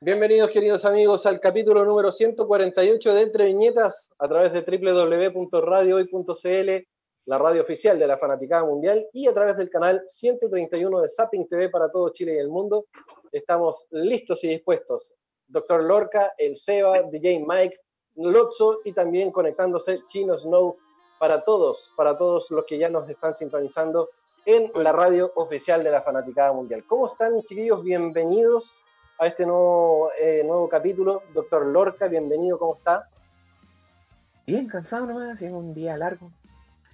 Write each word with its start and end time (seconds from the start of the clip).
Bienvenidos, 0.00 0.52
queridos 0.52 0.84
amigos, 0.84 1.26
al 1.26 1.40
capítulo 1.40 1.84
número 1.84 2.12
148 2.12 3.14
de 3.14 3.20
Entre 3.20 3.46
Viñetas 3.46 4.12
a 4.20 4.28
través 4.28 4.52
de 4.52 4.60
www.radiohoy.cl, 4.60 6.88
la 7.24 7.38
radio 7.38 7.62
oficial 7.62 7.98
de 7.98 8.06
la 8.06 8.16
Fanaticada 8.16 8.64
Mundial, 8.64 9.08
y 9.12 9.26
a 9.26 9.34
través 9.34 9.56
del 9.56 9.68
canal 9.68 10.00
131 10.06 11.00
de 11.00 11.08
Zapping 11.08 11.48
TV 11.48 11.68
para 11.68 11.90
todo 11.90 12.10
Chile 12.10 12.34
y 12.34 12.38
el 12.38 12.48
mundo. 12.48 12.86
Estamos 13.32 13.88
listos 13.90 14.44
y 14.44 14.50
dispuestos. 14.50 15.16
Doctor 15.48 15.82
Lorca, 15.82 16.32
el 16.38 16.56
Seba, 16.56 17.02
DJ 17.02 17.44
Mike, 17.44 17.80
Lotso 18.14 18.78
y 18.84 18.92
también 18.92 19.32
conectándose 19.32 20.04
Chino 20.06 20.38
Snow 20.38 20.76
para 21.18 21.42
todos, 21.42 21.92
para 21.96 22.16
todos 22.16 22.52
los 22.52 22.64
que 22.66 22.78
ya 22.78 22.88
nos 22.88 23.10
están 23.10 23.34
sintonizando 23.34 24.10
en 24.46 24.70
la 24.74 24.92
radio 24.92 25.32
oficial 25.34 25.82
de 25.82 25.90
la 25.90 26.02
Fanaticada 26.02 26.52
Mundial. 26.52 26.84
¿Cómo 26.86 27.08
están, 27.08 27.42
chiquillos? 27.42 27.82
Bienvenidos 27.82 28.84
a 29.18 29.26
este 29.26 29.44
nuevo, 29.44 30.10
eh, 30.18 30.42
nuevo 30.44 30.68
capítulo. 30.68 31.22
Doctor 31.34 31.66
Lorca, 31.66 32.06
bienvenido, 32.06 32.58
¿cómo 32.58 32.76
está? 32.76 33.08
Bien, 34.46 34.68
cansado 34.68 35.06
nomás, 35.06 35.42
es 35.42 35.50
un 35.50 35.74
día 35.74 35.96
largo. 35.96 36.30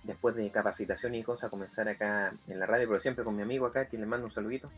Después 0.03 0.35
de 0.35 0.51
capacitación 0.51 1.15
y 1.15 1.23
cosas, 1.23 1.51
comenzar 1.51 1.89
acá 1.89 2.35
en 2.49 2.59
la 2.59 2.67
radio, 2.67 2.89
pero 2.89 3.01
siempre 3.01 3.25
con 3.25 3.37
mi 3.37 3.43
amigo 3.43 3.67
acá, 3.67 3.87
que 3.87 3.99
le 3.99 4.07
mando 4.07 4.27
un 4.27 4.33
saludito. 4.33 4.71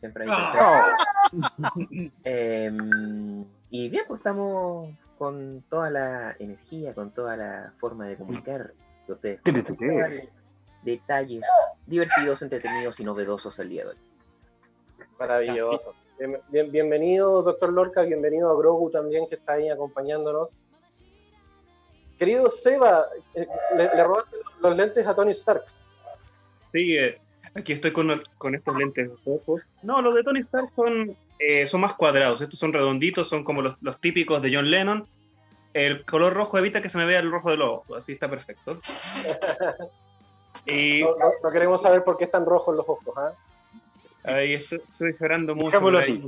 Siempre 0.00 0.26
ahí. 0.28 2.12
eh, 2.24 2.70
y 3.70 3.88
bien, 3.88 4.04
pues 4.06 4.18
estamos 4.18 4.94
con 5.18 5.64
toda 5.68 5.90
la 5.90 6.36
energía, 6.38 6.94
con 6.94 7.10
toda 7.10 7.36
la 7.36 7.72
forma 7.78 8.06
de 8.06 8.16
comunicar 8.16 8.72
que 9.06 9.12
ustedes 9.12 9.40
detalles 10.82 11.42
divertidos, 11.86 12.42
entretenidos 12.42 13.00
y 13.00 13.04
novedosos 13.04 13.58
el 13.58 13.68
día 13.70 13.84
de 13.84 13.90
hoy. 13.90 13.96
Maravilloso. 15.18 15.94
Bien, 16.18 16.72
bienvenido, 16.72 17.42
doctor 17.42 17.72
Lorca, 17.72 18.02
bienvenido 18.02 18.50
a 18.50 18.56
Grogu 18.56 18.90
también, 18.90 19.28
que 19.28 19.34
está 19.34 19.54
ahí 19.54 19.68
acompañándonos. 19.68 20.62
Querido 22.18 22.48
Seba, 22.48 23.04
eh, 23.34 23.46
le, 23.76 24.02
robaste 24.02 24.36
los 24.60 24.74
lentes 24.74 25.06
a 25.06 25.14
Tony 25.14 25.32
Stark. 25.32 25.64
Sí, 26.72 26.96
eh, 26.96 27.20
aquí 27.54 27.74
estoy 27.74 27.92
con, 27.92 28.22
con, 28.38 28.54
estos 28.54 28.74
lentes 28.76 29.10
rojos. 29.26 29.62
No, 29.82 30.00
los 30.00 30.14
de 30.14 30.22
Tony 30.22 30.38
Stark 30.38 30.70
son, 30.74 31.14
eh, 31.38 31.66
son 31.66 31.82
más 31.82 31.92
cuadrados, 31.94 32.40
estos 32.40 32.58
son 32.58 32.72
redonditos, 32.72 33.28
son 33.28 33.44
como 33.44 33.60
los, 33.60 33.76
los, 33.82 34.00
típicos 34.00 34.40
de 34.40 34.54
John 34.54 34.70
Lennon. 34.70 35.06
El 35.74 36.06
color 36.06 36.32
rojo 36.32 36.56
evita 36.56 36.80
que 36.80 36.88
se 36.88 36.96
me 36.96 37.04
vea 37.04 37.20
el 37.20 37.30
rojo 37.30 37.50
de 37.50 37.58
los 37.58 37.68
ojos, 37.68 37.98
así 37.98 38.12
está 38.12 38.30
perfecto. 38.30 38.80
y... 40.66 41.02
no, 41.02 41.14
no, 41.42 41.50
queremos 41.50 41.82
saber 41.82 42.02
por 42.04 42.16
qué 42.16 42.24
están 42.24 42.46
rojos 42.46 42.74
los 42.74 42.88
ojos, 42.88 43.14
¿ah? 43.18 43.34
Ahí 44.26 44.54
estoy, 44.54 44.80
estoy 44.92 45.14
llorando 45.18 45.54
mucho. 45.54 45.66
Dejémoslo 45.66 45.98
así. 45.98 46.22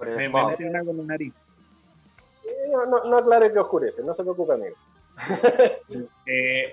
Me, 0.00 0.28
me 0.28 0.44
meten 0.46 0.76
algo 0.76 0.90
en 0.90 0.96
la 0.98 1.04
nariz. 1.04 1.32
No, 2.70 2.86
no, 2.86 3.04
no 3.04 3.16
aclare 3.18 3.52
que 3.52 3.58
oscurece, 3.58 4.02
no 4.02 4.14
se 4.14 4.22
preocupe, 4.22 4.54
amigo. 4.54 4.76
eh, 6.26 6.72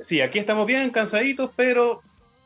sí, 0.00 0.20
aquí 0.20 0.38
estamos 0.38 0.66
bien, 0.66 0.90
cansaditos, 0.90 1.50
pero 1.56 2.02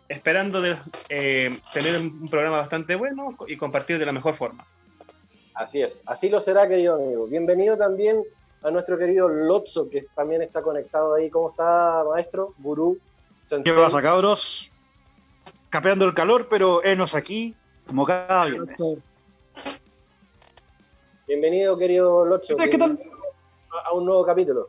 esperando 0.08 0.60
de, 0.60 0.78
eh, 1.08 1.58
tener 1.72 2.00
un 2.00 2.28
programa 2.28 2.58
bastante 2.58 2.94
bueno 2.94 3.36
y 3.46 3.56
compartir 3.56 3.98
de 3.98 4.06
la 4.06 4.12
mejor 4.12 4.36
forma. 4.36 4.66
Así 5.54 5.82
es, 5.82 6.02
así 6.06 6.28
lo 6.28 6.40
será, 6.40 6.68
querido 6.68 6.96
amigo. 6.96 7.26
Bienvenido 7.26 7.76
también 7.76 8.22
a 8.62 8.70
nuestro 8.70 8.98
querido 8.98 9.28
Lotso, 9.28 9.88
que 9.88 10.06
también 10.14 10.42
está 10.42 10.62
conectado 10.62 11.14
ahí. 11.14 11.30
¿Cómo 11.30 11.50
está, 11.50 12.04
maestro? 12.08 12.54
Gurú. 12.58 12.98
¿Qué 13.64 13.72
pasa, 13.72 14.02
cabros? 14.02 14.70
Capeando 15.70 16.04
el 16.04 16.14
calor, 16.14 16.48
pero 16.48 16.84
enos 16.84 17.14
aquí, 17.14 17.54
como 17.86 18.06
cada 18.06 18.46
viernes. 18.46 18.96
Bienvenido, 21.26 21.76
querido 21.76 22.24
Lotso. 22.24 22.56
¿Qué 22.56 22.78
tal? 22.78 22.98
A 23.84 23.92
un 23.92 24.06
nuevo 24.06 24.24
capítulo. 24.24 24.68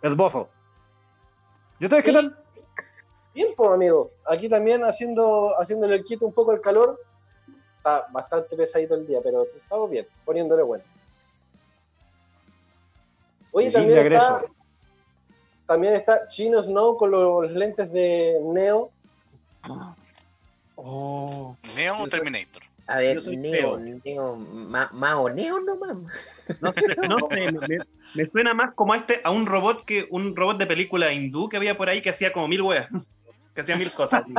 El 0.00 0.16
bofo. 0.16 0.48
¿Y 1.78 1.84
ustedes 1.84 2.04
qué 2.04 2.12
tal? 2.12 2.36
Bien, 3.34 3.48
pues, 3.56 3.70
amigo. 3.70 4.10
Aquí 4.26 4.48
también 4.48 4.82
haciendo, 4.84 5.52
haciéndole 5.58 5.96
el 5.96 6.04
quito 6.04 6.24
un 6.24 6.32
poco 6.32 6.52
el 6.52 6.60
calor. 6.60 7.00
Está 7.76 8.06
bastante 8.10 8.56
pesadito 8.56 8.94
el 8.94 9.06
día, 9.06 9.18
pero 9.22 9.42
estamos 9.42 9.90
bien, 9.90 10.06
poniéndole 10.24 10.62
bueno. 10.62 10.84
Oye, 13.50 13.70
también 13.70 14.12
está, 14.12 14.44
también 15.66 15.94
está 15.94 16.26
Chino 16.28 16.62
Snow 16.62 16.96
con 16.96 17.10
los 17.10 17.50
lentes 17.50 17.92
de 17.92 18.40
Neo. 18.40 18.91
Oh. 20.76 21.56
¿Neo 21.76 21.98
o 22.02 22.08
Terminator? 22.08 22.62
A 22.86 22.96
ver, 22.98 23.16
Neo, 23.26 23.78
Neo. 23.78 24.00
Neo, 24.04 24.36
ma, 24.36 24.90
Mao 24.92 25.28
Neo 25.30 25.60
nomás. 25.60 25.96
No 26.60 26.72
sé, 26.72 26.94
no 27.08 27.18
sé 27.30 27.52
me, 27.52 27.78
me 28.14 28.26
suena 28.26 28.52
más 28.54 28.74
como 28.74 28.92
a 28.92 28.96
este, 28.96 29.20
a 29.22 29.30
un 29.30 29.46
robot 29.46 29.84
que 29.84 30.06
un 30.10 30.34
robot 30.34 30.58
de 30.58 30.66
película 30.66 31.12
hindú 31.12 31.48
que 31.48 31.56
había 31.56 31.76
por 31.76 31.88
ahí 31.88 32.02
que 32.02 32.10
hacía 32.10 32.32
como 32.32 32.48
mil 32.48 32.62
weas, 32.62 32.88
que 33.54 33.60
hacía 33.60 33.76
mil 33.76 33.92
cosas. 33.92 34.24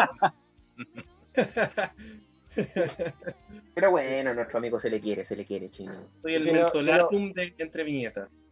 Pero 3.73 3.91
bueno, 3.91 4.29
a 4.31 4.33
nuestro 4.33 4.57
amigo 4.59 4.79
se 4.79 4.89
le 4.89 4.99
quiere, 5.01 5.25
se 5.25 5.35
le 5.35 5.45
quiere, 5.45 5.69
chino. 5.71 5.93
Soy 6.13 6.35
el 6.35 6.45
no, 6.45 6.53
mentolatum 6.53 7.33
de 7.33 7.53
entre 7.57 7.83
viñetas. 7.83 8.49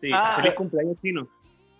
Sí, 0.00 0.10
Ah. 0.12 0.34
feliz 0.40 0.54
cumpleaños 0.54 0.96
chino. 1.00 1.28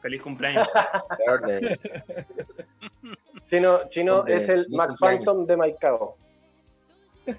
Feliz 0.05 0.21
cumpleaños. 0.21 0.69
Chino, 3.47 3.89
Chino 3.89 4.19
Hombre, 4.19 4.37
es 4.37 4.51
el 4.51 4.69
mi 4.69 4.77
Mac 4.77 4.89
cumpleaños. 4.89 5.25
Phantom 5.25 5.47
de 5.47 5.57
Maicao. 5.57 6.17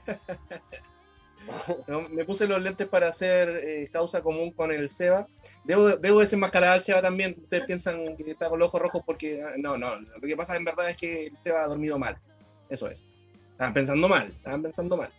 No, 1.86 2.02
me 2.09 2.26
puse 2.26 2.48
los 2.48 2.59
lentes 2.59 2.88
para 2.88 3.08
hacer 3.08 3.62
eh, 3.64 3.88
causa 3.94 4.24
común 4.24 4.50
con 4.50 4.72
el 4.72 4.90
Seba. 4.90 5.28
Debo, 5.64 5.90
debo 5.90 6.22
desenmascarar 6.22 6.72
al 6.72 6.81
Seba 6.81 7.03
también. 7.03 7.36
Ustedes 7.40 7.66
piensan 7.68 8.18
que 8.18 8.31
está 8.31 8.50
con 8.50 8.58
los 8.58 8.70
ojos 8.70 8.82
rojos 8.82 9.03
porque. 9.06 9.44
ah, 9.44 9.53
No, 9.58 9.78
no. 9.78 10.00
Lo 10.00 10.22
que 10.22 10.36
pasa 10.36 10.56
en 10.56 10.66
verdad 10.66 10.90
es 10.90 10.97
que 10.97 11.28
el 11.28 11.38
Seba 11.38 11.64
ha 11.64 11.68
dormido 11.68 12.00
mal. 12.00 12.18
Eso 12.68 12.90
es. 12.90 13.08
Estaban 13.52 13.76
pensando 13.76 14.09
mal. 14.09 14.30
Estaban 14.30 14.64
pensando 14.64 14.97
mal. 14.97 15.12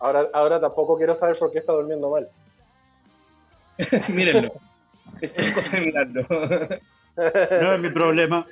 Ahora, 0.00 0.28
ahora 0.32 0.60
tampoco 0.60 0.96
quiero 0.96 1.14
saber 1.14 1.38
por 1.38 1.52
qué 1.52 1.60
está 1.60 1.72
durmiendo 1.72 2.10
mal. 2.10 2.28
Mírenlo. 4.08 4.54
Es 5.20 5.36
una 5.38 5.52
cosa 5.54 5.76
de 5.76 5.86
mirarlo. 5.86 6.26
No 6.28 7.72
es 7.74 7.80
mi 7.80 7.90
problema. 7.90 8.46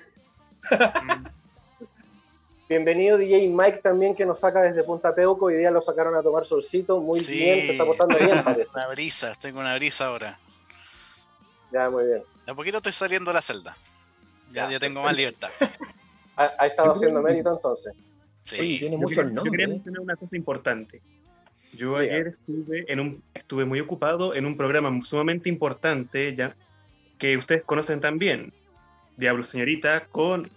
Bienvenido 2.68 3.18
DJ 3.18 3.48
Mike 3.50 3.78
también 3.78 4.14
que 4.14 4.24
nos 4.24 4.40
saca 4.40 4.62
desde 4.62 4.82
Punta 4.84 5.14
Peuco. 5.14 5.46
Hoy 5.46 5.56
día 5.56 5.70
lo 5.70 5.82
sacaron 5.82 6.14
a 6.14 6.22
tomar 6.22 6.44
solcito. 6.46 7.00
Muy 7.00 7.18
Sí. 7.20 7.32
bien, 7.34 7.60
se 7.66 7.72
está 7.72 7.84
portando 7.84 8.16
bien, 8.18 8.42
parece. 8.44 8.70
Una 8.74 8.86
brisa, 8.88 9.30
estoy 9.30 9.52
con 9.52 9.60
una 9.62 9.74
brisa 9.74 10.06
ahora. 10.06 10.38
Ya, 11.70 11.90
muy 11.90 12.06
bien. 12.06 12.22
De 12.46 12.52
a 12.52 12.54
poquito 12.54 12.78
estoy 12.78 12.92
saliendo 12.92 13.30
de 13.30 13.34
la 13.34 13.42
celda. 13.42 13.76
Ya, 14.52 14.70
ya 14.70 14.78
tengo 14.78 15.02
más 15.02 15.14
libertad. 15.16 15.50
Ha, 16.34 16.50
ha 16.58 16.66
estado 16.66 16.92
haciendo 16.92 17.20
mérito 17.20 17.52
entonces. 17.52 17.92
Oye, 17.94 18.62
Sí. 18.62 18.78
tiene 18.78 18.96
Yo 18.96 19.02
muchos 19.02 19.18
quería, 19.22 19.34
yo 19.36 19.42
quería 19.42 19.66
nombres. 19.66 19.68
mencionar 19.68 20.00
una 20.00 20.16
cosa 20.16 20.34
importante. 20.34 21.02
Yo 21.72 21.96
ayer 21.96 22.28
estuve, 22.28 22.84
en 22.92 23.00
un, 23.00 23.22
estuve 23.34 23.64
muy 23.64 23.80
ocupado 23.80 24.34
en 24.34 24.46
un 24.46 24.56
programa 24.56 24.90
sumamente 25.04 25.48
importante 25.48 26.34
ya, 26.36 26.54
que 27.18 27.36
ustedes 27.36 27.62
conocen 27.62 28.00
también, 28.00 28.52
Diablo 29.16 29.42
Señorita, 29.42 30.06
con, 30.06 30.50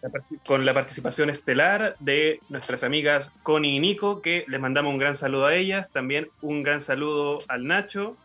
la, 0.00 0.10
con 0.46 0.64
la 0.64 0.74
participación 0.74 1.28
estelar 1.28 1.96
de 1.98 2.40
nuestras 2.48 2.84
amigas 2.84 3.32
Connie 3.42 3.76
y 3.76 3.80
Nico, 3.80 4.22
que 4.22 4.44
les 4.46 4.60
mandamos 4.60 4.92
un 4.92 4.98
gran 4.98 5.16
saludo 5.16 5.46
a 5.46 5.54
ellas, 5.54 5.90
también 5.90 6.28
un 6.40 6.62
gran 6.62 6.82
saludo 6.82 7.42
al 7.48 7.66
Nacho 7.66 8.16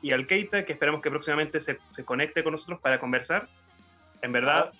y 0.00 0.12
al 0.12 0.26
Keita, 0.26 0.64
que 0.64 0.72
esperamos 0.72 1.02
que 1.02 1.10
próximamente 1.10 1.60
se, 1.60 1.78
se 1.90 2.04
conecte 2.04 2.42
con 2.42 2.52
nosotros 2.52 2.80
para 2.80 3.00
conversar. 3.00 3.48
En 4.22 4.32
verdad, 4.32 4.72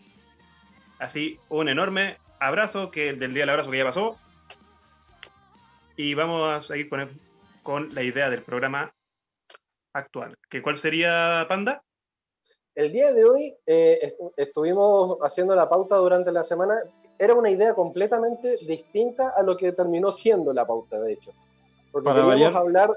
así 0.98 1.38
un 1.48 1.68
enorme 1.68 2.16
abrazo, 2.40 2.90
que 2.90 3.12
del 3.12 3.34
día 3.34 3.42
del 3.42 3.50
abrazo 3.50 3.70
que 3.70 3.78
ya 3.78 3.84
pasó. 3.84 4.18
Y 5.98 6.14
vamos 6.14 6.48
a 6.48 6.62
seguir 6.62 6.88
con, 6.88 7.00
el- 7.00 7.20
con 7.64 7.92
la 7.92 8.04
idea 8.04 8.30
del 8.30 8.42
programa 8.44 8.94
actual. 9.92 10.36
¿Que 10.48 10.62
¿Cuál 10.62 10.76
sería, 10.76 11.44
Panda? 11.48 11.82
El 12.76 12.92
día 12.92 13.12
de 13.12 13.24
hoy 13.24 13.56
eh, 13.66 13.98
est- 14.02 14.20
estuvimos 14.36 15.18
haciendo 15.22 15.56
la 15.56 15.68
pauta 15.68 15.96
durante 15.96 16.30
la 16.30 16.44
semana. 16.44 16.76
Era 17.18 17.34
una 17.34 17.50
idea 17.50 17.74
completamente 17.74 18.58
distinta 18.64 19.30
a 19.36 19.42
lo 19.42 19.56
que 19.56 19.72
terminó 19.72 20.12
siendo 20.12 20.52
la 20.52 20.64
pauta, 20.64 21.00
de 21.00 21.14
hecho. 21.14 21.32
Porque 21.90 22.04
Para 22.04 22.20
queríamos 22.20 22.54
variar. 22.54 22.56
hablar, 22.62 22.90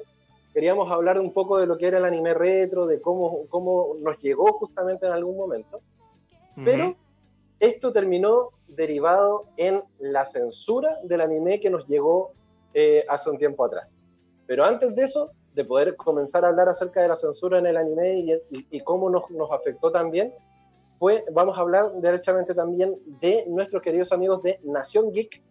queríamos 0.54 0.92
hablar 0.92 1.20
un 1.20 1.34
poco 1.34 1.58
de 1.58 1.66
lo 1.66 1.80
que 1.80 1.88
era 1.88 1.98
el 1.98 2.06
anime 2.06 2.36
retro, 2.36 2.86
de 2.86 3.02
cómo, 3.02 3.48
cómo 3.50 3.96
nos 4.00 4.22
llegó 4.22 4.54
justamente 4.54 5.08
en 5.08 5.14
algún 5.14 5.38
momento. 5.38 5.80
Pero 6.64 6.96
esto 7.60 7.92
terminó 7.92 8.50
derivado 8.68 9.46
en 9.58 9.82
la 9.98 10.26
censura 10.26 10.98
del 11.04 11.22
anime 11.22 11.60
que 11.60 11.72
nos 11.72 11.88
llegó 11.88 12.34
eh, 12.74 13.06
hace 13.08 13.30
un 13.30 13.38
tiempo 13.38 13.66
atrás. 13.66 13.98
Pero 14.48 14.64
antes 14.64 14.96
de 14.96 15.04
eso, 15.04 15.32
de 15.54 15.66
poder 15.66 15.96
comenzar 15.96 16.46
a 16.46 16.50
hablar 16.50 16.70
acerca 16.70 17.02
de 17.02 17.08
la 17.08 17.18
censura 17.18 17.60
en 17.60 17.66
el 17.66 17.78
anime 17.78 18.42
y, 18.50 18.80
cómo 18.82 19.10
nos, 19.10 19.26
afectó 19.52 19.92
también, 19.92 20.34
fue, 20.98 21.26
vamos 21.32 21.58
a 21.58 21.62
hablar 21.62 21.92
derechamente 21.96 22.54
también 22.54 22.96
de 23.20 23.46
nuestros 23.48 23.82
queridos 23.82 24.12
amigos 24.12 24.42
de 24.44 24.60
Nación 24.64 25.12
Geek, 25.12 25.42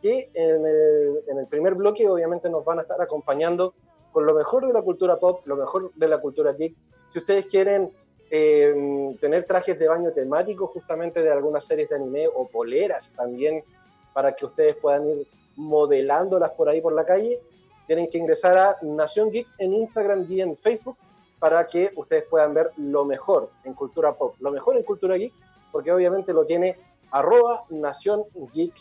que 0.00 0.30
en 0.34 0.66
el, 0.66 1.20
en 1.28 1.38
el 1.38 1.46
primer 1.46 1.74
bloque 1.74 2.08
obviamente 2.08 2.48
nos 2.48 2.64
van 2.64 2.78
a 2.78 2.82
estar 2.82 3.00
acompañando 3.02 3.74
con 4.12 4.26
lo 4.26 4.34
mejor 4.34 4.66
de 4.66 4.72
la 4.72 4.82
cultura 4.82 5.18
pop, 5.18 5.46
lo 5.46 5.56
mejor 5.56 5.92
de 5.94 6.08
la 6.08 6.18
cultura 6.20 6.52
geek. 6.52 6.74
Si 7.10 7.18
ustedes 7.18 7.46
quieren 7.46 7.92
eh, 8.30 9.16
tener 9.20 9.44
trajes 9.44 9.78
de 9.78 9.88
baño 9.88 10.12
temáticos 10.12 10.70
justamente 10.70 11.22
de 11.22 11.30
algunas 11.30 11.64
series 11.64 11.88
de 11.88 11.96
anime 11.96 12.28
o 12.28 12.48
poleras 12.48 13.12
también 13.12 13.64
para 14.12 14.32
que 14.32 14.46
ustedes 14.46 14.76
puedan 14.76 15.08
ir 15.08 15.26
modelándolas 15.60 16.50
por 16.52 16.68
ahí 16.68 16.80
por 16.80 16.92
la 16.92 17.04
calle, 17.04 17.40
tienen 17.86 18.08
que 18.08 18.18
ingresar 18.18 18.56
a 18.56 18.78
Nación 18.82 19.30
Geek 19.30 19.46
en 19.58 19.74
Instagram 19.74 20.26
y 20.28 20.40
en 20.40 20.56
Facebook 20.56 20.96
para 21.40 21.66
que 21.66 21.90
ustedes 21.96 22.24
puedan 22.24 22.54
ver 22.54 22.70
lo 22.76 23.04
mejor 23.04 23.50
en 23.64 23.74
cultura 23.74 24.14
pop, 24.14 24.36
lo 24.38 24.52
mejor 24.52 24.76
en 24.76 24.84
cultura 24.84 25.16
geek, 25.16 25.32
porque 25.72 25.90
obviamente 25.90 26.32
lo 26.32 26.44
tiene 26.44 26.78
arroba 27.10 27.64
Nación 27.70 28.24
Geek 28.52 28.74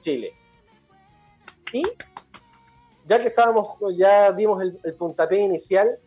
Chile. 0.00 0.32
Y 1.72 1.84
ya 3.04 3.20
que 3.20 3.28
estábamos, 3.28 3.76
ya 3.96 4.32
dimos 4.32 4.62
el, 4.62 4.94
puntapié 4.94 5.40
inicial, 5.40 5.98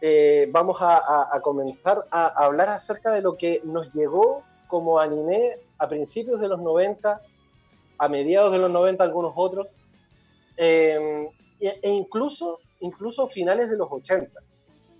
eh, 0.00 0.48
vamos 0.52 0.80
a, 0.80 1.34
a, 1.34 1.40
comenzar 1.40 2.06
a, 2.10 2.26
hablar 2.44 2.68
acerca 2.68 3.12
de 3.12 3.20
lo 3.20 3.36
que 3.36 3.60
nos 3.64 3.92
llegó 3.92 4.44
como 4.68 5.00
anime 5.00 5.58
a 5.78 5.88
principios 5.88 6.40
de 6.40 6.48
los 6.48 6.60
90, 6.60 7.20
a 7.98 8.08
mediados 8.08 8.52
de 8.52 8.58
los 8.58 8.70
90 8.70 9.02
algunos 9.02 9.32
otros, 9.36 9.80
eh, 10.56 11.28
e 11.60 11.90
incluso, 11.90 12.60
incluso 12.80 13.26
finales 13.26 13.70
de 13.70 13.76
los 13.76 13.88
80, 13.90 14.40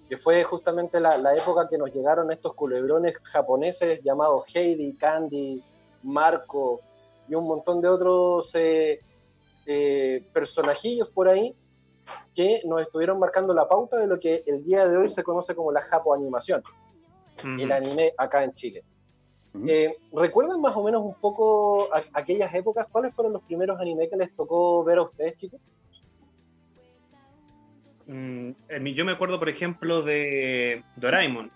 que 0.08 0.16
fue 0.16 0.42
justamente 0.44 1.00
la, 1.00 1.18
la, 1.18 1.34
época 1.34 1.68
que 1.68 1.76
nos 1.76 1.92
llegaron 1.92 2.30
estos 2.30 2.54
culebrones 2.54 3.18
japoneses 3.22 4.02
llamados 4.02 4.44
Heidi, 4.54 4.94
Candy, 4.94 5.62
Marco 6.02 6.80
y 7.28 7.34
un 7.34 7.46
montón 7.46 7.80
de 7.80 7.88
otros 7.88 8.54
eh, 8.54 9.00
eh, 9.66 10.24
personajillos 10.32 11.08
por 11.10 11.28
ahí 11.28 11.54
que 12.34 12.62
nos 12.64 12.82
estuvieron 12.82 13.18
marcando 13.18 13.52
la 13.52 13.68
pauta 13.68 13.96
de 13.96 14.06
lo 14.06 14.20
que 14.20 14.44
el 14.46 14.62
día 14.62 14.86
de 14.86 14.96
hoy 14.96 15.08
se 15.08 15.24
conoce 15.24 15.54
como 15.54 15.72
la 15.72 15.82
Japo 15.82 16.14
Animación, 16.14 16.62
uh 16.62 17.46
-huh. 17.46 17.62
el 17.62 17.72
anime 17.72 18.14
acá 18.16 18.44
en 18.44 18.52
Chile. 18.54 18.84
Uh 19.56 19.60
-huh. 19.60 19.70
eh, 19.70 19.96
¿Recuerdan 20.12 20.60
más 20.60 20.76
o 20.76 20.82
menos 20.82 21.02
un 21.02 21.14
poco 21.14 21.92
a, 21.94 22.02
aquellas 22.12 22.54
épocas? 22.54 22.86
¿Cuáles 22.90 23.14
fueron 23.14 23.32
los 23.32 23.42
primeros 23.42 23.80
animes 23.80 24.10
que 24.10 24.16
les 24.16 24.34
tocó 24.34 24.84
ver 24.84 24.98
a 24.98 25.02
ustedes, 25.02 25.36
chicos? 25.36 25.60
Mm, 28.06 28.52
yo 28.94 29.04
me 29.04 29.12
acuerdo, 29.12 29.38
por 29.38 29.48
ejemplo, 29.48 30.02
de 30.02 30.84
Doraemon. 30.96 31.50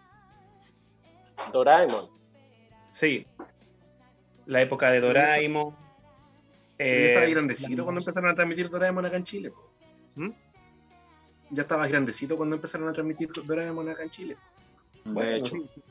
Doraemon. 1.52 2.08
Sí. 2.90 3.26
La 4.46 4.60
época 4.60 4.90
de 4.90 5.00
Doraemon. 5.00 5.74
Eh, 6.78 7.08
estaba 7.08 7.26
grandecito 7.26 7.84
cuando 7.84 8.00
empezaron 8.00 8.30
a 8.30 8.34
transmitir 8.34 8.70
Doraemon 8.70 9.06
acá 9.06 9.16
en 9.16 9.24
Chile. 9.24 9.52
¿Mm? 10.16 10.30
Ya 11.50 11.62
estaba 11.62 11.86
grandecito 11.86 12.36
cuando 12.36 12.56
empezaron 12.56 12.88
a 12.88 12.92
transmitir 12.92 13.30
Doraemon 13.32 13.88
acá 13.88 14.02
en 14.02 14.10
Chile. 14.10 14.36
Bueno, 15.04 15.30
de 15.30 15.36
hecho. 15.36 15.56
Sí, 15.56 15.82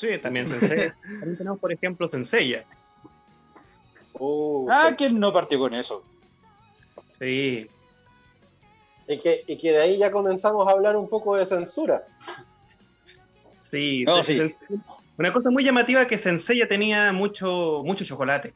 sí 0.00 0.18
también 0.22 0.46
Sensei. 0.48 0.92
también 1.02 1.36
tenemos, 1.36 1.58
por 1.58 1.72
ejemplo, 1.72 2.08
Senseiya. 2.08 2.64
Uh, 4.14 4.68
ah, 4.70 4.94
¿quién 4.96 5.18
no 5.18 5.32
partió 5.32 5.58
con 5.58 5.74
eso? 5.74 6.04
Sí. 7.18 7.68
Y 9.06 9.18
que, 9.18 9.44
y 9.46 9.56
que 9.56 9.72
de 9.72 9.78
ahí 9.78 9.98
ya 9.98 10.10
comenzamos 10.10 10.66
a 10.68 10.70
hablar 10.70 10.96
un 10.96 11.08
poco 11.08 11.36
de 11.36 11.46
censura. 11.46 12.06
Sí, 13.62 14.04
no, 14.04 14.22
sí. 14.22 14.40
Una 15.16 15.32
cosa 15.32 15.50
muy 15.50 15.64
llamativa 15.64 16.06
que 16.06 16.18
Senseiya 16.18 16.66
tenía 16.66 17.12
mucho, 17.12 17.82
mucho 17.84 18.04
chocolate. 18.04 18.54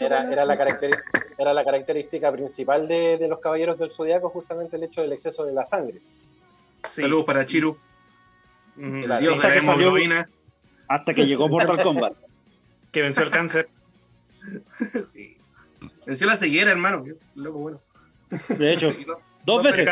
Era, 0.00 0.32
era, 0.32 0.44
la 0.44 0.54
era, 1.36 1.52
la 1.52 1.64
característica 1.64 2.32
principal 2.32 2.88
de, 2.88 3.18
de, 3.18 3.28
los 3.28 3.40
caballeros 3.40 3.78
del 3.78 3.90
zodiaco, 3.90 4.30
justamente 4.30 4.76
el 4.76 4.84
hecho 4.84 5.02
del 5.02 5.12
exceso 5.12 5.44
de 5.44 5.52
la 5.52 5.66
sangre. 5.66 6.00
Sí. 6.88 7.02
Saludos 7.02 7.26
para 7.26 7.44
Chiru. 7.44 7.76
Mm, 8.76 9.18
Dios 9.18 9.42
de 9.42 9.48
la 9.48 9.56
hemoglobina. 9.56 10.28
Hasta 10.88 11.14
que 11.14 11.26
llegó 11.26 11.48
Mortal 11.48 11.82
Kombat. 11.82 12.14
que 12.92 13.02
venció 13.02 13.22
el 13.22 13.30
cáncer. 13.30 13.68
sí. 15.06 15.36
Venció 16.06 16.26
la 16.26 16.36
ceguera, 16.36 16.70
hermano. 16.70 17.04
Loco, 17.34 17.58
bueno. 17.58 17.80
De 18.48 18.72
hecho, 18.72 18.92
dos, 19.06 19.18
dos 19.44 19.62
veces. 19.62 19.88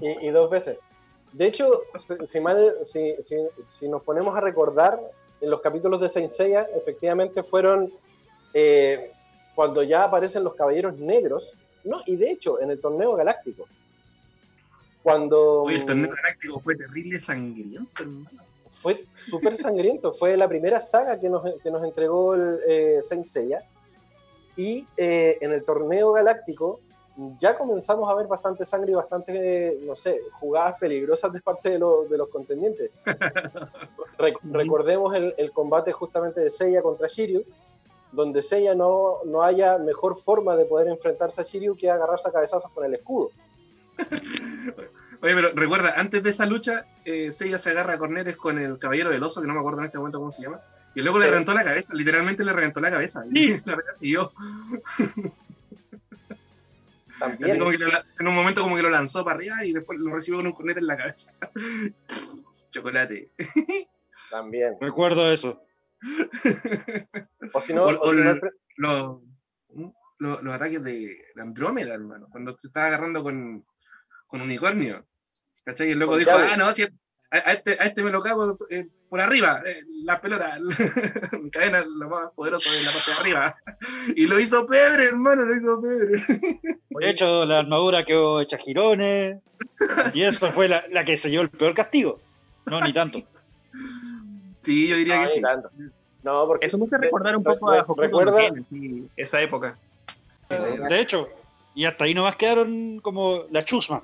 y, 0.00 0.26
y, 0.26 0.30
dos 0.30 0.50
veces. 0.50 0.78
De 1.32 1.46
hecho, 1.46 1.82
si, 2.24 2.40
mal, 2.40 2.74
si, 2.82 3.14
si, 3.22 3.36
si, 3.62 3.88
nos 3.88 4.02
ponemos 4.02 4.36
a 4.36 4.40
recordar, 4.40 5.00
en 5.40 5.50
los 5.50 5.60
capítulos 5.60 6.00
de 6.00 6.08
Saint 6.08 6.30
Seiya, 6.30 6.66
efectivamente 6.74 7.42
fueron 7.42 7.92
eh, 8.52 9.10
cuando 9.54 9.82
ya 9.82 10.04
aparecen 10.04 10.44
los 10.44 10.54
caballeros 10.54 10.96
negros, 10.98 11.56
no, 11.84 12.00
y 12.06 12.16
de 12.16 12.30
hecho, 12.30 12.60
en 12.60 12.70
el 12.70 12.80
torneo 12.80 13.14
galáctico. 13.14 13.66
Cuando. 15.04 15.64
Oye, 15.64 15.76
el 15.76 15.84
torneo 15.84 16.10
galáctico 16.16 16.58
fue 16.58 16.74
terrible 16.76 17.20
sangriento, 17.20 18.02
hermano. 18.02 18.42
Fue 18.70 19.04
súper 19.14 19.54
sangriento. 19.56 20.14
fue 20.14 20.34
la 20.36 20.48
primera 20.48 20.80
saga 20.80 21.20
que 21.20 21.28
nos, 21.28 21.42
que 21.62 21.70
nos 21.70 21.84
entregó 21.84 22.34
el 22.34 22.58
eh, 22.66 23.00
Saint 23.06 23.26
Seiya. 23.26 23.62
Y 24.56 24.86
eh, 24.96 25.36
en 25.42 25.52
el 25.52 25.62
torneo 25.62 26.12
galáctico 26.12 26.80
ya 27.38 27.54
comenzamos 27.54 28.10
a 28.10 28.14
ver 28.14 28.26
bastante 28.26 28.64
sangre 28.64 28.92
y 28.92 28.94
bastante, 28.94 29.78
no 29.82 29.94
sé, 29.94 30.20
jugadas 30.40 30.78
peligrosas 30.78 31.32
de 31.32 31.40
parte 31.42 31.70
de, 31.70 31.78
lo, 31.78 32.04
de 32.04 32.16
los 32.16 32.28
contendientes. 32.28 32.90
Re 34.18 34.34
recordemos 34.42 35.14
el, 35.14 35.34
el, 35.36 35.52
combate 35.52 35.92
justamente 35.92 36.40
de 36.40 36.50
Seiya 36.50 36.80
contra 36.80 37.08
Shiryu, 37.08 37.44
donde 38.10 38.40
Seiya 38.40 38.74
no, 38.74 39.18
no 39.26 39.42
haya 39.42 39.76
mejor 39.76 40.16
forma 40.16 40.56
de 40.56 40.64
poder 40.64 40.88
enfrentarse 40.88 41.42
a 41.42 41.44
Shiryu 41.44 41.76
que 41.76 41.90
agarrarse 41.90 42.28
a 42.28 42.32
cabezazos 42.32 42.70
con 42.72 42.84
el 42.86 42.94
escudo. 42.94 43.30
Oye, 45.20 45.34
pero 45.34 45.52
recuerda, 45.54 45.94
antes 45.96 46.22
de 46.22 46.30
esa 46.30 46.46
lucha, 46.46 46.86
eh, 47.04 47.32
Seiya 47.32 47.58
se 47.58 47.70
agarra 47.70 47.94
a 47.94 47.98
cornetes 47.98 48.36
con 48.36 48.58
el 48.58 48.78
caballero 48.78 49.10
del 49.10 49.22
oso, 49.22 49.40
que 49.40 49.46
no 49.46 49.54
me 49.54 49.60
acuerdo 49.60 49.80
en 49.80 49.86
este 49.86 49.98
momento 49.98 50.18
cómo 50.18 50.30
se 50.30 50.42
llama, 50.42 50.60
y 50.94 51.00
luego 51.00 51.18
sí. 51.18 51.24
le 51.24 51.30
reventó 51.30 51.54
la 51.54 51.64
cabeza, 51.64 51.94
literalmente 51.94 52.44
le 52.44 52.52
reventó 52.52 52.80
la 52.80 52.90
cabeza. 52.90 53.24
Y 53.32 53.50
la 53.64 53.76
verdad 53.76 53.94
siguió. 53.94 54.32
También. 57.18 57.58
Como 57.58 57.70
que 57.70 57.78
lo, 57.78 57.88
en 58.18 58.28
un 58.28 58.34
momento 58.34 58.60
como 58.62 58.76
que 58.76 58.82
lo 58.82 58.90
lanzó 58.90 59.24
para 59.24 59.36
arriba 59.36 59.64
y 59.64 59.72
después 59.72 59.98
lo 59.98 60.14
recibió 60.14 60.38
con 60.38 60.48
un 60.48 60.52
cornete 60.52 60.80
en 60.80 60.86
la 60.86 60.96
cabeza. 60.96 61.32
Chocolate. 62.70 63.30
También. 64.30 64.76
Recuerdo 64.80 65.32
eso. 65.32 65.62
o 67.52 67.60
si 67.60 67.72
no, 67.72 67.84
o, 67.84 67.88
o, 67.88 68.08
o 68.08 68.12
si 68.12 68.20
no 68.20 68.34
los, 68.76 69.20
los, 70.18 70.42
los 70.42 70.54
ataques 70.54 70.82
de, 70.82 71.16
Andrómeda, 71.36 71.94
hermano, 71.94 72.28
cuando 72.30 72.56
se 72.58 72.68
estaba 72.68 72.86
agarrando 72.86 73.22
con, 73.22 73.64
con 74.34 74.42
unicornio. 74.42 75.04
¿Cachai? 75.64 75.88
Y 75.88 75.92
el 75.92 75.98
loco 76.00 76.16
dijo, 76.16 76.32
llave. 76.32 76.48
ah, 76.52 76.56
no, 76.56 76.74
si 76.74 76.82
a, 76.82 76.88
a, 77.30 77.52
este, 77.52 77.76
a 77.78 77.84
este 77.84 78.02
me 78.02 78.10
lo 78.10 78.20
cago 78.20 78.56
eh, 78.68 78.88
por 79.08 79.20
arriba, 79.20 79.62
eh, 79.64 79.82
la 80.02 80.20
pelota, 80.20 80.58
mi 81.40 81.50
cadena 81.50 81.84
lo 81.86 82.08
más 82.08 82.32
poderoso 82.34 82.68
de 82.68 82.82
la 82.82 82.90
parte 82.90 83.10
de 83.10 83.20
arriba. 83.20 83.56
Y 84.16 84.26
lo 84.26 84.40
hizo 84.40 84.66
Pedre, 84.66 85.04
hermano, 85.04 85.44
lo 85.44 85.56
hizo 85.56 85.80
Pedre. 85.80 86.20
De 86.90 87.10
hecho, 87.10 87.46
la 87.46 87.60
armadura 87.60 88.04
quedó 88.04 88.40
hecha 88.40 88.58
girones, 88.58 89.38
y 90.12 90.22
eso 90.22 90.50
fue 90.50 90.68
la, 90.68 90.84
la 90.90 91.04
que 91.04 91.16
selló 91.16 91.40
el 91.40 91.50
peor 91.50 91.74
castigo. 91.74 92.20
No, 92.66 92.80
ni 92.80 92.92
tanto. 92.92 93.18
Sí. 93.18 93.26
Sí, 94.64 94.88
yo 94.88 94.96
diría 94.96 95.18
no, 95.18 95.22
que 95.22 95.28
sí. 95.28 95.40
Tanto. 95.40 95.70
No, 96.24 96.46
porque 96.46 96.66
eso 96.66 96.76
me 96.78 96.86
hace 96.86 96.98
recordar 96.98 97.36
un 97.36 97.44
poco 97.44 97.70
a 97.70 97.86
recuerda 97.96 98.40
esa 99.16 99.40
época. 99.40 99.78
De 100.48 101.00
hecho, 101.00 101.28
y 101.74 101.84
hasta 101.84 102.04
ahí 102.04 102.14
nomás 102.14 102.34
quedaron 102.34 102.98
como 103.00 103.44
la 103.50 103.64
chusma. 103.64 104.02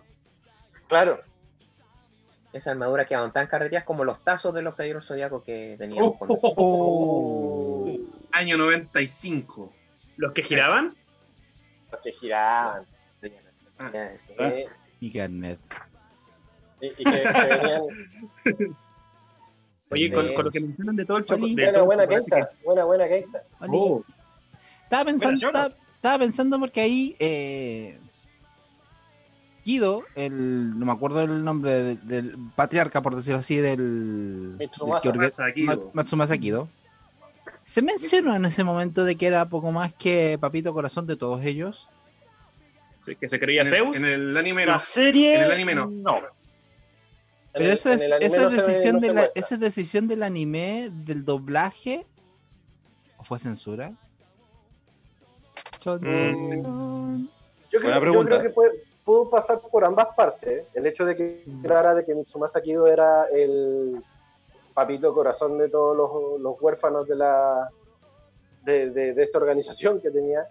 Claro. 0.90 1.20
Esa 2.52 2.72
armadura 2.72 3.06
quedaban 3.06 3.32
tan 3.32 3.46
carreteadas 3.46 3.86
como 3.86 4.04
los 4.04 4.22
tazos 4.24 4.52
de 4.52 4.60
los 4.60 4.74
caballeros 4.74 5.06
zodiacos 5.06 5.44
que 5.44 5.76
teníamos. 5.78 6.16
Oh, 6.20 6.26
oh, 6.42 6.54
oh, 6.56 7.98
Año 8.32 8.56
95. 8.58 9.72
¿Los 10.16 10.32
que 10.32 10.42
giraban? 10.42 10.96
Los 11.92 12.00
que 12.00 12.12
giraban. 12.12 12.84
Ah. 13.78 13.90
Eh, 13.94 14.66
y 15.00 15.10
Garnet. 15.10 15.60
Y, 16.80 16.86
y 16.86 16.92
que, 16.92 17.04
que 17.04 18.52
venían, 18.52 18.76
Oye, 19.90 20.12
con, 20.12 20.34
con, 20.34 20.44
lo 20.44 20.50
que 20.50 20.60
mencionan 20.60 20.96
de 20.96 21.04
todo 21.04 21.18
el 21.18 21.24
chocolate. 21.24 21.54
Buena, 21.54 21.82
buena 21.82 22.06
queita. 22.06 22.50
Buena, 22.64 22.84
buena. 22.84 23.06
Oh. 23.60 24.04
Estaba 24.84 25.04
pensando, 25.04 25.46
estaba, 25.46 25.74
estaba, 25.94 26.18
pensando 26.18 26.58
porque 26.58 26.80
ahí 26.80 27.16
eh, 27.20 27.98
Guido, 29.70 30.02
el, 30.16 30.78
no 30.78 30.84
me 30.86 30.92
acuerdo 30.92 31.20
el 31.22 31.44
nombre 31.44 31.82
del, 31.82 32.08
del 32.08 32.36
patriarca, 32.56 33.02
por 33.02 33.14
decirlo 33.14 33.38
así, 33.38 33.56
del 33.56 34.56
Matsumasa 34.58 35.52
Kido. 35.52 35.90
Matsumasa 35.92 36.38
Kido. 36.38 36.68
¿Se 37.62 37.82
mencionó 37.82 38.34
en 38.34 38.44
ese 38.46 38.64
momento 38.64 39.04
de 39.04 39.14
que 39.16 39.26
era 39.28 39.48
poco 39.48 39.70
más 39.70 39.92
que 39.94 40.38
papito 40.40 40.72
corazón 40.74 41.06
de 41.06 41.16
todos 41.16 41.44
ellos? 41.44 41.88
Sí, 43.06 43.14
¿Que 43.16 43.28
se 43.28 43.38
creía 43.38 43.62
en 43.62 43.68
Zeus? 43.68 43.96
El, 43.96 44.04
en 44.04 44.10
el 44.30 44.36
anime 44.36 44.66
¿La 44.66 44.72
no. 44.72 44.78
serie? 44.80 45.36
En 45.36 45.42
el 45.42 45.50
anime 45.52 45.74
no. 45.76 45.86
No. 45.86 46.18
Pero 47.52 47.64
el, 47.66 47.70
eso 47.72 47.90
es, 47.92 48.02
en 48.02 48.12
el 48.14 48.22
eso 48.24 48.40
anime 48.40 48.52
es 48.56 48.58
no 48.58 48.66
decisión 48.66 48.94
no 48.96 49.00
de 49.00 49.06
la, 49.08 49.12
muestra. 49.14 49.40
¿eso 49.40 49.54
es 49.54 49.60
decisión 49.60 50.08
del 50.08 50.22
anime, 50.24 50.90
del 50.92 51.24
doblaje? 51.24 52.04
¿O 53.18 53.24
fue 53.24 53.38
censura? 53.38 53.92
Chon, 55.78 56.00
Mm. 56.02 57.28
Yo 57.72 57.80
Buena 57.80 57.80
creo, 57.80 57.94
yo 57.94 58.00
pregunta. 58.00 58.38
creo 58.38 58.42
que 58.42 58.50
puede- 58.50 58.89
pudo 59.10 59.28
pasar 59.28 59.58
por 59.60 59.84
ambas 59.84 60.06
partes. 60.14 60.66
El 60.72 60.86
hecho 60.86 61.04
de 61.04 61.16
que 61.16 61.44
clara 61.64 61.96
de 61.96 62.04
que 62.04 62.14
Mitsumasa 62.14 62.60
Kido 62.62 62.86
era 62.86 63.24
el 63.32 64.00
papito 64.72 65.12
corazón 65.12 65.58
de 65.58 65.68
todos 65.68 65.96
los, 65.96 66.40
los 66.40 66.54
huérfanos 66.62 67.08
de 67.08 67.16
la 67.16 67.68
de, 68.62 68.90
de- 68.90 69.12
de 69.14 69.22
esta 69.24 69.38
organización 69.38 70.00
que 70.00 70.12
tenía. 70.12 70.48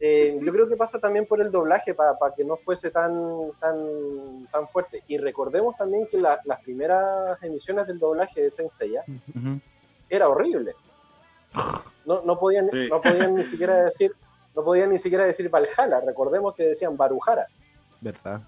Eh, 0.00 0.38
yo 0.42 0.52
creo 0.52 0.66
que 0.68 0.76
pasa 0.76 0.98
también 0.98 1.26
por 1.26 1.38
el 1.42 1.50
doblaje 1.50 1.92
para 1.92 2.16
que 2.34 2.44
no 2.44 2.56
fuese 2.56 2.90
tan, 2.90 3.50
tan, 3.60 4.48
tan 4.50 4.68
fuerte. 4.68 5.02
Y 5.06 5.18
recordemos 5.18 5.76
también 5.76 6.06
que 6.06 6.18
la- 6.18 6.40
las 6.44 6.62
primeras 6.62 7.42
emisiones 7.42 7.86
del 7.86 7.98
doblaje 7.98 8.40
de 8.44 8.50
Saint 8.52 8.72
Seiya 8.72 9.04
Ujú. 9.06 9.60
era 10.08 10.28
horrible. 10.30 10.74
No, 12.06 12.22
no 12.22 12.38
podían, 12.38 12.70
Sí. 12.70 12.88
no 12.90 13.02
podían 13.02 13.34
ni 13.34 13.42
siquiera 13.42 13.84
decir, 13.84 14.12
no 14.54 14.64
podían 14.64 14.90
ni 14.90 14.98
siquiera 14.98 15.24
decir 15.26 15.50
Valhalla. 15.50 16.00
Recordemos 16.00 16.54
que 16.54 16.68
decían 16.68 16.96
Barujara. 16.96 17.46
¿Verdad? 18.00 18.42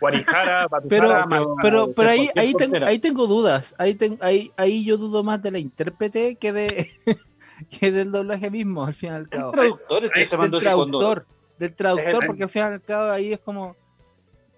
Guarijara, 0.00 0.66
Pero, 0.88 1.24
pero, 1.62 1.92
pero 1.92 2.10
ahí, 2.10 2.28
ahí, 2.36 2.54
tengo, 2.54 2.76
ahí 2.84 2.98
tengo 2.98 3.26
dudas. 3.28 3.74
Ahí, 3.78 3.94
ten- 3.94 4.18
ahí, 4.20 4.50
ahí 4.56 4.84
yo 4.84 4.96
dudo 4.96 5.22
más 5.22 5.40
de 5.42 5.52
la 5.52 5.58
intérprete 5.60 6.34
que 6.36 6.52
de 6.52 6.88
que 7.80 7.92
del 7.92 8.10
doblaje 8.10 8.50
mismo, 8.50 8.84
al 8.84 8.94
fin 8.96 9.10
y 9.10 9.12
al 9.12 9.22
El 9.22 9.28
cabo. 9.28 9.50
traductor 9.52 10.04
es 10.04 10.10
que 10.10 10.24
se 10.24 10.30
Del 10.36 10.40
mandó 10.40 10.58
traductor. 10.58 11.26
Del 11.58 11.74
traductor, 11.74 12.26
porque 12.26 12.42
al 12.42 12.48
fin 12.48 12.62
y 12.62 12.64
al 12.64 12.82
cabo 12.82 13.10
ahí 13.12 13.32
es 13.32 13.38
como. 13.40 13.76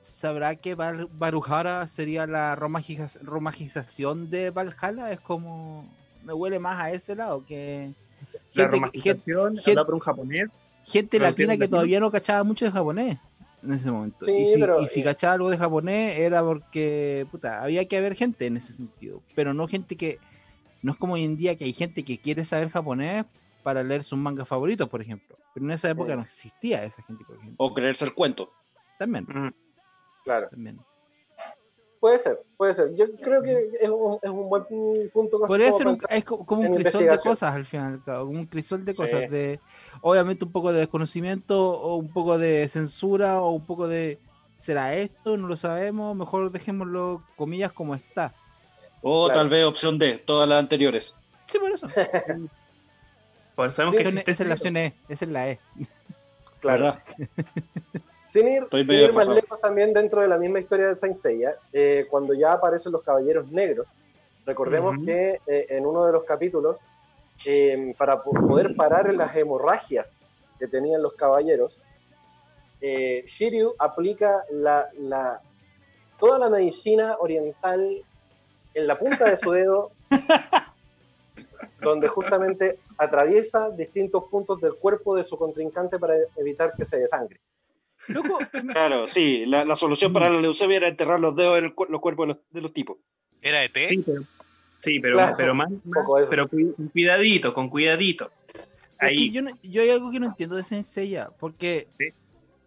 ¿Sabrá 0.01 0.57
que 0.57 0.75
Val- 0.75 1.09
Barujara 1.13 1.87
sería 1.89 2.27
la 2.27 2.55
romajización 2.57 4.31
de 4.31 4.51
Valhalla? 4.51 5.11
Es 5.11 5.21
como. 5.21 5.87
Me 6.25 6.33
huele 6.33 6.59
más 6.59 6.83
a 6.83 6.91
ese 6.91 7.15
lado 7.15 7.45
que. 7.47 7.93
la 8.55 8.71
Gente, 8.93 9.33
hablado 9.33 9.85
por 9.87 9.95
un 9.95 10.01
japonés. 10.01 10.57
gente 10.85 11.19
latina 11.19 11.53
que 11.55 11.59
latino. 11.61 11.77
todavía 11.77 12.01
no 12.01 12.11
cachaba 12.11 12.45
mucho 12.45 12.65
de 12.65 12.71
japonés 12.71 13.19
en 13.65 13.73
ese 13.73 13.91
momento. 13.91 14.25
Sí, 14.25 14.33
y 14.33 14.45
si, 14.55 14.61
pero, 14.61 14.81
y 14.81 14.87
si 14.87 15.01
eh, 15.01 15.05
cachaba 15.05 15.35
algo 15.35 15.51
de 15.51 15.57
japonés 15.59 16.19
era 16.19 16.43
porque, 16.43 17.27
puta, 17.31 17.63
había 17.63 17.87
que 17.87 17.97
haber 17.97 18.15
gente 18.15 18.47
en 18.47 18.57
ese 18.57 18.73
sentido. 18.73 19.23
Pero 19.35 19.55
no 19.55 19.67
gente 19.67 19.97
que, 19.97 20.19
no 20.83 20.93
es 20.93 20.99
como 20.99 21.15
hoy 21.15 21.25
en 21.25 21.37
día 21.37 21.57
que 21.57 21.65
hay 21.65 21.73
gente 21.73 22.05
que 22.05 22.19
quiere 22.19 22.45
saber 22.45 22.71
japonés 22.71 23.25
para 23.63 23.83
leer 23.83 24.05
sus 24.05 24.19
mangas 24.19 24.47
favoritos, 24.47 24.89
por 24.89 25.01
ejemplo. 25.01 25.37
Pero 25.55 25.67
en 25.67 25.73
esa 25.73 25.89
época 25.91 26.15
no 26.17 26.23
existía 26.23 26.85
esa 26.85 27.03
gente, 27.03 27.25
por 27.25 27.37
ejemplo. 27.37 27.57
O 27.59 27.73
creerse 27.73 28.05
el 28.05 28.15
cuento. 28.15 28.53
También, 28.99 29.25
Mm. 29.25 29.53
Claro. 30.25 30.49
también. 30.49 30.79
Puede 32.05 32.19
ser, 32.19 32.39
puede 32.59 32.75
ser. 32.75 32.95
Yo 32.95 33.07
creo 33.17 33.41
que 33.43 33.71
es 33.81 33.89
un, 33.89 34.19
es 34.21 34.29
un 34.29 34.47
buen 34.51 34.65
punto. 35.11 35.41
Podría 35.41 35.73
ser 35.73 35.89
un, 35.89 35.97
es 36.11 36.23
co- 36.23 36.45
como 36.45 36.61
un 36.69 36.75
crisol 36.77 37.07
de 37.07 37.17
cosas 37.17 37.55
al 37.55 37.65
final, 37.65 38.03
como 38.05 38.25
un 38.27 38.45
crisol 38.45 38.85
de 38.85 38.93
Sí. 38.93 38.97
cosas, 38.99 39.31
de 39.31 39.59
obviamente 40.03 40.45
un 40.45 40.53
poco 40.53 40.71
de 40.71 40.81
desconocimiento 40.81 41.59
o 41.81 41.97
un 41.97 42.13
poco 42.13 42.37
de 42.37 42.69
censura 42.69 43.41
o 43.41 43.53
un 43.53 43.65
poco 43.65 43.89
de 43.89 44.19
¿será 44.53 44.93
esto? 44.95 45.39
No 45.39 45.49
lo 45.49 45.57
sabemos, 45.57 46.15
mejor 46.15 46.53
dejémoslo 46.53 47.23
comillas 47.37 47.73
como 47.73 47.95
está. 47.95 48.35
O 49.01 49.25
Claro. 49.25 49.41
tal 49.41 49.49
vez 49.49 49.65
opción 49.65 49.99
D, 49.99 50.19
todas 50.19 50.47
las 50.47 50.59
anteriores. 50.59 51.15
Sí, 51.47 51.59
por 51.59 51.73
eso. 51.73 51.87
Pues 53.57 53.73
sabemos 53.77 53.95
Sí, 53.97 54.03
que 54.03 54.31
Esa 54.31 54.43
es 54.43 54.49
la 54.49 54.55
opción 54.57 54.77
E, 54.77 54.95
esa 55.09 55.25
es 55.25 55.31
la 55.31 55.49
E. 55.49 55.59
Claro. 56.61 56.99
Sin 58.35 58.49
ir, 58.49 58.65
sin 58.83 58.95
ir 59.05 59.13
más 59.13 59.27
lejos 59.37 59.61
también 59.61 59.93
dentro 59.95 60.21
de 60.21 60.27
la 60.27 60.39
misma 60.39 60.59
historia 60.59 60.89
de 60.89 60.97
Saint 60.97 61.17
Seiya, 61.17 61.55
eh, 61.73 62.05
cuando 62.11 62.35
ya 62.35 62.53
aparecen 62.53 62.91
los 62.91 63.05
caballeros 63.05 63.49
negros, 63.53 63.87
recordemos 64.45 64.97
que 65.07 65.41
eh, 65.47 65.67
en 65.69 65.87
uno 65.87 66.05
de 66.05 66.11
los 66.13 66.25
capítulos, 66.25 66.81
eh, 67.47 67.95
para 67.97 68.25
po- 68.25 68.33
poder 68.33 68.75
parar 68.75 69.15
las 69.15 69.37
hemorragias 69.37 70.09
que 70.59 70.67
tenían 70.67 71.01
los 71.01 71.15
caballeros, 71.15 71.85
eh, 72.81 73.23
Shiryu 73.25 73.77
aplica 73.79 74.45
la, 74.51 74.89
la- 74.99 75.41
toda 76.19 76.37
la 76.41 76.51
medicina 76.51 77.17
oriental 77.21 78.03
en 78.75 78.87
la 78.89 78.99
punta 78.99 79.27
de 79.31 79.37
su 79.37 79.53
dedo, 79.53 79.93
donde 81.81 82.09
justamente 82.09 82.81
atraviesa 82.99 83.71
distintos 83.71 84.25
puntos 84.25 84.61
del 84.61 84.75
cuerpo 84.75 85.15
de 85.15 85.23
su 85.23 85.37
contrincante 85.39 86.01
para 86.01 86.15
evitar 86.35 86.75
que 86.77 86.85
se 86.85 86.99
desangre. 86.99 87.39
Loco, 88.09 88.39
Claro, 88.73 89.07
sí. 89.09 89.45
La, 89.47 89.65
la 89.65 89.77
solución 89.77 90.13
para 90.13 90.31
la 90.31 90.41
leucemia 90.41 90.77
era 90.79 90.89
enterrar 90.89 91.21
los 91.21 91.35
dedos 91.37 91.59
en 91.59 91.65
el 91.67 91.75
los 91.89 92.01
cuerpos 92.01 92.27
de 92.29 92.35
los, 92.35 92.43
de 92.51 92.61
los 92.61 92.73
tipos. 92.73 92.99
¿Era 93.41 93.63
ET? 93.65 93.77
Sí, 93.89 94.03
pero, 94.05 94.23
sí, 94.77 95.01
pero, 95.01 95.15
Claro, 95.17 95.35
pero 95.37 95.55
más, 95.55 95.69
pero 96.31 96.49
cu- 96.49 96.75
con 96.77 96.89
cuidadito, 96.89 97.55
con 97.55 97.69
cuidadito. 97.69 98.31
es 98.55 98.99
que 98.99 99.07
Ahí, 99.07 99.31
yo, 99.31 99.43
no- 99.43 99.57
yo 99.63 99.83
hay 99.83 99.91
algo 99.91 100.11
que 100.11 100.21
no 100.21 100.27
entiendo 100.27 100.57
de 100.57 100.65
Saint 100.65 100.85
Seiya, 100.85 101.29
porque 101.39 101.89
Sí. 101.91 102.07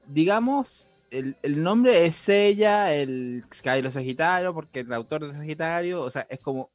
digamos, 0.08 0.94
el, 1.12 1.36
el 1.42 1.64
nombre 1.64 2.06
es 2.06 2.16
Seiya, 2.16 2.94
el 2.94 3.44
Skylo 3.54 3.92
Sagitario, 3.92 4.54
porque 4.54 4.82
el 4.82 4.94
autor 4.94 5.28
de 5.28 5.34
Sagitario, 5.36 6.02
o 6.02 6.10
sea, 6.10 6.28
es 6.30 6.40
como 6.40 6.70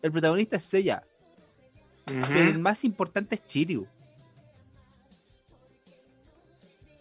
el 0.00 0.10
protagonista 0.12 0.56
es 0.56 0.62
Seiya, 0.64 1.02
ujú. 2.06 2.20
pero 2.32 2.50
el 2.50 2.58
más 2.58 2.84
importante 2.84 3.34
es 3.34 3.44
Chiryu. 3.44 3.86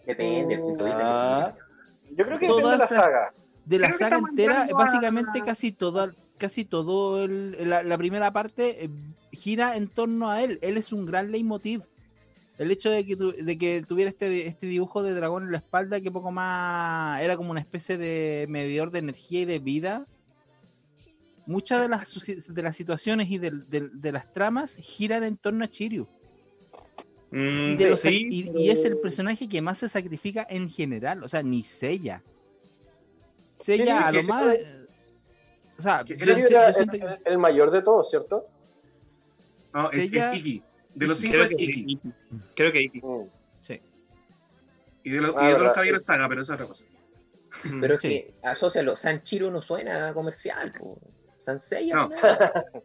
Depende 0.05 0.47
del 0.55 0.59
punto 0.61 0.83
de 0.83 0.89
vista. 0.89 1.45
Ah, 1.47 1.55
Yo 2.15 2.25
creo 2.25 2.39
que 2.39 2.47
Todas 2.47 2.63
depende 2.63 2.71
de 2.71 2.77
la 2.77 2.87
saga. 3.03 3.33
de 3.65 3.79
la 3.79 3.87
Creo 3.87 3.99
saga 3.99 4.17
entera, 4.17 4.53
entrando 4.61 4.75
a- 4.75 4.79
básicamente 4.79 5.41
casi 5.41 5.71
toda, 5.71 6.13
casi 6.37 6.65
todo 6.65 7.23
el- 7.23 7.69
la, 7.69 7.83
la 7.83 7.97
primera 7.97 8.31
parte 8.33 8.85
eh, 8.85 8.89
gira 9.31 9.75
en 9.77 9.87
torno 9.87 10.29
a 10.31 10.41
él. 10.43 10.59
Él 10.61 10.77
es 10.77 10.91
un 10.91 11.05
gran 11.05 11.31
leitmotiv. 11.31 11.83
El 12.57 12.69
hecho 12.71 12.89
de 12.91 13.05
que, 13.05 13.15
tu- 13.15 13.31
de 13.31 13.57
que 13.57 13.83
tuviera 13.87 14.09
este, 14.09 14.47
este 14.47 14.67
dibujo 14.67 15.01
de 15.03 15.13
dragón 15.13 15.43
en 15.43 15.51
la 15.51 15.57
espalda, 15.59 15.99
que 16.01 16.11
poco 16.11 16.31
más 16.31 17.21
era 17.21 17.37
como 17.37 17.51
una 17.51 17.59
especie 17.59 17.97
de 17.97 18.45
medidor 18.49 18.91
de 18.91 18.99
energía 18.99 19.41
y 19.41 19.45
de 19.45 19.59
vida. 19.59 20.05
Muchas 21.47 21.81
de 21.81 21.87
las, 21.89 22.13
de 22.53 22.61
las 22.61 22.75
situaciones 22.75 23.29
y 23.31 23.37
del- 23.39 23.67
de 23.69 24.11
las 24.11 24.31
tramas 24.31 24.75
giran 24.75 25.23
en 25.23 25.37
torno 25.37 25.63
a 25.63 25.67
Chiryu. 25.67 26.07
Y, 27.31 27.35
Mm, 27.37 27.77
de 27.77 27.89
los 27.89 28.03
sac- 28.03 28.09
sí, 28.09 28.27
y- 28.29 28.43
pero- 28.45 28.59
y 28.59 28.69
es 28.69 28.83
el 28.85 28.97
personaje 28.97 29.47
que 29.47 29.61
más 29.61 29.77
se 29.77 29.87
sacrifica 29.87 30.45
en 30.49 30.69
general, 30.69 31.23
o 31.23 31.29
sea, 31.29 31.41
ni 31.41 31.63
Sella. 31.63 32.21
Sella 33.55 34.07
a 34.07 34.11
lo 34.11 34.23
más. 34.23 34.43
puede- 34.43 34.61
eh, 34.61 34.77
O 35.77 35.81
sea, 35.81 36.03
yo, 36.05 36.13
yo 36.15 36.35
era 36.59 36.73
siento 36.73 36.97
el, 37.25 37.37
mayor 37.39 37.71
de 37.71 37.81
todos, 37.81 38.09
¿cierto? 38.09 38.45
No, 39.73 39.89
es, 39.91 40.13
es 40.13 40.35
Iki. 40.35 40.63
De 40.93 41.07
los 41.07 41.17
cinco 41.19 41.31
creo 41.33 41.45
es 41.45 41.55
que 41.55 41.63
Iki. 41.63 41.73
sí. 41.85 41.99
Creo 42.55 42.71
que 42.71 42.81
Iki. 42.83 42.99
Mm. 43.01 43.29
sí. 43.61 43.81
Y 45.03 45.09
de, 45.11 45.21
los- 45.21 45.33
Ah, 45.37 45.49
y 45.49 45.53
de 45.53 45.59
los 45.59 45.73
caballeros 45.73 46.03
saga, 46.03 46.27
pero 46.29 46.41
eso 46.41 46.53
es 46.53 46.55
otra 46.55 46.67
cosa. 46.67 46.85
Pero 47.79 47.95
es 47.95 48.01
Sí. 48.01 48.07
que, 48.09 48.33
asócialo, 48.43 48.95
Sanchiro 48.95 49.49
no 49.49 49.61
suena 49.61 50.13
comercial, 50.13 50.71
po. 50.77 50.99
No. 51.01 51.59
Sanchiro 51.59 52.09
no 52.73 52.83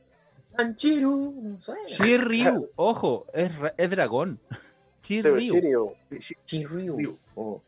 suena. 1.63 1.87
Shiryu, 1.87 2.71
ojo, 2.77 3.27
es, 3.33 3.53
es 3.77 3.91
dragón. 3.91 4.41
Sí, 5.03 5.21
Shiryu. 5.23 5.93
Shiryu. 6.47 7.19
Oh. 7.35 7.61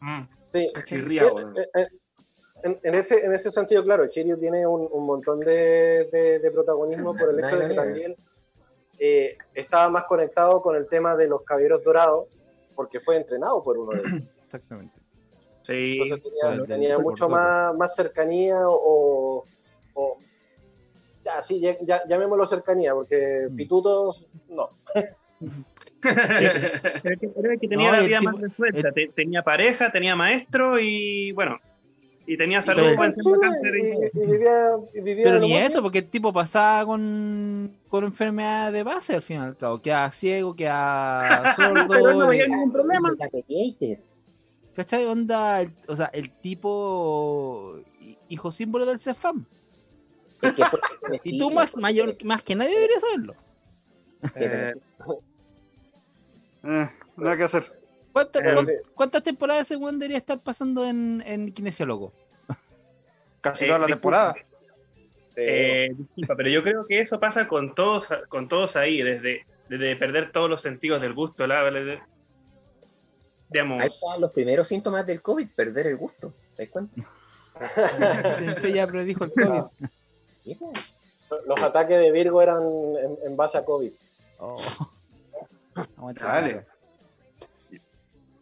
Mm. 0.00 0.22
Sí. 0.52 0.70
Chirría, 0.84 1.22
Eh, 1.24 1.28
eh, 1.56 1.80
eh, 1.82 1.86
En, 2.62 2.78
en 2.82 2.94
ese, 2.94 3.24
en 3.24 3.32
ese 3.34 3.50
sentido, 3.50 3.84
claro, 3.84 4.06
Shiryu 4.06 4.38
tiene 4.38 4.66
un, 4.66 4.88
un 4.90 5.04
montón 5.06 5.40
de, 5.40 6.08
de- 6.10 6.38
de 6.40 6.50
protagonismo 6.50 7.14
por 7.14 7.28
el 7.30 7.38
hecho 7.44 7.56
de 7.58 7.68
que 7.68 7.74
también 7.74 8.16
eh, 8.98 9.36
estaba 9.54 9.90
más 9.90 10.04
conectado 10.04 10.62
con 10.62 10.74
el 10.74 10.88
tema 10.88 11.14
de 11.16 11.28
los 11.28 11.42
caballeros 11.42 11.84
dorados, 11.84 12.26
porque 12.74 12.98
fue 12.98 13.16
entrenado 13.16 13.62
por 13.62 13.76
uno 13.78 13.92
de 13.92 13.98
ellos. 14.00 14.22
Exactamente. 14.46 14.98
Sí. 15.64 15.98
Entonces 16.02 16.32
tenía, 16.66 16.98
mucho 16.98 17.28
más, 17.28 17.76
más 17.76 17.94
cercanía 17.94 18.56
o, 18.66 19.44
o- 19.94 20.18
ya, 21.36 21.42
sí, 21.42 21.60
ya, 21.60 21.74
ya- 21.86 22.02
llamémoslo 22.08 22.46
cercanía, 22.46 22.94
porque 22.94 23.46
Mm. 23.50 23.56
pitutos, 23.56 24.26
no. 24.48 24.70
Creo 26.00 27.58
que, 27.60 27.68
tenía 27.68 27.90
No, 27.90 27.96
la 27.96 28.00
vida 28.00 28.18
tipo- 28.20 28.32
más 28.32 28.40
resuelta. 28.40 28.88
el- 28.88 28.94
Te- 28.94 29.08
tenía 29.14 29.42
pareja, 29.42 29.90
tenía 29.92 30.16
maestro 30.16 30.78
y 30.80 31.32
bueno. 31.32 31.58
Y 32.28 32.36
tenía 32.36 32.60
salud, 32.60 32.82
cáncer 32.96 33.72
y 33.76 34.18
vivía, 34.18 34.70
y 34.94 35.00
vivía 35.00 35.24
Pero 35.24 35.38
ni 35.38 35.54
eso, 35.56 35.80
porque 35.80 35.98
el 35.98 36.10
tipo 36.10 36.32
pasaba 36.32 36.84
con, 36.84 37.70
con 37.88 38.02
enfermedad 38.02 38.72
de 38.72 38.82
base 38.82 39.14
al 39.14 39.22
fin 39.22 39.36
y 39.36 39.40
al 39.44 39.56
cabo. 39.56 39.78
Queda 39.80 40.10
ciego, 40.10 40.54
queda 40.56 41.20
sordo. 41.56 41.86
Pero 41.88 42.14
no 42.14 42.26
había 42.26 42.42
le- 42.44 42.48
ningún 42.48 42.72
problema. 42.72 43.14
Gator. 43.16 43.44
¿Cachai? 44.74 45.04
Onda, 45.06 45.60
el- 45.62 45.70
o 45.86 45.94
sea, 45.94 46.06
el 46.06 46.30
tipo 46.32 47.78
hi- 48.00 48.18
hijo 48.28 48.50
símbolo 48.50 48.84
del 48.86 48.98
CEFAM. 48.98 49.44
Es 50.42 50.52
que 50.52 50.64
fue- 50.64 50.80
Y 51.24 51.38
tú 51.38 51.50
más, 51.50 51.74
mayor, 51.76 52.16
más 52.24 52.42
que 52.42 52.54
nadie 52.54 52.74
deberías 52.74 53.00
saberlo. 53.00 53.34
Eh, 54.36 54.74
eh, 56.64 56.88
nada 57.16 57.36
que 57.36 57.44
hacer. 57.44 57.72
¿Cuántas, 58.12 58.42
Pero 58.42 58.54
cuán- 58.54 58.66
sí. 58.66 58.72
cuántas 58.94 59.22
temporadas 59.22 59.62
ese 59.62 59.76
weón 59.76 59.98
debería 59.98 60.18
estar 60.18 60.38
pasando 60.38 60.86
en, 60.86 61.22
en 61.26 61.52
Kinesiólogo? 61.52 62.12
Casi 63.40 63.64
Eh, 63.64 63.68
toda 63.68 63.78
la 63.80 63.86
temporada. 63.86 64.34
eh, 65.36 65.90
disculpa, 65.96 66.34
pero 66.36 66.48
yo 66.48 66.62
creo 66.62 66.86
que 66.86 67.00
eso 67.00 67.20
pasa 67.20 67.46
con 67.46 67.74
todos, 67.74 68.08
con 68.28 68.48
todos 68.48 68.76
ahí, 68.76 69.02
desde 69.02 69.44
de, 69.68 69.78
de 69.78 69.96
perder 69.96 70.32
todos 70.32 70.48
los 70.48 70.62
sentidos 70.62 71.00
del 71.02 71.12
gusto, 71.12 71.46
la, 71.46 71.62
de- 71.70 71.98
digamos, 73.50 73.80
Ahí 73.82 73.88
están 73.88 74.20
los 74.20 74.32
primeros 74.32 74.66
síntomas 74.68 75.06
del 75.06 75.20
COVID, 75.22 75.48
perder 75.54 75.88
el 75.88 75.96
gusto. 75.96 76.32
¿Te 76.56 76.64
das 76.64 76.72
cuenta? 76.72 77.02
Ya 78.74 78.86
predijo 78.86 79.24
el 79.24 79.32
COVID. 79.32 79.88
Pues. 80.54 80.72
Los 81.46 81.60
ataques 81.60 81.98
de 81.98 82.12
Virgo 82.12 82.40
eran 82.40 82.62
en, 82.62 83.18
en 83.24 83.36
base 83.36 83.58
a 83.58 83.64
COVID. 83.64 83.92
Oh. 84.38 84.58
Dale. 86.20 86.64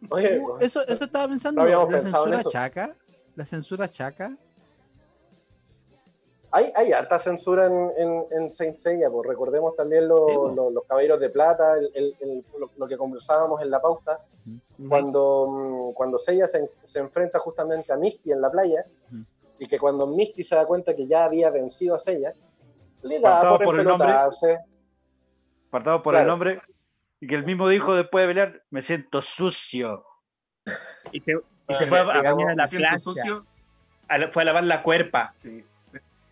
Oye, 0.09 0.39
Uh, 0.39 0.57
eso, 0.59 0.85
eso 0.87 1.05
estaba 1.05 1.27
pensando, 1.27 1.63
No 1.63 1.89
la 1.89 2.01
censura 2.01 2.43
chaca, 2.43 2.95
la 3.35 3.45
censura 3.45 3.87
chaca. 3.89 4.37
hay, 6.51 6.71
hay 6.75 6.93
harta 6.93 7.17
censura 7.19 7.65
en, 7.65 7.91
en, 7.97 8.25
en 8.31 8.53
Saint 8.53 8.77
Seiya, 8.77 9.09
pues 9.09 9.27
recordemos 9.27 9.75
también 9.75 10.07
los, 10.07 10.27
Sí, 10.27 10.33
pues. 10.35 10.55
los, 10.55 10.71
los 10.73 10.83
caballeros 10.85 11.19
de 11.19 11.29
plata, 11.29 11.73
el- 11.77 11.91
el- 11.95 12.15
el- 12.21 12.45
lo, 12.59 12.69
lo 12.77 12.87
que 12.87 12.97
conversábamos 12.97 13.61
en 13.63 13.71
la 13.71 13.81
pauta, 13.81 14.19
cuando, 14.87 15.47
mm, 15.49 15.93
cuando 15.93 16.19
Seiya 16.19 16.47
se, 16.47 16.59
en- 16.59 16.69
se 16.85 16.99
enfrenta 16.99 17.39
justamente 17.39 17.91
a 17.91 17.97
Misty 17.97 18.31
en 18.31 18.41
la 18.41 18.51
playa. 18.51 18.85
Y 19.59 19.67
que 19.67 19.77
cuando 19.79 20.07
Misty 20.07 20.43
se 20.43 20.55
da 20.55 20.65
cuenta 20.65 20.95
que 20.95 21.07
ya 21.07 21.25
había 21.25 21.49
vencido 21.49 21.95
a 21.95 21.99
Seiya, 21.99 22.33
le 23.03 23.19
da 23.19 23.37
Apartado 23.37 23.57
por, 23.57 23.65
por 23.65 23.79
el 23.79 23.85
nombre. 23.85 24.09
Apartado 25.69 26.01
por 26.01 26.13
Claro. 26.13 26.23
el 26.23 26.27
nombre. 26.27 26.61
Y 27.21 27.27
que 27.27 27.35
el 27.35 27.45
mismo 27.45 27.67
dijo 27.69 27.95
después 27.95 28.23
de 28.23 28.27
pelear, 28.27 28.63
me 28.69 28.81
siento 28.81 29.21
sucio. 29.21 30.03
y 31.11 31.21
se, 31.21 31.31
y 31.33 31.75
se 31.75 31.83
Ah, 31.85 31.87
fue 31.87 31.99
a, 31.99 32.03
digamos, 32.17 32.45
a 32.47 32.55
la 32.55 32.67
playa, 32.67 32.97
sucio. 32.97 33.45
a 34.07 34.17
la- 34.17 34.31
fue 34.31 34.41
a 34.41 34.45
lavar 34.45 34.63
la 34.65 34.83
cuerpa. 34.83 35.33
Sí. 35.37 35.63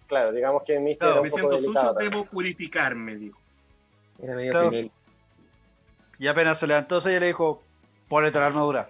Claro, 0.08 0.32
digamos 0.32 0.64
que 0.64 0.80
Misty 0.80 1.00
Claro, 1.00 1.14
era 1.14 1.22
un 1.22 1.26
Me 1.26 1.30
poco 1.30 1.40
siento 1.40 1.56
delicado 1.56 1.74
sucio, 1.74 1.94
también. 1.94 2.12
debo 2.12 2.26
purificarme, 2.26 3.16
dijo. 3.16 3.40
Era 4.22 4.36
medio 4.36 4.52
Claro. 4.52 4.72
Y 6.20 6.28
apenas 6.28 6.60
se 6.60 6.68
levantó, 6.68 6.98
ella 7.00 7.20
le 7.20 7.28
dijo, 7.28 7.64
ponete 8.10 8.40
la 8.40 8.48
armadura. 8.48 8.90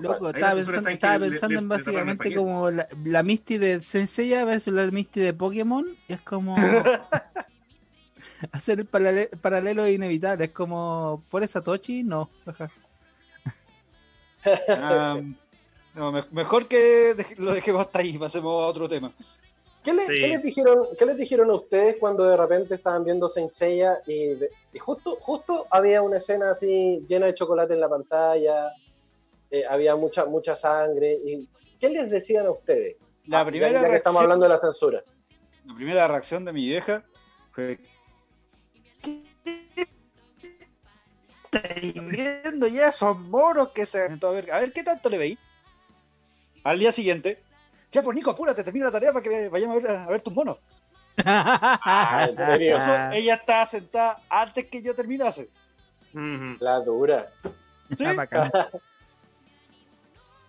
Loco, 0.00 0.30
estaba 0.30 0.54
pensando, 0.54 0.88
estaba 0.90 1.18
pensando 1.20 1.54
le- 1.54 1.58
en 1.60 1.68
básicamente 1.68 2.34
como 2.34 2.70
la, 2.70 2.88
la 3.04 3.22
Misty 3.22 3.58
de 3.58 3.80
Senseiya 3.80 4.44
versus 4.44 4.74
la 4.74 4.86
Misty 4.90 5.20
de 5.20 5.32
Pokémon. 5.32 5.86
y 6.08 6.12
Es 6.14 6.20
como 6.22 6.56
hacer 8.52 8.80
el 8.80 8.86
paralelo, 8.86 9.30
paralelo 9.40 9.84
es 9.84 9.94
inevitable. 9.94 10.46
Es 10.46 10.50
como 10.52 11.22
por 11.30 11.42
esa 11.44 11.62
Tochi, 11.62 12.02
no. 12.02 12.28
Me- 15.94 16.24
mejor 16.30 16.68
que 16.68 17.14
dej- 17.16 17.36
lo 17.38 17.52
dejemos 17.52 17.80
hasta 17.82 17.98
ahí, 18.00 18.16
pasemos 18.18 18.62
a 18.62 18.66
otro 18.68 18.88
tema. 18.88 19.12
¿Qué, 19.82 19.92
le- 19.92 20.06
Sí. 20.06 20.18
qué 20.20 20.28
les 20.28 20.42
dijeron, 20.42 20.86
¿Qué 20.98 21.06
les 21.06 21.16
dijeron 21.16 21.50
a 21.50 21.54
ustedes 21.54 21.96
cuando 21.98 22.24
de 22.24 22.36
repente 22.36 22.74
estaban 22.76 23.04
viendo 23.04 23.28
Saint 23.28 23.50
Seiya 23.50 23.98
y, 24.06 24.34
de- 24.34 24.50
y 24.72 24.78
justo, 24.78 25.16
justo 25.20 25.66
había 25.70 26.02
una 26.02 26.18
escena 26.18 26.50
así 26.52 27.04
llena 27.08 27.26
de 27.26 27.34
chocolate 27.34 27.74
en 27.74 27.80
la 27.80 27.88
pantalla, 27.88 28.70
eh, 29.50 29.64
había 29.68 29.96
mucha, 29.96 30.24
mucha 30.26 30.54
sangre? 30.56 31.18
Y, 31.24 31.48
¿Qué 31.80 31.88
les 31.90 32.10
decían 32.10 32.46
a 32.46 32.50
ustedes? 32.50 32.96
La 33.26 33.40
Ah, 33.40 33.46
primera, 33.46 33.72
ya, 33.72 33.82
ya 33.82 33.90
que 33.90 33.96
estamos 33.96 34.20
reacción, 34.20 34.22
hablando 34.24 34.44
de 34.46 34.54
la 34.54 34.60
censura. 34.60 35.04
la 35.64 35.74
primera 35.74 36.08
reacción 36.08 36.44
de 36.44 36.52
mi 36.52 36.64
vieja 36.64 37.04
fue... 37.52 37.78
¿Qué 39.02 39.88
estáis 41.44 41.94
viendo 42.10 42.66
ya 42.66 42.88
esos 42.88 43.18
moros 43.18 43.68
que 43.74 43.86
se... 43.86 44.02
A 44.02 44.08
ver, 44.30 44.50
a 44.52 44.60
ver, 44.60 44.72
¿qué 44.72 44.82
tanto 44.82 45.08
le 45.08 45.18
veí? 45.18 45.38
Al 46.64 46.78
día 46.78 46.92
siguiente, 46.92 47.42
ya 47.90 48.02
pues 48.02 48.14
Nico, 48.16 48.30
apúrate, 48.30 48.62
termina 48.64 48.86
la 48.86 48.92
tarea 48.92 49.12
para 49.12 49.22
que 49.22 49.48
vayamos 49.48 49.76
a 49.76 49.80
ver, 49.80 49.90
a 49.96 50.06
ver 50.08 50.20
tus 50.20 50.34
monos. 50.34 50.58
Ah, 51.24 52.28
ella 53.14 53.34
estaba 53.34 53.66
sentada 53.66 54.20
antes 54.28 54.66
que 54.66 54.82
yo 54.82 54.94
terminase. 54.94 55.48
La 56.12 56.80
dura. 56.80 57.30
¿sí? 57.96 58.04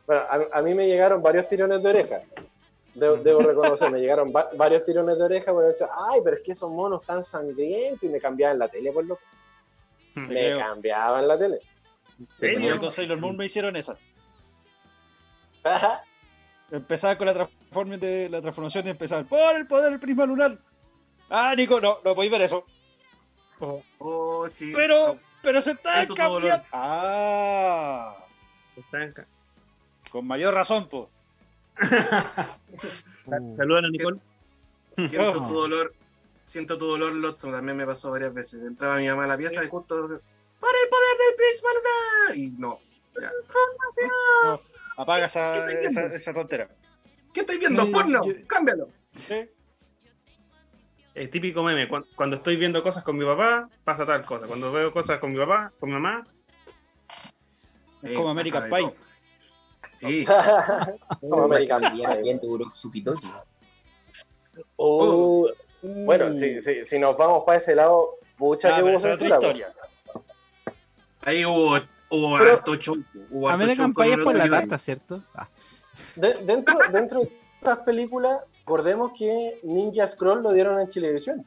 Bueno, 0.09 0.23
a, 0.27 0.57
a 0.57 0.61
mí 0.63 0.73
me 0.73 0.87
llegaron 0.87 1.21
varios 1.21 1.47
tirones 1.47 1.83
de 1.83 1.89
oreja. 1.91 2.21
Debo, 2.95 3.17
debo 3.17 3.41
reconocer, 3.41 3.91
me 3.91 3.99
llegaron 3.99 4.33
va- 4.35 4.49
varios 4.57 4.83
tirones 4.83 5.19
de 5.19 5.23
oreja 5.23 5.51
porque 5.53 5.67
decía, 5.67 5.87
ay, 6.09 6.19
pero 6.23 6.37
es 6.37 6.41
que 6.43 6.53
esos 6.53 6.71
monos 6.71 7.05
tan 7.05 7.23
sangrientos 7.23 8.01
y 8.01 8.09
me 8.09 8.19
cambiaban 8.19 8.57
la 8.57 8.67
tele, 8.69 8.91
por 8.91 9.05
lo 9.05 9.19
Te 10.15 10.19
Me 10.21 10.27
creo. 10.29 10.57
cambiaban 10.57 11.27
la 11.27 11.37
tele. 11.37 11.59
Con 12.79 12.91
Sailor 12.91 13.19
Moon 13.19 13.37
me 13.37 13.45
hicieron 13.45 13.75
esa. 13.75 13.97
Empezaba 16.71 17.15
con 17.15 17.27
la 17.27 17.33
transformación 17.35 17.99
de 17.99 18.29
la 18.29 18.41
transformación 18.41 18.87
y 18.87 18.89
empezaba 18.89 19.23
por 19.25 19.55
el 19.57 19.67
poder 19.67 19.91
del 19.91 19.99
prisma 19.99 20.25
lunar. 20.25 20.57
Ah, 21.29 21.53
Nico, 21.55 21.79
no, 21.79 21.99
no 22.03 22.15
podéis 22.15 22.31
ver 22.31 22.41
eso. 22.41 22.65
Oh, 23.99 24.47
sí. 24.49 24.71
Pero, 24.73 25.19
pero 25.43 25.61
se 25.61 25.73
está 25.73 25.97
Siento 25.97 26.15
tu 26.15 26.21
dolor. 26.23 26.41
cambiando. 26.49 26.65
Ah, 26.71 28.25
Están 28.75 29.13
ca- 29.13 29.27
con 30.11 30.25
mayor 30.27 30.53
razón, 30.53 30.87
pues. 30.89 31.07
Uh. 33.25 33.55
Saludan 33.55 33.85
a 33.85 33.89
Nicole. 33.89 34.19
Siento 35.07 35.33
tu 35.47 35.53
dolor. 35.53 35.93
Siento 36.47 36.77
tu 36.79 36.85
dolor, 36.87 37.13
Lotso. 37.13 37.51
También 37.51 37.77
me 37.77 37.85
pasó 37.85 38.09
varias 38.09 38.33
veces. 38.33 38.63
Entraba 38.63 38.97
mi 38.97 39.07
mamá 39.07 39.25
a 39.25 39.27
la 39.27 39.37
pieza 39.37 39.63
y 39.63 39.67
justo. 39.69 39.95
¡Para 40.07 40.77
el 40.83 40.89
poder 40.89 41.17
del 41.19 41.35
prisma 41.35 41.69
lunar! 41.75 42.37
Y 42.37 42.49
no. 42.59 42.79
No, 44.47 44.61
apaga 44.97 45.25
esa, 45.27 45.63
¿Qué 45.65 45.73
estoy 45.73 45.91
esa, 45.91 46.05
esa 46.15 46.33
tontera. 46.33 46.69
¿Qué 47.33 47.41
estáis 47.41 47.59
viendo? 47.59 47.91
¡Porno! 47.91 48.25
yo- 48.25 48.33
¡Cámbialo! 48.47 48.89
¿Sí? 49.13 49.47
El 51.13 51.29
típico 51.29 51.61
meme, 51.63 51.87
cuan- 51.87 52.05
cuando 52.15 52.37
estoy 52.37 52.55
viendo 52.55 52.81
cosas 52.81 53.03
con 53.03 53.15
mi 53.17 53.25
papá, 53.25 53.69
pasa 53.83 54.05
tal 54.05 54.25
cosa. 54.25 54.47
Cuando 54.47 54.71
veo 54.71 54.91
cosas 54.91 55.19
con 55.19 55.31
mi 55.33 55.37
papá, 55.37 55.71
con 55.79 55.89
mi 55.89 55.93
mamá, 55.95 56.23
Es 58.01 58.11
Eh, 58.11 58.13
como 58.15 58.33
pasa 58.33 58.39
American 58.57 58.69
Pie. 58.69 58.95
Sí. 59.99 60.25
Como 61.21 61.43
American 61.43 61.81
Bien, 61.93 62.39
duro, 62.39 62.71
Supitoki. 62.75 63.27
Uh, 64.77 65.47
bueno, 66.05 66.31
si, 66.33 66.61
si, 66.61 66.85
si 66.85 66.99
nos 66.99 67.17
vamos 67.17 67.43
para 67.45 67.57
ese 67.57 67.75
lado, 67.75 68.15
pucha 68.37 68.75
que 68.77 68.83
hubo 68.83 68.89
esa 68.91 69.13
otra 69.13 69.27
historia. 69.27 69.73
Ahí 71.21 71.45
hubo, 71.45 71.77
hubo 72.09 72.37
Pero- 72.37 72.53
harto 72.53 72.75
show. 72.75 72.97
Hubo 73.29 73.49
American 73.49 73.93
Pie 73.93 74.13
es 74.13 74.17
por 74.19 74.35
la 74.35 74.49
tarta, 74.49 74.79
¿cierto? 74.79 75.23
Ah. 75.35 75.47
De- 76.15 76.35
dentro, 76.45 76.75
dentro 76.91 77.19
de 77.21 77.31
estas 77.59 77.79
películas, 77.79 78.41
recordemos 78.59 79.11
que 79.17 79.59
Ninja 79.63 80.07
Scroll 80.07 80.41
lo 80.41 80.53
dieron 80.53 80.79
en 80.79 80.87
Chilevisión. 80.89 81.45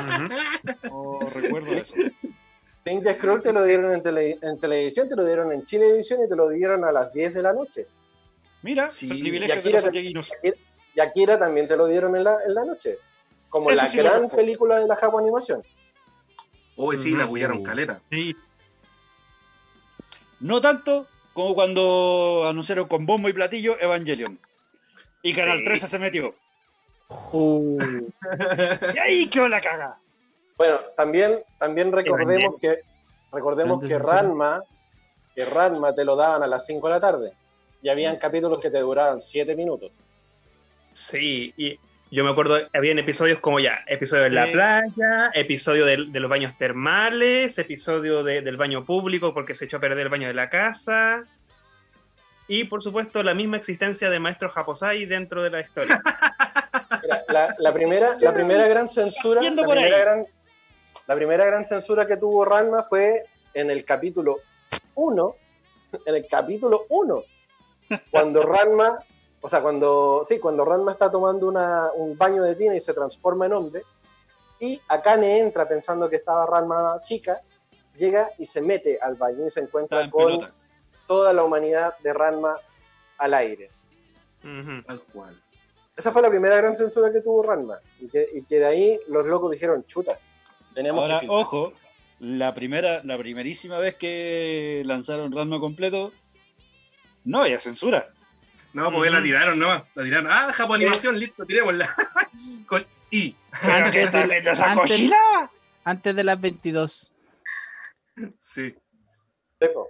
ujú, 0.00 1.18
No 1.20 1.30
recuerdo 1.34 1.72
eso. 1.72 1.94
Ninja 2.88 3.14
Scroll 3.14 3.42
te 3.42 3.52
lo 3.52 3.64
dieron 3.64 3.92
en, 3.94 4.02
tele- 4.02 4.38
en 4.42 4.58
televisión, 4.58 5.08
te 5.08 5.16
lo 5.16 5.24
dieron 5.24 5.52
en 5.52 5.64
Chilevisión 5.64 6.24
y 6.24 6.28
te 6.28 6.36
lo 6.36 6.48
dieron 6.48 6.84
a 6.84 6.92
las 6.92 7.12
10 7.12 7.34
de 7.34 7.42
la 7.42 7.52
noche. 7.52 7.86
Mira, 8.62 8.90
Sí, 8.90 9.10
el 9.10 9.18
y 9.18 9.22
privilegio 9.22 9.54
aquí 9.54 9.62
de 9.64 9.70
los 9.70 9.74
era- 9.74 9.82
santiaguinos. 9.82 10.30
Y 10.94 11.00
Akira 11.00 11.38
también 11.38 11.68
te 11.68 11.76
lo 11.76 11.86
dieron 11.86 12.16
en 12.16 12.24
la, 12.24 12.36
en 12.46 12.54
la 12.54 12.64
noche. 12.64 12.98
Como 13.50 13.70
Ese 13.70 13.82
la 13.82 13.88
sí 13.88 13.98
gran 13.98 14.28
película 14.28 14.78
de 14.80 14.86
la 14.88 14.96
Japo 14.96 15.18
Animación. 15.18 15.62
Hoy 16.76 16.96
sí, 16.96 17.12
la 17.16 17.24
bullaron 17.26 17.62
caleta. 17.62 18.00
Sí. 18.10 18.34
No 20.40 20.60
tanto 20.60 21.06
como 21.32 21.54
cuando 21.54 22.46
anunciaron 22.48 22.88
con 22.88 23.06
bombo 23.06 23.28
y 23.28 23.32
platillo 23.32 23.78
Evangelion. 23.80 24.38
Y 25.22 25.34
Canal 25.34 25.58
Sí. 25.58 25.64
13 25.64 25.88
se 25.88 25.98
metió. 25.98 26.34
Uh, 27.32 27.78
Y 28.94 28.98
ahí 28.98 29.28
quedó 29.28 29.48
la 29.48 29.60
caga. 29.60 29.98
Bueno, 30.58 30.80
también, 30.96 31.40
también 31.58 31.90
recordemos 31.92 32.56
que 32.60 32.80
recordemos 33.32 33.80
que. 33.86 33.96
Ranma, 33.98 34.62
que 35.34 35.44
Ranma 35.46 35.94
te 35.94 36.04
lo 36.04 36.16
daban 36.16 36.42
a 36.42 36.46
las 36.46 36.66
5 36.66 36.86
de 36.88 36.92
la 36.94 37.00
tarde. 37.00 37.32
Y 37.80 37.88
habían 37.88 38.16
capítulos 38.16 38.60
que 38.60 38.70
te 38.70 38.80
duraban 38.80 39.22
7 39.22 39.54
minutos. 39.54 39.92
sí, 40.92 41.54
y 41.56 41.78
yo 42.10 42.24
me 42.24 42.30
acuerdo, 42.30 42.58
habían 42.72 42.98
episodios 42.98 43.38
como 43.38 43.60
ya, 43.60 43.80
episodio 43.86 44.22
de 44.24 44.30
la 44.30 44.46
Sí. 44.46 44.52
playa, 44.52 45.30
episodio 45.34 45.84
de, 45.84 45.98
los 45.98 46.30
baños 46.30 46.56
termales, 46.58 47.58
episodio 47.58 48.24
de- 48.24 48.40
del 48.40 48.56
baño 48.56 48.84
público 48.86 49.34
porque 49.34 49.54
se 49.54 49.66
echó 49.66 49.76
a 49.76 49.80
perder 49.80 49.98
el 50.00 50.08
baño 50.08 50.26
de 50.26 50.32
la 50.34 50.48
casa. 50.48 51.22
Y 52.48 52.64
por 52.64 52.82
supuesto 52.82 53.22
la 53.22 53.34
misma 53.34 53.58
existencia 53.58 54.08
de 54.08 54.18
Maestro 54.18 54.48
Japosai 54.48 55.04
dentro 55.04 55.42
de 55.42 55.50
la 55.50 55.60
historia. 55.60 56.00
Mira, 57.02 57.24
la, 57.28 57.54
la 57.58 57.72
primera, 57.74 58.16
la 58.18 58.32
primera 58.32 58.66
gran 58.66 58.88
censura, 58.88 59.42
la 59.42 59.50
primera 59.62 59.98
gran, 59.98 60.26
la 61.08 61.14
primera 61.16 61.44
gran 61.44 61.64
censura 61.64 62.06
que 62.06 62.16
tuvo 62.16 62.44
Ranma 62.44 62.84
fue 62.84 63.24
en 63.54 63.70
el 63.70 63.84
capítulo 63.84 64.36
1, 64.94 65.36
en 66.06 66.14
el 66.14 66.26
capítulo 66.28 66.84
1, 66.90 67.22
cuando 68.10 68.42
Ranma, 68.42 69.02
o 69.40 69.48
sea, 69.48 69.62
cuando, 69.62 70.22
sí, 70.26 70.38
cuando 70.38 70.64
Ranma 70.64 70.92
está 70.92 71.10
tomando 71.10 71.48
una- 71.48 71.90
un 71.94 72.16
baño 72.16 72.42
de 72.42 72.54
tina 72.54 72.76
y 72.76 72.80
se 72.80 72.92
transforma 72.94 73.46
en 73.46 73.52
hombre, 73.54 73.82
y 74.60 74.80
Akane 74.88 75.38
entra 75.38 75.66
pensando 75.66 76.08
que 76.08 76.16
estaba 76.16 76.44
Ranma 76.46 77.00
chica, 77.02 77.40
llega 77.96 78.30
y 78.38 78.46
se 78.46 78.60
mete 78.60 78.98
al 79.00 79.14
baño 79.14 79.46
y 79.46 79.50
se 79.50 79.60
encuentra 79.60 80.08
con 80.10 80.26
pelota. 80.26 80.52
toda 81.06 81.32
la 81.32 81.42
humanidad 81.44 81.96
de 81.98 82.12
Ranma 82.12 82.56
al 83.16 83.34
aire. 83.34 83.70
Tal 84.86 85.00
cual. 85.12 85.40
esa 85.96 86.12
fue 86.12 86.22
la 86.22 86.30
primera 86.30 86.56
gran 86.56 86.76
censura 86.76 87.10
que 87.12 87.20
tuvo 87.20 87.42
Ranma. 87.42 87.78
Y 87.98 88.08
que, 88.08 88.28
y 88.34 88.44
que 88.44 88.58
de 88.60 88.66
ahí 88.66 89.00
los 89.08 89.26
locos 89.26 89.50
dijeron, 89.50 89.84
chuta, 89.86 90.18
tenemos 90.78 91.02
Ahora, 91.02 91.14
que 91.16 91.20
filtrar". 91.26 91.40
ojo, 91.40 91.72
la 92.20 92.54
primera, 92.54 93.00
la 93.04 93.18
primerísima 93.18 93.78
vez 93.78 93.94
que 93.96 94.82
lanzaron 94.84 95.32
Ranma 95.32 95.58
completo, 95.60 96.12
no 97.24 97.40
había 97.42 97.58
censura. 97.60 98.08
No, 98.72 98.92
pues 98.92 99.10
la 99.10 99.22
tiraron, 99.22 99.58
no. 99.58 99.68
La 99.94 100.04
tiraron. 100.04 100.28
Ah, 100.30 100.52
Japo 100.52 100.74
Animación, 100.74 101.18
listo, 101.18 101.44
tirémosla. 101.44 101.88
Con 102.66 102.86
I. 103.10 103.34
Antes 103.50 104.12
de, 104.12 104.38
esa 104.52 104.72
antes- 104.72 105.10
antes 105.84 106.14
de 106.16 106.24
las 106.24 106.40
22. 106.40 107.10
Sí. 108.38 108.74
Seco. 109.58 109.88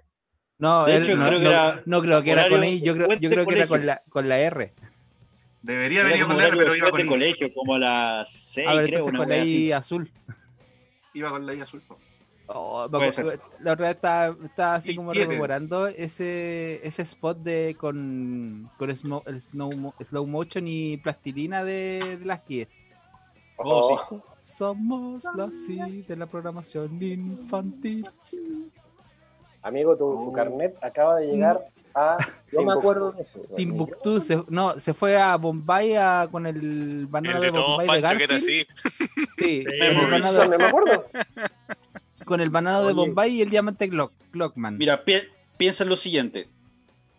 No, 0.58 0.84
De 0.86 0.96
él- 0.96 1.02
hecho, 1.02 1.16
no, 1.16 1.26
creo 1.26 1.40
que 1.40 1.46
era 1.46 1.82
no 1.86 2.00
creo 2.02 2.22
que 2.22 2.30
era 2.32 2.48
con 2.48 2.64
I, 2.64 2.80
yo 2.80 2.94
creo, 2.94 3.08
yo 3.18 3.30
que 3.30 3.54
era 3.54 3.66
con 3.66 3.84
la, 3.86 4.02
con 4.08 4.28
la 4.28 4.38
R. 4.38 4.72
Debería 5.62 6.00
haber 6.02 6.16
ido 6.16 6.26
con 6.28 6.36
la 6.36 6.46
R, 6.46 6.56
pero 6.56 6.74
iba 6.76 6.90
con 6.90 7.00
de 7.00 7.06
I. 7.06 7.08
colegio, 7.08 7.52
como 7.52 7.74
a 7.74 7.78
las 7.78 8.32
6, 8.32 8.66
A 8.66 8.70
ver, 8.74 8.86
creo, 8.86 8.98
entonces 8.98 9.08
una 9.10 9.18
con 9.18 9.28
la. 9.28 9.38
I 9.44 9.72
azul. 9.72 10.10
Iba 11.18 11.30
con 11.30 11.44
la 11.46 11.54
I 11.54 11.60
azul. 11.60 11.82
Oh, 12.50 12.88
Puede 12.90 13.12
ser. 13.12 13.40
la 13.60 13.72
otra 13.74 13.88
vez 13.88 13.96
estaba, 13.96 14.36
estaba 14.44 14.74
así 14.76 14.92
Y 14.92 14.96
como 14.96 15.10
siete. 15.10 15.26
rememorando 15.28 15.86
ese, 15.86 16.80
ese 16.86 17.02
spot 17.02 17.38
de 17.38 17.76
con, 17.78 18.70
con 18.78 18.88
el 18.88 18.96
snow, 18.96 19.22
slow 20.00 20.26
motion 20.26 20.66
y 20.66 20.96
plastilina 20.96 21.62
de, 21.62 22.16
de 22.20 22.24
las 22.24 22.46
guías. 22.46 22.68
Oh, 23.58 23.98
sí. 23.98 24.04
So- 24.08 24.24
somos 24.40 25.24
la 25.36 25.50
sí 25.50 26.02
de 26.08 26.16
la 26.16 26.24
programación 26.26 27.02
infantil. 27.02 28.08
Amigo, 29.60 29.94
tu, 29.96 30.04
tu 30.04 30.30
Oh. 30.30 30.32
carnet 30.32 30.74
acaba 30.82 31.16
de 31.16 31.26
llegar 31.26 31.68
a. 31.98 32.16
Yo 32.52 32.62
me 32.62 32.72
acuerdo 32.72 33.12
de 33.12 33.22
eso. 33.22 33.40
Timbuktu 33.56 34.20
se, 34.20 34.42
no, 34.48 34.78
se 34.80 34.94
fue 34.94 35.16
a 35.20 35.36
Bombay 35.36 35.94
a- 35.96 36.28
con 36.30 36.46
el 36.46 37.06
banano 37.06 37.36
El 37.36 37.40
de 37.42 37.50
de 37.50 37.58
Bombay 37.60 37.86
de 37.86 38.02
Pancho, 38.02 38.18
¿qué 38.18 38.26
tal? 38.28 38.36
Garfield. 38.38 38.48
Sí. 38.48 38.66
Sí, 39.38 39.64
con, 39.68 39.82
el 39.82 40.10
banano 40.10 40.48
de, 40.48 40.58
me 40.58 40.64
acuerdo. 40.64 41.04
con 42.24 42.40
el 42.40 42.50
banano 42.50 42.84
de. 42.86 42.92
Bombay 42.94 43.34
y 43.36 43.42
el 43.42 43.50
diamante 43.50 43.86
Glock, 43.86 44.12
Glockman. 44.32 44.78
Mira, 44.78 45.04
pi- 45.04 45.22
piensa 45.56 45.84
en 45.84 45.90
lo 45.90 45.96
siguiente. 45.96 46.48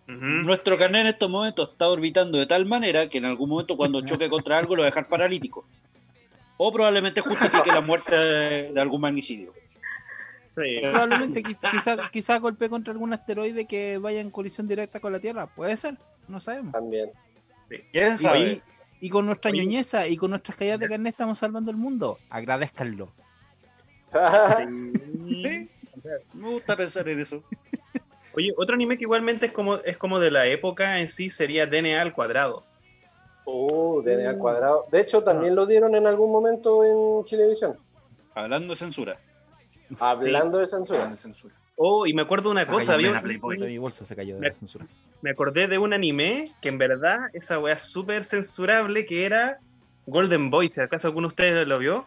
Nuestro 0.08 0.76
carnet 0.80 1.02
en 1.02 1.08
estos 1.08 1.30
momentos 1.30 1.70
está 1.70 1.88
orbitando 1.88 2.40
de 2.40 2.48
tal 2.48 2.66
manera 2.66 3.08
que 3.10 3.20
en 3.20 3.26
algún 3.26 3.48
momento 3.50 3.78
cuando 3.78 4.02
choque 4.06 4.28
contra 4.30 4.58
algo 4.58 4.76
lo 4.76 4.82
va 4.82 4.88
a 4.88 4.90
dejar 4.92 5.08
paralítico. 5.08 5.68
O 6.58 6.74
probablemente 6.74 7.22
justifique 7.22 7.68
la 7.72 7.82
muerte 7.82 8.16
de, 8.16 8.72
de 8.74 8.82
algún 8.82 9.02
magnicidio. 9.02 9.54
Sí. 10.62 10.80
Probablemente 10.82 11.44
quiz- 11.44 11.58
quizá, 11.72 12.10
quizá 12.12 12.40
golpee 12.40 12.70
contra 12.70 12.92
algún 12.92 13.14
asteroide 13.14 13.66
que 13.66 13.98
vaya 13.98 14.20
en 14.20 14.32
colisión 14.32 14.68
directa 14.68 15.00
con 15.00 15.12
la 15.14 15.20
Tierra. 15.20 15.48
Puede 15.48 15.78
ser, 15.78 15.98
no 16.28 16.40
sabemos. 16.40 16.72
También. 16.74 17.12
¿Quién 17.92 18.14
Y, 18.16 18.18
sabe? 18.18 18.40
y- 18.40 18.62
y 19.02 19.10
con 19.10 19.26
nuestra 19.26 19.52
Oye. 19.52 19.64
ñoñeza 19.64 20.08
y 20.08 20.18
con 20.18 20.32
nuestras 20.32 20.58
caídas 20.58 20.80
de 20.80 20.90
carnet 20.90 21.14
estamos 21.14 21.40
salvando 21.40 21.72
el 21.72 21.78
mundo. 21.78 22.18
Agradezcanlo. 22.30 23.12
Sí. 25.28 25.70
Me 26.34 26.50
gusta 26.50 26.76
pensar 26.76 27.08
en 27.10 27.20
eso. 27.20 27.44
Oye, 28.36 28.54
otro 28.58 28.76
anime 28.76 28.98
que 28.98 29.04
igualmente 29.04 29.48
es 29.48 29.52
como, 29.52 29.76
es 29.78 29.98
como 29.98 30.20
de 30.20 30.32
la 30.32 30.48
época 30.48 31.00
en 31.00 31.10
sí 31.10 31.30
sería 31.30 31.66
DNA 31.66 32.02
al 32.02 32.14
cuadrado. 32.14 32.64
Uh, 33.46 34.02
DNA 34.02 34.30
al 34.32 34.38
cuadrado. 34.38 34.86
De 34.92 35.02
hecho, 35.02 35.24
también 35.24 35.56
lo 35.56 35.66
dieron 35.66 35.96
en 35.96 36.06
algún 36.06 36.32
momento 36.32 36.84
en 36.84 37.26
Chilevisión. 37.26 37.78
Hablando 38.36 38.74
de 38.74 38.78
censura. 38.78 39.20
Hablando 40.00 40.58
de 40.60 40.68
censura. 40.68 41.06
Con 41.06 41.18
censura. 41.18 41.56
Oh, 41.76 42.06
y 42.06 42.14
me 42.14 42.22
acuerdo 42.24 42.50
de 42.50 42.54
una 42.54 42.66
Se 42.66 42.72
cosa, 42.72 42.86
cayó 42.96 43.10
había 43.10 43.22
un-. 43.42 43.58
De 43.60 43.68
mi 43.68 43.78
bolsa 43.78 44.04
se 44.06 44.16
cayó 44.16 44.36
de 44.36 44.42
Me- 44.42 44.50
la 44.50 44.54
censura. 44.56 44.86
me 45.22 45.30
acordé 45.32 45.68
de 45.68 45.78
un 45.78 45.94
anime 45.94 46.54
que 46.62 46.70
en 46.70 46.78
verdad 46.78 47.20
esa 47.34 47.58
wea 47.60 47.76
es 47.76 47.84
súper 47.84 48.26
censurable 48.26 49.06
que 49.06 49.26
era 49.26 49.60
Golden 50.06 50.50
Boy. 50.50 50.70
Si 50.70 50.82
acaso 50.82 51.08
alguno 51.08 51.28
de 51.28 51.32
ustedes 51.34 51.68
lo 51.68 51.80
vio. 51.80 52.06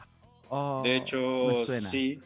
Oh, 0.51 0.83
De 0.85 0.97
hecho, 0.97 1.17
me 1.49 1.55
suena. 1.65 1.81
sí. 1.81 2.21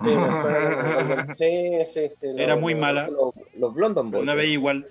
Sí, 0.00 0.10
me 0.10 0.14
suena. 0.14 1.34
sí, 1.34 1.70
sí, 1.86 2.08
sí, 2.20 2.26
Era 2.36 2.54
lo- 2.54 2.60
muy 2.60 2.74
lo- 2.74 2.80
mala. 2.80 3.08
Los, 3.08 3.34
los 3.58 3.74
London 3.76 4.10
Boys. 4.12 4.22
Una 4.22 4.34
vez 4.34 4.48
igual. 4.50 4.86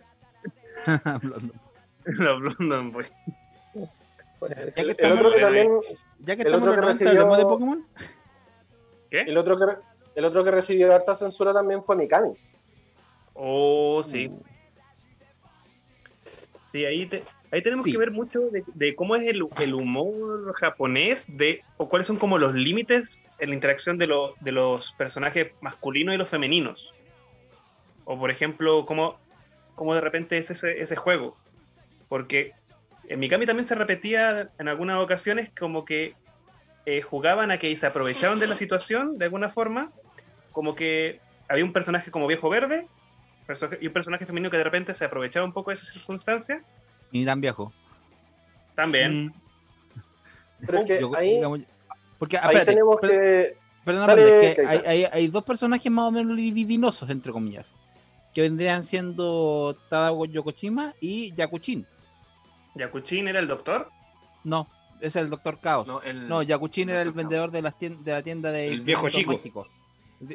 Los 2.05 2.41
Golden 2.57 2.91
Boy. 2.91 3.05
Ya 4.41 4.55
que 4.55 4.81
El, 4.81 4.85
el 4.85 4.89
estamos, 4.91 5.17
otro 5.19 5.31
que 5.33 5.39
también, 5.41 5.71
ya 6.19 6.35
que 6.35 6.41
el 6.43 6.47
estamos 6.47 6.67
otro 6.67 6.73
en 6.73 6.79
que 6.79 6.85
los 6.85 6.95
90, 6.99 7.05
recibió- 7.05 7.09
hablemos 7.09 7.37
de 7.37 7.43
Pokémon. 7.43 7.87
El 9.11 9.37
otro 9.37 9.57
que, 9.57 9.63
el 10.15 10.25
otro 10.25 10.43
que 10.43 10.51
recibió 10.51 10.93
harta 10.93 11.15
censura 11.15 11.53
también 11.53 11.83
fue 11.83 11.95
Mikami. 11.95 12.33
Oh, 13.33 14.01
sí. 14.03 14.31
Sí, 16.71 16.83
ahí, 16.85 17.05
te- 17.05 17.23
ahí 17.51 17.61
tenemos 17.61 17.85
Sí. 17.85 17.91
que 17.93 17.97
ver 17.97 18.11
mucho 18.11 18.41
de, 18.49 18.63
de 18.73 18.95
cómo 18.95 19.15
es 19.15 19.23
el, 19.25 19.41
el 19.61 19.73
humor 19.73 20.53
japonés, 20.55 21.25
de, 21.27 21.61
o 21.77 21.87
cuáles 21.87 22.07
son 22.07 22.17
como 22.17 22.37
los 22.37 22.53
límites 22.53 23.19
en 23.39 23.49
la 23.49 23.55
interacción 23.55 23.97
de, 23.97 24.07
lo- 24.07 24.35
de 24.41 24.51
los 24.51 24.91
personajes 24.93 25.53
masculinos 25.61 26.13
y 26.13 26.17
los 26.17 26.29
femeninos. 26.29 26.93
O 28.05 28.17
por 28.19 28.31
ejemplo, 28.31 28.85
cómo, 28.85 29.17
cómo 29.75 29.93
de 29.95 30.01
repente 30.01 30.37
es 30.37 30.49
ese, 30.49 30.79
ese 30.81 30.95
juego. 30.95 31.37
Porque 32.09 32.51
en 33.07 33.19
Mikami 33.19 33.45
también 33.45 33.65
se 33.65 33.75
repetía 33.75 34.49
en 34.59 34.67
algunas 34.67 34.97
ocasiones 34.97 35.49
como 35.57 35.85
que 35.85 36.15
eh, 36.89 37.01
jugaban 37.01 37.51
a 37.51 37.57
que 37.59 37.75
se 37.75 37.85
aprovechaban 37.85 38.39
de 38.39 38.47
la 38.47 38.55
situación 38.55 39.17
de 39.17 39.25
alguna 39.25 39.49
forma, 39.49 39.91
como 40.53 40.73
que 40.73 41.19
había 41.49 41.65
un 41.65 41.73
personaje 41.73 42.11
como 42.11 42.27
viejo 42.27 42.47
verde 42.49 42.87
y 43.81 43.87
un 43.87 43.93
personaje 43.93 44.25
femenino 44.25 44.49
que 44.49 44.55
de 44.57 44.63
repente 44.63 44.95
se 44.95 45.03
aprovechaba 45.03 45.45
un 45.45 45.51
poco 45.51 45.69
de 45.69 45.75
esa 45.75 45.85
circunstancia. 45.91 46.63
Ni 47.11 47.25
tan 47.25 47.41
viejo. 47.41 47.73
También. 48.73 49.25
Mm. 49.25 49.33
Pero 50.65 50.79
es 50.79 50.85
que 50.85 51.01
Yo- 51.01 51.15
ahí, 51.17 51.35
digamos, 51.35 51.59
porque, 52.17 52.37
ahí 52.37 52.43
espérate, 52.45 52.71
tenemos 52.71 52.95
per- 53.01 53.09
que. 53.11 53.57
Perdón, 53.83 54.07
Dale, 54.07 54.21
Amanda, 54.21 54.41
es 54.47 54.55
que 54.55 54.61
hay, 54.65 54.79
hay- 55.03 55.09
hay 55.11 55.27
dos 55.27 55.43
personajes 55.43 55.91
más 55.91 56.05
o 56.05 56.11
menos 56.11 56.35
libidinosos, 56.37 57.09
entre 57.09 57.33
comillas, 57.33 57.75
que 58.33 58.41
vendrían 58.41 58.83
siendo 58.83 59.77
Tadao 59.89 60.23
Yokoshima 60.25 60.93
y 61.01 61.33
Yakuchin. 61.33 61.85
Yakuchin 62.75 63.27
era 63.27 63.39
el 63.39 63.47
doctor. 63.47 63.89
No, 64.45 64.67
es 65.01 65.15
el 65.15 65.29
Doctor 65.29 65.59
Caos. 65.59 65.87
No, 65.87 66.01
el, 66.01 66.27
No, 66.27 66.41
Yakuchin 66.41 66.89
era 66.89 67.01
el 67.01 67.11
vendedor 67.11 67.51
de, 67.51 67.61
las 67.61 67.77
de 67.79 67.93
la 68.05 68.21
tienda 68.23 68.51
de 68.51 68.67
El 68.69 68.81
viejo 68.81 69.09
chico. 69.09 69.39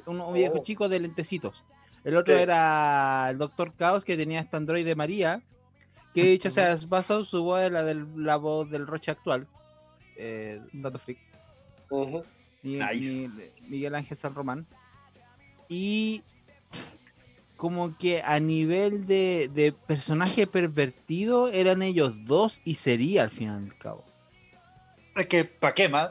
Un, 0.07 0.21
un 0.21 0.35
viejo 0.35 0.59
Oh. 0.59 0.63
chico 0.63 0.89
de 0.89 1.01
lentecitos. 1.01 1.65
El 2.05 2.17
otro 2.17 2.37
Sí. 2.37 2.43
era 2.43 3.29
el 3.31 3.39
Doctor 3.39 3.73
Caos 3.75 4.05
que 4.05 4.17
tenía 4.17 4.41
este 4.41 4.57
androide 4.57 4.95
María. 4.95 5.43
Que 6.15 6.23
dicho 6.25 6.51
sea 6.51 6.75
de 6.77 6.87
paso, 6.87 7.25
su 7.25 7.43
voz 7.45 7.63
es 7.63 7.71
la, 7.73 7.83
del, 7.83 8.07
la 8.17 8.37
voz 8.37 8.71
del 8.71 8.87
Roche 8.87 9.11
actual. 9.11 9.47
Eh, 10.17 10.61
dato 10.73 10.99
freak. 10.99 11.19
Ujú. 11.91 12.23
Miguel, 12.63 12.87
Nice. 12.93 13.15
Miguel- 13.29 13.53
Miguel 13.69 13.95
Ángel 13.95 14.17
San 14.17 14.35
Román. 14.35 14.67
Y 15.69 16.23
como 17.57 17.97
que 17.97 18.23
a 18.23 18.39
nivel 18.41 19.07
de, 19.07 19.49
de 19.53 19.73
personaje 19.73 20.47
pervertido 20.47 21.49
eran 21.49 21.83
ellos 21.83 22.25
dos 22.25 22.61
y 22.65 22.75
sería 22.75 23.23
al 23.23 23.31
fin 23.31 23.49
y 23.49 23.51
al 23.51 23.79
cabo. 23.79 24.05
Es 25.17 25.27
que, 25.27 25.45
¿pa' 25.45 25.75
qué 25.75 25.89
más? 25.89 26.11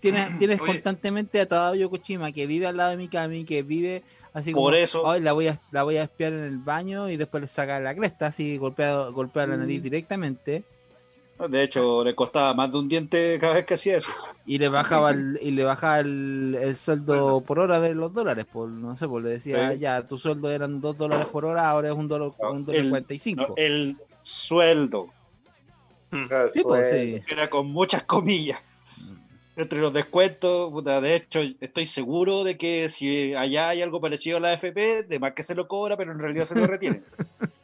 Tienes, 0.00 0.26
tienes 0.38 0.60
Oye. 0.60 0.72
constantemente 0.72 1.40
a 1.40 1.46
Tadao 1.48 1.74
Yokoshima 1.74 2.32
que 2.32 2.46
vive 2.46 2.66
al 2.66 2.76
lado 2.76 2.90
de 2.90 2.96
Mikami, 2.96 3.44
que 3.44 3.62
vive 3.62 4.02
así 4.32 4.52
como 4.52 4.66
Por 4.66 4.74
eso. 4.74 5.08
"Ay, 5.10 5.20
la 5.20 5.32
voy 5.32 5.48
a 5.48 5.58
la 5.70 5.82
voy 5.82 5.96
a 5.96 6.04
espiar 6.04 6.32
en 6.32 6.44
el 6.44 6.58
baño 6.58 7.08
y 7.08 7.16
después 7.16 7.40
le 7.40 7.48
saca 7.48 7.80
la 7.80 7.94
cresta, 7.94 8.26
así 8.26 8.56
golpea, 8.56 9.08
golpea 9.08 9.46
la 9.46 9.56
nariz 9.56 9.82
directamente 9.82 10.62
De 11.48 11.62
hecho, 11.62 12.02
le 12.04 12.16
costaba 12.16 12.52
más 12.52 12.72
de 12.72 12.78
un 12.78 12.88
diente 12.88 13.38
cada 13.40 13.54
vez 13.54 13.64
que 13.64 13.74
hacía 13.74 13.96
eso. 13.98 14.10
y 14.44 14.58
le 14.58 14.68
bajaba 14.68 15.10
el, 15.12 15.38
y 15.40 15.52
le 15.52 15.62
bajaba 15.64 16.00
el, 16.00 16.58
el 16.60 16.74
sueldo 16.76 17.40
por 17.42 17.60
hora 17.60 17.78
de 17.80 17.94
los 17.94 18.12
dólares, 18.12 18.44
por 18.52 18.68
no 18.68 18.96
sé, 18.96 19.06
pues 19.06 19.22
le 19.24 19.30
decía 19.30 19.72
Sí. 19.72 19.78
ya 19.78 20.02
tu 20.06 20.18
sueldo 20.18 20.50
eran 20.50 20.80
dos 20.80 20.98
dólares 20.98 21.26
por 21.26 21.44
hora, 21.44 21.68
ahora 21.70 21.88
es 21.90 21.94
un 21.94 22.08
dólar, 22.08 22.32
No, 22.42 22.52
un 22.52 22.64
dólar 22.64 22.80
el- 22.82 22.88
cuarenta 22.90 23.14
y 23.14 23.18
cinco. 23.18 23.46
No, 23.50 23.54
el 23.56 23.96
sueldo. 24.22 25.10
Claro, 26.10 26.50
Sí, 26.50 26.62
pues 26.62 26.88
sí. 26.90 27.22
Era 27.28 27.50
con 27.50 27.66
muchas 27.68 28.02
comillas. 28.04 28.60
Entre 29.56 29.80
los 29.80 29.92
descuentos, 29.92 30.70
puta, 30.70 31.00
de 31.00 31.16
hecho, 31.16 31.40
estoy 31.60 31.84
seguro 31.84 32.44
de 32.44 32.56
que 32.56 32.88
si 32.88 33.34
allá 33.34 33.70
hay 33.70 33.82
algo 33.82 34.00
parecido 34.00 34.36
a 34.36 34.40
la 34.40 34.50
AFP, 34.52 35.02
de 35.02 35.18
más 35.18 35.32
que 35.32 35.42
se 35.42 35.56
lo 35.56 35.66
cobra, 35.66 35.96
pero 35.96 36.12
en 36.12 36.20
realidad 36.20 36.44
se 36.46 36.54
lo 36.54 36.66
retiene. 36.66 37.02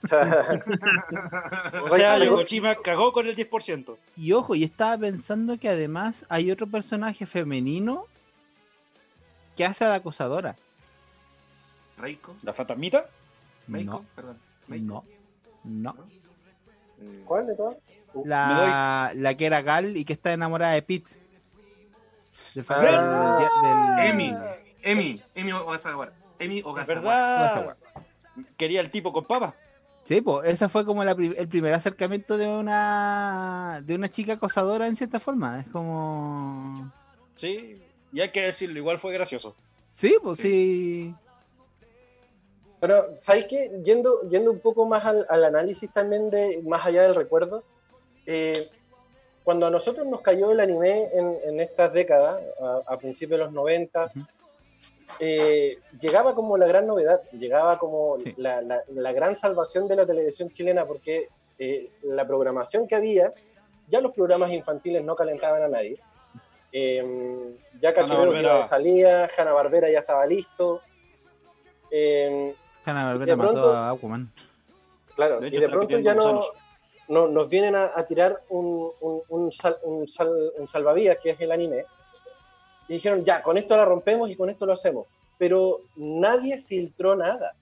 O 0.04 1.88
sea, 1.88 2.16
Oye, 2.16 2.26
Yokoshima 2.26 2.76
cagó 2.82 3.10
con 3.12 3.26
el 3.26 3.34
10%. 3.34 3.96
Y 4.16 4.32
ojo, 4.32 4.54
y 4.54 4.62
estaba 4.62 4.98
pensando 4.98 5.58
que 5.58 5.70
además 5.70 6.26
hay 6.28 6.50
otro 6.50 6.66
personaje 6.66 7.24
femenino 7.24 8.04
que 9.56 9.64
hace 9.64 9.84
a 9.84 9.88
la 9.88 9.94
acosadora. 9.94 10.56
Reiko. 11.96 12.36
¿La 12.42 12.52
fantasmita? 12.52 13.08
Meiko, 13.66 13.92
No, 13.92 14.04
perdón. 14.14 14.38
Meiko. 14.66 15.04
no, 15.64 15.94
no. 15.94 15.96
¿Cuál 17.24 17.46
de 17.46 17.54
todas? 17.56 17.76
La, 18.24 19.12
la 19.14 19.36
que 19.36 19.46
era 19.46 19.62
Gal 19.62 19.96
y 19.96 20.04
que 20.04 20.12
está 20.12 20.32
enamorada 20.32 20.72
de 20.72 20.82
Pete. 20.82 21.10
Del, 22.54 22.64
Ah. 22.68 23.38
del- 23.40 23.96
del- 23.96 24.06
Emi. 24.10 24.34
Emi. 24.82 25.22
Emi 25.34 25.52
Ogasawa. 25.52 26.10
Emi 26.38 26.62
verdad. 26.86 27.76
Quería 28.56 28.80
el 28.80 28.90
tipo 28.90 29.12
con 29.12 29.24
papas. 29.24 29.54
Sí, 30.02 30.20
pues 30.20 30.50
esa 30.50 30.68
fue 30.68 30.84
como 30.84 31.02
la 31.02 31.12
el 31.12 31.48
primer 31.48 31.72
acercamiento 31.72 32.36
de 32.36 32.46
una 32.46 33.80
de 33.84 33.94
una 33.94 34.08
chica 34.08 34.34
acosadora 34.34 34.86
en 34.86 34.96
cierta 34.96 35.18
forma. 35.18 35.60
Es 35.60 35.68
como. 35.70 36.92
Sí, 37.36 37.82
y 38.12 38.20
hay 38.20 38.30
que 38.30 38.42
decirlo, 38.42 38.78
igual 38.78 38.98
fue 38.98 39.12
gracioso. 39.14 39.56
Sí, 39.90 40.16
pues 40.22 40.38
sí. 40.40 41.14
Pero, 42.80 43.14
¿sabéis 43.16 43.46
qué? 43.48 43.80
Yendo, 43.82 44.28
yendo 44.28 44.50
un 44.50 44.58
poco 44.60 44.86
más 44.86 45.04
al, 45.06 45.24
al 45.30 45.44
análisis 45.44 45.90
también 45.90 46.28
de 46.30 46.60
más 46.66 46.84
allá 46.84 47.02
del 47.04 47.14
recuerdo, 47.14 47.64
eh, 48.26 48.68
cuando 49.42 49.66
a 49.66 49.70
nosotros 49.70 50.06
nos 50.06 50.20
cayó 50.22 50.50
el 50.52 50.60
anime 50.60 51.10
en, 51.12 51.36
en 51.44 51.60
estas 51.60 51.92
décadas, 51.92 52.40
a, 52.60 52.80
a 52.94 52.96
principios 52.98 53.38
de 53.40 53.44
los 53.44 53.52
90, 53.52 54.06
Ujú. 54.06 54.20
eh, 55.20 55.78
llegaba 56.00 56.34
como 56.34 56.56
la 56.56 56.66
gran 56.66 56.86
novedad, 56.86 57.20
llegaba 57.32 57.78
como 57.78 58.18
Sí. 58.20 58.32
la, 58.38 58.62
la- 58.62 58.82
la 58.88 59.12
gran 59.12 59.36
salvación 59.36 59.86
de 59.88 59.96
la 59.96 60.06
televisión 60.06 60.50
chilena, 60.50 60.86
porque 60.86 61.28
eh, 61.58 61.90
la 62.02 62.26
programación 62.26 62.88
que 62.88 62.94
había, 62.96 63.32
ya 63.88 64.00
los 64.00 64.12
programas 64.12 64.50
infantiles 64.50 65.04
no 65.04 65.14
calentaban 65.14 65.62
a 65.62 65.68
nadie. 65.68 65.98
Eh, 66.72 67.54
ya 67.80 67.92
de 67.92 68.64
salida, 68.64 69.28
Hanna 69.36 69.52
Barbera 69.52 69.88
ya 69.90 70.00
estaba 70.00 70.26
listo. 70.26 70.80
Eh, 71.90 72.54
Hanna 72.84 73.00
de 73.00 73.06
Barbera 73.12 73.36
mató 73.36 73.52
pronto- 73.52 73.72
a 73.76 73.90
Aquaman. 73.90 74.28
Claro, 75.14 75.38
De 75.38 75.46
y 75.46 75.50
hecho, 75.50 75.60
de 75.60 75.66
está 75.66 75.76
pronto 75.76 75.98
ya 76.00 76.14
no. 76.14 76.42
No- 77.08 77.28
nos 77.28 77.48
vienen 77.48 77.74
a, 77.74 77.92
a 77.94 78.06
tirar 78.06 78.42
un, 78.48 78.90
un, 79.00 79.20
un 79.28 79.52
sal- 79.52 79.78
un 79.82 80.06
sal- 80.08 80.52
un 80.58 80.68
salvavidas, 80.68 81.18
que 81.22 81.30
es 81.30 81.40
el 81.40 81.52
anime, 81.52 81.84
y 82.88 82.94
dijeron, 82.94 83.24
ya, 83.24 83.42
con 83.42 83.56
esto 83.56 83.76
la 83.76 83.84
rompemos 83.84 84.28
y 84.30 84.36
con 84.36 84.50
esto 84.50 84.66
lo 84.66 84.72
hacemos. 84.74 85.06
Pero 85.38 85.80
nadie 85.96 86.62
filtró 86.62 87.16
nada. 87.16 87.54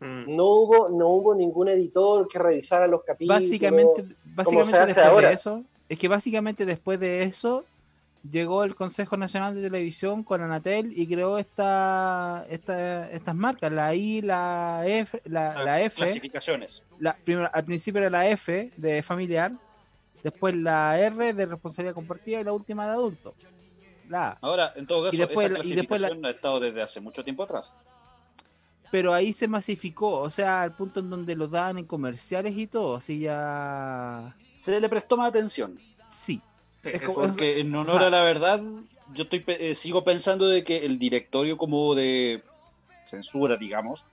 Mm. 0.00 0.34
No 0.36 0.44
hubo, 0.46 0.88
no 0.88 1.08
hubo 1.08 1.34
ningún 1.34 1.68
editor 1.68 2.26
que 2.28 2.38
revisara 2.38 2.86
los 2.86 3.02
capítulos. 3.04 3.40
Básicamente, 3.40 4.04
básicamente 4.24 4.76
hace 4.76 4.86
después 4.86 5.06
ahora. 5.06 5.28
de 5.28 5.34
eso, 5.34 5.62
es 5.88 5.98
que 5.98 6.08
básicamente 6.08 6.66
después 6.66 6.98
de 7.00 7.22
eso 7.22 7.64
llegó 8.30 8.64
el 8.64 8.74
Consejo 8.74 9.16
Nacional 9.16 9.54
de 9.54 9.62
Televisión 9.62 10.22
con 10.22 10.40
Anatel 10.42 10.92
y 10.96 11.06
creó 11.06 11.38
esta, 11.38 12.46
esta 12.48 13.10
estas 13.10 13.34
marcas, 13.34 13.72
la 13.72 13.94
I, 13.94 14.22
la 14.22 14.82
F, 14.86 15.20
la, 15.24 15.64
la 15.64 15.80
F, 15.82 15.96
Clasificaciones. 15.96 16.82
la, 16.98 17.16
primero, 17.24 17.50
al 17.52 17.64
principio 17.64 18.00
era 18.00 18.10
la 18.10 18.26
F 18.28 18.70
de 18.76 19.02
familiar, 19.02 19.52
después 20.22 20.54
la 20.56 20.98
R 21.00 21.32
de 21.34 21.46
responsabilidad 21.46 21.94
compartida 21.94 22.40
y 22.40 22.44
la 22.44 22.52
última 22.52 22.84
de 22.86 22.92
adulto. 22.92 23.34
La 24.08 24.28
A. 24.30 24.38
Ahora, 24.40 24.72
en 24.76 24.86
todo 24.86 25.04
caso, 25.04 25.16
Y 25.16 25.18
después 25.18 25.46
esa 25.50 25.58
la- 25.58 25.64
y 25.66 25.74
después 25.74 26.00
la- 26.00 26.08
clasificación 26.08 26.26
ha 26.26 26.30
estado 26.36 26.60
desde 26.60 26.82
hace 26.82 27.00
mucho 27.00 27.24
tiempo 27.24 27.42
atrás. 27.44 27.72
Pero 28.90 29.14
ahí 29.14 29.32
se 29.32 29.48
masificó, 29.48 30.20
o 30.20 30.28
sea, 30.30 30.60
al 30.62 30.76
punto 30.76 31.00
en 31.00 31.08
donde 31.08 31.34
lo 31.34 31.48
daban 31.48 31.78
en 31.78 31.86
comerciales 31.86 32.54
y 32.56 32.66
todo, 32.66 32.96
así 32.96 33.20
ya... 33.20 34.36
Se 34.60 34.78
le 34.78 34.88
prestó 34.88 35.16
más 35.16 35.30
atención. 35.30 35.78
Sí. 36.10 36.42
Es 36.82 37.02
como- 37.02 37.26
Porque 37.28 37.60
en 37.60 37.74
honor 37.74 37.96
o 37.96 37.98
sea- 37.98 38.06
a 38.08 38.10
la 38.10 38.22
verdad, 38.22 38.60
yo 39.14 39.24
estoy 39.24 39.40
pe- 39.40 39.70
eh, 39.70 39.74
sigo 39.74 40.04
pensando 40.04 40.46
de 40.48 40.64
que 40.64 40.84
el 40.86 40.98
directorio 40.98 41.56
como 41.56 41.94
de 41.94 42.42
censura, 43.06 43.56
digamos, 43.56 44.04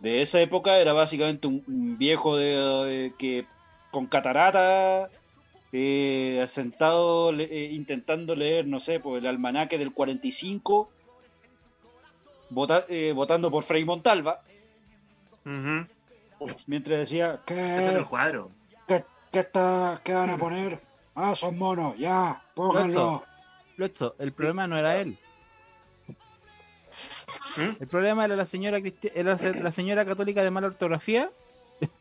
de 0.00 0.22
esa 0.22 0.40
época 0.40 0.78
era 0.78 0.92
básicamente 0.92 1.46
un, 1.46 1.64
un 1.66 1.96
viejo 1.98 2.36
de, 2.36 2.56
de- 2.56 3.12
que 3.18 3.46
con 3.90 4.06
catarata 4.06 5.08
eh, 5.72 6.44
sentado 6.48 7.32
le- 7.32 7.44
eh, 7.44 7.72
intentando 7.72 8.34
leer, 8.36 8.66
no 8.66 8.80
sé, 8.80 9.00
por 9.00 9.18
el 9.18 9.26
almanaque 9.26 9.76
del 9.78 9.92
45, 9.92 10.88
vota- 12.50 12.86
eh, 12.88 13.12
votando 13.12 13.50
por 13.50 13.64
Frei 13.64 13.84
Montalva, 13.84 14.40
mientras 16.66 16.98
decía, 17.00 17.40
Ese 17.46 17.80
es 17.80 17.86
el 17.88 17.98
¿qué, 17.98 18.04
cuadro. 18.04 18.50
qué, 18.86 19.04
qué 19.32 19.38
está, 19.40 20.00
qué 20.04 20.12
van 20.14 20.30
a 20.30 20.38
poner? 20.38 20.80
Ah, 21.20 21.34
son 21.34 21.58
monos, 21.58 21.96
ya, 21.98 22.40
pónganlo. 22.54 23.24
Locho, 23.76 24.14
el 24.20 24.32
problema 24.32 24.68
no 24.68 24.76
era 24.76 24.96
él. 25.00 25.18
¿Mm? 27.56 27.76
El 27.82 27.88
problema 27.88 28.24
era 28.24 28.36
la 28.36 28.44
señora 28.44 28.78
cristi- 28.78 29.10
era 29.14 29.36
la 29.60 29.72
señora 29.72 30.04
católica 30.04 30.42
de 30.42 30.50
mala 30.50 30.68
ortografía 30.68 31.30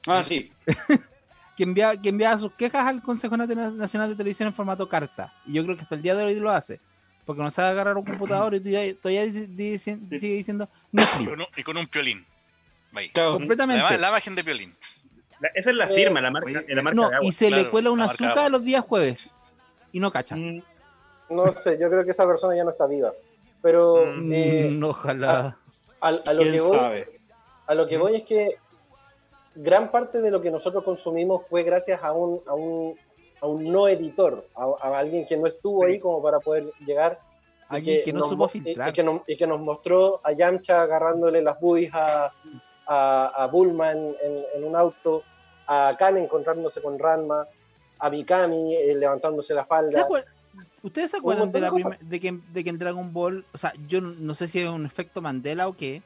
Ah, 0.06 0.21
sí, 0.23 0.51
que 1.58 1.63
enviaba, 1.63 1.99
que 1.99 2.10
enviaba 2.10 2.38
sus 2.38 2.53
quejas 2.53 2.86
al 2.86 3.01
Consejo 3.01 3.36
Nacional 3.38 4.10
de 4.10 4.15
Televisión 4.15 4.47
en 4.47 4.53
formato 4.53 4.88
carta. 4.88 5.34
Y 5.45 5.53
yo 5.53 5.63
creo 5.63 5.75
que 5.75 5.84
hasta 5.84 5.95
el 5.95 6.01
día 6.03 6.13
de 6.15 6.23
hoy 6.23 6.36
lo 6.36 6.51
hace. 6.51 6.80
Porque 7.25 7.41
no 7.43 7.49
sabe 7.49 7.69
agarrar 7.69 7.97
un 7.97 8.06
computador 8.06 8.53
y 8.56 8.60
todavía, 8.62 8.95
todavía 8.99 9.25
dice- 9.25 9.47
dice- 9.47 9.99
sigue 10.19 10.36
diciendo 10.36 10.69
Y 10.93 11.25
con 11.25 11.41
un, 11.41 11.47
y 11.56 11.63
con 11.63 11.77
un 11.77 11.88
piolín. 11.88 12.25
Ahí. 12.93 13.10
claro. 13.10 13.34
Completamente. 13.34 13.84
La, 13.84 13.97
la 13.97 14.08
imagen 14.10 14.34
de 14.36 14.43
piolín. 14.43 14.75
La- 15.39 15.50
esa 15.54 15.69
es 15.69 15.76
la 15.76 15.88
firma, 15.88 16.19
la 16.21 16.32
marca, 16.32 16.47
Oye, 16.47 16.76
la 16.76 16.82
marca 16.82 16.95
No, 16.95 17.10
de 17.10 17.15
agua. 17.15 17.28
y 17.28 17.32
se 17.32 17.50
le 17.52 17.69
cuela 17.69 17.91
una 17.91 18.06
azúcar 18.06 18.38
agua. 18.38 18.50
los 18.50 18.63
días 18.63 18.84
jueves. 18.88 19.30
Y 19.91 20.00
no 20.00 20.12
cacha. 20.12 20.36
Mm, 20.36 20.62
No 21.30 21.47
sé, 21.52 21.78
yo 21.80 21.89
creo 21.89 22.06
que 22.06 22.12
esa 22.12 22.26
persona 22.26 22.56
ya 22.56 22.63
no 22.63 22.69
está 22.69 22.88
viva. 22.88 23.12
Pero 23.62 24.06
Mm, 24.06 24.32
eh, 24.34 24.67
Mm, 24.71 24.84
ojalá. 24.84 25.58
a, 26.00 26.08
a 26.08 26.12
lo 26.34 26.41
que 26.43 26.50
¿Quién 26.52 26.63
voy, 26.67 26.78
sabe? 26.80 27.19
a 27.67 27.76
lo 27.76 27.88
que 27.88 27.97
voy 27.97 28.15
es 28.15 28.23
que 28.23 28.58
gran 29.56 29.89
parte 29.91 30.21
de 30.21 30.32
lo 30.32 30.41
que 30.41 30.52
nosotros 30.52 30.84
consumimos 30.84 31.45
fue 31.47 31.63
gracias 31.63 32.04
a 32.04 32.12
un, 32.13 32.39
a 32.47 32.54
un, 32.54 32.95
a 33.41 33.45
un 33.47 33.71
no 33.71 33.88
editor, 33.88 34.45
a, 34.56 34.65
a 34.88 34.97
alguien 35.00 35.26
que 35.26 35.36
no 35.38 35.47
estuvo 35.47 35.86
ahí 35.86 36.00
como 36.00 36.21
para 36.21 36.39
poder 36.39 36.71
llegar. 36.86 37.19
Alguien 37.69 38.02
que 38.06 38.13
no 38.13 38.19
nos 38.21 38.30
supo 38.30 38.45
y- 38.45 38.50
filtrar. 38.62 38.89
Y 38.89 38.93
que, 38.93 39.04
nos, 39.04 39.21
y 39.28 39.36
que 39.36 39.45
nos 39.47 39.60
mostró 39.60 40.21
a 40.23 40.32
Yamcha 40.32 40.82
agarrándole 40.84 41.41
las 41.41 41.60
boobies 41.60 41.91
a, 41.93 42.32
a, 42.88 43.28
a 43.43 43.47
Bulma 43.47 43.91
en, 43.91 44.15
en- 44.21 44.43
en 44.56 44.63
un 44.63 44.76
auto, 44.76 45.23
a 45.67 45.95
Khan 45.97 46.17
encontrándose 46.17 46.82
con 46.82 46.97
Ranma, 46.97 47.45
a 48.00 48.10
Mikami 48.10 48.76
eh, 48.76 48.95
levantándose 48.95 49.54
la 49.54 49.63
¿Se 49.63 49.67
falda. 49.67 50.26
¿Ustedes 50.84 51.12
se 51.12 51.17
acuerdan 51.17 51.52
de, 51.52 51.60
la 51.60 51.69
de 51.71 51.97
de, 52.02 52.19
que, 52.19 52.39
de 52.54 52.63
que 52.63 52.69
en 52.69 52.78
Dragon 52.80 53.12
Ball, 53.12 53.45
o 53.54 53.58
sea, 53.58 53.73
yo 53.88 54.00
no, 54.02 54.34
sé 54.34 54.47
si 54.47 54.60
es 54.60 54.69
un 54.69 54.86
efecto 54.86 55.21
Mandela 55.21 55.67
o 55.67 55.73
qué, 55.73 56.02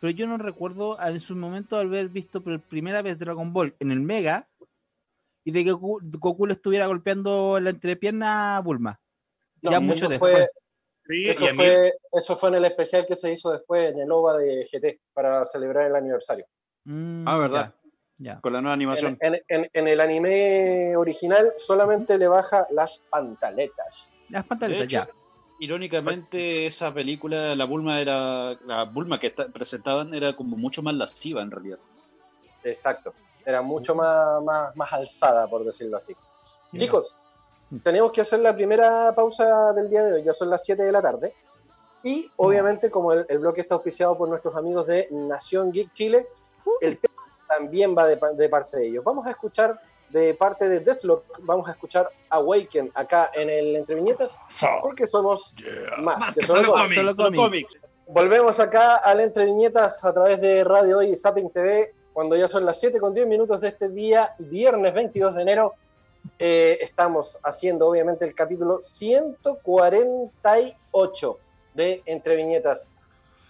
pero 0.00 0.10
yo 0.10 0.26
no 0.26 0.36
recuerdo 0.38 1.00
en 1.00 1.20
su 1.20 1.34
momento 1.36 1.76
haber 1.76 2.08
visto 2.08 2.42
por 2.42 2.60
primera 2.60 3.00
vez 3.02 3.18
Dragon 3.18 3.52
Ball 3.52 3.74
en 3.78 3.92
el 3.92 4.00
Mega 4.00 4.48
y 5.44 5.52
de 5.52 5.64
que 5.64 5.72
Goku, 5.72 6.00
Goku 6.18 6.46
le 6.46 6.52
estuviera 6.54 6.86
golpeando 6.86 7.58
la 7.60 7.70
entrepierna 7.70 8.56
a 8.56 8.60
Bulma. 8.60 9.00
No, 9.62 9.70
ya 9.70 9.80
mucho 9.80 10.08
de 10.08 10.16
eso. 10.16 10.24
fue- 10.26 10.32
pues. 10.32 10.48
Sí, 11.06 11.28
Eso 11.28 11.44
mí- 11.46 11.54
fue, 11.54 11.92
eso 12.12 12.36
fue 12.36 12.48
en 12.50 12.54
el 12.56 12.64
especial 12.64 13.06
que 13.06 13.16
se 13.16 13.32
hizo 13.32 13.50
después 13.50 13.92
en 13.92 14.00
el 14.00 14.10
OVA 14.12 14.38
de 14.38 14.64
GT 14.70 15.00
para 15.12 15.44
celebrar 15.46 15.86
el 15.86 15.96
aniversario. 15.96 16.46
Mm, 16.84 17.26
Ah, 17.26 17.38
¿verdad? 17.38 17.74
Ya. 18.18 18.34
ya. 18.34 18.40
Con 18.40 18.52
la 18.52 18.60
nueva 18.60 18.74
animación. 18.74 19.18
En, 19.20 19.34
en- 19.34 19.42
en- 19.48 19.70
en 19.72 19.88
el 19.88 20.00
anime 20.00 20.96
original 20.96 21.52
solamente 21.58 22.16
le 22.18 22.28
baja 22.28 22.66
las 22.70 23.00
pantaletas. 23.10 24.08
Las 24.28 24.46
pantaletas, 24.46 24.84
hecho, 24.84 24.98
ya. 24.98 25.08
irónicamente, 25.58 26.66
esa 26.66 26.94
película, 26.94 27.54
la 27.56 27.64
Bulma 27.64 28.00
era. 28.00 28.54
La 28.64 28.84
Bulma 28.84 29.18
que 29.18 29.26
está- 29.28 29.48
presentaban 29.48 30.14
era 30.14 30.34
como 30.34 30.56
mucho 30.56 30.82
más 30.82 30.94
lasciva 30.94 31.42
en 31.42 31.50
realidad. 31.50 31.78
Exacto. 32.64 33.12
Era 33.44 33.60
mucho 33.60 33.94
más, 33.94 34.40
más, 34.44 34.76
más 34.76 34.92
alzada, 34.92 35.48
por 35.48 35.64
decirlo 35.64 35.96
así. 35.96 36.14
Chicos, 36.76 37.16
tenemos 37.82 38.12
que 38.12 38.20
hacer 38.20 38.40
la 38.40 38.54
primera 38.54 39.14
pausa 39.14 39.72
del 39.72 39.88
día 39.88 40.04
de 40.04 40.12
hoy. 40.14 40.22
Ya 40.24 40.34
son 40.34 40.50
las 40.50 40.64
7 40.64 40.82
de 40.82 40.92
la 40.92 41.02
tarde. 41.02 41.34
Y 42.02 42.30
obviamente, 42.36 42.90
como 42.90 43.12
el, 43.12 43.24
el 43.28 43.38
bloque 43.38 43.60
está 43.60 43.76
auspiciado 43.76 44.18
por 44.18 44.28
nuestros 44.28 44.56
amigos 44.56 44.86
de 44.86 45.08
Nación 45.10 45.70
Geek 45.70 45.92
Chile, 45.92 46.26
el 46.80 46.98
tema 46.98 47.14
también 47.48 47.96
va 47.96 48.06
de, 48.06 48.18
de 48.34 48.48
parte 48.48 48.76
de 48.78 48.88
ellos. 48.88 49.04
Vamos 49.04 49.26
a 49.26 49.30
escuchar 49.30 49.80
de 50.10 50.34
parte 50.34 50.68
de 50.68 50.80
Deathlock, 50.80 51.24
vamos 51.40 51.68
a 51.68 51.72
escuchar 51.72 52.10
Awaken 52.28 52.90
acá 52.94 53.30
en 53.34 53.48
el 53.48 53.76
Entre 53.76 53.94
Viñetas, 53.94 54.38
porque 54.82 55.06
somos 55.06 55.54
más, 55.98 56.18
Más 56.18 56.34
que 56.34 56.44
solo 56.44 56.64
solo 56.64 56.72
cómics. 56.72 56.94
cómics. 56.96 57.16
Solo 57.16 57.36
cómics. 57.42 57.84
Volvemos 58.08 58.60
acá 58.60 58.96
al 58.96 59.20
Entre 59.20 59.46
Viñetas 59.46 60.04
a 60.04 60.12
través 60.12 60.40
de 60.40 60.64
Radio 60.64 60.98
Hoy 60.98 61.12
y 61.12 61.16
Zapping 61.16 61.50
TV, 61.50 61.94
cuando 62.12 62.36
ya 62.36 62.46
son 62.48 62.66
las 62.66 62.78
7 62.78 63.00
con 63.00 63.14
10 63.14 63.26
minutos 63.26 63.60
de 63.62 63.68
este 63.68 63.88
día, 63.88 64.34
viernes 64.38 64.92
22 64.92 65.34
de 65.34 65.42
enero. 65.42 65.72
Eh, 66.38 66.78
estamos 66.80 67.38
haciendo 67.44 67.88
obviamente 67.88 68.24
el 68.24 68.34
capítulo 68.34 68.80
148 68.82 71.38
de 71.74 72.02
Entre 72.06 72.36
Viñetas. 72.36 72.98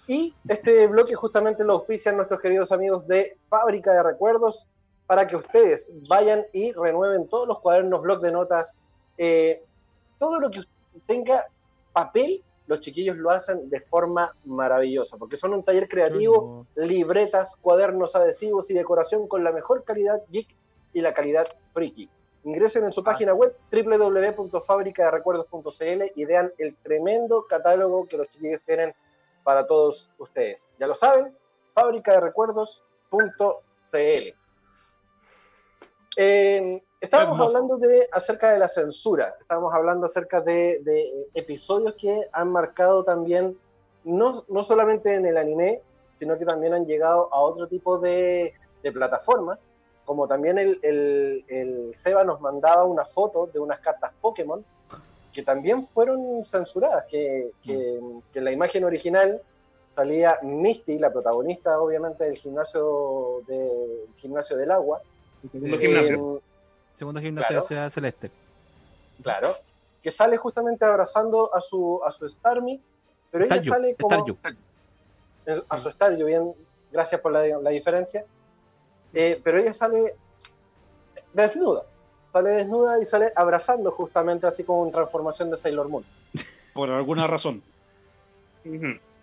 Y 0.07 0.35
este 0.49 0.87
bloque 0.89 1.15
justamente 1.15 1.65
lo 1.65 1.75
auspician 1.75 2.17
nuestros 2.17 2.41
queridos 2.41 2.73
amigos 2.73 3.07
de 3.07 3.37
Fábrica 3.49 3.93
de 3.93 4.03
Recuerdos 4.03 4.67
para 5.07 5.27
que 5.27 5.37
ustedes 5.37 5.93
vayan 6.09 6.45
y 6.53 6.73
renueven 6.73 7.29
todos 7.29 7.47
los 7.47 7.61
cuadernos, 7.61 8.03
blog 8.03 8.21
de 8.21 8.33
notas, 8.33 8.79
eh, 9.19 9.63
todo 10.19 10.41
lo 10.41 10.51
que 10.51 10.61
tenga 11.07 11.47
papel, 11.93 12.43
los 12.67 12.81
chiquillos 12.81 13.17
lo 13.17 13.31
hacen 13.31 13.69
de 13.69 13.81
forma 13.81 14.35
maravillosa, 14.45 15.17
porque 15.17 15.37
son 15.37 15.55
un 15.55 15.63
taller 15.63 15.89
creativo, 15.89 16.67
libretas, 16.75 17.57
cuadernos 17.57 18.17
adhesivos 18.17 18.71
y 18.71 18.75
decoración 18.75 19.29
con 19.29 19.45
la 19.45 19.53
mejor 19.53 19.85
calidad 19.85 20.23
geek 20.31 20.49
y 20.93 21.01
la 21.01 21.13
calidad 21.13 21.47
friki. 21.75 22.09
Ingresen 22.45 22.85
en 22.85 22.93
su 22.93 23.05
página 23.05 23.35
web 23.35 23.55
www.fabricaderecuerdos.cl 23.71 26.13
y 26.15 26.25
vean 26.25 26.53
el 26.59 26.75
tremendo 26.77 27.47
catálogo 27.47 28.07
que 28.09 28.17
los 28.17 28.29
chiquillos 28.29 28.63
tienen 28.67 28.95
para 29.45 29.67
todos 29.67 30.11
ustedes. 30.19 30.73
Ya 30.79 30.87
lo 30.87 30.95
saben, 30.95 31.37
fabricaderecuerdos.cl. 31.75 34.35
Eh, 36.17 36.83
estábamos 37.01 37.39
Hermoso. 37.39 37.57
hablando 37.57 37.79
de 37.79 38.09
acerca 38.13 38.53
de 38.53 38.59
la 38.59 38.69
censura, 38.69 39.35
estábamos 39.41 39.73
hablando 39.73 40.07
acerca 40.07 40.41
de, 40.41 40.81
de 40.83 41.29
episodios 41.35 41.95
que 41.95 42.29
han 42.33 42.51
marcado 42.51 43.05
también, 43.05 43.59
no, 44.05 44.45
no 44.49 44.63
solamente 44.63 45.15
en 45.15 45.27
el 45.27 45.39
anime, 45.39 45.81
sino 46.11 46.39
que 46.39 46.45
también 46.45 46.75
han 46.75 46.87
llegado 46.87 47.33
a 47.33 47.41
otro 47.41 47.67
tipo 47.67 47.99
de, 47.99 48.53
de 48.83 48.93
plataformas, 48.93 49.71
como 50.05 50.27
también 50.29 50.59
el, 50.59 50.79
el- 50.83 51.45
el 51.49 51.95
Seba 51.95 52.25
nos 52.25 52.41
mandaba 52.41 52.85
una 52.85 53.05
foto 53.05 53.47
de 53.47 53.59
unas 53.59 53.79
cartas 53.81 54.13
Pokémon 54.21 54.65
que 55.33 55.43
también 55.43 55.87
fueron 55.87 56.45
censuradas, 56.45 57.07
que, 57.09 57.51
que, 57.63 57.99
que 58.33 58.39
en 58.39 58.45
la 58.45 58.53
imagen 58.53 58.85
original 58.85 59.41
salía 59.91 60.39
Misty, 60.43 60.99
la 60.99 61.11
protagonista 61.13 61.81
obviamente 61.81 62.25
del 62.25 62.37
gimnasio, 62.37 63.43
del 63.47 64.09
gimnasio 64.17 64.57
del 64.57 64.71
agua, 64.71 65.01
El 65.45 65.51
segundo 65.51 65.77
Eh, 65.77 65.81
gimnasio. 65.81 66.43
Segundo 66.95 67.21
gimnasio 67.21 67.49
Claro. 67.49 67.63
de 67.63 67.67
Ciudad 67.69 67.91
Celeste. 67.91 68.31
Claro, 69.23 69.57
que 70.03 70.11
sale 70.11 70.37
justamente 70.37 70.85
abrazando 70.85 71.55
a 71.55 71.61
su, 71.61 72.01
a 72.05 72.11
su 72.11 72.29
Starmie, 72.29 72.81
pero 73.31 73.45
ella 73.47 73.63
sale 73.63 73.95
como 73.95 74.15
Staryu. 74.17 74.37
eh, 75.47 75.63
a 75.69 75.79
su 75.79 75.91
Staryu, 75.91 76.27
bien, 76.27 76.53
gracias 76.91 77.21
por 77.23 77.33
la, 77.33 77.47
la 77.47 77.71
diferencia, 77.71 78.25
Eh, 79.15 79.41
pero 79.45 79.59
ella 79.59 79.73
sale 79.75 80.15
desnuda, 81.33 81.85
sale 82.33 82.51
desnuda 82.51 83.01
y 83.03 83.07
sale 83.07 83.33
abrazando 83.37 83.91
justamente 83.93 84.47
así 84.47 84.65
como 84.65 84.87
en 84.87 84.93
transformación 84.93 85.51
de 85.51 85.57
Sailor 85.57 85.89
Moon. 85.89 86.05
Por 86.73 86.91
alguna 86.91 87.27
razón. 87.27 87.63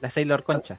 La 0.01 0.09
Sailor 0.09 0.43
Concha. 0.43 0.77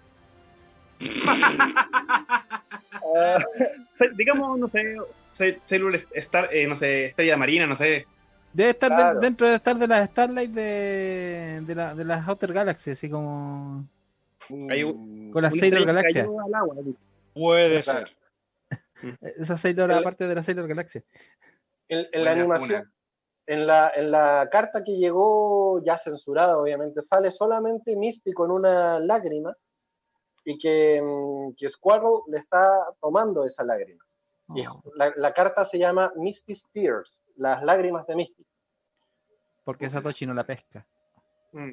Se- 3.94 4.10
digamos, 4.14 4.58
no 4.58 4.68
sé, 4.68 4.96
Sailor 5.64 5.96
Star, 6.14 6.54
eh, 6.54 6.66
no 6.66 6.76
sé, 6.76 7.06
Estrella 7.06 7.36
Marina, 7.36 7.66
no 7.66 7.76
sé. 7.76 8.06
Debe 8.52 8.70
estar 8.70 9.14
de- 9.14 9.20
dentro 9.20 9.48
de 9.48 9.54
estar 9.56 9.76
de 9.76 9.86
las 9.86 10.08
Starlight 10.10 10.50
de, 10.50 11.60
de, 11.66 11.74
la- 11.74 11.94
de 11.94 12.04
las 12.04 12.26
Outer 12.28 12.52
Galaxy, 12.52 12.90
así 12.92 13.08
como 13.08 13.84
con 14.48 15.42
las 15.42 15.52
una 15.52 15.60
Sailor 15.60 15.98
así. 15.98 16.22
Puede 17.34 17.80
Claro. 17.82 17.98
ser. 18.00 18.16
Esa 19.20 19.56
Sailor 19.56 19.90
El- 19.90 19.98
aparte 19.98 20.26
de 20.26 20.34
la 20.34 20.42
Sailor 20.42 20.66
Galaxia. 20.68 21.02
En, 21.88 22.06
en 22.12 22.24
la 22.24 22.32
animación, 22.32 22.92
en 23.46 23.66
la, 23.66 23.90
en 23.94 24.10
la 24.12 24.48
carta 24.50 24.84
que 24.84 24.96
llegó 24.96 25.82
ya 25.84 25.98
censurada, 25.98 26.56
obviamente, 26.58 27.02
sale 27.02 27.30
solamente 27.30 27.96
Misty 27.96 28.32
con 28.32 28.50
una 28.50 28.98
lágrima 29.00 29.54
y 30.44 30.56
que, 30.56 31.02
mm, 31.02 31.54
que 31.56 31.68
Squirrel 31.68 32.20
le 32.28 32.38
está 32.38 32.86
tomando 33.00 33.44
esa 33.44 33.64
lágrima. 33.64 34.04
Y 34.54 34.66
Oh, 34.66 34.82
la, 34.96 35.12
la 35.16 35.32
carta 35.32 35.64
se 35.64 35.78
llama 35.78 36.12
Misty's 36.16 36.66
Tears, 36.72 37.22
las 37.36 37.62
lágrimas 37.62 38.06
de 38.06 38.16
Misty. 38.16 38.46
porque 39.64 39.88
Satoshi 39.90 40.26
no 40.26 40.34
la 40.34 40.44
pesca. 40.46 40.86
Mm. 41.52 41.72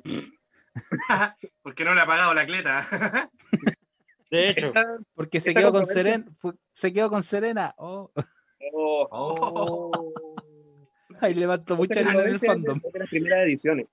¿Por 1.63 1.73
qué 1.75 1.85
no 1.85 1.95
le 1.95 2.01
ha 2.01 2.05
pagado 2.05 2.33
la 2.33 2.45
cleta? 2.45 2.85
De 4.29 4.49
hecho, 4.49 4.71
Porque 5.15 5.39
se 5.39 5.53
quedó 5.53 5.71
con. 5.71 5.85
Serena. 5.85 6.25
Se 6.73 6.91
quedó 6.93 7.09
con 7.09 7.23
Serena. 7.23 7.73
Oh, 7.77 8.11
Oh, 8.73 9.07
Oh. 9.11 10.13
ahí 11.21 11.33
levanto 11.33 11.75
mucha 11.75 11.99
harina 11.99 12.23
en 12.23 12.29
el 12.29 12.39
fandom. 12.39 12.79
De 12.93 12.99
las 12.99 13.09
primeras 13.09 13.39
ediciones. 13.45 13.87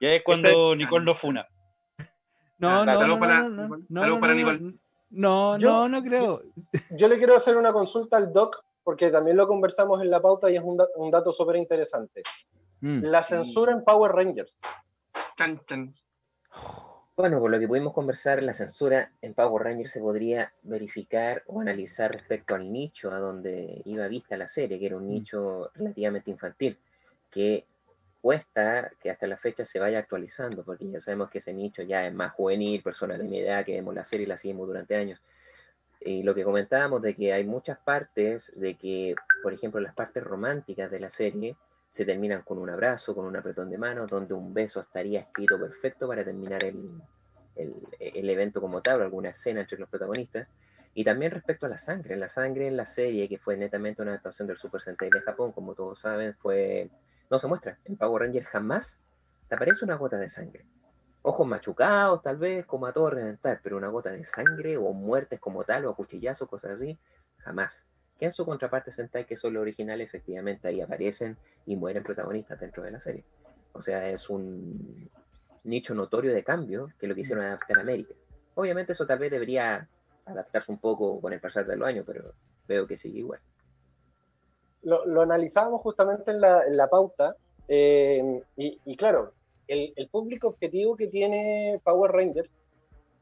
ya 0.00 0.14
es 0.14 0.22
cuando 0.22 0.74
Nicole 0.76 1.04
no 1.04 1.14
funa. 1.14 1.46
No, 2.58 2.70
Ah, 2.80 2.84
no, 2.86 3.06
no, 3.06 3.20
para- 3.20 3.42
no, 3.42 3.68
no, 3.88 4.20
para 4.20 4.34
Nicole. 4.34 4.74
No, 5.10 5.56
Yo- 5.58 5.70
no, 5.70 5.88
no 5.88 6.02
creo. 6.02 6.42
Yo 6.90 7.08
le 7.08 7.18
quiero 7.18 7.36
hacer 7.36 7.56
una 7.56 7.72
consulta 7.72 8.16
al 8.16 8.32
Doc, 8.32 8.62
porque 8.82 9.10
también 9.10 9.36
lo 9.36 9.46
conversamos 9.46 10.00
en 10.02 10.10
la 10.10 10.20
pauta 10.20 10.50
y 10.50 10.56
es 10.56 10.62
un, 10.62 10.76
da- 10.76 10.88
un 10.96 11.10
dato 11.10 11.32
súper 11.32 11.56
interesante. 11.56 12.22
Mm. 12.80 13.02
La 13.04 13.22
censura 13.22 13.72
en 13.72 13.84
Power 13.84 14.12
Rangers. 14.12 14.58
Chan, 15.36 15.60
chan. 15.66 15.92
Bueno, 17.18 17.40
por 17.40 17.50
lo 17.50 17.58
que 17.58 17.66
pudimos 17.66 17.94
conversar, 17.94 18.40
la 18.44 18.52
censura 18.52 19.10
en 19.22 19.34
Power 19.34 19.64
Rangers 19.64 19.90
se 19.90 19.98
podría 19.98 20.52
verificar 20.62 21.42
o 21.48 21.60
analizar 21.60 22.12
respecto 22.12 22.54
al 22.54 22.70
nicho 22.72 23.10
a 23.10 23.18
donde 23.18 23.82
iba 23.86 24.06
vista 24.06 24.36
la 24.36 24.46
serie, 24.46 24.78
que 24.78 24.86
era 24.86 24.96
un 24.96 25.08
Mm. 25.08 25.08
nicho 25.08 25.72
relativamente 25.74 26.30
infantil, 26.30 26.78
que 27.28 27.66
cuesta 28.22 28.92
que 29.02 29.10
hasta 29.10 29.26
la 29.26 29.36
fecha 29.36 29.64
se 29.64 29.80
vaya 29.80 29.98
actualizando, 29.98 30.62
porque 30.62 30.88
ya 30.88 31.00
sabemos 31.00 31.28
que 31.28 31.38
ese 31.38 31.52
nicho 31.52 31.82
ya 31.82 32.06
es 32.06 32.14
más 32.14 32.34
juvenil, 32.34 32.84
personas 32.84 33.18
de 33.18 33.24
mi 33.24 33.40
edad 33.40 33.64
que 33.64 33.72
vemos 33.72 33.96
la 33.96 34.04
serie 34.04 34.24
y 34.24 34.28
la 34.28 34.36
seguimos 34.36 34.68
durante 34.68 34.94
años. 34.94 35.20
Y 36.00 36.22
lo 36.22 36.36
que 36.36 36.44
comentábamos 36.44 37.02
de 37.02 37.16
que 37.16 37.32
hay 37.32 37.42
muchas 37.42 37.78
partes, 37.78 38.52
de 38.54 38.76
que, 38.76 39.16
por 39.42 39.52
ejemplo, 39.52 39.80
las 39.80 39.94
partes 39.96 40.22
románticas 40.22 40.88
de 40.88 41.00
la 41.00 41.10
serie 41.10 41.56
se 41.88 42.04
terminan 42.04 42.42
con 42.42 42.58
un 42.58 42.70
abrazo, 42.70 43.14
con 43.14 43.24
un 43.26 43.36
apretón 43.36 43.70
de 43.70 43.78
manos, 43.78 44.08
donde 44.08 44.34
un 44.34 44.52
beso 44.52 44.80
estaría 44.80 45.20
escrito 45.20 45.58
perfecto 45.58 46.06
para 46.06 46.24
terminar 46.24 46.62
el, 46.64 47.00
el, 47.56 48.30
evento 48.30 48.60
como 48.60 48.82
tal, 48.82 49.00
o 49.00 49.04
alguna 49.04 49.30
escena 49.30 49.60
entre 49.60 49.78
los 49.78 49.88
protagonistas. 49.88 50.48
Y 50.94 51.04
también 51.04 51.30
respecto 51.30 51.66
a 51.66 51.68
la 51.68 51.76
sangre, 51.76 52.16
la 52.16 52.28
sangre 52.28 52.66
en 52.66 52.76
la 52.76 52.86
serie, 52.86 53.28
que 53.28 53.38
fue 53.38 53.56
netamente 53.56 54.02
una 54.02 54.12
adaptación 54.12 54.48
del 54.48 54.58
Super 54.58 54.82
Sentai 54.82 55.10
de 55.10 55.20
Japón, 55.20 55.52
como 55.52 55.74
todos 55.74 56.00
saben, 56.00 56.34
fue 56.34 56.90
no 57.30 57.38
se 57.38 57.46
muestra. 57.46 57.78
En 57.84 57.96
Power 57.96 58.22
Ranger 58.22 58.44
jamás 58.44 58.98
te 59.48 59.54
aparece 59.54 59.84
una 59.84 59.96
gota 59.96 60.18
de 60.18 60.28
sangre. 60.28 60.66
Ojos 61.22 61.46
machucados, 61.46 62.22
tal 62.22 62.36
vez, 62.36 62.64
como 62.64 62.86
a 62.86 62.92
todo 62.92 63.10
reventar, 63.10 63.60
pero 63.62 63.76
una 63.76 63.88
gota 63.88 64.10
de 64.10 64.24
sangre 64.24 64.76
o 64.76 64.92
muertes 64.92 65.40
como 65.40 65.64
tal, 65.64 65.84
o 65.86 65.94
cuchillazos, 65.94 66.48
cosas 66.48 66.72
así, 66.72 66.98
jamás. 67.38 67.84
Que 68.18 68.26
en 68.26 68.32
su 68.32 68.44
contraparte 68.44 68.90
Sentai, 68.90 69.26
que 69.26 69.36
son 69.36 69.54
los 69.54 69.60
originales, 69.60 70.08
efectivamente 70.08 70.66
ahí 70.68 70.80
aparecen 70.80 71.36
y 71.66 71.76
mueren 71.76 72.02
protagonistas 72.02 72.58
dentro 72.58 72.82
de 72.82 72.90
la 72.90 73.00
serie. 73.00 73.24
O 73.72 73.80
sea, 73.80 74.08
es 74.10 74.28
un 74.28 75.08
nicho 75.64 75.94
notorio 75.94 76.34
de 76.34 76.42
cambio 76.42 76.90
que 76.98 77.06
lo 77.06 77.14
quisieron 77.14 77.44
adaptar 77.44 77.78
a 77.78 77.82
América. 77.82 78.14
Obviamente 78.54 78.92
eso 78.92 79.06
tal 79.06 79.18
vez 79.20 79.30
debería 79.30 79.88
adaptarse 80.24 80.72
un 80.72 80.78
poco 80.78 81.20
con 81.20 81.32
el 81.32 81.40
pasar 81.40 81.66
de 81.66 81.76
los 81.76 81.86
años, 81.86 82.04
pero 82.06 82.32
veo 82.66 82.86
que 82.86 82.96
sigue 82.96 83.20
igual. 83.20 83.40
Lo, 84.82 85.06
lo 85.06 85.22
analizábamos 85.22 85.80
justamente 85.82 86.30
en 86.32 86.40
la, 86.40 86.64
en 86.64 86.76
la 86.76 86.88
pauta, 86.88 87.36
eh, 87.68 88.42
y, 88.56 88.80
y 88.84 88.96
claro, 88.96 89.32
el, 89.68 89.92
el 89.94 90.08
público 90.08 90.48
objetivo 90.48 90.96
que 90.96 91.06
tiene 91.06 91.80
Power 91.84 92.10
Rangers 92.10 92.50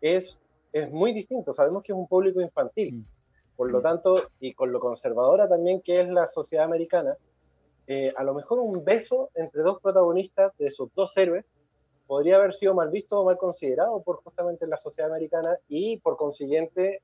es, 0.00 0.40
es 0.72 0.90
muy 0.90 1.12
distinto. 1.12 1.52
Sabemos 1.52 1.82
que 1.82 1.92
es 1.92 1.98
un 1.98 2.06
público 2.06 2.40
infantil. 2.40 3.04
Por 3.56 3.70
lo 3.70 3.80
tanto, 3.80 4.28
y 4.38 4.52
con 4.54 4.70
lo 4.70 4.80
conservadora 4.80 5.48
también 5.48 5.80
que 5.80 6.00
es 6.00 6.08
la 6.08 6.28
sociedad 6.28 6.64
americana, 6.64 7.16
eh, 7.86 8.12
a 8.16 8.24
lo 8.24 8.34
mejor 8.34 8.58
un 8.58 8.84
beso 8.84 9.30
entre 9.34 9.62
dos 9.62 9.80
protagonistas 9.80 10.56
de 10.58 10.70
sus 10.70 10.92
dos 10.94 11.16
héroes 11.16 11.44
podría 12.06 12.36
haber 12.36 12.54
sido 12.54 12.74
mal 12.74 12.90
visto 12.90 13.20
o 13.20 13.24
mal 13.24 13.38
considerado 13.38 14.02
por 14.02 14.16
justamente 14.22 14.66
la 14.66 14.78
sociedad 14.78 15.10
americana 15.10 15.56
y 15.68 15.98
por 15.98 16.16
consiguiente 16.16 17.02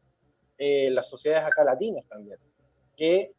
eh, 0.58 0.90
las 0.90 1.08
sociedades 1.08 1.46
acá 1.46 1.64
latinas 1.64 2.04
también, 2.08 2.38
que 2.96 3.32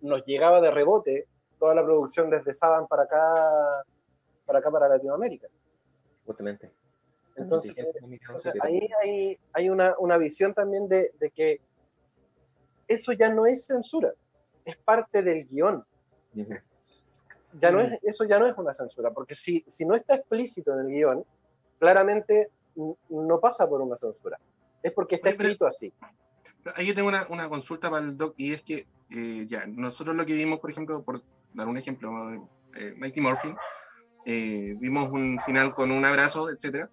nos 0.00 0.24
llegaba 0.24 0.60
de 0.60 0.70
rebote 0.70 1.26
toda 1.58 1.74
la 1.74 1.84
producción 1.84 2.30
desde 2.30 2.54
Saban 2.54 2.86
para 2.86 3.04
acá, 3.04 3.84
para 4.46 4.58
acá, 4.60 4.70
para 4.70 4.88
Latinoamérica. 4.88 5.48
Justamente. 6.26 6.70
Entonces, 7.36 7.74
entonces, 7.76 8.52
ahí 8.62 8.88
hay, 9.02 9.38
hay 9.52 9.70
una, 9.70 9.94
una 9.98 10.16
visión 10.16 10.54
también 10.54 10.88
de, 10.88 11.12
de 11.18 11.30
que 11.30 11.60
eso 12.88 13.12
ya 13.12 13.32
no 13.32 13.46
es 13.46 13.66
censura, 13.66 14.12
es 14.64 14.76
parte 14.76 15.22
del 15.22 15.44
guion. 15.46 15.84
Ya 17.60 17.70
no 17.72 17.80
es, 17.80 17.98
eso 18.02 18.24
ya 18.24 18.38
no 18.38 18.46
es 18.46 18.56
una 18.58 18.74
censura, 18.74 19.10
porque 19.12 19.34
si, 19.34 19.64
si 19.68 19.84
no 19.84 19.94
está 19.94 20.16
explícito 20.16 20.72
en 20.72 20.80
el 20.80 20.86
guion, 20.88 21.24
claramente 21.78 22.50
no 23.08 23.40
pasa 23.40 23.68
por 23.68 23.80
una 23.80 23.96
censura. 23.96 24.38
Es 24.82 24.92
porque 24.92 25.16
está 25.16 25.28
Oye, 25.30 25.36
pero- 25.36 25.48
escrito 25.48 25.66
así. 25.66 25.92
Ahí 26.74 26.86
yo 26.86 26.94
tengo 26.94 27.08
una, 27.08 27.26
una 27.30 27.48
consulta 27.48 27.90
para 27.90 28.04
el 28.04 28.16
doc 28.16 28.34
y 28.36 28.52
es 28.52 28.62
que 28.62 28.86
eh, 29.10 29.46
ya, 29.48 29.64
nosotros 29.66 30.14
lo 30.14 30.26
que 30.26 30.34
vimos, 30.34 30.60
por 30.60 30.70
ejemplo, 30.70 31.02
por 31.02 31.22
dar 31.54 31.66
un 31.66 31.78
ejemplo, 31.78 32.48
eh, 32.74 32.94
Mighty 32.96 33.20
Morphin, 33.20 33.56
eh, 34.26 34.74
vimos 34.78 35.10
un 35.10 35.40
final 35.40 35.72
con 35.74 35.90
un 35.90 36.04
abrazo, 36.04 36.50
etcétera. 36.50 36.90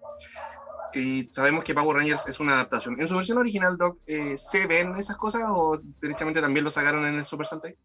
Y 0.96 1.30
sabemos 1.32 1.64
que 1.64 1.74
Power 1.74 1.98
Rangers 1.98 2.26
es 2.26 2.40
una 2.40 2.54
adaptación. 2.54 3.00
¿En 3.00 3.06
su 3.06 3.16
versión 3.16 3.38
original, 3.38 3.76
Doc, 3.76 3.98
eh, 4.06 4.34
se 4.36 4.66
ven 4.66 4.96
esas 4.96 5.16
cosas 5.16 5.42
o 5.46 5.78
derechamente 6.00 6.40
también 6.40 6.64
lo 6.64 6.70
sacaron 6.70 7.04
en 7.06 7.16
el 7.16 7.24
Super 7.24 7.46
Sentai? 7.46 7.76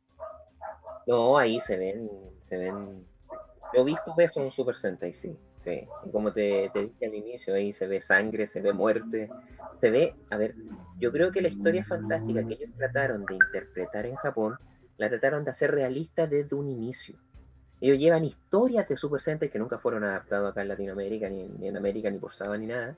No, 1.08 1.38
ahí 1.38 1.60
se 1.60 1.78
ven, 1.78 2.10
se 2.44 2.58
ven. 2.58 3.06
Yo 3.74 3.82
he 3.82 3.84
visto 3.84 4.14
besos 4.16 4.44
en 4.44 4.52
Super 4.52 4.78
Sentai, 4.78 5.14
sí, 5.14 5.38
sí. 5.64 5.88
Como 6.12 6.32
te 6.32 6.72
dije 6.74 7.06
al 7.06 7.16
inicio, 7.16 7.54
ahí 7.54 7.74
se 7.74 7.88
ve 7.88 8.02
sangre, 8.02 8.48
se 8.48 8.62
ve 8.62 8.72
muerte, 8.72 9.30
se 9.80 9.90
ve, 9.90 10.16
a 10.30 10.38
ver, 10.38 10.56
yo 11.00 11.12
creo 11.12 11.32
que 11.32 11.42
la 11.42 11.50
historia 11.50 11.84
fantástica 11.84 12.46
que 12.46 12.54
ellos 12.54 12.70
trataron 12.78 13.26
de 13.26 13.36
interpretar 13.36 14.06
en 14.06 14.16
Japón, 14.16 14.58
la 14.98 15.10
trataron 15.10 15.44
de 15.44 15.52
hacer 15.52 15.72
realista 15.72 16.28
desde 16.28 16.56
un 16.56 16.70
inicio. 16.70 17.18
Ellos 17.82 17.98
llevan 17.98 18.24
historias 18.24 18.88
de 18.88 18.96
Super 18.96 19.20
Sentai 19.20 19.50
que 19.50 19.60
nunca 19.60 19.80
fueron 19.80 20.04
adaptadas 20.04 20.52
acá 20.52 20.62
en 20.62 20.68
Latinoamérica, 20.68 21.30
ni, 21.30 21.42
en- 21.42 21.60
ni 21.60 21.68
América, 21.68 22.10
ni 22.10 22.20
por 22.20 22.34
Saba, 22.34 22.58
ni 22.58 22.68
nada, 22.68 22.96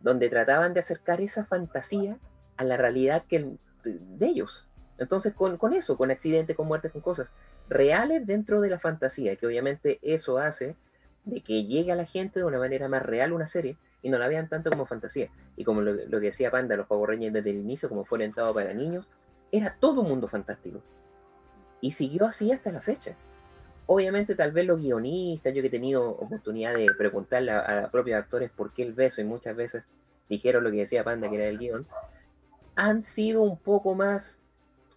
donde 0.00 0.28
trataban 0.28 0.74
de 0.74 0.80
acercar 0.80 1.20
esa 1.20 1.44
fantasía 1.46 2.18
a 2.56 2.64
la 2.64 2.76
realidad 2.76 3.24
que, 3.28 3.56
de 3.84 4.26
ellos. 4.26 4.68
Entonces, 4.98 5.32
con, 5.34 5.56
con 5.58 5.72
eso, 5.74 5.96
con 5.96 6.10
accidentes, 6.10 6.56
con 6.56 6.66
muertes, 6.66 6.90
con 6.92 7.02
cosas 7.02 7.28
reales 7.68 8.26
dentro 8.26 8.60
de 8.60 8.70
la 8.70 8.78
fantasía, 8.78 9.36
que 9.36 9.46
obviamente 9.46 9.98
eso 10.02 10.38
hace 10.38 10.76
de 11.24 11.40
que 11.40 11.64
llegue 11.64 11.92
a 11.92 11.96
la 11.96 12.06
gente 12.06 12.40
de 12.40 12.46
una 12.46 12.58
manera 12.58 12.88
más 12.88 13.02
real 13.02 13.32
una 13.32 13.46
serie 13.46 13.76
y 14.02 14.08
no 14.08 14.18
la 14.18 14.28
vean 14.28 14.48
tanto 14.48 14.70
como 14.70 14.86
fantasía. 14.86 15.28
Y 15.56 15.64
como 15.64 15.82
lo, 15.82 15.92
lo 15.92 16.20
que 16.20 16.26
decía 16.26 16.50
Panda, 16.50 16.76
los 16.76 16.86
Power 16.86 17.10
Rangers 17.10 17.32
desde 17.32 17.50
el 17.50 17.56
inicio, 17.56 17.88
como 17.88 18.04
fue 18.04 18.16
orientado 18.16 18.54
para 18.54 18.72
niños, 18.72 19.08
era 19.52 19.76
todo 19.78 20.00
un 20.02 20.08
mundo 20.08 20.28
fantástico. 20.28 20.80
Y 21.80 21.92
siguió 21.92 22.26
así 22.26 22.52
hasta 22.52 22.72
la 22.72 22.80
fecha. 22.80 23.14
Obviamente, 23.86 24.34
tal 24.34 24.52
vez 24.52 24.66
los 24.66 24.80
guionistas, 24.80 25.54
yo 25.54 25.62
que 25.62 25.68
he 25.68 25.70
tenido 25.70 26.10
oportunidad 26.10 26.74
de 26.74 26.92
preguntarle 26.96 27.52
a, 27.52 27.84
a 27.84 27.90
propios 27.90 28.20
actores 28.20 28.50
por 28.50 28.72
qué 28.72 28.82
el 28.82 28.92
beso, 28.92 29.20
y 29.20 29.24
muchas 29.24 29.54
veces 29.54 29.84
dijeron 30.28 30.64
lo 30.64 30.70
que 30.70 30.78
decía 30.78 31.04
Panda, 31.04 31.30
que 31.30 31.36
era 31.36 31.46
el 31.46 31.58
guion, 31.58 31.86
han 32.74 33.02
sido 33.02 33.42
un 33.42 33.58
poco 33.58 33.94
más 33.94 34.42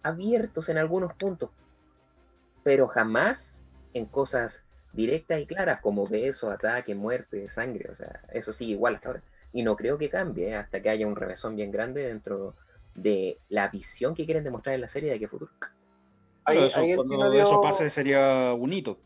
abiertos 0.02 0.68
en 0.68 0.78
algunos 0.78 1.14
puntos, 1.14 1.50
pero 2.62 2.88
jamás 2.88 3.58
en 3.94 4.06
cosas 4.06 4.62
directas 4.92 5.40
y 5.40 5.46
claras 5.46 5.80
como 5.80 6.06
beso, 6.06 6.50
ataque, 6.50 6.94
muerte, 6.94 7.48
sangre, 7.48 7.90
o 7.90 7.96
sea, 7.96 8.20
eso 8.32 8.52
sigue 8.52 8.72
igual 8.72 8.96
hasta 8.96 9.08
ahora. 9.08 9.22
Y 9.52 9.62
no 9.62 9.76
creo 9.76 9.98
que 9.98 10.10
cambie 10.10 10.50
¿eh? 10.50 10.56
hasta 10.56 10.80
que 10.80 10.90
haya 10.90 11.06
un 11.06 11.16
revesón 11.16 11.56
bien 11.56 11.70
grande 11.70 12.02
dentro 12.02 12.54
de 12.94 13.38
la 13.48 13.68
visión 13.68 14.14
que 14.14 14.24
quieren 14.24 14.44
demostrar 14.44 14.74
en 14.74 14.80
la 14.80 14.88
serie 14.88 15.10
de 15.10 15.18
qué 15.18 15.28
futuro. 15.28 15.50
Ahí, 16.50 16.56
Claro, 16.56 16.66
eso, 16.68 16.80
ahí 16.80 16.90
el 16.90 16.96
cuando 16.96 17.14
chino 17.16 17.30
dio- 17.30 17.42
eso 17.42 17.60
pase 17.60 17.90
sería 17.90 18.54
un 18.54 18.72
hito. 18.72 18.98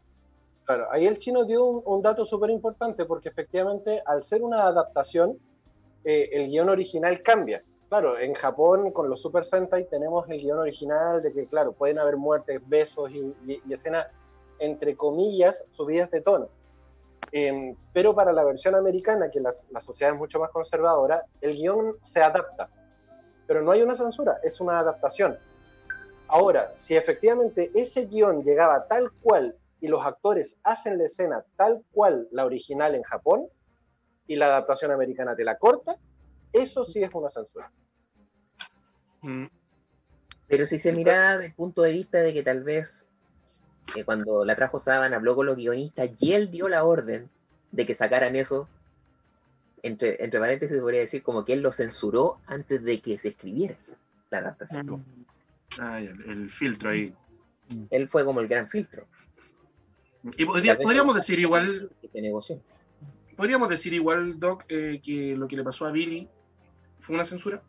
Claro, 0.65 0.87
ahí 0.91 1.07
el 1.07 1.19
chino 1.19 1.45
dio 1.45 1.65
un, 1.65 1.83
un 1.85 2.03
dato 2.03 2.25
súper 2.25 2.51
importante 2.51 3.05
porque 3.05 3.29
efectivamente 3.29 4.03
al 4.07 4.23
ser 4.23 4.43
una 4.43 4.63
adaptación, 4.63 5.39
eh, 6.05 6.31
el 6.33 6.49
guion 6.49 6.69
original 6.71 7.23
cambia. 7.23 7.63
Claro, 7.89 8.19
en 8.19 8.33
Japón 8.35 8.91
con 8.93 9.09
los 9.11 9.21
Super 9.21 9.45
Sentai 9.45 9.87
tenemos 9.89 10.29
el 10.29 10.39
guion 10.41 10.59
original 10.59 11.21
de 11.21 11.33
que, 11.33 11.47
claro, 11.47 11.73
pueden 11.73 11.99
haber 11.99 12.17
muertes, 12.17 12.61
besos 12.67 13.11
y, 13.11 13.21
y- 13.47 13.63
y 13.67 13.73
escenas, 13.75 14.07
entre 14.59 14.97
comillas, 14.97 15.65
subidas 15.71 16.11
de 16.11 16.23
tono. 16.23 16.49
Em, 17.31 17.77
pero 17.93 18.15
para 18.15 18.33
la 18.33 18.45
versión 18.45 18.75
americana, 18.75 19.31
que 19.31 19.41
las- 19.41 19.67
la 19.71 19.81
sociedad 19.81 20.13
es 20.15 20.19
mucho 20.19 20.39
más 20.39 20.51
conservadora, 20.51 21.25
el 21.41 21.55
guion 21.57 21.97
se 22.03 22.23
adapta. 22.23 22.69
Pero 23.47 23.61
no 23.63 23.71
hay 23.73 23.83
una 23.83 23.95
censura, 23.95 24.39
es 24.43 24.61
una 24.61 24.79
adaptación. 24.79 25.39
Ahora, 26.35 26.73
si 26.75 26.97
efectivamente 26.97 27.71
ese 27.77 28.07
guion 28.07 28.43
llegaba 28.43 28.89
tal 28.89 29.13
cual 29.23 29.55
y 29.81 29.87
los 29.87 30.05
actores 30.05 30.57
hacen 30.65 30.99
la 30.99 31.05
escena 31.05 31.45
tal 31.55 31.85
cual 31.93 32.27
la 32.33 32.45
original 32.45 32.97
en 32.97 33.05
Japón 33.05 33.47
y 34.27 34.35
la 34.35 34.47
adaptación 34.47 34.91
americana 34.91 35.37
te 35.37 35.45
la 35.45 35.59
corta, 35.59 35.97
eso 36.53 36.83
sí 36.83 37.05
es 37.05 37.15
una 37.15 37.31
censura. 37.31 37.71
Mm, 39.21 39.45
Pero 40.49 40.67
si 40.67 40.81
se 40.81 40.91
mira 40.91 41.35
desde 41.35 41.47
el 41.47 41.55
punto 41.55 41.83
de 41.83 41.93
vista 41.93 42.19
de 42.19 42.35
que 42.35 42.43
tal 42.43 42.65
vez 42.65 43.07
eh, 43.95 44.03
cuando 44.05 44.45
la 44.45 44.57
trajo 44.57 44.81
Saban 44.81 45.15
habló 45.15 45.37
con 45.37 45.47
los 45.47 45.57
guionistas 45.57 46.11
y 46.19 46.33
él 46.33 46.51
dio 46.51 46.69
la 46.69 46.83
orden 46.83 47.31
de 47.71 47.87
que 47.87 47.95
sacaran 47.95 48.35
eso, 48.35 48.69
entre, 49.85 50.21
entre 50.25 50.41
paréntesis 50.41 50.81
podría 50.81 50.99
decir 50.99 51.23
como 51.23 51.45
que 51.45 51.53
él 51.53 51.61
lo 51.61 51.71
censuró 51.71 52.41
antes 52.47 52.83
de 52.83 53.01
que 53.01 53.19
se 53.19 53.29
escribiera 53.29 53.77
la 54.31 54.39
adaptación. 54.39 55.05
Ah, 55.79 55.99
el 56.01 56.51
filtro 56.51 56.91
ahí. 56.91 57.15
Él 57.91 58.09
fue 58.09 58.25
como 58.25 58.41
el 58.41 58.49
gran 58.49 58.69
filtro. 58.69 59.07
Y 60.39 60.45
podría- 60.45 60.77
podríamos 60.79 61.15
decir 61.15 61.39
igual, 61.39 61.91
que 62.13 62.23
negoció. 62.23 62.61
podríamos 63.37 63.69
decir 63.69 63.93
igual, 63.93 64.39
Doc, 64.39 64.65
eh, 64.69 65.01
que 65.03 65.37
lo 65.37 65.49
que 65.49 65.57
le 65.57 65.65
pasó 65.65 65.87
a 65.87 65.91
Billy 65.93 66.29
fue 66.99 67.15
una 67.15 67.25
censura. 67.25 67.63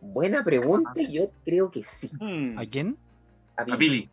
Buena 0.00 0.42
pregunta, 0.44 0.92
y 0.96 1.12
yo 1.12 1.30
creo 1.44 1.70
que 1.70 1.82
sí. 1.84 2.10
Hmm. 2.20 2.58
¿A 2.58 2.66
quién? 2.66 2.96
A 3.56 3.62
A 3.62 3.76
Billy. 3.76 4.10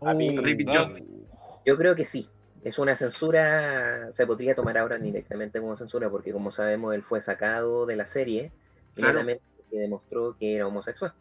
A 0.00 0.14
Billy. 0.14 0.66
Oh. 0.66 1.60
Yo 1.66 1.76
creo 1.76 1.94
que 1.94 2.04
sí. 2.06 2.28
Es 2.64 2.78
una 2.78 2.96
censura, 2.96 4.10
se 4.12 4.26
podría 4.26 4.54
tomar 4.54 4.78
ahora 4.78 4.98
directamente 4.98 5.60
como 5.60 5.76
censura, 5.76 6.10
porque 6.10 6.32
como 6.32 6.50
sabemos, 6.50 6.94
él 6.94 7.02
fue 7.02 7.20
sacado 7.20 7.86
de 7.86 7.96
la 7.96 8.06
serie 8.06 8.50
Claro. 8.94 9.22
Que 9.70 9.78
demostró 9.80 10.36
que 10.38 10.56
era 10.56 10.66
homosexual. 10.66 11.12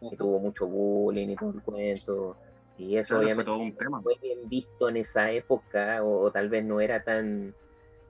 Y 0.00 0.16
tuvo 0.16 0.38
mucho 0.38 0.66
bullying 0.66 1.28
y 1.30 1.36
todo 1.36 1.50
el 1.50 1.62
cuento. 1.62 2.36
Y 2.76 2.96
eso 2.96 3.08
Claro, 3.08 3.24
obviamente 3.24 3.50
todo 3.50 3.58
un 3.58 3.76
tema. 3.76 4.00
fue 4.02 4.14
bien 4.22 4.48
visto 4.48 4.88
en 4.88 4.96
esa 4.98 5.30
época, 5.32 6.02
o, 6.04 6.20
o 6.20 6.30
tal 6.30 6.48
vez 6.48 6.64
no 6.64 6.80
era 6.80 7.02
tan, 7.02 7.52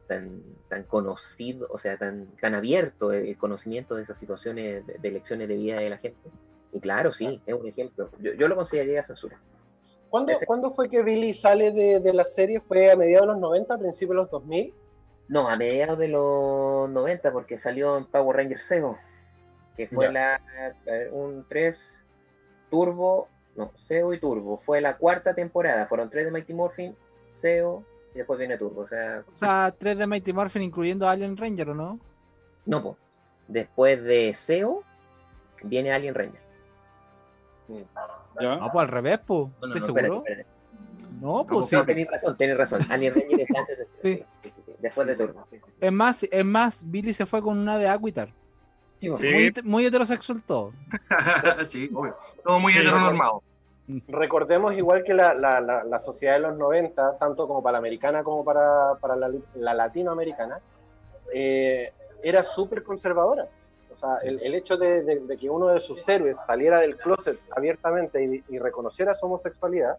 tan, 0.06 0.42
tan 0.68 0.82
conocido, 0.84 1.66
o 1.70 1.78
sea, 1.78 1.96
tan, 1.96 2.26
tan 2.40 2.54
abierto 2.54 3.12
el 3.12 3.36
conocimiento 3.38 3.94
de 3.94 4.02
esas 4.02 4.18
situaciones 4.18 4.86
de, 4.86 4.98
de 4.98 5.08
elecciones 5.08 5.48
de 5.48 5.56
vida 5.56 5.76
de 5.80 5.88
la 5.90 5.96
gente. 5.98 6.30
Y 6.72 6.80
claro, 6.80 7.12
sí, 7.14 7.40
es 7.46 7.54
un 7.54 7.66
ejemplo. 7.66 8.10
Yo, 8.20 8.34
yo 8.34 8.46
lo 8.48 8.56
consideraría 8.56 9.02
censura. 9.02 9.40
¿Cuándo, 10.10 10.32
Ese- 10.32 10.44
¿cuándo 10.46 10.70
fue 10.70 10.88
que 10.90 11.02
Billy 11.02 11.32
sale 11.32 11.70
de, 11.72 12.00
de 12.00 12.12
la 12.12 12.24
serie? 12.24 12.60
¿Fue 12.60 12.90
a 12.90 12.96
mediados 12.96 13.26
de 13.26 13.32
los 13.32 13.40
90, 13.40 13.74
a 13.74 13.78
principios 13.78 14.10
de 14.10 14.16
los 14.16 14.30
2000? 14.30 14.74
No, 15.28 15.48
a 15.48 15.56
mediados 15.56 15.98
de 15.98 16.08
los 16.08 16.88
90, 16.90 17.32
porque 17.32 17.58
salió 17.58 17.96
en 17.98 18.06
Power 18.06 18.36
Rangers 18.36 18.66
Zeo, 18.66 18.98
que 19.78 19.86
fue 19.88 20.06
Ya. 20.06 20.12
la 20.12 20.40
ver, 20.84 21.10
un 21.12 21.46
3 21.48 21.80
Turbo, 22.70 23.28
no, 23.56 23.72
Zeo 23.86 24.12
y 24.12 24.20
Turbo. 24.20 24.58
Fue 24.58 24.80
la 24.82 24.98
cuarta 24.98 25.34
temporada, 25.34 25.86
fueron 25.86 26.10
tres 26.10 26.26
de 26.26 26.30
Mighty 26.30 26.52
Morphin, 26.52 26.94
Zeo 27.40 27.82
y 28.14 28.18
después 28.18 28.38
viene 28.38 28.58
Turbo. 28.58 28.82
O 28.82 28.88
sea, 28.88 29.24
O 29.32 29.36
sea, 29.36 29.74
tres 29.78 29.96
de 29.96 30.06
Mighty 30.06 30.32
Morphin 30.34 30.62
incluyendo 30.62 31.08
Alien 31.08 31.36
Ranger, 31.36 31.70
¿o 31.70 31.74
no? 31.74 31.98
no, 32.66 32.82
po. 32.82 32.98
después 33.46 34.04
de 34.04 34.34
Zeo 34.36 34.82
viene 35.62 35.92
Alien 35.92 36.14
Ranger. 36.14 36.40
¿Ya? 38.40 38.56
No, 38.56 38.70
pues 38.72 38.82
al 38.82 38.88
revés, 38.88 39.18
pues. 39.26 39.48
No, 39.60 39.66
no, 39.68 39.74
¿Estás 39.74 39.80
no, 39.82 39.86
seguro? 39.86 40.16
espérate, 40.18 40.42
espérate. 40.42 40.58
No, 41.20 41.46
pues 41.46 41.66
sí. 41.66 41.76
No, 41.76 41.84
tenéis 41.84 42.08
razón, 42.10 42.36
tenéis 42.36 42.58
razón. 42.58 42.80
Alien 42.90 43.14
Ranger 43.14 43.40
está 43.40 43.58
antes 43.60 43.78
de 43.78 43.84
Zeo, 43.86 44.00
Sí. 44.02 44.14
sí, 44.16 44.24
sí, 44.42 44.50
sí, 44.54 44.62
sí, 44.66 44.72
después 44.78 45.06
de 45.06 45.16
Turbo. 45.16 45.46
sí, 45.50 45.56
sí, 45.56 45.62
sí. 45.66 45.72
Es 45.80 45.92
más, 45.92 46.22
es 46.24 46.44
más, 46.44 46.90
Billy 46.90 47.12
se 47.12 47.26
fue 47.26 47.42
con 47.42 47.58
una 47.58 47.78
de 47.78 47.88
Aquitar. 47.88 48.28
Sí, 49.00 49.08
po. 49.08 49.16
Sí. 49.16 49.26
Muy, 49.32 49.52
muy 49.64 49.86
heterosexual 49.86 50.42
todo. 50.42 50.72
sí, 51.68 51.90
obvio. 51.94 52.16
Todo 52.44 52.58
muy 52.60 52.72
Sí, 52.72 52.78
heteronormado. 52.80 53.42
Recordemos 54.08 54.74
igual 54.74 55.02
que 55.02 55.14
la, 55.14 55.32
la- 55.34 55.60
la- 55.60 55.82
la 55.84 55.98
sociedad 55.98 56.34
de 56.34 56.40
los 56.40 56.58
90, 56.58 57.16
tanto 57.18 57.46
como 57.48 57.62
para 57.62 57.72
la 57.72 57.78
americana 57.78 58.22
como 58.22 58.44
para, 58.44 58.94
para 59.00 59.16
la, 59.16 59.30
la 59.54 59.72
latinoamericana, 59.74 60.60
eh, 61.32 61.92
era 62.22 62.42
súper 62.42 62.82
conservadora. 62.82 63.48
O 63.90 63.96
sea, 63.96 64.18
el, 64.22 64.40
el 64.42 64.54
hecho 64.54 64.76
de, 64.76 65.02
de- 65.02 65.20
de 65.20 65.36
que 65.38 65.48
uno 65.48 65.68
de 65.68 65.80
sus 65.80 66.06
héroes 66.08 66.36
saliera 66.46 66.80
del 66.80 66.96
closet 66.96 67.38
abiertamente 67.56 68.22
y, 68.22 68.44
y 68.54 68.58
reconociera 68.58 69.14
su 69.14 69.24
homosexualidad, 69.26 69.96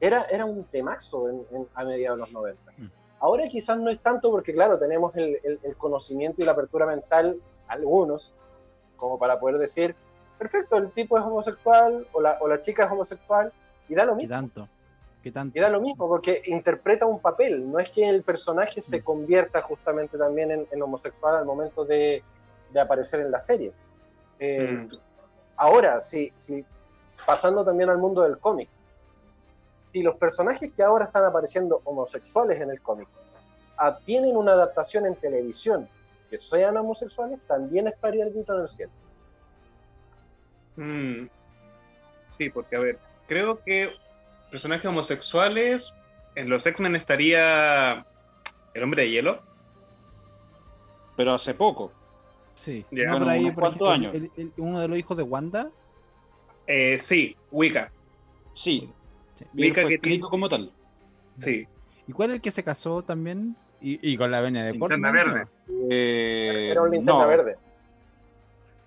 era, 0.00 0.22
era 0.24 0.44
un 0.44 0.64
temazo 0.64 1.28
en- 1.30 1.46
en- 1.52 1.68
a 1.74 1.84
mediados 1.84 2.18
de 2.18 2.20
los 2.24 2.32
90. 2.32 2.72
Mm. 2.76 2.86
Ahora 3.20 3.48
quizás 3.48 3.78
no 3.78 3.88
es 3.88 4.00
tanto 4.00 4.30
porque, 4.30 4.52
claro, 4.52 4.78
tenemos 4.78 5.16
el, 5.16 5.38
el- 5.44 5.60
el 5.62 5.76
conocimiento 5.76 6.42
y 6.42 6.44
la 6.44 6.52
apertura 6.52 6.84
mental, 6.86 7.36
algunos, 7.68 8.34
como 8.96 9.18
para 9.18 9.38
poder 9.40 9.58
decir, 9.58 9.94
perfecto, 10.38 10.76
el 10.76 10.90
tipo 10.90 11.18
es 11.18 11.24
homosexual 11.24 12.06
o 12.12 12.20
la, 12.20 12.38
o 12.40 12.48
la 12.48 12.60
chica 12.60 12.84
es 12.84 12.90
homosexual, 12.92 13.52
y 13.88 13.94
da 13.94 14.04
lo 14.04 14.12
¿Qué 14.12 14.22
mismo. 14.22 14.34
tanto? 14.36 14.68
¿Qué 15.22 15.30
tanto? 15.30 15.56
Y 15.56 15.60
da 15.60 15.68
lo 15.70 15.80
mismo, 15.80 16.08
porque 16.08 16.42
interpreta 16.46 17.06
un 17.06 17.20
papel, 17.20 17.70
no 17.70 17.78
es 17.78 17.90
que 17.90 18.08
el 18.08 18.22
personaje 18.22 18.82
se 18.82 18.98
Mm. 19.00 19.04
convierta 19.04 19.62
justamente 19.62 20.18
también 20.18 20.50
en, 20.50 20.66
en 20.70 20.82
homosexual 20.82 21.36
al 21.36 21.44
momento 21.44 21.84
de, 21.84 22.22
de 22.72 22.80
aparecer 22.80 23.20
en 23.20 23.30
la 23.30 23.40
serie. 23.40 23.72
Eh, 24.38 24.72
Mm. 24.72 24.88
Ahora, 25.56 26.00
si, 26.00 26.32
si, 26.36 26.64
pasando 27.24 27.64
también 27.64 27.88
al 27.90 27.98
mundo 27.98 28.22
del 28.22 28.38
cómic, 28.38 28.68
si 29.92 30.02
los 30.02 30.16
personajes 30.16 30.72
que 30.72 30.82
ahora 30.82 31.04
están 31.04 31.24
apareciendo 31.24 31.82
homosexuales 31.84 32.60
en 32.60 32.70
el 32.70 32.80
cómic 32.80 33.06
ah, 33.76 33.98
tienen 34.04 34.36
una 34.36 34.52
adaptación 34.52 35.06
en 35.06 35.14
televisión 35.16 35.88
que 36.32 36.38
sean 36.38 36.78
homosexuales, 36.78 37.38
también 37.46 37.86
estaría 37.88 38.24
el 38.24 38.32
grito 38.32 38.56
en 38.56 38.62
el 38.62 38.68
cielo. 38.70 38.92
Mm, 40.76 41.26
Sí, 42.24 42.48
porque 42.48 42.76
a 42.76 42.78
ver, 42.78 42.98
creo 43.28 43.62
que 43.62 43.90
personajes 44.50 44.86
homosexuales 44.86 45.92
en 46.34 46.48
los 46.48 46.64
X-Men 46.64 46.96
estaría 46.96 48.06
el 48.72 48.82
hombre 48.82 49.02
de 49.02 49.10
hielo. 49.10 49.42
Pero 51.14 51.34
hace 51.34 51.52
poco. 51.52 51.92
Sí. 52.54 52.86
Ya. 52.90 53.10
No, 53.10 53.18
por 53.18 53.28
ahí, 53.28 53.50
por 53.50 53.64
ejemplo, 53.64 53.90
años. 53.90 54.14
el- 54.14 54.30
el- 54.38 54.52
uno 54.56 54.80
de 54.80 54.88
los 54.88 54.96
hijos 54.98 55.14
de 55.18 55.22
Wanda. 55.24 55.70
Eh, 56.66 56.96
sí, 56.98 57.36
Wicca, 57.50 57.92
Sí. 58.54 58.90
Fue 59.54 59.98
que 60.00 60.20
como 60.20 60.48
tal. 60.48 60.72
sí. 61.38 61.66
¿Y 62.06 62.12
cuál 62.12 62.30
es 62.30 62.36
el 62.36 62.40
que 62.42 62.50
se 62.50 62.64
casó 62.64 63.02
también? 63.02 63.54
Y, 63.82 64.12
y 64.12 64.16
con 64.16 64.30
la 64.30 64.40
venia 64.40 64.64
de 64.64 64.72
Linterna 64.72 65.10
Portman, 65.12 65.34
verde. 65.34 65.50
Eh, 65.90 66.68
Era 66.70 66.82
un 66.82 66.90
linterna 66.90 67.20
no, 67.22 67.28
verde. 67.28 67.56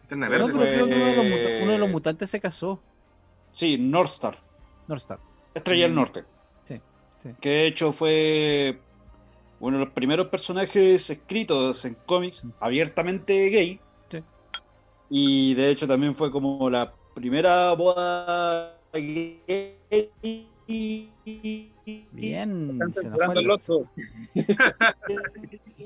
Linterna 0.02 0.26
No, 0.26 0.32
verde. 0.32 0.54
pero 0.54 0.60
creo 0.74 0.88
que 0.88 0.94
uno 0.96 1.06
de, 1.06 1.16
los 1.16 1.26
muta- 1.26 1.44
Fue- 1.44 1.64
uno 1.64 1.72
de 1.74 1.78
los 1.80 1.90
mutantes 1.90 2.30
se 2.30 2.40
casó. 2.40 2.80
Sí, 3.52 3.78
Northstar. 3.78 4.38
Northstar. 4.88 5.20
Estrella 5.54 5.84
del 5.84 5.92
Mm. 5.94 5.96
Norte. 5.96 6.24
Sí, 6.66 6.82
sí. 7.18 7.30
Que 7.42 7.50
de 7.50 7.68
hecho 7.68 7.92
fue 7.94 8.80
uno 9.60 9.80
de 9.80 9.86
los 9.86 9.94
primeros 9.94 10.28
personajes 10.28 11.10
escritos 11.10 11.84
en 11.86 11.96
cómics 12.06 12.44
abiertamente 12.60 13.50
gay. 13.50 13.80
Sí. 14.12 14.24
Y 15.10 15.54
de 15.56 15.70
hecho 15.72 15.88
también 15.88 16.14
fue 16.16 16.32
como 16.32 16.70
la 16.70 16.94
primera 17.14 17.74
boda 17.74 18.78
gay. 18.94 19.42
Bien. 22.12 22.72
Están 22.72 22.94
se 22.94 23.10
nos 23.10 23.18
fue 23.26 23.36
censurando 23.36 23.40
el- 23.40 23.52
oso. 23.52 23.90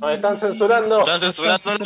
Nos 0.01 0.11
están 0.13 0.37
censurando. 0.37 0.99
Están 0.99 1.19
censurando. 1.19 1.59
Están 1.61 1.77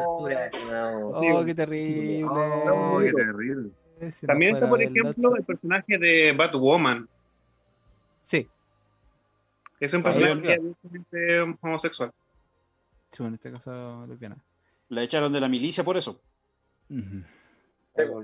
estimado. 0.46 1.08
Oh, 1.14 1.44
qué 1.44 1.54
terrible. 1.54 2.24
Oh, 2.24 2.98
qué 3.00 3.12
terrible. 3.12 3.70
Nos 4.00 4.20
También 4.20 4.50
fue 4.52 4.58
está, 4.58 4.68
por 4.68 4.82
ejemplo, 4.82 5.12
Lotso. 5.16 5.36
el 5.36 5.44
personaje 5.44 5.98
de 5.98 6.32
Batwoman. 6.32 7.08
Sí, 8.22 8.48
Es 9.78 9.92
un 9.94 10.02
personaje 10.02 10.32
abiertamente 10.54 11.40
homosexual. 11.62 12.10
sí, 13.10 13.18
bueno, 13.22 13.28
en 13.28 13.34
este 13.34 13.52
caso 13.52 14.04
lesbiana. 14.08 14.36
La 14.88 15.02
echaron 15.02 15.32
de 15.32 15.40
la 15.40 15.48
milicia 15.48 15.82
por 15.84 15.96
eso. 15.96 16.20
Pero 17.94 18.22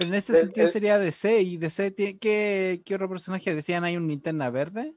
en 0.00 0.14
ese 0.14 0.32
El- 0.32 0.38
sentido 0.44 0.66
el- 0.66 0.72
sería 0.72 0.98
DC. 0.98 1.40
¿Y 1.42 1.56
DC 1.56 1.90
tiene- 1.90 2.18
qué, 2.18 2.82
qué 2.84 2.94
otro 2.94 3.08
personaje 3.08 3.54
decían? 3.54 3.84
¿Hay 3.84 3.96
un 3.96 4.06
linterna 4.06 4.48
verde? 4.50 4.94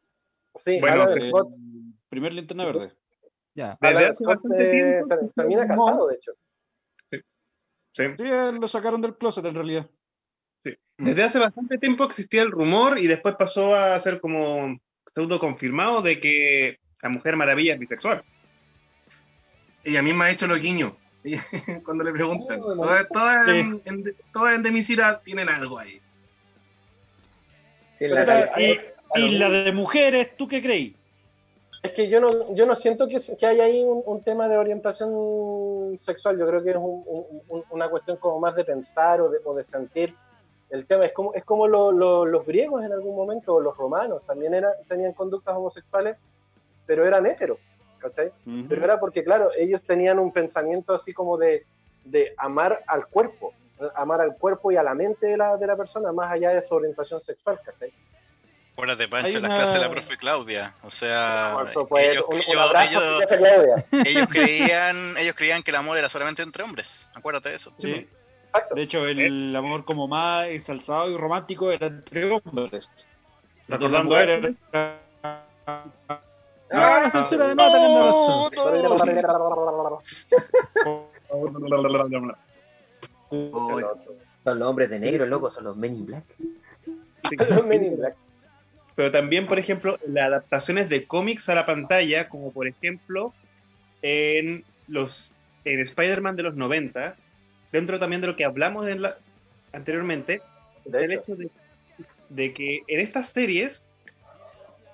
Sí, 0.56 0.78
Bueno, 0.80 1.04
Alan 1.04 1.18
eh, 1.18 1.30
Scott, 1.30 1.56
primer 2.10 2.34
linterna 2.34 2.66
verde. 2.66 2.94
Ya. 3.56 3.78
Alan 3.82 4.14
Scott, 4.14 4.42
eh, 4.58 5.02
termina 5.36 5.66
no. 5.66 5.68
casado, 5.68 6.08
de 6.08 6.16
hecho. 6.16 6.32
Sí. 7.10 8.04
Sí, 8.18 8.24
él 8.24 8.56
lo 8.56 8.68
sacaron 8.68 9.02
del 9.02 9.18
closet 9.18 9.46
en 9.46 9.56
realidad. 9.56 9.90
Desde 10.98 11.24
hace 11.24 11.40
bastante 11.40 11.80
tiempo 11.80 12.04
existía 12.04 12.44
el 12.44 12.52
rumor 12.52 13.00
y 13.00 13.08
después 13.08 13.36
pasó 13.36 13.74
a 13.76 14.00
ser 14.00 14.22
como 14.22 14.80
pseudo 15.16 15.40
confirmado 15.40 16.04
de 16.04 16.20
que 16.20 16.80
la 17.02 17.10
Mujer 17.10 17.36
Maravilla 17.36 17.74
es 17.74 17.80
bisexual. 17.80 18.24
Ella 19.84 20.02
misma 20.02 20.26
ha 20.26 20.30
hecho 20.32 20.48
los 20.48 20.60
guiños. 20.60 20.94
Cuando 21.86 22.04
le 22.04 22.12
preguntan. 22.12 22.60
Oh. 22.62 22.76
Todas, 22.76 23.08
todas 23.10 23.46
Sí. 23.46 23.58
en, 23.60 23.82
en- 23.86 24.16
todas 24.34 24.56
en 24.56 24.64
Demisira 24.64 25.22
tienen 25.22 25.50
algo 25.50 25.78
ahí. 25.78 26.02
Sí, 27.98 28.08
la- 28.08 28.26
Pero- 28.26 28.52
Y, 29.16 29.22
y 29.22 29.30
la 29.38 29.50
de 29.50 29.72
mujeres, 29.72 30.36
¿tú 30.38 30.48
qué 30.48 30.62
creí? 30.62 30.96
Es 31.84 31.92
que 31.94 32.08
yo 32.10 32.20
no, 32.22 32.54
yo 32.54 32.66
no 32.68 32.76
siento 32.76 33.08
que, 33.08 33.20
que 33.38 33.46
haya 33.46 33.64
ahí 33.64 33.84
un, 33.84 34.04
un 34.06 34.24
tema 34.24 34.48
de 34.48 34.56
orientación 34.58 35.96
sexual. 35.98 36.38
Yo 36.38 36.48
creo 36.48 36.64
que 36.64 36.70
es 36.72 36.76
un- 36.76 37.04
un- 37.06 37.42
un- 37.50 37.64
una 37.72 37.90
cuestión 37.90 38.18
como 38.18 38.40
más 38.40 38.56
de 38.56 38.64
pensar 38.64 39.20
o 39.22 39.30
de, 39.30 39.40
o 39.44 39.54
de 39.56 39.64
sentir. 39.64 40.14
El 40.70 40.86
tema 40.86 41.06
es 41.06 41.12
como, 41.14 41.34
es 41.34 41.44
como 41.44 41.68
lo- 41.68 41.92
lo- 41.92 42.26
los 42.26 42.46
griegos 42.46 42.84
en 42.86 42.94
algún 42.94 43.16
momento, 43.16 43.56
o 43.56 43.60
los 43.62 43.76
romanos, 43.76 44.22
también 44.26 44.54
era, 44.54 44.72
tenían 44.88 45.14
conductas 45.14 45.56
homosexuales, 45.56 46.16
pero 46.86 47.06
eran 47.06 47.26
heteros, 47.26 47.58
¿cachai? 48.02 48.32
Pero 48.68 48.84
era 48.84 49.00
porque, 49.00 49.24
claro, 49.24 49.50
ellos 49.58 49.82
tenían 49.84 50.20
un 50.20 50.32
pensamiento 50.34 50.94
así 50.94 51.14
como 51.14 51.38
de, 51.38 51.66
de 52.04 52.34
amar 52.38 52.84
al 52.88 53.08
cuerpo, 53.08 53.54
amar 53.96 54.22
al 54.22 54.36
cuerpo 54.38 54.72
y 54.72 54.78
a 54.78 54.84
la 54.84 54.94
mente 54.94 55.28
de 55.28 55.38
la, 55.38 55.58
de 55.58 55.68
la 55.68 55.76
persona, 55.78 56.12
más 56.12 56.32
allá 56.32 56.50
de 56.52 56.62
su 56.62 56.74
orientación 56.76 57.22
sexual, 57.22 57.60
¿cachai? 57.64 57.92
Acuérdate, 58.74 59.08
Pancho, 59.08 59.28
Hay 59.28 59.36
en 59.36 59.42
las 59.44 59.50
una- 59.52 59.58
clases 59.60 59.74
de 59.76 59.82
la 59.82 59.92
profe 59.92 60.18
Claudia. 60.18 60.76
O 60.84 60.90
sea, 60.90 61.52
Por 61.54 61.68
supuesto, 61.68 62.12
ellos, 62.12 62.26
un, 62.30 62.36
un 62.36 62.42
ellos- 62.42 62.58
abrazo, 62.58 62.90
ellos- 63.00 63.18
profe 63.26 63.38
Claudia. 63.38 63.86
ellos 64.06 64.28
creían, 64.28 65.18
ellos 65.18 65.36
creían 65.36 65.62
que 65.62 65.72
el 65.72 65.78
amor 65.78 65.98
era 65.98 66.10
solamente 66.10 66.42
entre 66.42 66.64
hombres. 66.64 67.10
Acuérdate 67.14 67.50
de 67.50 67.56
eso. 67.56 67.74
Sí. 67.78 68.08
Exacto. 68.48 68.76
De 68.76 68.82
hecho, 68.82 69.06
el 69.08 69.56
amor 69.56 69.86
como 69.86 70.08
más 70.08 70.48
ensalzado 70.48 71.10
y 71.12 71.18
romántico 71.18 71.72
era 71.72 71.88
entre 71.88 72.32
hombres. 72.32 72.90
De 73.68 73.76
Recordando 73.78 74.18
era- 74.20 74.52
No, 76.72 76.80
la 77.02 77.10
censura 77.10 77.48
de. 77.48 77.56
Son 84.44 84.60
los 84.60 84.68
hombres 84.68 84.90
de 84.90 85.00
negro, 85.00 85.26
loco, 85.26 85.50
son 85.50 85.64
los 85.66 85.78
Men 85.78 85.96
in 85.96 86.06
Black. 86.06 86.24
Los 87.50 87.66
Men 87.66 87.84
in 87.86 87.98
Black. 87.98 88.16
Pero 88.96 89.12
también, 89.12 89.46
por 89.48 89.60
ejemplo, 89.60 89.98
las 90.08 90.26
adaptaciones 90.26 90.90
de 90.90 91.06
cómics 91.06 91.48
a 91.50 91.56
la 91.56 91.66
pantalla, 91.66 92.28
como 92.28 92.52
por 92.52 92.68
ejemplo 92.68 93.34
en 94.02 94.66
los 94.88 95.32
en 95.64 95.80
Spider-Man 95.80 96.36
de 96.36 96.44
los 96.44 96.56
90, 96.56 97.16
dentro 97.72 98.00
también 98.00 98.22
de 98.22 98.28
lo 98.28 98.36
que 98.36 98.44
hablamos 98.44 98.88
en 98.88 99.04
la- 99.04 99.18
anteriormente, 99.74 100.42
De 100.86 101.06
el 101.06 101.12
hecho. 101.12 101.22
hecho 101.22 101.36
de, 101.36 101.50
de 102.30 102.54
que 102.54 102.82
en 102.88 103.00
estas 103.00 103.30
series, 103.30 103.84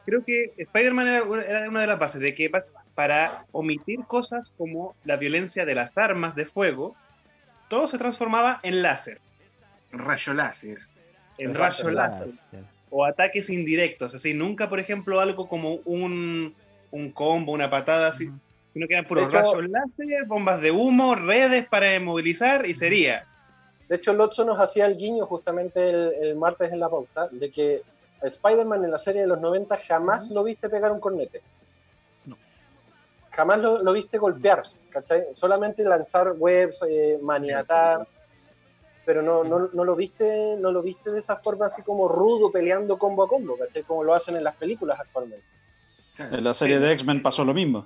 creo 0.08 0.24
que 0.24 0.54
Spider-Man 0.58 1.06
era, 1.08 1.24
una- 1.24 1.44
era 1.44 1.70
una 1.70 1.82
de 1.82 1.88
las 1.88 2.00
bases, 2.00 2.22
de 2.22 2.34
que 2.34 2.50
para 2.96 3.46
omitir 3.52 4.00
cosas 4.06 4.50
como 4.58 4.96
la 5.04 5.18
violencia 5.18 5.66
de 5.66 5.76
las 5.76 5.96
armas 5.98 6.34
de 6.34 6.46
fuego, 6.46 6.96
todo 7.68 7.90
se 7.90 7.98
transformaba 7.98 8.62
en 8.64 8.82
láser, 8.82 9.20
Rayo 9.92 10.34
láser. 10.34 10.78
en 11.38 11.54
Rayo 11.54 11.84
rayo 11.84 11.92
láser. 11.92 12.64
o 12.90 13.04
ataques 13.04 13.50
indirectos, 13.50 14.16
así 14.16 14.34
nunca, 14.34 14.70
por 14.70 14.80
ejemplo, 14.80 15.20
algo 15.20 15.50
como 15.50 15.76
un, 15.84 16.56
un 16.92 17.12
combo, 17.12 17.52
una 17.52 17.70
patada 17.70 18.08
así, 18.08 18.30
sino 18.74 18.88
que 18.88 18.94
eran 18.94 19.06
puros 19.06 19.26
hecho- 19.28 19.42
rayos 19.56 19.70
láser, 19.70 20.24
bombas 20.26 20.62
de 20.62 20.72
humo, 20.72 21.16
redes 21.16 21.66
para 21.68 22.00
movilizar 22.00 22.66
y 22.66 22.74
sería. 22.76 23.26
De 23.90 23.98
hecho, 23.98 24.14
Lotso 24.14 24.46
nos 24.46 24.58
hacía 24.60 24.86
el 24.86 24.98
guiño 24.98 25.26
justamente 25.26 25.90
el, 25.90 26.14
el 26.22 26.36
martes 26.38 26.72
en 26.72 26.80
la 26.80 26.88
pauta 26.90 27.28
de 27.30 27.52
que 27.52 27.82
Spider-Man 28.22 28.84
en 28.84 28.92
la 28.92 28.98
serie 28.98 29.22
de 29.22 29.28
los 29.28 29.40
90 29.40 29.78
jamás 29.88 30.30
lo 30.30 30.44
viste 30.44 30.70
pegar 30.70 30.92
un 30.92 31.00
cornete. 31.00 31.42
No. 32.26 32.38
Jamás 33.32 33.60
lo, 33.60 33.84
lo 33.84 33.94
viste 33.94 34.18
golpear, 34.18 34.64
¿cachai? 34.90 35.26
Solamente 35.34 35.84
lanzar 35.84 36.34
webs, 36.38 36.80
eh, 36.88 37.20
maniatar, 37.22 38.08
pero 39.06 39.22
no, 39.22 39.44
no, 39.44 39.70
no 39.72 39.86
lo 39.86 39.96
viste 39.96 40.58
no 40.60 40.72
lo 40.72 40.82
viste 40.82 41.12
de 41.12 41.20
esa 41.20 41.38
forma 41.38 41.68
así 41.68 41.82
como 41.82 42.10
rudo 42.10 42.52
peleando 42.52 42.98
combo 42.98 43.24
a 43.24 43.28
combo, 43.28 43.58
¿cachai? 43.58 43.84
Como 43.84 44.04
lo 44.04 44.14
hacen 44.14 44.36
en 44.36 44.44
las 44.44 44.56
películas 44.56 45.00
actualmente. 45.00 45.46
En 46.18 46.44
la 46.44 46.54
serie 46.54 46.80
de 46.80 46.92
X-Men 46.92 47.22
pasó 47.22 47.46
lo 47.46 47.54
mismo. 47.54 47.86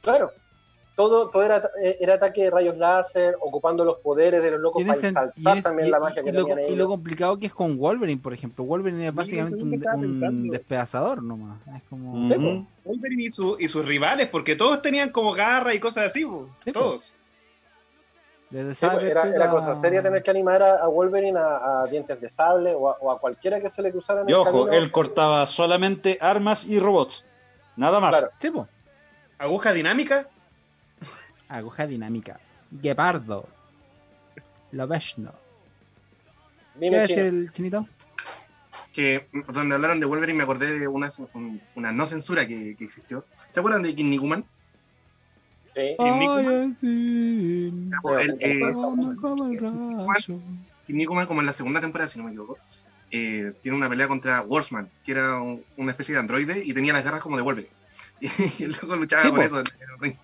Claro. 0.00 0.32
Todo, 0.94 1.30
todo 1.30 1.42
era, 1.42 1.70
era 1.80 2.14
ataque 2.14 2.42
de 2.44 2.50
rayos 2.50 2.76
láser, 2.76 3.34
ocupando 3.40 3.82
los 3.82 3.96
poderes 4.00 4.42
de 4.42 4.50
los 4.50 4.60
locos 4.60 4.82
para 4.84 4.94
ensalzar 5.08 5.62
también 5.62 5.88
y- 5.88 5.90
la 5.90 5.98
magia 5.98 6.22
que 6.22 6.28
y 6.28 6.32
lo, 6.32 6.44
tenían 6.44 6.70
y 6.72 6.76
lo 6.76 6.86
complicado 6.86 7.38
que 7.38 7.46
es 7.46 7.54
con 7.54 7.78
Wolverine, 7.78 8.20
por 8.20 8.34
ejemplo. 8.34 8.62
Wolverine 8.64 9.06
es 9.08 9.14
básicamente 9.14 9.62
un, 9.64 10.22
un 10.22 10.48
despedazador 10.50 11.22
nomás. 11.22 11.58
Es 11.76 11.82
como. 11.88 12.28
Wolverine 12.84 13.22
y, 13.24 13.30
su- 13.30 13.56
y 13.58 13.68
sus 13.68 13.86
rivales, 13.86 14.28
porque 14.28 14.54
todos 14.54 14.82
tenían 14.82 15.10
como 15.10 15.32
garra 15.32 15.74
y 15.74 15.80
cosas 15.80 16.08
así, 16.08 16.26
todos. 16.72 17.12
Desde 18.50 18.74
Sí, 18.74 18.84
pues, 18.86 18.98
Cyberpunk 19.00 19.34
era, 19.34 19.50
cosa 19.50 19.74
seria 19.74 20.02
tener 20.02 20.22
que 20.22 20.30
animar 20.30 20.62
a, 20.62 20.74
a 20.82 20.86
Wolverine 20.88 21.38
a, 21.38 21.80
a 21.80 21.86
dientes 21.86 22.20
de 22.20 22.28
sable 22.28 22.74
o 22.74 22.90
a, 22.90 22.98
o 23.00 23.10
a 23.10 23.18
cualquiera 23.18 23.58
que 23.62 23.70
se 23.70 23.80
le 23.80 23.90
cruzara 23.90 24.20
en 24.20 24.28
Y 24.28 24.32
el 24.32 24.38
ojo, 24.40 24.66
camino. 24.66 24.72
él 24.72 24.92
cortaba 24.92 25.46
solamente 25.46 26.18
armas 26.20 26.66
y 26.66 26.78
robots. 26.78 27.24
Nada 27.76 27.98
más. 27.98 28.10
Claro. 28.10 28.30
Sí. 28.38 28.52
Aguja 29.38 29.72
dinámica, 29.72 30.28
Aguja 31.56 31.86
dinámica. 31.86 32.40
Guepardo. 32.70 33.48
Loveshno. 34.72 35.32
¿Qué 36.78 36.90
decir 36.90 37.18
el 37.18 37.52
chinito? 37.52 37.86
Que 38.92 39.26
donde 39.48 39.74
hablaron 39.74 40.00
de 40.00 40.06
Wolverine 40.06 40.36
me 40.38 40.44
acordé 40.44 40.78
de 40.78 40.88
una, 40.88 41.10
un- 41.34 41.60
una 41.74 41.92
no 41.92 42.06
censura 42.06 42.46
que, 42.46 42.74
que 42.76 42.84
existió. 42.84 43.24
¿Se 43.50 43.60
acuerdan 43.60 43.82
de? 43.82 43.90
Sí. 45.74 45.94
Kinnikuman, 45.98 46.74
sí. 46.74 47.72
el, 48.20 48.36
eh, 48.40 48.60
como 51.26 51.40
en 51.40 51.46
la 51.46 51.52
segunda 51.54 51.80
temporada, 51.80 52.08
si 52.08 52.18
no 52.18 52.24
me 52.26 52.30
equivoco, 52.30 52.58
eh, 53.10 53.52
tiene 53.62 53.76
una 53.78 53.88
pelea 53.88 54.08
contra 54.08 54.42
Warsman, 54.42 54.88
que 55.04 55.12
era 55.12 55.38
un- 55.40 55.62
una 55.76 55.90
especie 55.92 56.14
de 56.14 56.20
androide 56.20 56.62
y 56.64 56.72
tenía 56.74 56.92
las 56.92 57.04
garras 57.04 57.22
como 57.22 57.36
de 57.36 57.42
Wolverine. 57.42 57.72
Y 58.58 58.64
el 58.64 58.70
loco 58.80 58.96
luchaba 58.96 59.22
Sí, 59.22 59.28
con 59.28 59.38
po. 59.38 59.42
eso. 59.44 59.60
en 59.60 59.66
el 59.66 59.98
ring. 60.00 60.14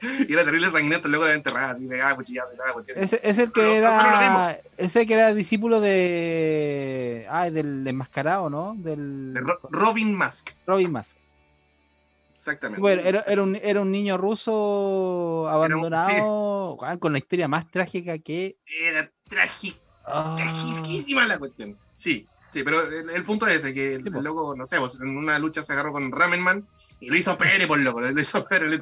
Y 0.28 0.32
era 0.32 0.44
terrible 0.44 0.70
sanguinento, 0.70 1.06
el 1.08 1.12
loco 1.12 1.24
de 1.26 1.34
enterrado, 1.34 1.74
así 1.76 1.86
pegaba 1.86 2.14
cuchillado, 2.16 2.50
pegaba 2.50 2.72
cuchillado. 2.72 3.00
Ese 3.02 3.20
es 3.22 3.38
el 3.38 3.46
que 3.52 3.60
Pero- 3.60 3.74
era. 3.76 4.60
Ese 4.76 5.06
que 5.06 5.14
era 5.14 5.34
discípulo 5.34 5.80
de. 5.80 7.26
Ah, 7.30 7.50
del 7.50 7.86
enmascarado, 7.86 8.48
¿no? 8.50 8.74
Del. 8.76 9.34
De 9.34 9.40
Ro- 9.40 9.58
Robin 9.70 10.14
Mask, 10.14 10.50
Robin 10.66 10.92
Mask. 10.92 11.18
exactamente. 12.36 12.80
Bueno, 12.80 13.02
era, 13.02 13.20
era, 13.26 13.42
un, 13.42 13.56
era 13.56 13.80
un 13.80 13.90
niño 13.90 14.16
ruso 14.16 15.42
un- 15.42 15.48
abandonado 15.50 16.76
con 17.00 17.12
la 17.12 17.18
historia 17.18 17.48
más 17.48 17.68
trágica 17.70 18.18
que. 18.18 18.56
Era 18.66 19.10
trágico. 19.28 19.78
Ah, 20.04 20.34
Tragiquísima 20.38 21.26
la 21.26 21.38
cuestión. 21.38 21.76
Sí, 21.92 22.26
sí, 22.50 22.62
pero 22.62 22.82
el, 22.86 23.10
el 23.10 23.24
punto 23.24 23.46
es 23.46 23.56
ese, 23.56 23.74
que 23.74 23.94
el, 23.96 24.04
Sí, 24.04 24.10
loco, 24.10 24.54
no 24.56 24.66
sé, 24.66 24.78
pues, 24.78 24.96
en 25.00 25.16
una 25.16 25.38
lucha 25.38 25.62
se 25.62 25.72
agarró 25.72 25.92
con 25.92 26.10
Ramenman 26.12 26.66
y 27.00 27.10
lo 27.10 27.16
hizo 27.16 27.36
pere 27.38 27.66
por 27.66 27.78
loco, 27.78 28.00
lo 28.00 28.20
hizo 28.20 28.44
pere, 28.46 28.68
le, 28.68 28.76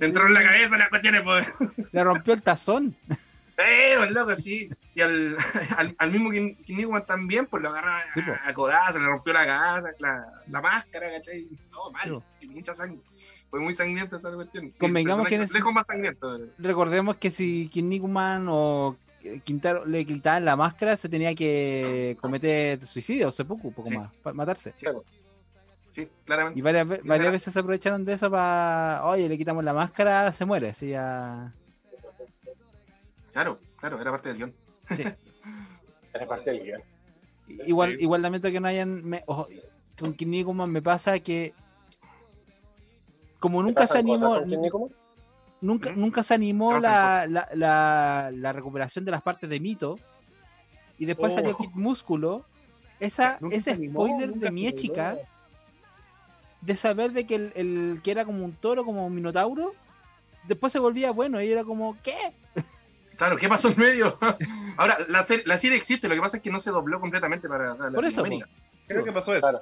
le 0.00 0.06
entró 0.06 0.26
en 0.26 0.34
la 0.34 0.42
cabeza 0.42 0.76
las 0.78 0.88
cuestiones, 0.88 1.22
pues. 1.22 1.46
le 1.92 2.04
rompió 2.04 2.34
el 2.34 2.42
tazón. 2.42 2.96
Eh, 3.62 3.94
pues, 3.98 4.10
loco, 4.12 4.34
sí. 4.36 4.70
Y 4.94 5.02
al, 5.02 5.36
al, 5.76 5.94
al 5.98 6.10
mismo 6.10 6.30
Kin- 6.30 7.04
también, 7.04 7.44
pues 7.44 7.62
lo 7.62 7.68
agarra 7.68 8.04
Sí, 8.14 8.22
po. 8.22 8.32
a, 8.32 8.48
a 8.48 8.54
codazo, 8.54 8.98
le 8.98 9.04
rompió 9.04 9.34
la 9.34 9.44
casa, 9.44 9.88
la, 9.98 10.24
la 10.48 10.60
máscara, 10.62 11.10
¿cachai? 11.10 11.46
No, 11.70 11.90
mal, 11.90 12.22
Sí, 12.28 12.36
sí, 12.40 12.46
mucha 12.46 12.72
sangre. 12.72 13.02
Fue 13.50 13.60
muy 13.60 13.74
sangrienta 13.74 14.16
esa 14.16 14.30
cuestión. 14.32 14.70
Convengamos 14.78 15.28
que 15.28 15.36
lejos 15.36 15.72
más 15.74 15.86
sangriento. 15.86 16.38
Recordemos 16.56 17.16
que 17.16 17.30
si 17.30 17.68
Kinnikuman 17.68 18.46
o 18.48 18.96
Quintaro 19.44 19.84
le 19.84 20.04
quitaban 20.06 20.44
la 20.44 20.56
máscara, 20.56 20.96
se 20.96 21.08
tenía 21.08 21.34
que 21.34 22.16
cometer 22.20 22.80
suicidio, 22.84 23.30
seppuku, 23.30 23.68
un 23.68 23.74
poco 23.74 23.88
Sí. 23.90 23.98
más, 23.98 24.12
para 24.22 24.34
matarse. 24.34 24.72
Sí, 24.76 24.86
sí, 25.88 26.08
claramente. 26.24 26.58
Y 26.58 26.62
varias, 26.62 26.88
veces 26.88 27.52
se 27.52 27.58
aprovecharon 27.60 28.04
de 28.04 28.14
eso 28.14 28.30
para, 28.30 29.02
oye, 29.04 29.28
le 29.28 29.36
quitamos 29.38 29.62
la 29.64 29.72
máscara, 29.74 30.32
se 30.32 30.44
muere, 30.44 30.70
así 30.70 30.88
ya... 30.90 31.52
Claro, 33.32 33.60
claro, 33.78 34.00
era 34.00 34.10
parte 34.10 34.28
del 34.30 34.38
guion. 34.38 34.54
sí. 34.90 35.04
Era 36.12 36.26
parte 36.26 36.50
del 36.50 36.62
guion. 36.64 36.82
Igual, 37.66 38.00
igual 38.00 38.20
lamento 38.22 38.50
que 38.50 38.58
no 38.58 38.66
hayan. 38.66 39.04
me- 39.04 39.22
ojo, 39.26 39.46
con 39.96 40.12
Kinnikuman 40.12 40.68
me 40.70 40.82
pasa 40.82 41.18
que. 41.20 41.54
Como 43.38 43.62
nunca 43.62 43.86
se 43.86 43.94
¿Pasan 44.02 44.06
cosas 44.08 44.42
animó. 44.42 44.90
Nunca, 45.60 45.90
¿Mm? 45.92 46.00
nunca 46.00 46.22
se 46.22 46.34
animó 46.34 46.78
la, 46.78 47.26
la, 47.26 47.48
la, 47.54 48.30
la 48.32 48.52
recuperación 48.52 49.04
de 49.04 49.10
las 49.10 49.22
partes 49.22 49.48
de 49.48 49.60
mito. 49.60 49.98
Y 50.98 51.06
después 51.06 51.32
Oh. 51.32 51.36
salió 51.36 51.56
Kid 51.56 51.70
Músculo. 51.74 52.44
Esa, 52.98 53.38
ese 53.50 53.70
animó, 53.70 54.06
spoiler 54.06 54.34
de 54.34 54.50
mi 54.50 54.70
chica 54.74 55.16
de 56.60 56.76
saber 56.76 57.12
de 57.12 57.26
que 57.26 57.34
el, 57.36 57.52
el 57.56 58.00
que 58.04 58.10
era 58.10 58.26
como 58.26 58.44
un 58.44 58.52
toro, 58.52 58.84
como 58.84 59.06
un 59.06 59.14
minotauro, 59.14 59.72
después 60.46 60.70
se 60.70 60.78
volvía 60.78 61.10
bueno 61.10 61.40
y 61.40 61.50
era 61.50 61.64
como, 61.64 61.96
¿qué? 62.02 62.16
Claro, 63.16 63.36
¿qué 63.36 63.50
pasó 63.50 63.68
en 63.68 63.78
medio? 63.78 64.18
Ahora, 64.78 64.96
la, 65.08 65.22
serie, 65.22 65.44
la 65.46 65.58
serie 65.58 65.76
existe, 65.76 66.08
lo 66.08 66.14
que 66.14 66.22
pasa 66.22 66.38
es 66.38 66.42
que 66.42 66.50
no 66.50 66.58
se 66.58 66.70
dobló 66.70 66.98
completamente 67.00 67.50
para, 67.50 67.74
para 67.74 67.90
Por 67.90 68.04
eso. 68.06 68.24
Creo 68.86 69.04
que 69.04 69.12
pasó 69.12 69.34
eso. 69.34 69.40
Claro. 69.42 69.60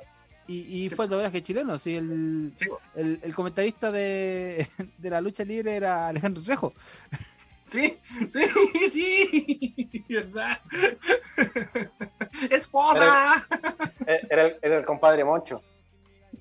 Y, 0.48 0.86
y 0.86 0.90
fue 0.90 1.04
el 1.04 1.10
doblaje 1.10 1.42
chileno, 1.42 1.76
sí, 1.76 1.94
el, 1.94 2.52
Sí, 2.56 2.66
el, 2.94 3.20
el 3.22 3.34
comentarista 3.34 3.92
de, 3.92 4.66
de 4.98 5.10
la 5.10 5.20
lucha 5.20 5.44
libre 5.44 5.76
era 5.76 6.08
Alejandro 6.08 6.42
Trejo. 6.42 6.72
sí, 7.62 7.98
sí, 8.30 8.90
sí, 8.90 10.04
verdad. 10.08 10.58
¡Esposa! 12.50 13.46
Era 14.30 14.46
el, 14.46 14.56
era 14.62 14.78
el 14.78 14.84
compadre 14.86 15.22
Moncho. 15.22 15.62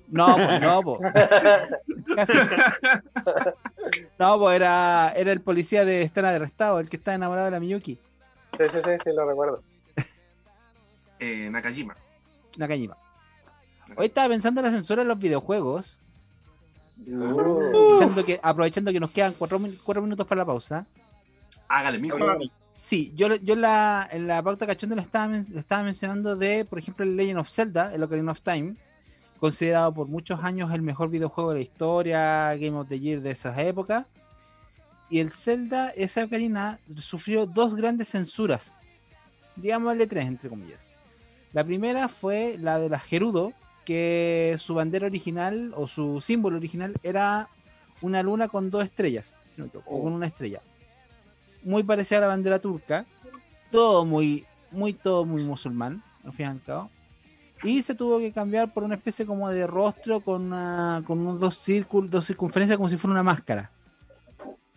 No, 0.08 0.36
pues 0.36 0.60
no, 0.62 0.80
pues. 0.82 1.12
Casi. 2.16 2.32
No, 4.18 4.38
pues 4.38 4.56
era, 4.56 5.12
era 5.14 5.32
el 5.32 5.42
policía 5.42 5.84
de 5.84 6.00
Estana 6.00 6.30
de 6.30 6.36
Arrestado, 6.36 6.80
el 6.80 6.88
que 6.88 6.96
está 6.96 7.12
enamorado 7.12 7.44
de 7.44 7.50
la 7.50 7.60
Miyuki, 7.60 7.98
Sí, 8.56 8.64
sí, 8.70 8.78
sí, 8.82 8.90
sí, 9.04 9.10
lo 9.14 9.28
recuerdo. 9.28 9.62
Eh, 11.18 11.50
Nakajima. 11.50 11.94
Nakajima. 12.56 12.96
Hoy 13.96 14.06
estaba 14.06 14.28
pensando 14.28 14.60
en 14.60 14.66
la 14.66 14.72
censura 14.72 15.02
en 15.02 15.08
los 15.08 15.18
videojuegos, 15.18 16.00
aprovechando 17.06 18.24
que, 18.24 18.40
aprovechando 18.42 18.92
que 18.92 19.00
nos 19.00 19.12
quedan 19.12 19.32
cuatro, 19.38 19.58
min- 19.58 19.72
cuatro 19.84 20.02
minutos 20.02 20.26
para 20.26 20.40
la 20.40 20.46
pausa. 20.46 20.86
Hágale, 21.68 21.98
mijo. 21.98 22.18
Sí, 22.72 23.12
yo, 23.16 23.28
la, 23.56 24.08
en 24.12 24.28
la 24.28 24.40
pauta 24.42 24.66
cachonda 24.66 24.94
le 24.94 25.02
estaba, 25.02 25.82
mencionando 25.82 26.36
de, 26.36 26.64
por 26.64 26.78
ejemplo, 26.78 27.04
el 27.04 27.16
Legend 27.16 27.40
of 27.40 27.50
Zelda, 27.50 27.92
el 27.92 28.02
Ocarina 28.04 28.30
of 28.30 28.40
Time, 28.40 28.76
considerado 29.40 29.92
por 29.92 30.06
muchos 30.06 30.44
años 30.44 30.72
el 30.72 30.82
mejor 30.82 31.10
videojuego 31.10 31.50
de 31.50 31.56
la 31.56 31.62
historia, 31.62 32.54
Game 32.56 32.78
of 32.78 32.88
the 32.88 33.00
Year 33.00 33.20
de 33.20 33.32
esas 33.32 33.58
épocas. 33.58 34.06
Y 35.10 35.18
el 35.18 35.30
Zelda, 35.30 35.90
esa 35.90 36.24
Ocarina, 36.24 36.78
sufrió 36.98 37.46
dos 37.46 37.74
grandes 37.74 38.10
censuras, 38.10 38.78
digámosle 39.56 40.06
tres, 40.06 40.26
entre 40.26 40.48
comillas. 40.48 40.88
La 41.52 41.64
primera 41.64 42.08
fue 42.08 42.56
la 42.60 42.78
de 42.78 42.90
la 42.90 42.98
Gerudo, 42.98 43.54
que 43.88 44.56
su 44.58 44.74
bandera 44.74 45.06
original 45.06 45.72
o 45.74 45.88
su 45.88 46.20
símbolo 46.20 46.58
original 46.58 46.92
era 47.02 47.48
una 48.02 48.22
luna 48.22 48.46
con 48.48 48.68
dos 48.68 48.84
estrellas, 48.84 49.34
o 49.86 50.02
con 50.02 50.12
una 50.12 50.26
estrella 50.26 50.60
muy 51.62 51.82
parecida 51.84 52.18
a 52.18 52.20
la 52.20 52.26
bandera 52.26 52.58
turca, 52.58 53.06
todo 53.70 54.04
muy, 54.04 54.44
muy, 54.70 54.92
todo 54.92 55.24
muy 55.24 55.42
musulmán, 55.42 56.02
al 56.22 56.34
fin 56.34 56.44
y 56.44 56.48
al 56.50 56.62
cabo. 56.62 56.90
Y 57.64 57.80
se 57.80 57.94
tuvo 57.94 58.18
que 58.18 58.30
cambiar 58.30 58.74
por 58.74 58.84
una 58.84 58.96
especie 58.96 59.24
como 59.24 59.48
de 59.48 59.66
rostro 59.66 60.20
con, 60.20 60.42
una- 60.52 61.02
con 61.06 61.18
unos 61.20 61.40
dos 61.40 61.56
círculos, 61.56 62.10
dos 62.10 62.26
circunferencias 62.26 62.76
como 62.76 62.90
si 62.90 62.98
fuera 62.98 63.12
una 63.14 63.22
máscara. 63.22 63.70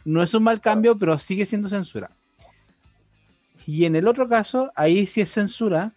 No 0.05 0.23
es 0.23 0.33
un 0.33 0.43
mal 0.43 0.61
cambio, 0.61 0.97
pero 0.97 1.19
sigue 1.19 1.45
siendo 1.45 1.67
censura. 1.67 2.11
Y 3.67 3.83
en 3.83 3.97
el 3.97 4.07
otro 4.07 4.29
caso, 4.29 4.71
ahí 4.73 5.05
sí 5.05 5.19
es 5.19 5.31
censura, 5.33 5.91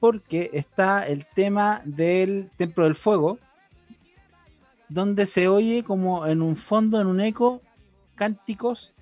porque 0.00 0.50
está 0.52 1.06
el 1.06 1.26
tema 1.26 1.80
del 1.84 2.50
Templo 2.56 2.84
del 2.84 2.94
Fuego, 2.94 3.38
donde 4.88 5.26
se 5.26 5.48
oye 5.48 5.82
como 5.82 6.26
en 6.26 6.42
un 6.42 6.56
fondo, 6.56 7.00
en 7.00 7.06
un 7.06 7.20
eco, 7.20 7.62
cánticos 8.14 8.94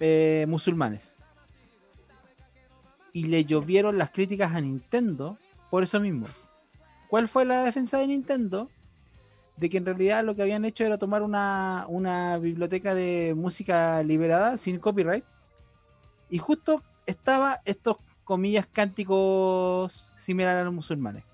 eh, 0.00 0.44
musulmanes. 0.48 1.16
Y 3.12 3.26
le 3.28 3.44
llovieron 3.44 3.96
las 3.96 4.10
críticas 4.10 4.54
a 4.54 4.60
Nintendo 4.60 5.38
por 5.70 5.82
eso 5.82 6.00
mismo. 6.00 6.26
¿Cuál 7.08 7.28
fue 7.28 7.44
la 7.44 7.62
defensa 7.62 7.98
de 7.98 8.08
Nintendo? 8.08 8.68
De 9.56 9.70
que 9.70 9.78
en 9.78 9.86
realidad 9.86 10.22
lo 10.24 10.34
que 10.34 10.42
habían 10.42 10.64
hecho 10.64 10.84
era 10.84 10.98
tomar 10.98 11.22
una, 11.22 11.86
una 11.88 12.36
biblioteca 12.36 12.94
de 12.94 13.32
música 13.34 14.02
liberada 14.02 14.58
sin 14.58 14.78
copyright. 14.78 15.24
Y 16.28 16.38
justo 16.38 16.82
estaba 17.06 17.60
estos 17.64 17.96
comillas 18.26 18.66
cánticos 18.66 20.12
similares 20.16 20.62
a 20.62 20.64
los 20.64 20.74
musulmanes. 20.74 21.24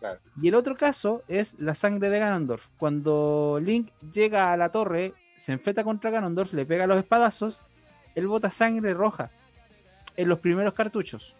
Claro. 0.00 0.18
Y 0.40 0.48
el 0.48 0.54
otro 0.54 0.76
caso 0.76 1.22
es 1.28 1.54
la 1.58 1.74
sangre 1.74 2.08
de 2.08 2.18
Ganondorf. 2.18 2.70
Cuando 2.78 3.60
Link 3.62 3.90
llega 4.10 4.50
a 4.50 4.56
la 4.56 4.70
torre, 4.70 5.12
se 5.36 5.52
enfrenta 5.52 5.84
contra 5.84 6.10
Ganondorf, 6.10 6.54
le 6.54 6.64
pega 6.64 6.86
los 6.86 6.96
espadazos, 6.96 7.62
él 8.14 8.26
bota 8.26 8.50
sangre 8.50 8.94
roja 8.94 9.30
en 10.16 10.28
los 10.28 10.38
primeros 10.38 10.72
cartuchos. 10.72 11.36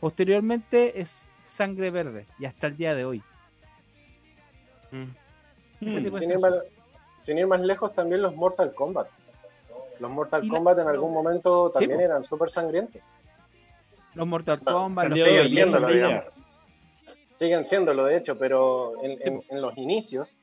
Posteriormente 0.00 0.98
es 0.98 1.10
sangre 1.44 1.90
verde 1.90 2.26
y 2.38 2.46
hasta 2.46 2.68
el 2.68 2.76
día 2.78 2.94
de 2.94 3.04
hoy. 3.04 3.22
Mm. 4.90 5.04
Ir 5.82 6.10
más, 6.10 6.54
sin 7.18 7.38
ir 7.38 7.46
más 7.46 7.60
lejos, 7.60 7.92
también 7.92 8.22
los 8.22 8.34
Mortal 8.34 8.74
Kombat. 8.74 9.08
Los 10.00 10.10
Mortal 10.10 10.42
la- 10.42 10.48
Kombat 10.54 10.78
en 10.78 10.88
algún 10.88 11.12
momento 11.12 11.70
también 11.70 12.00
eran 12.00 12.24
súper 12.24 12.50
sangrientos. 12.50 13.00
Los 14.14 14.26
Mortal 14.26 14.60
Kombat, 14.60 15.08
los 15.08 15.18
Salió 15.18 15.24
de 15.24 15.48
siguen 15.48 15.66
siéndolo, 15.66 15.92
digamos. 15.94 16.24
Siguen 17.36 17.64
siéndolo, 17.64 18.04
de 18.06 18.16
hecho, 18.16 18.36
pero 18.38 18.94
en, 19.02 19.16
Sí, 19.22 19.28
en- 19.28 19.36
po. 19.38 19.44
en 19.54 19.62
los 19.62 19.76
inicios 19.78 20.36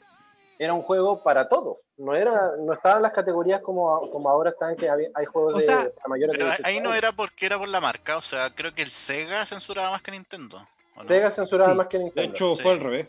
era 0.59 0.73
un 0.73 0.81
juego 0.81 1.21
para 1.21 1.47
todos. 1.49 1.85
No 1.97 2.15
era, 2.15 2.53
no 2.59 2.73
estaban 2.73 3.01
las 3.03 3.11
categorías 3.11 3.61
como, 3.61 4.09
como 4.09 4.29
ahora 4.29 4.49
están, 4.51 4.75
que 4.75 4.89
hay 4.89 5.25
juegos 5.25 5.53
O 5.53 5.57
de 5.57 5.63
sea, 5.63 5.75
para 5.95 6.07
mayores 6.07 6.33
de 6.33 6.37
Pero 6.37 6.45
18 6.49 6.67
ahí 6.67 6.79
no 6.79 6.93
era 6.93 7.11
porque 7.11 7.45
era 7.45 7.59
por 7.59 7.67
la 7.67 7.79
marca, 7.79 8.17
o 8.17 8.21
sea, 8.21 8.49
creo 8.55 8.73
que 8.73 8.81
el 8.81 8.89
Sega 8.91 9.45
censuraba 9.45 9.91
más 9.91 10.01
que 10.01 10.11
Nintendo. 10.11 10.57
¿o 10.95 10.99
no? 10.99 11.03
Sega 11.03 11.29
censuraba 11.29 11.71
Sí. 11.71 11.77
más 11.77 11.87
que 11.87 11.97
De 11.99 12.03
Nintendo. 12.05 12.29
hecho, 12.31 12.55
Sí. 12.55 12.61
fue 12.63 12.71
al 12.71 12.79
revés. 12.79 13.07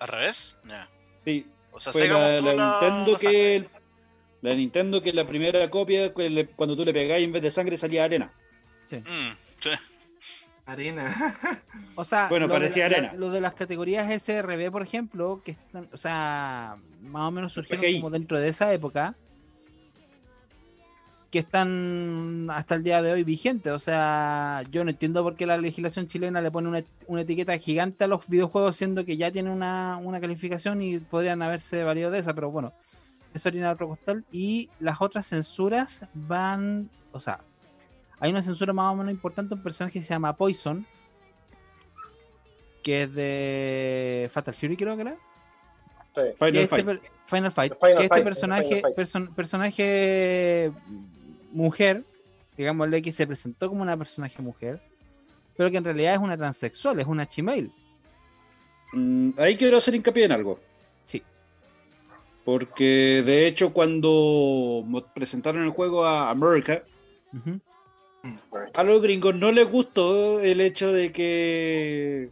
¿Al 0.00 0.08
revés? 0.08 0.56
Ya. 0.64 0.88
Sí, 1.24 1.48
O 1.74 1.78
sea, 1.80 1.92
fue 1.92 2.02
Sega 2.02 2.18
la, 2.18 2.28
la 2.40 2.80
Nintendo 2.80 3.12
la 3.12 3.18
que 3.18 3.68
la 4.42 4.54
Nintendo 4.54 5.00
que 5.02 5.12
la 5.12 5.26
primera 5.26 5.68
copia 5.70 6.12
cuando 6.12 6.76
tú 6.76 6.84
le 6.84 6.92
pegáis 6.92 7.24
en 7.24 7.32
vez 7.32 7.42
de 7.42 7.50
sangre 7.50 7.76
salía 7.78 8.04
arena. 8.04 8.30
sangre. 8.86 9.10
Mm, 9.10 9.36
sí. 9.60 9.70
Arena. 10.66 11.12
O 11.94 12.04
sea, 12.04 12.28
Bueno, 12.28 12.46
lo, 12.46 12.54
de, 12.54 12.60
parecía 12.60 12.88
la- 12.88 12.96
arena. 12.96 13.12
lo 13.14 13.30
de 13.30 13.40
las 13.40 13.52
categorías 13.54 14.08
SRB, 14.22 14.70
por 14.70 14.82
ejemplo, 14.82 15.42
que 15.44 15.50
están, 15.52 15.88
o 15.92 15.96
sea, 15.96 16.76
más 17.02 17.22
o 17.28 17.30
menos 17.30 17.52
surgieron 17.52 17.82
PGI. 17.84 17.96
como 18.00 18.10
dentro 18.10 18.38
de 18.40 18.48
esa 18.48 18.72
época, 18.72 19.14
que 21.30 21.38
están 21.38 22.48
hasta 22.50 22.74
el 22.74 22.82
día 22.82 23.00
de 23.02 23.12
hoy 23.12 23.24
vigentes. 23.24 23.72
O 23.72 23.78
sea, 23.78 24.62
yo 24.70 24.84
no 24.84 24.90
entiendo 24.90 25.22
por 25.22 25.34
qué 25.36 25.46
la 25.46 25.56
legislación 25.56 26.06
chilena 26.06 26.40
le 26.40 26.50
pone 26.50 26.68
una, 26.68 26.82
una 27.06 27.22
etiqueta 27.22 27.56
gigante 27.58 28.04
a 28.04 28.06
los 28.06 28.26
videojuegos, 28.28 28.76
siendo 28.76 29.04
que 29.04 29.16
ya 29.16 29.30
tienen 29.30 29.52
una, 29.52 29.98
una 30.02 30.20
calificación 30.20 30.82
y 30.82 30.98
podrían 30.98 31.40
haberse 31.42 31.84
valido 31.84 32.10
de 32.10 32.18
esa, 32.20 32.34
pero 32.34 32.50
bueno, 32.50 32.72
de 33.32 33.66
otro 33.68 33.88
costal. 33.88 34.24
Y 34.30 34.70
las 34.80 35.00
otras 35.00 35.26
censuras 35.26 36.04
van, 36.14 36.90
o 37.12 37.20
sea, 37.20 37.40
hay 38.20 38.30
una 38.30 38.42
censura 38.42 38.72
más 38.72 38.92
o 38.92 38.96
menos 38.96 39.12
importante, 39.12 39.54
un 39.54 39.62
personaje 39.62 39.98
que 39.98 40.02
se 40.04 40.14
llama 40.14 40.36
Poison, 40.36 40.86
que 42.82 43.02
es 43.04 43.14
de 43.14 44.28
Fatal 44.32 44.54
Fury, 44.54 44.76
creo 44.76 44.96
que 44.96 45.02
era. 45.02 45.16
Sí. 46.14 46.20
Que 46.22 46.32
Final 46.38 46.56
este 46.56 46.68
Fight. 46.84 47.02
Final 47.26 47.52
Fight. 47.52 47.72
Final 47.80 47.96
que 47.96 48.02
este 48.02 48.08
Fight, 48.08 48.24
personaje, 48.24 48.82
person- 48.96 49.34
personaje 49.34 50.70
mujer, 51.52 52.04
digámosle 52.56 53.00
que 53.02 53.12
se 53.12 53.26
presentó 53.26 53.68
como 53.68 53.82
una 53.82 53.96
personaje 53.96 54.42
mujer, 54.42 54.80
pero 55.56 55.70
que 55.70 55.76
en 55.78 55.84
realidad 55.84 56.14
es 56.14 56.18
una 56.20 56.36
transexual, 56.36 56.98
es 57.00 57.06
una 57.06 57.26
chimail. 57.26 57.72
Mm, 58.92 59.30
ahí 59.38 59.56
quiero 59.56 59.78
hacer 59.78 59.94
hincapié 59.94 60.24
en 60.24 60.32
algo. 60.32 60.60
Porque 62.44 63.22
de 63.24 63.46
hecho 63.46 63.72
cuando 63.72 64.84
presentaron 65.14 65.62
el 65.62 65.70
juego 65.70 66.04
a 66.04 66.30
America, 66.30 66.82
a 68.74 68.84
los 68.84 69.00
gringos 69.02 69.34
no 69.34 69.52
les 69.52 69.68
gustó 69.70 70.40
el 70.40 70.60
hecho 70.60 70.92
de 70.92 71.12
que 71.12 72.30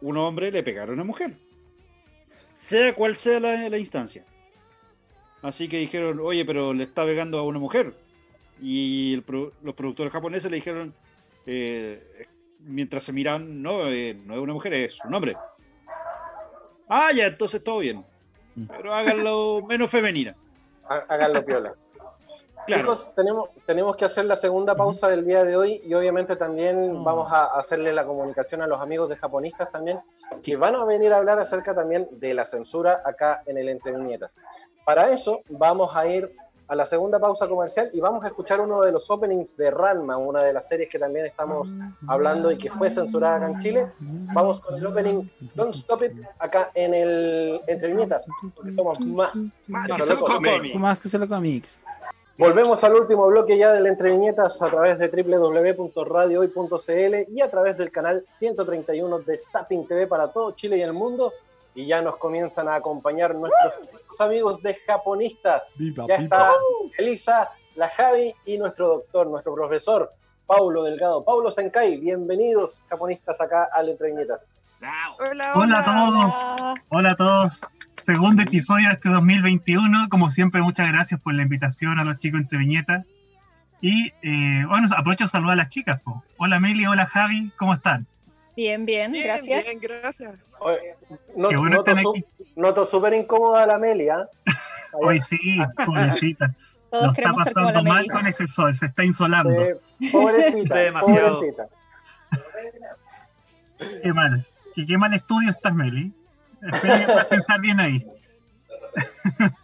un 0.00 0.16
hombre 0.16 0.50
le 0.50 0.62
pegara 0.62 0.90
a 0.90 0.94
una 0.94 1.04
mujer. 1.04 1.36
Sea 2.52 2.94
cual 2.94 3.16
sea 3.16 3.40
la, 3.40 3.68
la 3.68 3.78
instancia. 3.78 4.24
Así 5.42 5.68
que 5.68 5.78
dijeron, 5.78 6.20
oye, 6.20 6.44
pero 6.44 6.74
le 6.74 6.84
está 6.84 7.04
pegando 7.04 7.38
a 7.38 7.42
una 7.44 7.58
mujer. 7.58 7.94
Y 8.62 9.14
el 9.14 9.22
pro- 9.22 9.52
los 9.62 9.74
productores 9.74 10.12
japoneses 10.12 10.50
le 10.50 10.56
dijeron, 10.56 10.94
eh, 11.46 12.26
mientras 12.58 13.04
se 13.04 13.12
miran, 13.12 13.62
no, 13.62 13.90
eh, 13.90 14.14
no 14.26 14.34
es 14.34 14.40
una 14.40 14.52
mujer, 14.52 14.74
es 14.74 15.02
un 15.04 15.14
hombre. 15.14 15.36
Ah, 16.88 17.10
ya, 17.14 17.26
entonces 17.26 17.64
todo 17.64 17.78
bien. 17.78 18.04
Mm. 18.56 18.64
Pero 18.76 18.94
háganlo 18.94 19.62
menos 19.66 19.90
femenina. 19.90 20.34
Há- 20.88 21.04
Háganlo 21.08 21.44
piola. 21.44 21.74
Claro. 22.66 22.82
Chicos, 22.82 23.12
tenemos, 23.16 23.48
tenemos 23.64 23.96
que 23.96 24.04
hacer 24.04 24.26
la 24.26 24.36
segunda 24.36 24.74
pausa 24.76 25.08
del 25.08 25.24
día 25.24 25.44
de 25.44 25.56
hoy 25.56 25.80
y 25.82 25.94
obviamente 25.94 26.36
también 26.36 27.02
vamos 27.02 27.32
a 27.32 27.46
hacerle 27.58 27.90
la 27.92 28.04
comunicación 28.04 28.60
a 28.60 28.66
los 28.66 28.80
amigos 28.82 29.08
de 29.08 29.16
japonistas 29.16 29.70
también, 29.70 29.98
que 30.42 30.56
van 30.56 30.76
a 30.76 30.84
venir 30.84 31.10
a 31.14 31.16
hablar 31.16 31.40
acerca 31.40 31.74
también 31.74 32.06
de 32.12 32.34
la 32.34 32.44
censura 32.44 33.00
acá 33.04 33.42
en 33.46 33.56
el 33.56 33.70
Entre 33.70 33.92
Viñetas. 33.92 34.40
Para 34.84 35.10
eso 35.10 35.40
vamos 35.48 35.96
a 35.96 36.06
ir 36.06 36.30
a 36.70 36.74
la 36.76 36.86
segunda 36.86 37.18
pausa 37.18 37.48
comercial 37.48 37.90
y 37.92 37.98
vamos 37.98 38.24
a 38.24 38.28
escuchar 38.28 38.60
uno 38.60 38.82
de 38.82 38.92
los 38.92 39.10
openings 39.10 39.56
de 39.56 39.72
Ranma, 39.72 40.16
una 40.16 40.44
de 40.44 40.52
las 40.52 40.68
series 40.68 40.88
que 40.88 41.00
también 41.00 41.26
estamos 41.26 41.74
hablando 42.06 42.52
y 42.52 42.58
que 42.58 42.70
fue 42.70 42.92
censurada 42.92 43.38
acá 43.38 43.48
en 43.48 43.58
Chile. 43.58 43.88
Vamos 44.32 44.60
con 44.60 44.76
el 44.76 44.86
opening 44.86 45.28
Don't 45.56 45.74
Stop 45.74 46.04
It 46.04 46.20
acá 46.38 46.70
en 46.74 46.94
el 46.94 47.60
Entre 47.66 47.88
Viñetas, 47.88 48.28
porque 48.54 48.72
somos 48.72 49.00
más. 49.00 49.32
Más 49.66 49.92
que 49.92 50.00
solo 50.00 50.24
cómic. 50.24 50.76
Más 50.76 51.00
que 51.00 51.08
solo 51.08 51.26
cómics. 51.26 51.84
Volvemos 52.38 52.84
al 52.84 52.94
último 52.94 53.26
bloque 53.26 53.58
ya 53.58 53.72
del 53.72 53.88
Entre 53.88 54.12
Viñetas 54.12 54.62
a 54.62 54.66
través 54.66 54.96
de 54.96 55.08
www.radiohoy.cl 55.08 57.32
y 57.34 57.40
a 57.40 57.50
través 57.50 57.78
del 57.78 57.90
canal 57.90 58.24
131 58.30 59.18
de 59.18 59.38
Zapping 59.38 59.88
TV 59.88 60.06
para 60.06 60.28
todo 60.28 60.52
Chile 60.52 60.78
y 60.78 60.82
el 60.82 60.92
mundo. 60.92 61.32
Y 61.74 61.86
ya 61.86 62.02
nos 62.02 62.16
comienzan 62.16 62.68
a 62.68 62.74
acompañar 62.76 63.34
nuestros 63.34 63.74
queridos 63.74 64.20
amigos 64.20 64.62
de 64.62 64.74
japonistas. 64.86 65.70
Viva, 65.76 66.06
Ya 66.08 66.16
está 66.16 66.50
Elisa, 66.98 67.50
la 67.76 67.88
Javi 67.90 68.34
y 68.44 68.58
nuestro 68.58 68.88
doctor, 68.88 69.28
nuestro 69.28 69.54
profesor, 69.54 70.12
Paulo 70.46 70.82
Delgado. 70.82 71.24
Paulo 71.24 71.50
Senkai, 71.50 71.98
bienvenidos 71.98 72.84
japonistas 72.88 73.40
acá 73.40 73.68
al 73.72 73.88
Entre 73.88 74.08
Viñetas. 74.08 74.50
Hola, 75.18 75.52
Hola 75.54 75.78
a 75.78 75.84
todos. 75.84 76.80
Hola 76.88 77.10
a 77.10 77.16
todos. 77.16 77.60
Segundo 78.02 78.42
episodio 78.42 78.88
de 78.88 78.94
este 78.94 79.10
2021. 79.10 80.08
Como 80.08 80.30
siempre, 80.30 80.62
muchas 80.62 80.88
gracias 80.88 81.20
por 81.20 81.34
la 81.34 81.42
invitación 81.42 81.98
a 81.98 82.04
los 82.04 82.16
chicos 82.18 82.40
entre 82.40 82.58
viñetas. 82.58 83.04
Y 83.82 84.12
eh, 84.22 84.64
bueno, 84.68 84.88
aprovecho 84.96 85.24
de 85.24 85.28
saludar 85.28 85.52
a 85.52 85.56
las 85.56 85.68
chicas. 85.68 86.00
po. 86.00 86.24
Hola 86.38 86.58
Meli, 86.60 86.86
hola 86.86 87.06
Javi, 87.06 87.52
¿cómo 87.56 87.74
están? 87.74 88.06
Bien, 88.56 88.84
bien, 88.84 89.12
Bien, 89.12 89.24
gracias. 89.26 89.64
bien, 89.64 89.80
gracias. 89.80 90.38
Oye, 90.60 90.96
not- 91.36 91.50
Qué 91.50 91.56
bueno 91.56 91.76
noto 91.76 91.90
aquí. 91.92 92.24
noto 92.56 92.84
súper 92.84 93.14
incómoda 93.14 93.66
la 93.66 93.74
Amelia. 93.76 94.28
Hoy 94.92 95.20
sí, 95.20 95.58
pobrecita. 95.84 96.54
Todos 96.90 97.06
Lo 97.06 97.12
está 97.12 97.32
pasando 97.32 97.84
mal 97.84 97.98
Meli. 97.98 98.08
con 98.08 98.26
ese 98.26 98.46
sol, 98.48 98.74
se 98.74 98.86
está 98.86 99.04
insolando. 99.04 99.54
Sí, 100.00 100.08
pobrecita, 100.10 100.74
Demasiado. 100.74 101.34
pobrecita. 101.36 101.68
Qué 104.02 104.12
mal. 104.12 104.44
Qué, 104.74 104.86
qué 104.86 104.98
mal 104.98 105.14
estudio 105.14 105.50
estás, 105.50 105.74
Meli. 105.74 106.12
Espero 106.62 106.98
que 106.98 107.04
puedas 107.06 107.24
pensar 107.26 107.60
bien 107.60 107.78
ahí. 107.80 108.04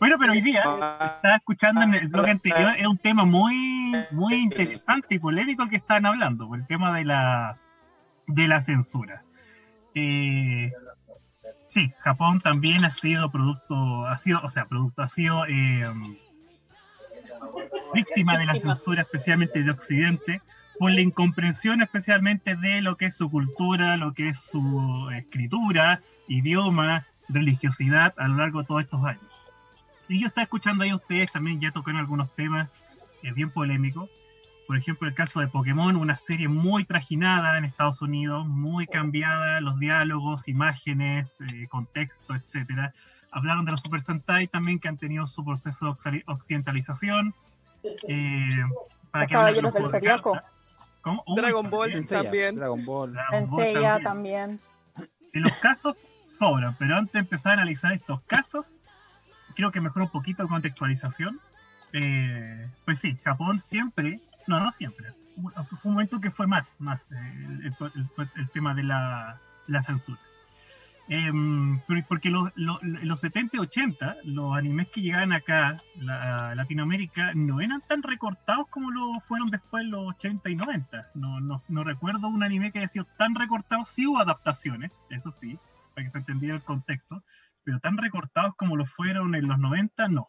bueno, 0.00 0.16
pero 0.18 0.32
hoy 0.32 0.40
día 0.40 0.58
estaba 0.58 1.36
escuchando 1.36 1.82
en 1.82 1.94
el 1.94 2.08
blog 2.08 2.26
anterior, 2.28 2.74
es 2.76 2.86
un 2.86 2.98
tema 2.98 3.24
muy, 3.24 3.94
muy 4.10 4.34
interesante 4.34 5.14
y 5.14 5.18
polémico 5.18 5.62
el 5.62 5.70
que 5.70 5.76
estaban 5.76 6.06
hablando, 6.06 6.48
por 6.48 6.58
el 6.58 6.66
tema 6.66 6.96
de 6.98 7.04
la, 7.04 7.58
de 8.26 8.48
la 8.48 8.60
censura. 8.60 9.22
Eh, 9.98 10.70
sí, 11.66 11.90
Japón 12.00 12.38
también 12.40 12.84
ha 12.84 12.90
sido 12.90 13.30
producto, 13.30 14.06
ha 14.06 14.16
sido, 14.18 14.40
o 14.42 14.50
sea, 14.50 14.66
producto, 14.66 15.00
ha 15.00 15.08
sido 15.08 15.46
eh, 15.46 15.90
víctima 17.94 18.36
de 18.36 18.44
la 18.44 18.56
censura, 18.56 19.02
especialmente 19.02 19.62
de 19.62 19.70
Occidente, 19.70 20.42
por 20.78 20.92
la 20.92 21.00
incomprensión 21.00 21.80
especialmente 21.80 22.56
de 22.56 22.82
lo 22.82 22.98
que 22.98 23.06
es 23.06 23.16
su 23.16 23.30
cultura, 23.30 23.96
lo 23.96 24.12
que 24.12 24.28
es 24.28 24.38
su 24.38 25.08
escritura, 25.16 26.02
idioma, 26.28 27.06
religiosidad 27.30 28.12
a 28.18 28.28
lo 28.28 28.36
largo 28.36 28.60
de 28.60 28.66
todos 28.66 28.82
estos 28.82 29.02
años. 29.02 29.50
Y 30.10 30.20
yo 30.20 30.26
estaba 30.26 30.42
escuchando 30.42 30.84
ahí 30.84 30.90
a 30.90 30.96
ustedes 30.96 31.32
también, 31.32 31.58
ya 31.58 31.70
tocaron 31.70 32.00
algunos 32.00 32.34
temas 32.36 32.68
eh, 33.22 33.32
bien 33.32 33.50
polémicos. 33.50 34.10
Por 34.66 34.76
ejemplo, 34.76 35.06
el 35.06 35.14
caso 35.14 35.40
de 35.40 35.46
Pokémon, 35.48 35.94
una 35.96 36.16
serie 36.16 36.48
muy 36.48 36.84
trajinada 36.84 37.56
en 37.58 37.64
Estados 37.64 38.02
Unidos, 38.02 38.46
muy 38.48 38.86
cambiada, 38.86 39.60
los 39.60 39.78
diálogos, 39.78 40.48
imágenes, 40.48 41.40
eh, 41.40 41.68
contexto, 41.68 42.34
etcétera. 42.34 42.92
Hablaron 43.30 43.64
de 43.64 43.70
los 43.72 43.80
Super 43.80 44.00
Sentai 44.00 44.48
también 44.48 44.78
que 44.80 44.88
han 44.88 44.96
tenido 44.96 45.26
su 45.28 45.44
proceso 45.44 45.86
de 45.86 45.92
occi- 45.92 46.22
occidentalización. 46.26 47.34
Eh, 48.08 48.48
para 49.12 49.24
Los 49.24 49.28
que 49.28 49.36
Caballeros 49.36 49.74
del. 49.74 50.20
¿Cómo? 51.00 51.22
Uy, 51.26 51.36
Dragon 51.36 51.70
Ball 51.70 51.90
también. 51.90 52.08
También. 52.08 52.56
Dragon 52.56 52.84
Ball. 52.84 53.12
Dragon 53.12 53.50
Ball 53.50 53.72
también. 54.02 54.02
también. 54.02 54.60
Si 55.30 55.38
los 55.38 55.52
casos 55.58 55.98
sobran, 56.22 56.74
pero 56.76 56.96
antes 56.96 57.12
de 57.12 57.20
empezar 57.20 57.50
a 57.50 57.62
analizar 57.62 57.92
estos 57.92 58.20
casos, 58.22 58.74
creo 59.54 59.70
que 59.70 59.80
mejor 59.80 60.02
un 60.02 60.10
poquito 60.10 60.42
de 60.42 60.48
contextualización. 60.48 61.40
Eh, 61.92 62.68
pues 62.84 62.98
sí, 62.98 63.16
Japón 63.22 63.60
siempre, 63.60 64.20
no, 64.46 64.60
no 64.60 64.72
siempre, 64.72 65.12
fue 65.68 65.78
un 65.84 65.92
momento 65.94 66.20
que 66.20 66.30
fue 66.30 66.46
más, 66.46 66.76
más 66.80 67.02
eh, 67.12 67.16
el, 67.64 67.74
el- 67.94 68.30
el 68.36 68.50
tema 68.50 68.74
de 68.74 68.84
la, 68.84 69.40
la 69.66 69.82
censura. 69.82 70.20
Pero- 71.86 72.04
porque 72.08 72.30
los, 72.30 72.50
los, 72.56 72.82
los 72.82 73.20
70 73.20 73.56
y 73.56 73.60
80, 73.60 74.16
los 74.24 74.56
animes 74.56 74.88
que 74.88 75.02
llegaban 75.02 75.32
acá, 75.32 75.76
la- 75.96 76.50
a 76.50 76.54
Latinoamérica, 76.54 77.32
no 77.34 77.60
eran 77.60 77.80
tan 77.86 78.02
recortados 78.02 78.66
como 78.68 78.90
lo 78.90 79.20
fueron 79.20 79.48
después 79.48 79.84
los 79.84 80.08
80 80.08 80.50
y 80.50 80.56
90. 80.56 81.10
No, 81.14 81.40
no, 81.40 81.56
no 81.68 81.84
recuerdo 81.84 82.28
un 82.28 82.42
anime 82.42 82.72
que 82.72 82.80
haya 82.80 82.88
sido 82.88 83.06
tan 83.18 83.34
recortado. 83.34 83.84
Sí 83.84 84.06
hubo 84.06 84.18
adaptaciones, 84.20 85.04
eso 85.10 85.30
sí, 85.30 85.58
para 85.94 86.04
que 86.04 86.10
se 86.10 86.18
entendiera 86.18 86.56
el 86.56 86.62
contexto, 86.62 87.22
pero 87.62 87.78
tan 87.78 87.96
recortados 87.98 88.54
como 88.56 88.76
lo 88.76 88.86
fueron 88.86 89.34
en 89.34 89.46
los 89.48 89.58
90, 89.58 90.08
no. 90.08 90.28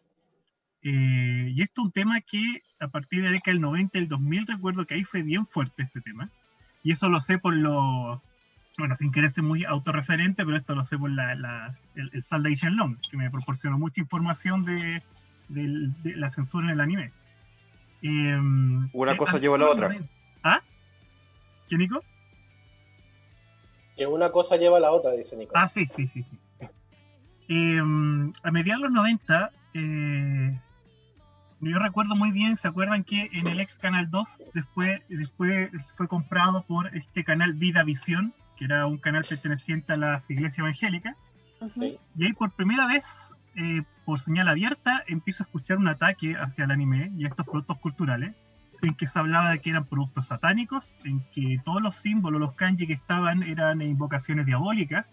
Eh, 0.83 1.51
y 1.53 1.61
esto 1.61 1.81
es 1.81 1.85
un 1.87 1.91
tema 1.91 2.21
que 2.21 2.61
a 2.79 2.87
partir 2.87 3.21
de 3.21 3.25
la 3.27 3.31
década 3.33 3.53
del 3.53 3.61
90 3.61 3.97
y 3.97 4.01
el 4.03 4.07
2000 4.07 4.47
recuerdo 4.47 4.85
que 4.85 4.93
ahí 4.95 5.03
fue 5.03 5.23
bien 5.23 5.45
fuerte 5.47 5.83
este 5.83 6.01
tema. 6.01 6.29
Y 6.83 6.91
eso 6.91 7.09
lo 7.09 7.19
sé 7.21 7.39
por 7.39 7.55
lo, 7.55 8.21
bueno, 8.77 8.95
sin 8.95 9.11
querer 9.11 9.29
ser 9.29 9.43
muy 9.43 9.65
autorreferente, 9.65 10.45
pero 10.45 10.55
esto 10.57 10.75
lo 10.75 10.85
sé 10.85 10.97
por 10.97 11.09
la, 11.11 11.35
la- 11.35 11.75
el, 11.95 12.09
el 12.13 12.23
Sal 12.23 12.43
de 12.43 12.53
Shenlong, 12.55 12.97
que 13.09 13.17
me 13.17 13.29
proporcionó 13.31 13.77
mucha 13.79 13.99
información 14.01 14.63
de, 14.65 15.01
de 15.49 15.91
la 16.15 16.29
censura 16.29 16.67
en 16.67 16.73
el 16.73 16.81
anime. 16.81 17.11
Em, 18.01 18.87
Una 18.93 19.13
eh, 19.13 19.17
cosa 19.17 19.39
lleva 19.39 19.55
a 19.55 19.59
la 19.59 19.69
otra. 19.69 19.87
90 19.87 20.07
¿Ah? 20.43 20.61
¿Qué, 21.67 21.77
Nico? 21.77 22.03
Que 23.97 24.05
una 24.05 24.31
cosa 24.31 24.55
lleva 24.57 24.77
a 24.77 24.79
la 24.79 24.91
otra, 24.91 25.11
dice 25.11 25.35
Nico. 25.35 25.53
Ah, 25.55 25.67
sí, 25.67 25.87
sí, 25.87 26.05
sí, 26.05 26.21
sí. 26.21 26.37
sí. 26.53 26.65
Eh, 27.49 27.79
a 27.79 28.51
mediados 28.51 28.83
de 28.83 28.87
los 28.89 28.91
90, 28.93 29.51
eh, 29.73 30.59
yo 31.59 31.79
recuerdo 31.79 32.15
muy 32.15 32.31
bien, 32.31 32.57
¿se 32.57 32.67
acuerdan 32.67 33.03
que 33.03 33.29
en 33.33 33.47
el 33.47 33.59
ex 33.59 33.79
Canal 33.79 34.09
2 34.09 34.43
después, 34.53 35.01
después 35.09 35.69
fue 35.93 36.07
comprado 36.07 36.63
por 36.63 36.95
este 36.95 37.23
canal 37.23 37.53
Vida 37.53 37.83
Visión, 37.83 38.33
que 38.55 38.65
era 38.65 38.85
un 38.85 38.97
canal 38.97 39.23
perteneciente 39.27 39.93
a 39.93 39.97
las 39.97 40.29
iglesias 40.29 40.59
evangélicas? 40.59 41.15
Ujú. 41.59 41.97
Y 42.15 42.25
ahí 42.25 42.33
por 42.33 42.51
primera 42.51 42.87
vez, 42.87 43.33
eh, 43.55 43.83
por 44.05 44.19
señal 44.19 44.47
abierta, 44.47 45.03
empiezo 45.07 45.43
a 45.43 45.45
escuchar 45.45 45.77
un 45.77 45.87
ataque 45.87 46.35
hacia 46.35 46.65
el 46.65 46.71
anime 46.71 47.11
y 47.17 47.25
a 47.25 47.29
estos 47.29 47.45
productos 47.45 47.79
culturales, 47.79 48.35
en 48.83 48.93
que 48.93 49.07
se 49.07 49.17
hablaba 49.17 49.49
de 49.49 49.59
que 49.59 49.71
eran 49.71 49.85
productos 49.85 50.27
satánicos, 50.27 50.95
en 51.03 51.21
que 51.31 51.59
todos 51.65 51.81
los 51.81 51.95
símbolos, 51.95 52.39
los 52.39 52.53
kanji 52.53 52.85
que 52.85 52.93
estaban 52.93 53.41
eran 53.41 53.81
invocaciones 53.81 54.45
diabólicas, 54.45 55.07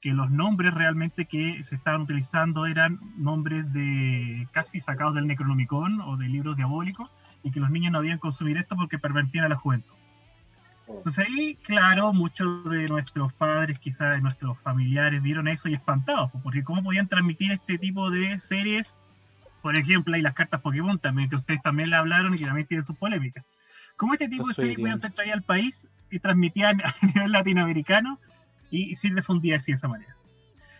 que 0.00 0.12
los 0.12 0.30
nombres 0.30 0.74
realmente 0.74 1.26
que 1.26 1.62
se 1.62 1.74
estaban 1.74 2.02
utilizando 2.02 2.66
eran 2.66 3.00
nombres 3.16 3.72
de 3.72 4.46
casi 4.52 4.80
sacados 4.80 5.14
del 5.14 5.26
Necronomicon 5.26 6.00
o 6.00 6.16
de 6.16 6.28
libros 6.28 6.56
diabólicos, 6.56 7.10
y 7.42 7.50
que 7.50 7.60
los 7.60 7.70
niños 7.70 7.92
no 7.92 8.00
debían 8.00 8.18
consumir 8.18 8.56
esto 8.58 8.76
porque 8.76 8.98
pervertían 8.98 9.44
a 9.44 9.48
la 9.48 9.56
juventud. 9.56 9.94
Entonces 10.88 11.26
ahí, 11.26 11.56
claro, 11.62 12.12
muchos 12.12 12.64
de 12.70 12.86
nuestros 12.86 13.32
padres, 13.34 13.78
quizás 13.78 14.16
de 14.16 14.22
nuestros 14.22 14.60
familiares, 14.60 15.22
vieron 15.22 15.46
eso 15.46 15.68
y 15.68 15.74
espantados, 15.74 16.30
porque 16.42 16.64
cómo 16.64 16.82
podían 16.82 17.08
transmitir 17.08 17.52
este 17.52 17.78
tipo 17.78 18.10
de 18.10 18.38
series, 18.38 18.96
por 19.60 19.76
ejemplo, 19.76 20.14
hay 20.14 20.22
las 20.22 20.34
cartas 20.34 20.60
Pokémon 20.60 20.98
también, 20.98 21.28
que 21.28 21.36
ustedes 21.36 21.60
también 21.60 21.90
la 21.90 21.98
hablaron 21.98 22.34
y 22.34 22.38
que 22.38 22.46
también 22.46 22.66
tienen 22.66 22.84
sus 22.84 22.96
polémicas. 22.96 23.44
¿Cómo 23.96 24.14
este 24.14 24.28
tipo 24.28 24.46
Los 24.46 24.56
de 24.56 24.62
series 24.62 24.78
podían 24.78 24.98
ser 24.98 25.12
traídas 25.12 25.36
al 25.36 25.42
país 25.42 25.88
y 26.10 26.20
transmitían 26.20 26.80
a 26.84 27.06
nivel 27.06 27.32
latinoamericano 27.32 28.18
y 28.70 28.94
ser 28.94 29.14
difundidas 29.14 29.62
así 29.62 29.72
de 29.72 29.76
esa 29.76 29.88
manera? 29.88 30.16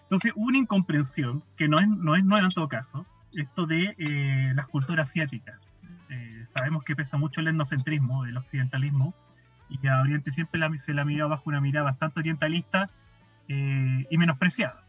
Entonces 0.03 0.33
una 0.37 0.59
incomprensión, 0.59 1.43
que 1.57 1.69
no 1.69 1.79
es, 1.79 1.89
no 1.89 2.17
es 2.17 2.25
nueva 2.25 2.47
en 2.47 2.51
todo 2.51 2.69
caso, 2.69 3.07
esto 3.35 3.67
de 3.67 3.95
eh, 3.99 4.53
las 4.55 4.67
culturas 4.69 5.11
asiáticas. 5.11 5.77
Eh, 6.09 6.45
sabemos 6.47 6.83
que 6.85 6.97
pesa 6.97 7.19
mucho 7.19 7.41
el 7.41 7.49
etnocentrismo, 7.49 8.25
el 8.25 8.37
occidentalismo, 8.37 9.15
y 9.69 9.87
a 9.87 10.01
Oriente 10.01 10.31
siempre 10.31 10.59
la, 10.59 10.75
se 10.79 10.95
la 10.95 11.05
mira 11.05 11.27
bajo 11.27 11.45
una 11.47 11.61
mirada 11.61 11.85
bastante 11.85 12.21
orientalista 12.21 12.91
eh, 13.49 14.07
y 14.11 14.17
menospreciada. 14.17 14.83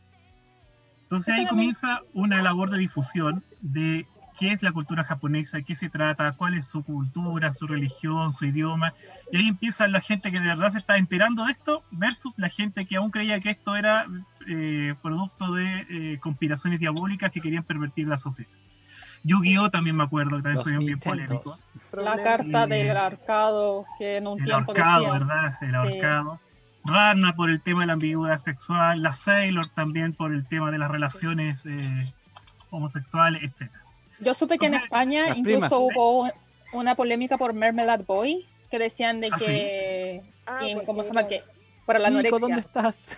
Entonces 1.04 1.36
ahí 1.36 1.48
comienza 1.48 2.02
una 2.14 2.42
labor 2.42 2.70
de 2.70 2.78
difusión 2.78 3.44
de 3.62 4.08
qué 4.40 4.54
es 4.54 4.64
la 4.64 4.72
cultura 4.72 5.04
japonesa, 5.04 5.62
qué 5.62 5.76
se 5.76 5.90
trata, 5.90 6.32
cuál 6.32 6.54
es 6.54 6.66
su 6.66 6.84
cultura, 6.84 7.52
su 7.52 7.68
religión, 7.68 8.32
su 8.32 8.46
idioma. 8.46 8.94
Y 9.32 9.38
ahí 9.38 9.48
empieza 9.50 9.88
la 9.88 10.00
gente 10.02 10.32
que 10.32 10.40
de 10.40 10.48
verdad 10.48 10.70
se 10.72 10.78
está 10.78 10.98
enterando 10.98 11.46
de 11.46 11.52
esto 11.52 11.84
versus 11.92 12.34
la 12.38 12.48
gente 12.50 12.86
que 12.86 12.96
aún 12.96 13.12
creía 13.12 13.40
que 13.42 13.50
esto 13.50 13.76
era 13.76 14.06
eh, 14.48 14.96
producto 15.02 15.54
de 15.54 15.86
eh, 15.90 16.18
conspiraciones 16.20 16.80
diabólicas 16.80 17.32
que 17.32 17.42
querían 17.42 17.64
pervertir 17.64 18.08
la 18.08 18.18
sociedad. 18.18 18.50
Yu-Gi-Oh! 19.24 19.70
también 19.70 19.98
me 19.98 20.04
acuerdo, 20.06 20.38
que 20.38 20.44
también 20.44 20.56
Los 20.56 20.64
fue 20.64 20.78
bien 20.78 21.00
polémico. 21.00 21.54
La 21.92 22.16
carta 22.16 22.66
Y- 22.66 22.70
del 22.70 22.96
arcado 22.96 23.86
que 23.98 24.16
en 24.18 24.28
un 24.28 24.40
El 24.40 24.46
tiempo 24.46 24.72
ahorcado, 24.72 25.00
decía. 25.04 25.12
¿verdad? 25.20 25.58
El 25.62 25.70
Sí. 25.70 25.76
ahorcado. 25.76 26.40
Ranma 26.86 27.36
por 27.36 27.50
el 27.50 27.62
tema 27.62 27.82
de 27.82 27.88
la 27.88 27.94
ambigüedad 27.94 28.38
sexual, 28.38 29.04
la 29.04 29.12
Sailor 29.12 29.66
también 29.68 30.14
por 30.14 30.34
el 30.34 30.48
tema 30.48 30.72
de 30.72 30.78
las 30.78 30.90
relaciones 30.90 31.66
eh, 31.66 32.14
homosexuales, 32.70 33.44
etc. 33.44 33.70
Yo 34.22 34.34
supe 34.34 34.58
que 34.58 34.66
en 34.68 34.74
Entonces, 34.74 34.86
España 34.86 35.28
las 35.28 35.38
incluso 35.38 35.60
primas. 35.60 35.72
hubo 35.72 36.30
una 36.74 36.96
polémica 36.96 37.38
por 37.38 37.54
Marmalade 37.54 38.04
Boy 38.04 38.46
que 38.70 38.80
decían 38.80 39.22
de 39.22 39.30
¿Ah, 39.32 39.38
sí? 39.40 39.46
que, 39.46 40.24
Ah, 40.46 40.60
que- 40.62 40.74
porque 40.74 40.86
¿cómo 40.86 41.02
se 41.04 41.10
llama? 41.10 41.28
Que 41.28 41.44
para 41.86 42.00
la 42.00 42.10
Nico, 42.10 42.20
anorexia. 42.20 42.40
¿dónde 42.40 42.60
estás? 42.62 43.18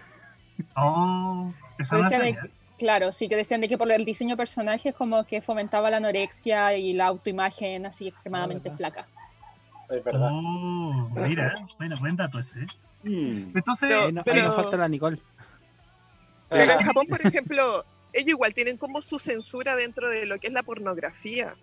Oh, 0.76 1.52
esa 1.80 1.98
no 1.98 2.10
de- 2.10 2.38
claro, 2.78 3.12
sí, 3.12 3.28
que 3.28 3.36
decían 3.36 3.62
de 3.62 3.68
que 3.68 3.78
por 3.78 3.92
el 3.92 4.06
diseño 4.06 4.32
de 4.32 4.38
personajes 4.38 4.94
como 4.96 5.26
que 5.26 5.42
fomentaba 5.42 5.90
la 5.90 5.98
anorexia 5.98 6.76
y 6.76 6.94
la 6.94 7.08
autoimagen 7.08 7.86
así 7.86 8.08
extremadamente 8.08 8.70
verdad. 8.70 8.78
flaca. 8.78 9.08
Es 9.90 10.04
verdad. 10.04 10.30
Oh, 10.32 11.10
mira, 11.16 11.54
bueno, 11.78 11.96
buen 12.00 12.16
dato 12.16 12.40
ese. 12.40 12.60
¿eh? 12.60 12.66
Mm. 13.04 13.58
Entonces, 13.58 13.90
Pero- 13.90 14.12
no- 14.12 14.22
pero- 14.24 14.44
nos 14.46 14.56
falta 14.56 14.78
la 14.78 14.88
Nicole. 14.88 15.20
Pero 16.50 16.72
Ah. 16.72 16.78
en 16.80 16.86
Japón, 16.86 17.08
por 17.10 17.26
ejemplo, 17.26 17.86
ellos 18.14 18.30
igual 18.30 18.54
tienen 18.54 18.78
como 18.78 19.02
su 19.02 19.20
censura 19.20 19.76
dentro 19.76 20.10
de 20.10 20.26
lo 20.26 20.40
que 20.40 20.48
es 20.48 20.54
la 20.54 20.64
pornografía. 20.64 21.56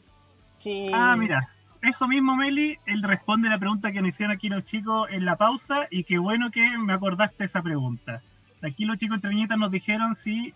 Sí. 0.58 0.90
ah, 0.92 1.14
mira, 1.16 1.48
eso 1.82 2.08
mismo, 2.08 2.34
Meli, 2.34 2.78
él 2.86 3.02
responde 3.02 3.48
la 3.48 3.58
pregunta 3.58 3.92
que 3.92 4.00
nos 4.02 4.08
hicieron 4.08 4.34
aquí 4.34 4.48
los 4.48 4.64
chicos 4.64 5.08
en 5.10 5.24
la 5.24 5.36
pausa 5.36 5.86
y 5.90 6.04
qué 6.04 6.18
bueno 6.18 6.50
que 6.50 6.76
me 6.78 6.92
acordaste 6.92 7.44
esa 7.44 7.62
pregunta. 7.62 8.22
Aquí 8.62 8.84
los 8.84 8.96
chicos 8.96 9.16
entre 9.16 9.30
viñetas 9.30 9.56
nos 9.58 9.70
dijeron 9.70 10.14
si, 10.16 10.52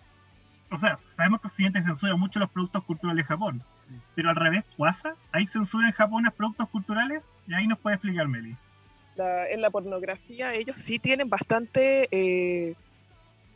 o 0.71 0.79
sea, 0.79 0.97
sabemos 0.97 1.41
que 1.41 1.47
Occidente 1.47 1.83
censura 1.83 2.17
mucho 2.17 2.41
los 2.41 2.51
productos 2.51 2.83
culturales 2.85 3.25
de 3.25 3.29
Japón, 3.29 3.63
pero 4.17 4.31
al 4.31 4.37
revés, 4.37 4.65
¿pasa? 4.77 5.15
¿Hay 5.31 5.47
censura 5.47 5.87
en 5.87 5.93
Japón 5.93 6.25
a 6.25 6.31
los 6.31 6.35
productos 6.35 6.69
culturales? 6.71 7.37
Y 7.47 7.55
ahí 7.55 7.69
nos 7.69 7.79
puede 7.79 7.95
explicar 7.97 8.27
Meli. 8.27 8.57
La- 9.15 9.47
en 9.49 9.61
la 9.61 9.71
pornografía 9.71 10.55
ellos 10.55 10.81
sí 10.81 10.99
tienen 10.99 11.29
bastante, 11.29 12.09
eh, 12.11 12.75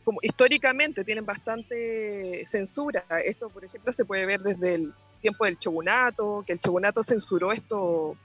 como 0.07 0.19
históricamente 0.21 1.03
tienen 1.03 1.25
bastante 1.25 2.45
censura. 2.45 3.03
Esto, 3.25 3.49
por 3.49 3.65
ejemplo, 3.65 3.91
se 3.91 4.05
puede 4.05 4.25
ver 4.25 4.39
desde 4.39 4.75
el 4.75 4.93
tiempo 5.19 5.43
del 5.43 5.57
shogunato, 5.57 6.45
que 6.47 6.53
el 6.53 6.59
shogunato 6.59 7.03
censuró 7.03 7.51
esto, 7.51 8.15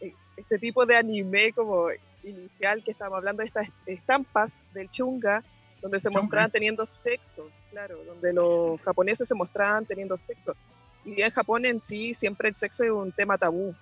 eh, 0.00 0.14
este 0.38 0.58
tipo 0.58 0.86
de 0.86 0.96
anime 0.96 1.52
como 1.52 1.88
inicial 2.22 2.82
que 2.82 2.92
estábamos 2.92 3.18
hablando 3.18 3.42
de 3.42 3.48
estas 3.48 3.68
estampas 3.84 4.72
del 4.72 4.90
chunga, 4.90 5.44
donde 5.82 6.00
se 6.00 6.08
mostraban 6.08 6.50
teniendo 6.50 6.86
sexo, 6.86 7.50
claro, 7.70 8.02
donde 8.04 8.32
los 8.32 8.80
japoneses 8.80 9.28
se 9.28 9.34
mostraban 9.34 9.84
teniendo 9.84 10.16
sexo. 10.16 10.56
Y 11.04 11.20
en 11.20 11.30
Japón 11.32 11.66
en 11.66 11.82
sí 11.82 12.14
siempre 12.14 12.48
el 12.48 12.54
sexo 12.54 12.82
es 12.82 12.90
un 12.90 13.12
tema 13.12 13.36
tabú 13.36 13.74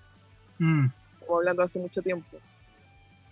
Mm, 0.59 0.87
o 1.29 1.37
hablando 1.37 1.63
hace 1.63 1.79
mucho 1.79 2.03
tiempo. 2.03 2.39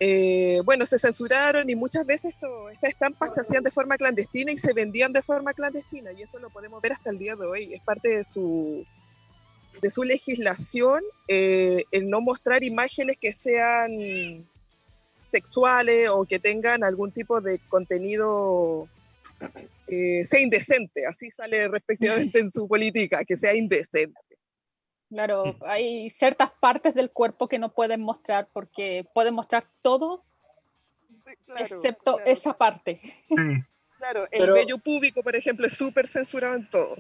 Eh, 0.00 0.60
bueno, 0.64 0.86
se 0.86 0.98
censuraron 0.98 1.70
y 1.70 1.76
muchas 1.76 2.04
veces 2.04 2.34
estas 2.72 2.90
estampas 2.90 3.34
se 3.34 3.40
hacían 3.40 3.62
de 3.62 3.70
forma 3.70 3.96
clandestina 3.96 4.50
y 4.52 4.58
se 4.58 4.72
vendían 4.72 5.12
de 5.12 5.22
forma 5.22 5.54
clandestina 5.54 6.12
y 6.12 6.22
eso 6.22 6.38
lo 6.38 6.50
podemos 6.50 6.82
ver 6.82 6.92
hasta 6.92 7.10
el 7.10 7.18
día 7.18 7.36
de 7.36 7.46
hoy. 7.46 7.74
Es 7.74 7.82
parte 7.82 8.16
de 8.16 8.24
su, 8.24 8.84
de 9.80 9.90
su 9.90 10.02
legislación 10.02 11.02
eh, 11.28 11.84
el 11.92 12.10
no 12.10 12.20
mostrar 12.20 12.64
imágenes 12.64 13.18
que 13.20 13.32
sean 13.32 14.46
sexuales 15.30 16.10
o 16.10 16.24
que 16.24 16.38
tengan 16.38 16.84
algún 16.84 17.12
tipo 17.12 17.40
de 17.40 17.58
contenido 17.68 18.88
que 19.86 20.24
sea 20.24 20.40
indecente. 20.40 21.06
Así 21.06 21.30
sale 21.30 21.68
respectivamente 21.68 22.40
en 22.40 22.50
su 22.50 22.66
política, 22.66 23.24
que 23.24 23.36
sea 23.36 23.54
indecente. 23.54 24.18
Claro, 25.14 25.44
hay 25.66 26.10
ciertas 26.10 26.50
partes 26.60 26.94
del 26.94 27.10
cuerpo 27.10 27.46
que 27.48 27.58
no 27.60 27.68
pueden 27.70 28.00
mostrar 28.02 28.48
porque 28.52 29.06
pueden 29.14 29.34
mostrar 29.34 29.64
todo 29.80 30.22
Claro, 31.46 31.60
excepto 31.60 32.14
claro. 32.16 32.30
esa 32.30 32.52
parte. 32.52 33.00
sí, 33.28 33.34
Claro, 33.96 34.20
el 34.30 34.40
Pero- 34.40 34.54
vello 34.54 34.76
público, 34.76 35.22
por 35.22 35.34
ejemplo, 35.34 35.66
es 35.66 35.72
súper 35.74 36.06
censurado 36.06 36.56
en 36.56 36.68
todo. 36.68 36.94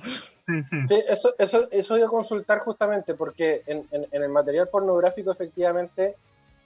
sí, 0.46 0.62
sí. 0.62 0.76
Sí, 0.88 1.02
eso, 1.06 1.34
eso, 1.38 1.68
eso 1.70 1.98
iba 1.98 2.06
a 2.06 2.10
consultar 2.10 2.60
justamente 2.60 3.12
porque 3.14 3.62
en, 3.66 3.86
en- 3.90 4.06
en 4.10 4.22
el 4.22 4.30
material 4.30 4.68
pornográfico 4.68 5.30
efectivamente 5.32 6.14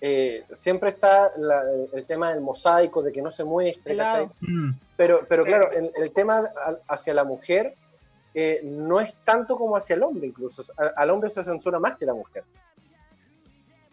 eh, 0.01 0.44
siempre 0.53 0.90
está 0.90 1.32
la- 1.38 1.64
el 1.92 2.05
tema 2.07 2.30
del 2.30 2.40
mosaico, 2.40 3.03
de 3.03 3.11
que 3.11 3.20
no 3.22 3.32
se 3.32 3.42
muestre, 3.42 3.94
Claro. 3.94 4.32
Mm, 4.42 4.70
Pero, 4.96 5.26
pero 5.28 5.44
claro, 5.44 5.72
el, 5.72 5.90
el 5.96 6.12
tema 6.12 6.44
hacia 6.86 7.14
la 7.14 7.24
mujer 7.24 7.74
eh, 8.35 8.61
no 8.62 9.01
es 9.01 9.14
tanto 9.24 9.57
como 9.57 9.76
hacia 9.76 9.97
el 9.97 10.03
hombre 10.03 10.26
incluso. 10.26 10.62
Al, 10.97 11.11
hombre 11.11 11.31
se 11.31 11.43
censura 11.43 11.79
más 11.79 11.97
que 11.97 12.07
la 12.07 12.14
mujer. 12.14 12.45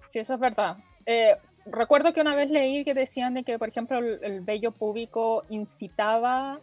Sí, 0.08 0.20
eso 0.20 0.34
es 0.34 0.40
verdad. 0.40 0.78
Eh, 1.06 1.36
recuerdo 1.66 2.14
que 2.14 2.22
una 2.22 2.36
vez 2.36 2.50
leí 2.50 2.84
que 2.84 2.94
decían 2.94 3.34
de 3.34 3.44
que, 3.44 3.58
por 3.60 3.68
ejemplo, 3.68 3.98
el, 3.98 4.20
el 4.24 4.42
vello 4.42 4.72
público 4.72 5.44
incitaba 5.50 6.60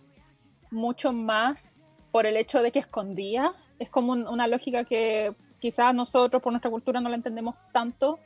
mucho 0.70 1.12
más 1.12 1.87
por 2.11 2.27
el 2.27 2.37
hecho 2.37 2.62
de 2.62 2.73
que 2.73 2.79
escondía. 2.79 3.53
Es 3.79 3.91
como 3.91 4.12
un- 4.12 4.27
una 4.29 4.47
lógica 4.47 4.85
que 4.85 5.35
quizás 5.59 5.95
nosotros 5.95 6.43
por 6.43 6.53
nuestra 6.53 6.70
cultura 6.70 7.01
no 7.01 7.09
la 7.09 7.16
entendemos 7.16 7.55
tanto, 7.73 8.18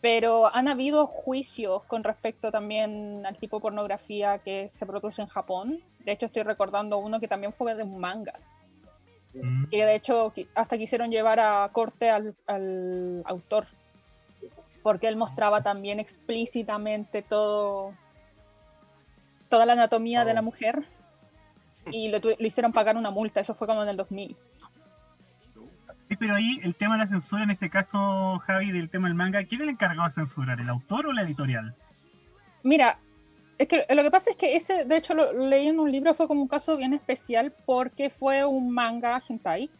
pero 0.00 0.54
han 0.54 0.68
habido 0.68 1.06
juicios 1.06 1.82
con 1.84 2.04
respecto 2.04 2.50
también 2.50 3.24
al 3.26 3.36
tipo 3.38 3.56
de 3.56 3.62
pornografía 3.62 4.38
que 4.38 4.68
se 4.70 4.86
produce 4.86 5.22
en 5.22 5.28
Japón. 5.28 5.80
De 6.04 6.12
hecho, 6.12 6.26
estoy 6.26 6.42
recordando 6.44 6.98
uno 6.98 7.18
que 7.18 7.28
también 7.28 7.52
fue 7.52 7.74
de 7.74 7.82
un 7.82 7.98
manga. 7.98 8.34
Mm. 9.42 9.66
Y 9.70 9.78
de 9.78 9.94
hecho 9.94 10.32
hasta 10.54 10.78
quisieron 10.78 11.10
llevar 11.10 11.40
a 11.40 11.68
corte 11.72 12.10
al, 12.10 12.34
al 12.46 13.22
autor, 13.26 13.66
porque 14.82 15.08
él 15.08 15.16
mostraba 15.16 15.62
también 15.62 16.00
explícitamente 16.00 17.22
todo, 17.22 17.94
toda 19.48 19.66
la 19.66 19.74
anatomía 19.74 20.24
de 20.24 20.34
la 20.34 20.40
Oh. 20.40 20.44
mujer 20.44 20.84
y 21.90 22.08
lo, 22.08 22.18
lo 22.18 22.46
hicieron 22.46 22.72
pagar 22.72 22.96
una 22.96 23.10
multa, 23.10 23.40
eso 23.40 23.54
fue 23.54 23.66
como 23.66 23.82
en 23.82 23.88
el 23.90 23.96
2000. 23.96 24.36
Sí, 26.08 26.16
pero 26.16 26.36
ahí 26.36 26.60
el 26.62 26.76
tema 26.76 26.94
de 26.94 27.00
la 27.00 27.06
censura, 27.08 27.42
en 27.42 27.50
ese 27.50 27.68
caso, 27.68 28.38
Javi, 28.46 28.70
del 28.70 28.90
tema 28.90 29.08
del 29.08 29.16
manga, 29.16 29.42
¿quién 29.44 29.60
es 29.60 29.64
el 29.64 29.70
encargado 29.70 30.04
de 30.04 30.10
censurar? 30.14 30.60
¿El 30.60 30.68
autor 30.68 31.06
o 31.08 31.12
la 31.12 31.22
editorial? 31.22 31.74
Mira, 32.62 32.98
es 33.58 33.68
que 33.68 33.86
lo 33.94 34.02
que 34.02 34.10
pasa 34.10 34.30
es 34.30 34.36
que 34.36 34.56
ese, 34.56 34.84
de 34.84 34.96
hecho 34.96 35.14
lo 35.14 35.32
leí 35.32 35.68
en 35.68 35.80
un 35.80 35.90
libro, 35.90 36.14
fue 36.14 36.28
como 36.28 36.42
un 36.42 36.48
caso 36.48 36.76
bien 36.76 36.92
especial 36.94 37.52
porque 37.64 38.10
fue 38.10 38.44
un 38.44 38.70
manga 38.70 39.22
hentai, 39.26 39.70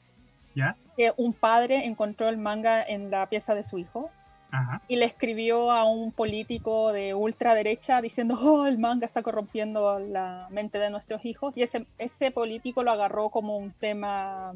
¿Ya? 0.55 0.77
que 0.97 1.12
un 1.16 1.33
padre 1.35 1.85
encontró 1.85 2.29
el 2.29 2.39
manga 2.39 2.83
en 2.83 3.11
la 3.11 3.27
pieza 3.29 3.55
de 3.55 3.62
su 3.62 3.77
hijo 3.79 4.11
Ajá. 4.51 4.81
y 4.89 4.97
le 4.97 5.05
escribió 5.05 5.70
a 5.70 5.85
un 5.85 6.12
político 6.12 6.93
de 6.93 7.12
ultraderecha 7.12 8.01
diciendo, 8.01 8.39
oh, 8.41 8.66
el 8.66 8.79
manga 8.79 9.05
está 9.05 9.22
corrompiendo 9.22 9.99
la 9.99 10.47
mente 10.51 10.79
de 10.79 10.89
nuestros 10.89 11.24
hijos. 11.27 11.55
Y 11.57 11.62
ese, 11.62 11.87
ese 11.99 12.31
político 12.31 12.83
lo 12.83 12.93
agarró 12.93 13.29
como 13.29 13.59
un 13.59 13.72
tema 13.72 14.55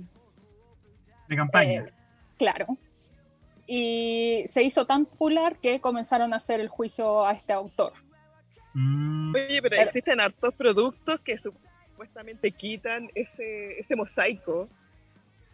De 1.28 1.36
campaña. 1.36 1.82
eh, 1.82 1.92
claro. 2.38 2.78
Y 3.66 4.44
se 4.48 4.62
hizo 4.62 4.86
tan 4.86 5.04
popular 5.04 5.56
que 5.58 5.80
comenzaron 5.80 6.32
a 6.32 6.36
hacer 6.36 6.60
el 6.60 6.68
juicio 6.68 7.26
a 7.26 7.32
este 7.32 7.52
autor. 7.52 7.92
Mm, 8.74 9.34
Oye, 9.34 9.62
pero 9.62 9.70
Pero- 9.76 9.82
existen 9.82 10.20
hartos 10.20 10.54
productos 10.54 11.20
que 11.20 11.36
supuestamente 11.38 12.50
quitan 12.52 13.08
ese, 13.14 13.78
ese 13.78 13.96
mosaico. 13.96 14.68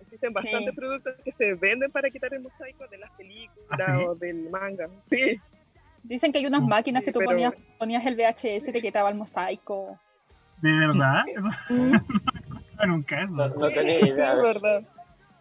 Existen 0.01 0.33
bastantes 0.33 0.71
Sí. 0.71 0.77
productos 0.77 1.14
que 1.25 1.33
se 1.33 1.55
venden 1.55 1.91
para 1.91 2.11
quitar 2.11 2.33
el 2.35 2.41
mosaico 2.41 2.87
de 2.89 2.99
las 2.99 3.11
películas 3.12 3.69
¿Ah, 3.71 3.97
sí? 3.99 4.05
o 4.07 4.14
del 4.14 4.51
manga. 4.51 4.89
Sí, 5.11 5.41
Dicen 6.03 6.31
que 6.31 6.39
hay 6.39 6.47
unas 6.47 6.61
Mm, 6.62 6.69
máquinas 6.69 7.01
sí, 7.01 7.07
que 7.07 7.12
tú 7.12 7.19
pero- 7.19 7.31
ponías, 7.33 7.53
ponías 7.79 8.07
el 8.07 8.14
VHS 8.14 8.69
y 8.69 8.73
te 8.73 8.81
quitaba 8.81 9.09
el 9.09 9.17
mosaico. 9.17 9.99
¿De 10.62 10.73
verdad? 10.73 11.25
Mm, 11.71 11.95
Eso 12.79 12.87
nunca 12.87 13.23
eso. 13.23 13.33
No, 13.35 13.49
no 13.49 13.71
tenía 13.71 13.99
idea. 14.07 14.35
de 14.37 14.43
verdad. 14.43 14.83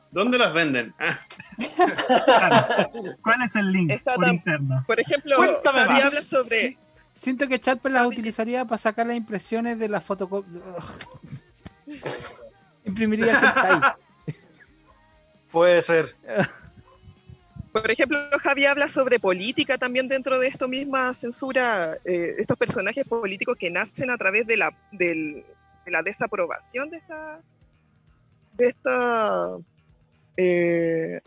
¿Dónde 0.10 0.38
las 0.40 0.54
venden? 0.54 0.94
Ah, 0.98 1.20
Claro. 2.26 2.90
¿Cuál 3.22 3.42
es 3.44 3.56
el 3.56 3.72
link 3.72 3.92
Está 3.92 4.16
por 4.16 4.26
tan- 4.26 4.34
interno? 4.36 4.84
Por 4.88 5.00
ejemplo, 5.00 5.36
Cuéntame 5.38 5.80
Javi 5.82 5.94
más. 5.94 6.06
habla 6.06 6.22
sobre... 6.22 6.78
Siento 7.16 7.48
que 7.48 7.60
Charper 7.60 7.92
las 7.94 8.04
Javi- 8.04 8.14
utilizaría 8.14 8.66
para 8.66 8.78
sacar 8.78 9.08
las 9.08 9.16
impresiones 9.16 9.80
de 9.80 9.88
la 9.90 10.02
fotocopia. 10.02 10.62
Imprimiría 12.84 13.34
hentai. 13.40 13.94
Puede 15.52 15.82
ser. 15.82 16.16
Por 17.72 17.90
ejemplo, 17.92 18.18
Javi 18.42 18.66
habla 18.66 18.88
sobre 18.90 19.20
política 19.20 19.78
también 19.78 20.08
dentro 20.08 20.40
de 20.40 20.48
esto 20.48 20.68
misma 20.70 21.14
censura, 21.14 21.96
eh, 22.06 22.36
estos 22.38 22.56
personajes 22.58 23.06
políticos 23.06 23.58
que 23.60 23.70
nacen 23.72 24.10
a 24.12 24.18
través 24.18 24.46
de 24.48 24.56
la, 24.58 24.78
del- 24.92 25.44
de 25.86 25.92
la 25.92 26.02
desaprobación 26.02 26.90
de 26.90 26.98
esta, 26.98 27.42
de 28.54 28.68
esta, 28.68 29.58
eh, 30.38 31.20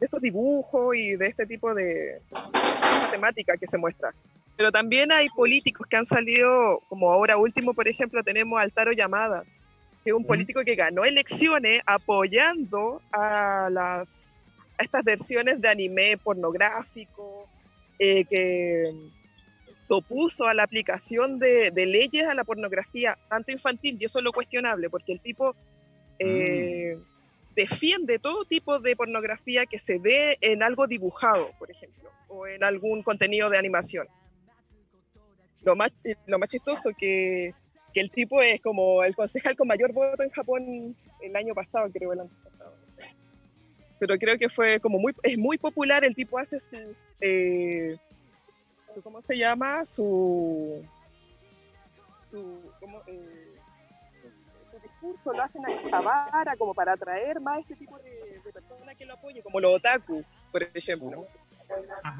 estos 0.00 0.20
dibujos 0.20 0.96
y 0.96 1.16
de 1.16 1.26
este 1.26 1.44
tipo 1.46 1.74
de 1.74 2.20
temática 3.10 3.56
que 3.56 3.66
se 3.66 3.76
muestra. 3.78 4.12
Pero 4.56 4.70
también 4.70 5.10
hay 5.12 5.28
políticos 5.30 5.86
que 5.88 5.96
han 5.96 6.06
salido, 6.06 6.80
como 6.88 7.10
ahora 7.10 7.36
último, 7.36 7.74
por 7.74 7.88
ejemplo, 7.88 8.22
tenemos 8.22 8.60
al 8.60 8.72
Taro 8.72 8.92
Yamada, 8.92 9.42
que 10.04 10.10
es 10.10 10.14
un 10.14 10.24
político 10.24 10.62
que 10.64 10.74
ganó 10.74 11.04
elecciones 11.04 11.80
apoyando 11.86 13.02
a 13.12 13.68
las 13.70 14.40
a 14.78 14.82
estas 14.82 15.04
versiones 15.04 15.60
de 15.60 15.68
anime 15.68 16.18
pornográfico, 16.18 17.48
eh, 17.98 18.24
que 18.24 18.92
se 19.78 19.94
opuso 19.94 20.46
a 20.46 20.54
la 20.54 20.64
aplicación 20.64 21.38
de, 21.38 21.70
de 21.70 21.86
leyes 21.86 22.26
a 22.26 22.34
la 22.34 22.44
pornografía, 22.44 23.16
tanto 23.28 23.52
infantil, 23.52 23.96
y 24.00 24.04
eso 24.04 24.18
es 24.18 24.24
lo 24.24 24.32
cuestionable, 24.32 24.90
porque 24.90 25.12
el 25.12 25.20
tipo 25.20 25.54
eh, 26.18 26.98
defiende 27.54 28.18
todo 28.18 28.44
tipo 28.44 28.80
de 28.80 28.96
pornografía 28.96 29.66
que 29.66 29.78
se 29.78 29.98
dé 29.98 30.38
en 30.40 30.62
algo 30.62 30.86
dibujado, 30.86 31.50
por 31.58 31.70
ejemplo, 31.70 32.10
o 32.28 32.46
en 32.46 32.64
algún 32.64 33.02
contenido 33.02 33.50
de 33.50 33.58
animación. 33.58 34.08
Lo 35.64 35.74
más, 35.74 35.92
lo 36.26 36.38
más 36.38 36.48
chistoso 36.48 36.90
que, 36.96 37.54
que 37.94 38.00
el 38.00 38.10
tipo 38.10 38.42
es 38.42 38.60
como 38.60 39.02
el 39.04 39.14
concejal 39.14 39.56
con 39.56 39.68
mayor 39.68 39.92
voto 39.92 40.22
en 40.22 40.30
Japón 40.30 40.96
el 41.22 41.36
año 41.36 41.54
pasado, 41.54 41.90
creo, 41.90 42.12
el 42.12 42.20
año 42.20 42.30
pasado. 42.42 42.76
no 42.86 42.92
sé. 42.92 43.02
Pero 43.98 44.16
creo 44.18 44.36
que 44.36 44.48
fue 44.48 44.80
como 44.80 44.98
muy, 44.98 45.14
es 45.22 45.38
muy 45.38 45.56
popular, 45.56 46.04
el 46.04 46.14
tipo 46.14 46.38
hace 46.38 46.58
sus, 46.58 46.96
eh, 47.20 47.96
su 48.92 49.00
¿cómo 49.00 49.22
se 49.22 49.38
llama? 49.38 49.84
Su, 49.84 50.84
su, 52.22 52.60
¿cómo? 52.80 53.00
Eh, 53.06 53.54
su 54.72 54.80
discurso 54.80 55.32
lo 55.32 55.42
hacen 55.42 55.64
a 55.64 55.90
Javara 55.90 56.56
como 56.58 56.74
para 56.74 56.92
atraer 56.92 57.40
más 57.40 57.60
este 57.60 57.76
tipo 57.76 57.96
de, 57.98 58.42
personas 58.52 58.94
que 58.96 59.06
lo 59.06 59.14
apoyen, 59.14 59.42
como 59.42 59.60
los 59.60 59.76
otaku, 59.76 60.24
por 60.52 60.62
ejemplo. 60.62 61.26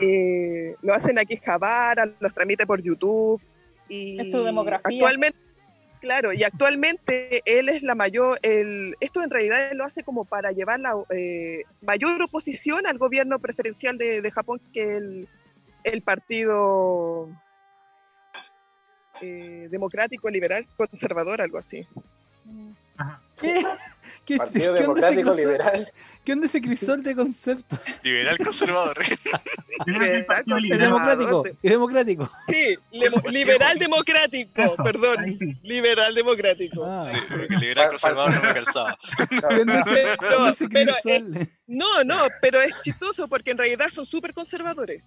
Eh, 0.00 0.74
lo 0.82 0.94
hacen 0.94 1.18
aquí 1.18 1.36
Javara, 1.36 2.06
los 2.18 2.32
transmite 2.32 2.66
por 2.66 2.82
YouTube. 2.82 3.40
Y 3.88 4.20
Es 4.20 4.30
su 4.30 4.42
demografía. 4.42 4.80
Actualmente, 4.84 5.38
claro, 6.00 6.32
y 6.32 6.42
actualmente 6.42 7.42
él 7.44 7.68
es 7.68 7.82
la 7.82 7.94
mayor, 7.94 8.38
el, 8.42 8.96
esto 9.00 9.22
en 9.22 9.30
realidad 9.30 9.70
él 9.70 9.78
lo 9.78 9.84
hace 9.84 10.02
como 10.02 10.24
para 10.24 10.52
llevar 10.52 10.80
la 10.80 10.94
eh, 11.10 11.64
mayor 11.82 12.20
oposición 12.22 12.86
al 12.86 12.98
gobierno 12.98 13.38
preferencial 13.38 13.98
de, 13.98 14.22
de 14.22 14.30
Japón 14.30 14.60
que 14.72 14.96
el, 14.96 15.28
el 15.84 16.02
partido 16.02 17.28
eh, 19.20 19.68
democrático, 19.70 20.28
liberal, 20.30 20.66
conservador, 20.76 21.40
algo 21.40 21.58
así. 21.58 21.86
¿Qué? 23.40 23.64
¿Qué, 24.24 24.38
Partido 24.38 24.74
qué 24.74 24.86
onda 24.86 25.10
ese 25.10 25.22
Liberal. 25.46 25.92
¿Qué 26.24 26.32
onda 26.32 26.46
ese 26.46 26.62
crisol 26.62 27.02
de 27.02 27.14
conceptos? 27.14 27.78
Liberal 28.02 28.38
conservador. 28.38 28.96
Liberal, 29.86 30.24
democrático, 30.78 31.44
y 31.62 31.68
democrático. 31.68 32.30
Sí, 32.48 32.78
liberal 33.30 33.78
democrático, 33.78 34.76
perdón. 34.82 35.16
Liberal 35.62 36.14
democrático. 36.14 36.86
Ah. 36.86 37.02
Sí, 37.02 37.18
porque 37.28 37.54
liberal 37.56 37.88
conservador 37.90 38.34
no 38.34 38.42
me 38.42 38.54
calzaba. 38.54 38.96
¿Qué 39.28 39.56
onda 39.60 39.80
ese- 39.80 39.92
qué 40.18 40.26
onda 40.26 40.38
No, 40.38 40.48
ese 40.48 40.68
pero, 40.68 40.92
crisol? 41.02 41.36
eh, 41.36 41.48
no, 41.66 42.04
no, 42.04 42.16
pero 42.40 42.60
es 42.62 42.72
chistoso 42.82 43.28
porque 43.28 43.50
en 43.50 43.58
realidad 43.58 43.88
son 43.90 44.06
súper 44.06 44.32
conservadores. 44.32 45.02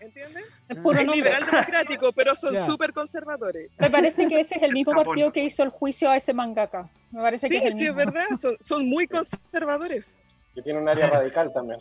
¿Entiendes? 0.00 0.44
Es 0.68 0.78
puro 0.78 0.98
Es 1.00 1.06
liberal 1.08 1.44
democrático, 1.46 2.12
pero 2.12 2.34
son 2.34 2.54
Ya. 2.54 2.64
súper 2.66 2.92
conservadores. 2.92 3.70
Me 3.78 3.90
parece 3.90 4.28
que 4.28 4.40
ese 4.40 4.56
es 4.56 4.62
el 4.62 4.72
mismo 4.72 4.92
partido 5.04 5.32
que 5.32 5.44
hizo 5.44 5.62
el 5.62 5.70
juicio 5.70 6.08
a 6.10 6.16
ese 6.16 6.32
mangaka. 6.32 6.88
Me 7.10 7.20
parece 7.20 7.48
que 7.48 7.58
Sí, 7.58 7.64
es 7.64 7.72
el 7.72 7.78
sí, 7.78 7.86
es 7.86 7.94
mismo. 7.94 8.12
verdad, 8.12 8.26
son, 8.40 8.56
son 8.60 8.88
muy 8.88 9.06
conservadores. 9.06 10.18
Que 10.54 10.62
tiene 10.62 10.78
un 10.80 10.88
área 10.88 11.08
radical 11.10 11.52
también. 11.52 11.78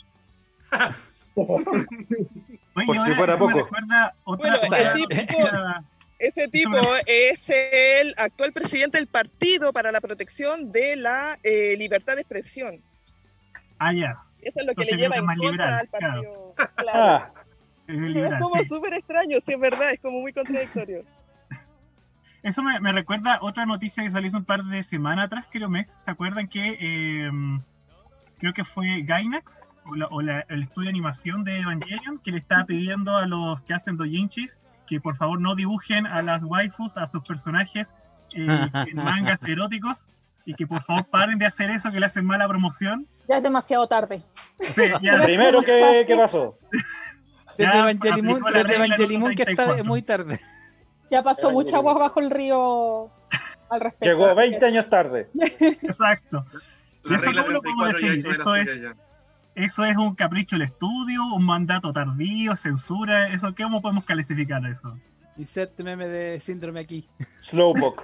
Oye, 1.36 2.86
Por 2.86 2.95
si 2.95 2.99
ahora 2.99 3.15
fuera 3.15 3.38
poco. 3.38 3.67
Bueno, 3.69 4.11
tipo- 4.93 5.07
Ese 6.17 6.47
tipo 6.47 6.78
es 7.05 7.49
el 7.49 8.13
actual 8.17 8.53
presidente 8.53 8.97
del 8.97 9.07
Partido 9.07 9.71
para 9.73 9.91
la 9.91 9.99
Protección 10.01 10.71
de 10.71 10.95
la 10.95 11.38
eh, 11.43 11.76
Libertad 11.78 12.15
de 12.15 12.21
Expresión. 12.21 12.82
Ah, 13.80 13.93
ya. 13.93 14.17
Eso 14.41 14.59
es 14.59 14.65
lo 14.65 14.73
que 14.73 14.84
Entonces 14.84 14.95
le 14.95 15.01
lleva 15.01 15.15
en 15.17 15.23
es 15.23 15.28
contra 15.38 15.51
liberal, 15.51 15.73
al 15.73 15.88
partido. 15.88 16.53
Ah, 16.57 16.71
Claro. 16.78 17.26
es 17.28 17.35
es 17.88 17.98
liberal, 17.98 18.40
como 18.42 18.56
sí. 18.62 18.66
súper 18.68 18.94
extraño, 18.94 19.38
sí, 19.46 19.54
es 19.54 19.60
verdad, 19.60 19.92
es 19.92 20.00
como 20.00 20.20
muy 20.22 20.34
contradictorio. 20.34 21.04
Eso 22.44 22.62
me, 22.62 22.80
me 22.80 22.92
recuerda 22.92 23.40
otra 23.42 23.66
noticia 23.66 24.04
que 24.04 24.10
salió 24.12 24.28
hace 24.28 24.38
un 24.38 24.46
par 24.46 24.64
de 24.64 24.84
semanas 24.84 25.26
atrás, 25.26 25.46
creo 25.52 25.68
mes. 25.70 25.88
¿Se 25.98 26.12
acuerdan 26.12 26.48
que 26.48 26.78
eh, 26.80 27.32
creo 28.38 28.54
que 28.54 28.64
fue 28.64 29.02
Gainax 29.02 29.68
o, 29.88 29.96
la- 29.96 30.08
o 30.12 30.22
la- 30.22 30.46
el 30.50 30.62
estudio 30.64 30.86
de 30.86 30.90
animación 30.92 31.44
de 31.44 31.60
Evangelion 31.60 32.20
que 32.20 32.32
le 32.32 32.38
estaba 32.38 32.66
pidiendo 32.66 33.18
a 33.18 33.26
los 33.26 33.64
que 33.64 33.74
hacen 33.74 33.98
dojinshis 33.98 34.60
que 34.86 35.00
por 35.02 35.18
favor 35.18 35.42
no 35.42 35.56
dibujen 35.56 36.06
a 36.06 36.22
las 36.22 36.44
waifus, 36.44 36.98
a 36.98 37.08
sus 37.08 37.24
personajes 37.24 37.96
eh, 38.36 38.46
en 38.92 38.96
mangas 38.98 39.42
eróticos 39.42 40.08
y 40.46 40.54
que 40.54 40.68
por 40.68 40.84
favor 40.84 41.06
paren 41.06 41.40
de 41.40 41.48
hacer 41.48 41.72
eso 41.72 41.92
que 41.92 42.00
le 42.00 42.06
hacen 42.06 42.24
mala 42.28 42.48
promoción. 42.48 43.08
Ya 43.28 43.38
es 43.38 43.44
demasiado 43.44 43.88
tarde. 43.88 44.22
Sí, 44.60 44.84
ya- 45.02 45.24
Primero, 45.24 45.64
¿qué, 45.64 46.04
qué 46.06 46.16
pasó? 46.16 46.60
Desde 47.58 47.78
Evangelimun, 47.80 48.41
desde 48.53 48.76
Evangelimun 48.76 49.36
que 49.36 49.43
está 49.43 49.53
34. 49.68 49.86
muy 49.86 50.01
tarde. 50.01 50.39
Ya 51.12 51.22
pasó 51.24 51.51
mucha 51.51 51.78
agua 51.78 51.93
bajo 51.93 52.20
el 52.20 52.30
río 52.32 53.12
al 53.70 53.80
respecto. 53.82 54.06
Llegó 54.08 54.26
así 54.26 54.36
20 54.38 54.60
que- 54.60 54.66
años 54.66 54.89
tarde. 54.89 55.30
Exacto. 55.84 56.43
La 57.03 57.18
Eso 57.18 57.32
no 57.32 57.47
lo 57.49 57.62
podemos 57.62 57.89
34 57.89 57.91
ya 57.91 57.93
definir, 57.93 58.18
hizo 58.18 58.30
de 58.30 58.38
la 58.38 58.43
eso 58.43 58.56
es-. 58.56 58.95
¿Eso 59.56 59.86
es 59.86 59.95
un 59.95 60.16
capricho 60.16 60.56
del 60.58 60.64
estudio, 60.64 61.22
un 61.34 61.45
mandato 61.45 61.93
tardío, 61.93 62.56
censura? 62.58 63.30
¿Eso 63.30 63.53
cómo 63.56 63.82
podemos 63.82 64.06
clasificar 64.06 64.66
eso? 64.66 64.99
Insert 65.38 65.80
meme 65.80 66.08
de 66.08 66.39
síndrome 66.41 66.82
aquí. 66.82 67.08
Slowpoke. 67.39 68.03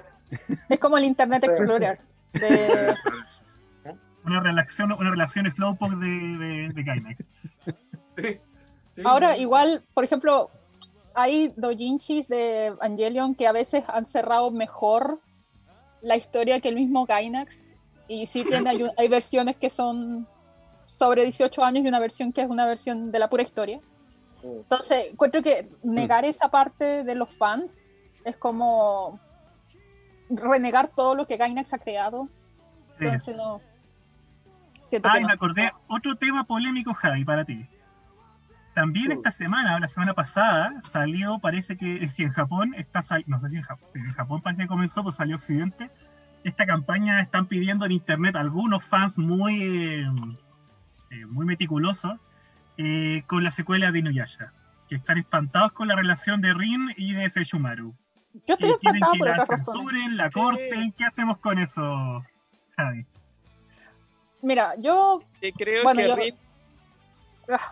Es 0.70 0.80
como 0.80 0.97
el 0.97 1.04
Internet 1.06 1.43
Explorer. 1.43 1.99
de- 2.34 2.93
Una 4.24 4.39
relación, 4.39 4.91
una 4.93 5.10
relación 5.10 5.49
slowpoke 5.52 5.95
de, 5.95 6.08
de, 6.08 6.70
de 6.74 6.84
Gainax. 6.84 7.26
Sí, 8.92 9.02
Ahora, 9.06 9.32
no. 9.32 9.42
igual, 9.42 9.84
por 9.94 10.04
ejemplo, 10.04 10.50
hay 11.14 11.54
doujinshis 11.56 12.28
de 12.28 12.68
Evangelion 12.68 13.36
que 13.36 13.48
a 13.48 13.52
veces 13.52 13.84
han 13.88 14.06
cerrado 14.06 14.52
mejor 14.52 15.20
la 16.02 16.16
historia 16.16 16.60
que 16.60 16.70
el 16.70 16.76
mismo 16.76 17.06
Gainax. 17.06 17.70
Y 18.08 18.26
sí 18.26 18.44
tiene, 18.44 18.70
hay, 18.70 18.88
hay 18.98 19.08
versiones 19.08 19.56
que 19.56 19.70
son 19.70 20.28
sobre 20.86 21.24
18 21.24 21.64
años 21.64 21.86
y 21.86 21.88
una 21.88 22.00
versión 22.00 22.34
que 22.34 22.42
es 22.42 22.50
una 22.50 22.66
versión 22.66 23.12
de 23.12 23.20
la 23.20 23.30
pura 23.30 23.44
historia. 23.44 23.80
Entonces, 24.44 25.12
encuentro 25.12 25.42
que 25.42 25.70
negar 25.84 26.26
esa 26.26 26.50
parte 26.50 27.04
de 27.04 27.16
los 27.16 27.34
fans 27.36 27.89
es 28.26 28.36
como 28.38 29.20
renegar 30.30 30.89
todo 30.96 31.16
lo 31.16 31.28
que 31.28 31.38
Gainax 31.38 31.74
ha 31.74 31.80
creado. 31.80 32.28
Entonces, 33.00 33.36
no. 33.36 33.62
Ay, 35.04 35.22
no. 35.22 35.28
me 35.28 35.34
acordé, 35.34 35.72
otro 35.88 36.16
tema 36.16 36.44
polémico, 36.44 36.94
Javi, 36.94 37.24
para 37.24 37.46
ti. 37.46 37.66
También 38.74 39.11
esta 39.11 39.32
semana, 39.32 39.76
o 39.76 39.80
la 39.80 39.89
semana 39.89 40.13
pasada, 40.13 40.74
salió, 40.82 41.39
parece 41.39 41.76
que 41.78 42.09
si 42.09 42.24
en 42.24 42.30
Japón 42.30 42.74
está 42.78 43.01
sal- 43.03 43.26
no 43.28 43.39
sé 43.39 43.49
si 43.49 43.57
en 43.57 43.63
Japón, 43.63 43.89
si 43.91 43.99
en 43.99 44.05
Japón 44.13 44.41
parece 44.41 44.61
que 44.63 44.67
comenzó, 44.69 45.03
pues 45.03 45.15
salió 45.15 45.36
Occidente. 45.36 45.89
Esta 46.45 46.65
campaña 46.65 47.19
están 47.19 47.47
pidiendo 47.47 47.86
en 47.86 47.91
internet 47.91 48.36
algunos 48.38 48.84
fans 48.86 49.17
muy, 49.17 49.61
eh, 49.61 50.05
eh, 51.11 51.26
muy 51.26 51.45
meticulosos 51.45 52.15
eh, 52.78 53.24
con 53.28 53.43
la 53.43 53.51
secuela 53.51 53.91
de 53.91 53.99
Inuyasha, 53.99 54.53
que 54.88 54.95
están 54.95 55.17
espantados 55.17 55.74
con 55.74 55.89
la 55.89 55.95
relación 55.95 56.39
de 56.41 56.53
Rin 56.53 56.93
y 56.95 57.13
de 57.13 57.30
Seishumaru. 57.30 57.93
Yo 58.47 58.55
estoy 58.55 58.72
Que 58.72 58.78
quieren 58.80 59.03
espantada 59.03 59.11
que 59.11 59.19
por 59.19 59.28
la 59.28 59.45
censuren, 59.45 60.17
la 60.17 60.30
corten. 60.30 60.93
¿Qué 60.93 61.03
hacemos 61.03 61.38
con 61.39 61.59
eso, 61.59 62.24
Javi? 62.78 63.05
Mira, 64.41 64.72
yo 64.80 65.22
Que 65.41 65.51
creo 65.51 65.84
Bueno, 65.84 65.99
que 66.01 66.07
yo- 66.07 66.15
Rin- 66.15 66.36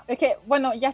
Es 0.07 0.17
que, 0.17 0.38
bueno, 0.45 0.73
ya 0.73 0.93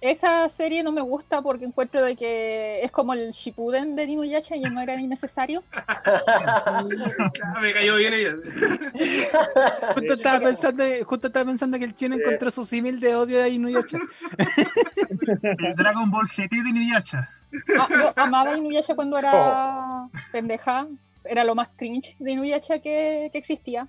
esa 0.00 0.48
serie 0.50 0.82
no 0.82 0.92
me 0.92 1.00
gusta 1.00 1.40
porque 1.40 1.64
encuentro 1.64 2.02
de 2.02 2.16
que 2.16 2.82
es 2.82 2.90
como 2.90 3.14
el 3.14 3.32
Shippuden 3.32 3.96
de 3.96 4.04
Inuyasha 4.04 4.54
y 4.56 4.60
no 4.60 4.80
era 4.80 4.94
ni 4.96 5.06
necesario. 5.06 5.64
Ah, 5.72 6.84
me 7.62 7.72
cayó 7.72 7.96
bien 7.96 8.12
ella. 8.14 8.34
Justo 9.94 10.12
estaba 10.14 10.40
pensando, 10.40 10.84
justo 11.04 11.26
estaba 11.28 11.46
pensando 11.46 11.78
que 11.78 11.86
el 11.86 11.94
chino 11.94 12.14
encontró 12.16 12.50
su 12.50 12.64
símil 12.64 13.00
de 13.00 13.14
odio 13.16 13.38
de 13.40 13.48
Inuyasha. 13.50 13.98
El 15.58 15.74
Dragon 15.74 16.10
Ball 16.10 16.26
GT 16.28 16.62
de 16.62 16.68
Inuyasha. 16.70 17.30
Ah, 17.78 17.86
yo 17.90 18.12
amaba 18.16 18.56
Inuyasha 18.56 18.94
cuando 18.94 19.18
era 19.18 19.32
Oh. 19.34 20.10
pendeja, 20.30 20.86
era 21.24 21.42
lo 21.44 21.54
más 21.54 21.68
cringe 21.76 22.14
de 22.18 22.32
Inuyasha 22.32 22.80
que, 22.80 23.30
que 23.32 23.38
existía. 23.38 23.88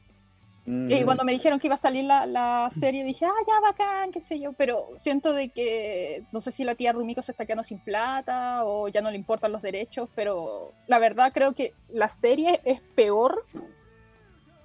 Mm. 0.70 0.92
Y 0.92 1.04
cuando 1.06 1.24
me 1.24 1.32
dijeron 1.32 1.60
que 1.60 1.68
iba 1.68 1.76
a 1.76 1.78
salir 1.78 2.04
la, 2.04 2.26
la 2.26 2.68
serie, 2.72 3.06
dije, 3.06 3.26
ah, 3.26 3.32
ya, 3.48 3.60
bacán, 3.62 4.12
qué 4.12 4.20
sé 4.20 4.38
yo, 4.38 4.52
pero 4.52 4.90
siento 4.98 5.32
de 5.32 5.48
que, 5.48 6.24
no 6.34 6.42
sé 6.42 6.52
si 6.52 6.66
la 6.66 6.76
tía 6.76 6.92
Rumiko 6.92 7.22
se 7.22 7.32
está 7.32 7.46
quedando 7.46 7.64
sin 7.64 7.80
plata 7.80 8.66
o 8.66 8.90
ya 8.90 9.02
no 9.02 9.10
le 9.10 9.16
importan 9.16 9.54
los 9.54 9.62
derechos, 9.62 10.10
pero 10.14 10.74
la 10.88 11.00
verdad 11.00 11.32
creo 11.34 11.54
que 11.54 11.74
la 11.90 12.10
serie 12.10 12.60
es 12.66 12.82
peor 12.82 13.46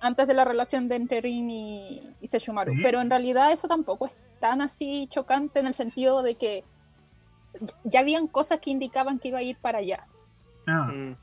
antes 0.00 0.26
de 0.26 0.34
la 0.34 0.44
relación 0.44 0.88
de 0.88 0.96
entre 0.96 1.20
Rin 1.20 1.48
y, 1.50 2.02
y 2.20 2.26
Sí. 2.28 2.38
pero 2.82 3.00
en 3.00 3.08
realidad 3.08 3.52
eso 3.52 3.68
tampoco 3.68 4.06
es 4.06 4.12
tan 4.40 4.60
así 4.60 5.06
chocante 5.08 5.60
en 5.60 5.66
el 5.68 5.74
sentido 5.74 6.22
de 6.24 6.34
que 6.34 6.64
ya 7.84 8.00
habían 8.00 8.26
cosas 8.26 8.58
que 8.58 8.70
indicaban 8.70 9.20
que 9.20 9.28
iba 9.28 9.38
a 9.38 9.42
ir 9.42 9.56
para 9.58 9.78
allá. 9.78 10.02
Ah, 10.66 10.88
Mm. 10.92 11.16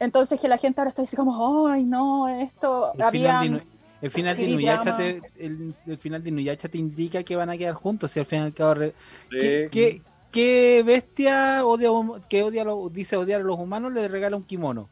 Entonces 0.00 0.40
que 0.40 0.48
la 0.48 0.58
gente 0.58 0.80
ahora 0.80 0.88
está 0.88 1.00
diciendo 1.02 1.24
como, 1.32 1.68
ay, 1.68 1.84
no, 1.84 2.26
esto, 2.28 2.92
El. 2.98 3.44
Inu- 3.44 3.62
El 4.02 4.10
final 4.10 4.36
de 4.36 4.42
Inuyasha 4.44 4.96
te, 4.96 5.20
el, 5.38 5.74
el 5.86 5.96
final 5.98 6.22
de 6.22 6.28
Inuyasha 6.30 6.68
te 6.68 6.76
indica 6.78 7.22
que 7.22 7.36
van 7.36 7.48
a 7.50 7.56
quedar 7.56 7.74
juntos 7.74 8.14
y 8.16 8.20
al 8.20 8.26
final 8.26 8.46
y 8.46 8.48
al 8.48 8.54
cabo 8.54 8.74
re- 8.74 8.92
Sí. 9.30 9.38
¿Qué, 9.38 9.68
qué, 9.70 10.02
qué 10.32 10.82
bestia 10.84 11.64
odia, 11.64 11.88
que 12.28 12.42
odia 12.42 12.62
a 12.62 12.64
los- 12.64 12.92
dice 12.92 13.16
odiar 13.16 13.40
a 13.40 13.44
los 13.44 13.58
humanos 13.58 13.92
le 13.92 14.08
regala 14.08 14.36
un 14.36 14.42
kimono? 14.44 14.88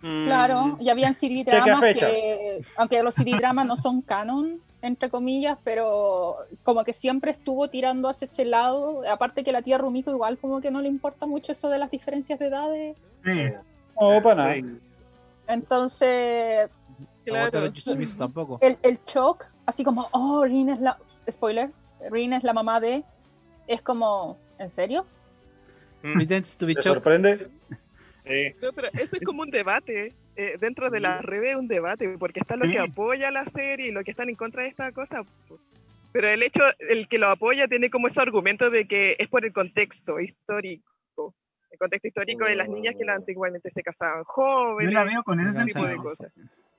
Claro, 0.00 0.76
y 0.80 0.88
habían 0.90 1.14
CD 1.14 1.44
¿Qué- 1.44 1.50
qué 1.52 1.56
dramas 1.56 1.80
fecha? 1.80 2.06
que, 2.08 2.60
aunque 2.76 3.02
los 3.02 3.14
CD 3.14 3.32
dramas 3.36 3.66
no 3.66 3.76
son 3.76 4.02
canon, 4.02 4.60
entre 4.82 5.08
comillas, 5.10 5.56
pero 5.62 6.38
como 6.64 6.82
que 6.84 6.92
siempre 6.92 7.30
estuvo 7.30 7.68
tirando 7.70 8.08
hacia 8.08 8.26
ese 8.26 8.44
lado. 8.44 9.02
Aparte 9.08 9.44
que 9.44 9.52
la 9.52 9.62
tía 9.62 9.78
Rumiko 9.78 10.10
igual 10.10 10.38
como 10.38 10.60
que 10.60 10.72
no 10.72 10.80
le 10.80 10.88
importa 10.88 11.24
mucho 11.24 11.52
eso 11.52 11.68
de 11.70 11.78
las 11.78 11.88
diferencias 11.90 12.38
de 12.40 12.46
edades. 12.48 12.96
sí. 13.24 13.44
No, 14.00 14.20
para 14.22 14.34
nada. 14.34 14.54
Sí. 14.56 14.64
Entonces, 15.46 16.70
Claro. 17.24 17.58
Otro 17.58 17.72
Jujutsu 17.72 18.18
tampoco. 18.18 18.58
el, 18.60 18.78
el 18.82 18.98
shock, 19.06 19.44
así 19.66 19.84
como, 19.84 20.08
oh, 20.12 20.44
Rin 20.44 20.68
es 20.70 20.80
la... 20.80 20.98
Spoiler, 21.30 21.70
Rin 22.10 22.32
es 22.32 22.42
la 22.42 22.52
mamá 22.52 22.80
de... 22.80 23.04
Es 23.66 23.80
como, 23.82 24.38
¿en 24.58 24.70
serio? 24.70 25.06
Pretends 26.02 26.56
to 26.58 26.66
be 26.66 26.74
¿Te 26.74 26.80
shocked. 26.82 26.94
sorprende? 27.02 27.48
Sí. 28.24 28.54
No, 28.62 28.72
pero 28.72 28.86
eso 28.92 29.16
es 29.16 29.20
como 29.22 29.42
un 29.42 29.50
debate. 29.50 30.14
eh, 30.36 30.56
dentro 30.60 30.90
de 30.90 31.00
las 31.00 31.22
redes 31.22 31.50
es 31.50 31.56
un 31.56 31.66
debate, 31.66 32.16
porque 32.18 32.38
está 32.38 32.56
lo 32.56 32.70
que 32.70 32.78
apoya 32.78 33.32
la 33.32 33.44
serie 33.46 33.88
y 33.88 33.90
lo 33.90 34.04
que 34.04 34.12
están 34.12 34.28
en 34.28 34.36
contra 34.36 34.62
de 34.62 34.68
esta 34.68 34.92
cosa. 34.92 35.24
Pero 36.12 36.28
el 36.28 36.40
hecho, 36.44 36.62
el 36.88 37.08
que 37.08 37.18
lo 37.18 37.26
apoya 37.28 37.66
tiene 37.66 37.90
como 37.90 38.06
ese 38.06 38.20
argumento 38.20 38.70
de 38.70 38.86
que 38.86 39.16
es 39.18 39.26
por 39.26 39.44
el 39.44 39.52
contexto 39.52 40.20
histórico. 40.20 41.34
El 41.72 41.78
contexto 41.80 42.06
histórico 42.06 42.46
de 42.46 42.54
las 42.54 42.68
niñas 42.68 42.94
que 42.96 43.10
antiguamente 43.10 43.70
se 43.74 43.82
casaban 43.82 44.20
Yo 44.20 44.24
jóvenes, 44.26 44.94
la 44.94 45.02
veo 45.04 45.22
con 45.24 45.40
ese 45.40 45.64
tipo 45.64 45.80
de 45.80 45.86
sentido. 45.94 46.02
cosas. 46.04 46.32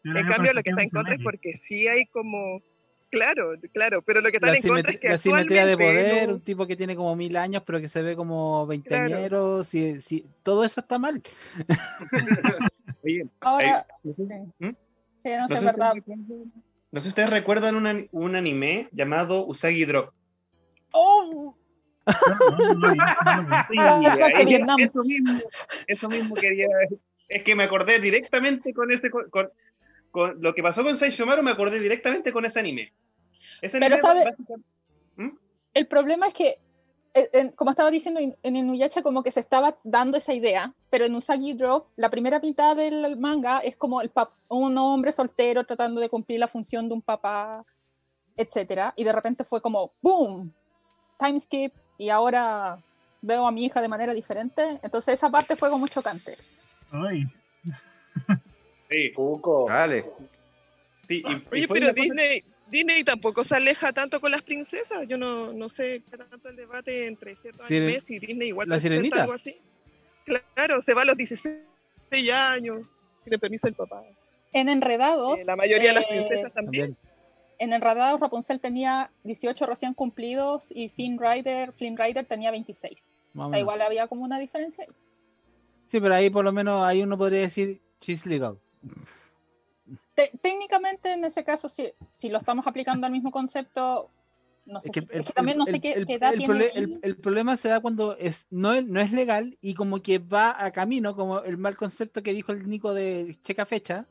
En 0.04 0.28
cambio, 0.28 0.52
lo 0.54 0.62
que 0.64 0.70
está 0.72 0.84
en 0.84 0.90
contra 0.90 1.16
es 1.16 1.22
porque 1.24 1.54
sí 1.54 1.88
hay 1.88 2.06
como. 2.08 2.62
Claro, 3.10 3.52
claro, 3.74 4.02
pero 4.02 4.22
lo 4.22 4.30
que 4.32 4.38
están 4.38 4.52
La, 4.52 4.58
en 4.58 4.64
contra 4.68 4.92
es 4.92 5.00
que 5.00 5.10
la 5.10 5.18
simetría 5.18 5.66
de 5.68 5.78
poder, 5.78 6.28
no- 6.28 6.34
un 6.34 6.42
tipo 6.42 6.66
que 6.66 6.76
tiene 6.76 6.96
como 6.96 7.16
mil 7.16 7.38
años 7.38 7.62
pero 7.64 7.80
que 7.80 7.88
se 7.88 8.02
ve 8.02 8.16
como 8.16 8.66
veinteañero, 8.66 9.62
si, 9.64 10.02
si, 10.02 10.26
todo 10.42 10.64
eso 10.64 10.82
está 10.82 10.98
mal. 10.98 11.22
Oye, 13.04 13.28
Ahora, 13.42 13.86
Ahí- 14.04 14.14
sí, 14.16 14.24
¿Mm? 14.58 14.70
sí, 14.70 15.30
no 15.30 15.48
no 15.48 15.56
sé, 15.58 15.66
verdad. 15.66 15.94
ustedes 15.96 16.18
recuerdan- 16.18 16.52
no 16.92 17.00
sé 17.00 17.04
si 17.04 17.10
ustedes 17.10 17.30
recuerdan 17.30 17.76
un, 17.76 18.10
un 18.12 18.36
anime 18.36 18.90
llamado 18.92 19.46
Usagi 19.46 19.86
Drop. 19.86 20.12
¡Oh! 20.92 21.56
Eso 25.88 26.10
mismo 26.10 26.36
quería. 26.36 26.68
Es 27.30 27.44
que 27.44 27.56
me 27.56 27.64
acordé 27.64 28.00
directamente 28.00 28.74
con 28.74 28.92
ese. 28.92 29.10
Con, 29.10 29.50
con- 30.14 30.40
lo 30.42 30.54
que 30.54 30.62
pasó 30.62 30.84
con 30.84 30.96
Seishomaru, 30.96 31.42
me 31.44 31.52
acordé 31.52 31.80
directamente 31.80 32.32
con 32.32 32.46
ese 32.46 32.60
anime. 32.60 32.94
Ese 33.62 33.80
Pero 33.80 33.96
anime 33.96 34.02
sabe- 34.02 34.24
básicamente- 34.26 34.68
El 35.74 35.88
problema 35.88 36.28
es 36.28 36.34
que, 36.36 36.60
eh, 37.16 37.52
como 37.56 37.72
estaba 37.72 37.90
diciendo, 37.90 38.20
en 38.20 38.36
en 38.44 38.56
Inuyasha 38.56 39.02
como 39.02 39.24
que 39.24 39.32
se 39.32 39.40
estaba 39.40 39.76
dando 39.84 40.18
esa 40.18 40.34
idea, 40.34 40.72
pero 40.92 41.06
en 41.06 41.16
Usagi 41.16 41.54
Drop, 41.54 41.88
la 41.96 42.10
primera 42.12 42.40
mitad 42.40 42.76
del 42.76 43.18
manga 43.18 43.58
es 43.60 43.76
como 43.76 44.00
el 44.02 44.12
un 44.50 44.78
hombre 44.78 45.12
soltero 45.12 45.64
tratando 45.66 46.00
de 46.00 46.10
cumplir 46.10 46.40
la 46.40 46.48
función 46.48 46.88
de 46.88 46.94
un 46.94 47.02
papá, 47.02 47.66
etcétera, 48.38 48.94
y 48.96 49.04
de 49.04 49.12
repente 49.12 49.44
fue 49.44 49.62
como 49.62 49.94
¡boom! 50.02 50.54
Time 51.18 51.40
skip, 51.40 51.74
y 51.98 52.10
ahora 52.10 52.78
veo 53.22 53.48
a 53.48 53.52
mi 53.52 53.66
hija 53.66 53.82
de 53.82 53.88
manera 53.88 54.14
diferente, 54.14 54.80
entonces 54.84 55.16
esa 55.16 55.30
parte 55.32 55.56
fue 55.56 55.70
como 55.72 55.88
chocante. 55.88 56.36
Ay, 56.92 57.24
Sí, 58.94 59.12
Cuco. 59.12 59.66
vale. 59.66 60.06
Sí, 61.08 61.24
y- 61.28 61.32
y 61.32 61.46
Oye, 61.52 61.68
pero 61.68 61.94
Disney, 61.94 62.44
Disney 62.70 63.04
tampoco 63.04 63.44
se 63.44 63.56
aleja 63.56 63.92
tanto 63.92 64.22
con 64.22 64.32
las 64.32 64.42
princesas. 64.44 65.08
Yo 65.08 65.18
no, 65.18 65.52
no 65.52 65.68
sé 65.68 66.04
qué 66.12 66.18
tanto 66.18 66.48
el 66.50 66.56
debate 66.56 67.08
entre 67.08 67.36
ciertos 67.36 67.66
Sire- 67.68 67.86
animes 67.86 68.10
y 68.12 68.20
Disney 68.20 68.50
igual 68.50 68.70
¿La 68.70 68.76
presenta 68.76 68.96
Sirenita? 68.96 69.22
algo 69.24 69.34
así. 69.34 69.58
Claro, 70.26 70.82
se 70.82 70.94
va 70.94 71.02
a 71.02 71.06
los 71.06 71.18
16 71.18 71.58
años, 72.32 72.86
sin 73.20 73.34
el 73.34 73.40
permiso 73.40 73.68
del 73.68 73.74
papá. 73.76 74.04
En 74.54 74.70
Enredados, 74.70 75.40
Eh, 75.40 75.44
la 75.46 75.56
mayoría 75.56 75.90
de 75.90 75.94
las 75.96 76.04
eh, 76.04 76.08
princesas 76.12 76.54
también. 76.54 76.94
También. 76.96 76.98
en 77.60 77.74
Enredados 77.74 78.20
Rapunzel 78.20 78.60
tenía 78.60 79.10
18 79.24 79.66
recién 79.66 79.94
cumplidos 79.94 80.66
y 80.70 80.90
Flynn 80.90 81.18
Rider, 81.20 81.74
Flynn 81.74 81.98
Rider 81.98 82.26
tenía 82.26 82.52
26. 82.52 82.98
más 83.34 83.48
o 83.48 83.50
sea, 83.52 83.60
igual 83.60 83.82
había 83.82 84.08
como 84.08 84.24
una 84.24 84.38
diferencia. 84.40 84.86
Sí, 85.88 86.00
pero 86.00 86.14
ahí 86.16 86.30
por 86.30 86.46
lo 86.46 86.52
menos 86.52 86.84
ahí 86.84 87.02
uno 87.02 87.18
podría 87.18 87.40
decir 87.42 87.82
she's 88.02 88.26
legal. 88.26 88.58
Te- 90.16 90.32
técnicamente, 90.42 91.12
en 91.14 91.26
ese 91.26 91.44
caso, 91.44 91.68
si, 91.70 91.92
si 92.14 92.30
lo 92.30 92.38
estamos 92.38 92.68
aplicando 92.68 93.06
al 93.08 93.12
mismo 93.12 93.32
concepto, 93.32 94.10
no 94.66 94.80
sé. 94.80 94.88
Es 94.88 94.94
que, 94.94 95.02
si- 95.02 95.08
el, 95.12 95.20
es 95.22 95.26
que 95.26 95.34
también 95.34 95.58
no 95.58 95.66
sé 95.66 95.72
el- 95.76 95.82
qué, 95.82 95.94
el- 95.94 96.06
qué 96.06 96.14
edad 96.14 96.32
el 96.34 96.38
tiene. 96.38 96.72
el- 96.76 97.00
el 97.02 97.18
problema 97.18 97.58
se 97.58 97.70
da 97.70 97.80
cuando 97.80 98.16
es, 98.18 98.46
no, 98.50 98.74
es- 98.74 98.86
no 98.86 99.02
es 99.02 99.12
legal 99.12 99.58
y 99.60 99.74
como 99.74 100.02
que 100.02 100.20
va 100.20 100.56
a 100.64 100.72
camino, 100.72 101.16
como 101.16 101.40
el 101.42 101.58
mal 101.58 101.76
concepto 101.76 102.22
que 102.22 102.34
dijo 102.34 102.52
el 102.52 102.70
Nico 102.70 102.94
de 102.94 103.38
checa 103.42 103.66
fecha. 103.66 104.06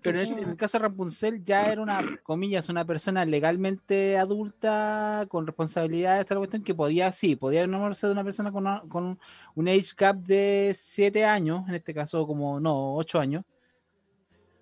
Pero 0.00 0.20
en, 0.20 0.28
este- 0.28 0.42
en 0.42 0.48
el 0.50 0.56
caso 0.56 0.78
de 0.78 0.82
Rapunzel 0.82 1.44
ya 1.44 1.66
era 1.70 1.82
una, 1.82 2.00
comillas, 2.22 2.68
una 2.68 2.84
persona 2.84 3.24
legalmente 3.24 4.16
adulta, 4.16 5.26
con 5.28 5.44
responsabilidades, 5.46 6.24
tal 6.24 6.38
cuestión, 6.38 6.62
que 6.62 6.74
podía, 6.74 7.10
sí, 7.12 7.34
podía 7.36 7.62
enamorarse 7.62 8.06
de 8.06 8.12
una 8.12 8.24
persona 8.24 8.50
con, 8.52 8.62
una- 8.66 8.82
con 8.88 9.18
un 9.56 9.68
age 9.68 9.92
gap 9.96 10.16
de 10.18 10.72
7 10.74 11.24
años, 11.24 11.68
en 11.68 11.74
este 11.74 11.92
caso 11.92 12.26
como, 12.26 12.58
no, 12.60 12.94
8 12.96 13.18
años. 13.20 13.44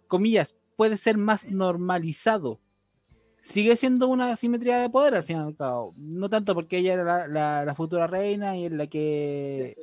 Comillas, 0.06 0.54
puede 0.76 0.96
ser 0.96 1.16
más 1.18 1.46
normalizado. 1.50 2.58
Sigue 3.40 3.76
siendo 3.76 4.08
una 4.08 4.30
asimetría 4.30 4.78
de 4.78 4.90
poder 4.90 5.14
al 5.14 5.22
fin 5.22 5.36
y 5.36 5.40
al 5.40 5.54
cabo. 5.56 5.94
No 5.96 6.28
tanto 6.28 6.54
porque 6.54 6.78
ella 6.78 6.94
era 6.94 7.04
la, 7.04 7.28
la- 7.28 7.64
la 7.64 7.74
futura 7.74 8.06
reina 8.06 8.56
y 8.56 8.66
es 8.66 8.72
la 8.72 8.86
que... 8.86 9.76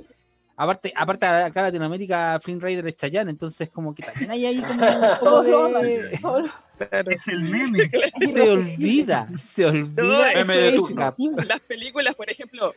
Aparte, 0.55 0.93
aparte 0.95 1.25
acá 1.25 1.61
en 1.61 1.65
Latinoamérica, 1.67 2.39
Flynn 2.39 2.61
Rider 2.61 2.85
es 2.87 2.95
Chayanne, 2.95 3.31
entonces 3.31 3.69
como 3.71 3.95
que 3.95 4.03
también 4.03 4.29
hay 4.31 4.45
ahí 4.45 4.61
como 4.61 4.85
un 4.85 5.01
poco 5.19 5.79
de... 5.79 6.19
es 7.09 7.27
el 7.27 7.43
meme. 7.43 7.89
Se 8.35 8.51
olvida, 8.51 9.29
se 9.39 9.65
olvida 9.65 10.31
ese 10.31 10.77
gap. 10.93 11.15
Las 11.47 11.61
películas, 11.61 12.13
por 12.13 12.29
ejemplo, 12.29 12.71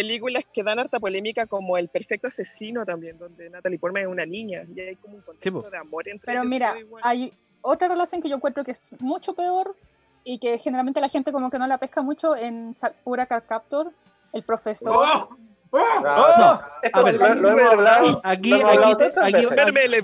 películas 0.00 0.44
que 0.52 0.62
dan 0.62 0.78
harta 0.78 1.00
polémica 1.00 1.46
como 1.46 1.78
El 1.78 1.88
Perfecto 1.88 2.28
Asesino 2.28 2.84
también, 2.84 3.16
donde 3.18 3.48
Natalie 3.48 3.78
Portman 3.78 4.02
es 4.02 4.08
una 4.08 4.26
niña 4.26 4.62
y 4.74 4.80
hay 4.80 4.96
como 4.96 5.14
un 5.16 5.22
contexto 5.22 5.62
po. 5.62 5.70
de 5.70 5.78
amor 5.78 6.06
entre 6.08 6.26
Pero 6.32 6.44
mira, 6.44 6.78
igual. 6.78 7.02
hay 7.04 7.32
otra 7.62 7.88
relación 7.88 8.20
que 8.20 8.28
yo 8.28 8.36
encuentro 8.36 8.62
que 8.64 8.72
es 8.72 8.80
mucho 9.00 9.34
peor 9.34 9.74
y 10.22 10.38
que 10.38 10.58
generalmente 10.58 11.00
la 11.00 11.08
gente 11.08 11.32
como 11.32 11.50
que 11.50 11.58
no 11.58 11.66
la 11.66 11.78
pesca 11.78 12.02
mucho 12.02 12.36
en 12.36 12.74
Sakura 12.74 13.24
Card 13.26 13.44
Captor, 13.48 13.92
el 14.32 14.42
profesor. 14.42 14.92
¡Oh! 14.94 15.36
No, 15.72 16.60
esto 16.82 17.00
a 17.00 17.02
ver, 17.02 17.14
lo, 17.16 17.34
lo 17.34 17.48
hemos 17.50 17.72
hablado. 17.72 18.20
Aquí, 18.24 18.50
lo 18.50 18.56
hemos 18.56 18.68
aquí, 18.70 18.76
hablado 18.78 18.96
te- 18.96 19.04
tantas 19.10 19.24
aquí, 19.34 19.46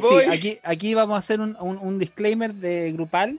sí, 0.00 0.30
aquí, 0.30 0.58
aquí 0.62 0.94
vamos 0.94 1.14
a 1.14 1.18
hacer 1.18 1.40
un, 1.40 1.56
un- 1.60 1.78
un 1.78 1.98
disclaimer 1.98 2.52
de 2.54 2.92
grupal 2.92 3.38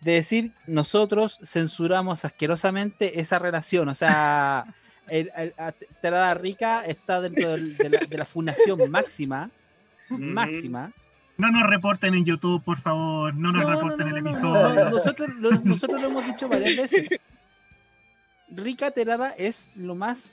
de 0.00 0.12
decir 0.12 0.52
nosotros 0.66 1.38
censuramos 1.44 2.24
asquerosamente 2.24 3.20
esa 3.20 3.38
relación. 3.38 3.88
O 3.88 3.94
sea, 3.94 4.64
el, 5.10 5.30
el- 5.36 5.54
a- 5.58 5.72
Terada 6.00 6.34
Rica 6.34 6.84
está 6.86 7.20
dentro 7.20 7.50
del- 7.50 7.76
de, 7.76 7.88
la, 7.90 7.98
de 7.98 8.18
la 8.18 8.24
fundación 8.24 8.78
máxima. 8.90 9.50
Máxima. 10.08 10.92
No 11.36 11.50
nos 11.50 11.68
reporten 11.68 12.14
en 12.14 12.24
YouTube, 12.24 12.62
por 12.64 12.78
favor. 12.80 13.34
No 13.34 13.52
nos 13.52 13.62
No, 13.62 13.70
no, 13.70 13.74
reporten 13.76 14.08
no, 14.10 14.16
el 14.16 14.24
no, 14.24 14.30
episodio. 14.30 14.84
no, 14.84 14.90
Nosotros, 14.90 15.30
lo, 15.36 15.50
nosotros 15.52 16.00
lo 16.02 16.08
hemos 16.08 16.26
dicho 16.26 16.48
varias 16.48 16.76
veces. 16.76 17.20
Rica 18.48 18.90
Terada 18.90 19.30
es 19.30 19.70
lo 19.74 19.94
más 19.94 20.30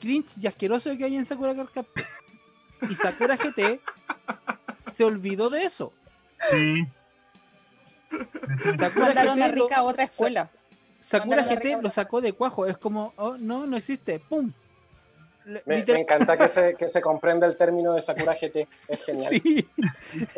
cringe 0.00 0.38
y 0.42 0.46
asqueroso 0.46 0.96
que 0.96 1.04
hay 1.04 1.16
en 1.16 1.24
Sakura 1.24 1.54
Card. 1.54 1.86
Y 2.90 2.94
Sakura 2.94 3.36
GT 3.36 3.80
se 4.92 5.04
olvidó 5.04 5.48
de 5.50 5.64
eso. 5.64 5.92
Sí. 6.50 6.86
Sakura 8.78 9.06
Mandaron 9.06 9.42
a 9.42 9.48
Rica 9.48 9.76
a 9.78 9.82
otra 9.82 10.04
escuela. 10.04 10.50
Sakura 11.06 11.44
GT 11.44 11.80
lo 11.80 11.90
sacó 11.90 12.20
de 12.20 12.32
cuajo. 12.32 12.66
Es 12.66 12.78
como, 12.78 13.12
oh, 13.16 13.36
no, 13.36 13.64
no 13.64 13.76
existe. 13.76 14.18
¡Pum! 14.18 14.52
Me, 15.64 15.78
encanta 15.78 16.36
que 16.36 16.48
se, 16.48 16.74
que 16.74 16.88
se 16.88 17.00
comprenda 17.00 17.46
el 17.46 17.56
término 17.56 17.94
de 17.94 18.02
Sakura 18.02 18.34
GT. 18.34 18.66
Es 18.88 19.04
genial. 19.06 19.32
Sí, 19.32 19.68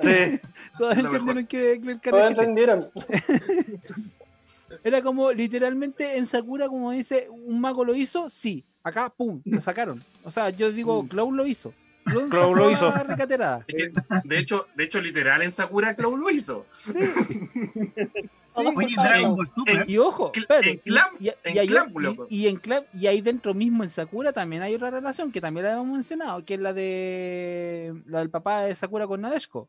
Sí. 0.03 0.41
todos 0.79 0.99
entendieron 0.99 1.47
que, 1.47 1.81
que 1.81 1.91
el 1.91 2.01
¿Todos 2.01 2.27
entendieron? 2.27 2.87
Era 4.85 5.01
como 5.01 5.33
literalmente 5.33 6.19
en 6.19 6.27
Sakura, 6.27 6.69
como 6.69 6.91
dice, 6.91 7.31
un 7.31 7.59
mago 7.63 7.87
lo 7.87 7.95
hizo, 7.95 8.29
sí. 8.29 8.63
Acá, 8.83 9.09
pum, 9.09 9.41
lo 9.47 9.63
sacaron. 9.63 10.05
O 10.23 10.31
sea, 10.31 10.51
yo 10.51 10.71
digo, 10.71 11.09
Cloud 11.09 11.33
lo 11.33 11.47
hizo. 11.47 11.73
Cloud 12.31 12.57
lo 12.57 12.71
hizo. 12.71 12.87
a 12.89 13.03
Recaterada. 13.03 13.65
Es 13.67 13.75
que, 13.75 13.93
de 14.25 14.39
hecho, 14.39 14.67
de 14.75 14.85
hecho, 14.85 15.01
literal 15.01 15.43
en 15.43 15.53
Sakura 15.53 15.95
Cloud 15.95 16.19
lo 16.19 16.31
hizo. 16.31 16.67
Sí. 16.79 16.93
Todos 18.55 18.75
Oye, 18.75 18.87
culpables. 18.89 18.97
Dragon 19.19 19.37
Ball 19.37 19.47
Super. 19.47 19.85
Y 19.89 19.99
ojo, 19.99 20.33
En- 20.35 20.41
espérate, 20.41 20.71
en 20.71 20.81
Clam- 20.81 21.17
y, 21.21 21.29
en 21.29 21.55
y 21.55 21.59
hay- 21.59 21.69
Clam, 21.69 21.91
y- 21.91 22.03
loco. 22.03 22.27
y 22.29 22.49
en 22.49 22.57
Clam- 22.61 22.87
y 22.93 23.07
ahí 23.07 23.21
dentro 23.21 23.55
mismo 23.55 23.85
en 23.85 23.91
Sakura 23.91 24.33
también 24.33 24.63
hay 24.63 24.75
otra 24.75 24.91
relación 24.91 25.31
que 25.31 25.41
también 25.41 25.67
la 25.67 25.75
hemos 25.75 25.87
mencionado, 25.87 26.45
que 26.45 26.55
es 26.55 26.61
la 26.61 26.73
de 26.73 27.95
la 28.07 28.19
del 28.19 28.31
papá 28.31 28.63
de 28.63 28.75
Sakura 28.75 29.07
con 29.07 29.21
Nadeshko, 29.21 29.69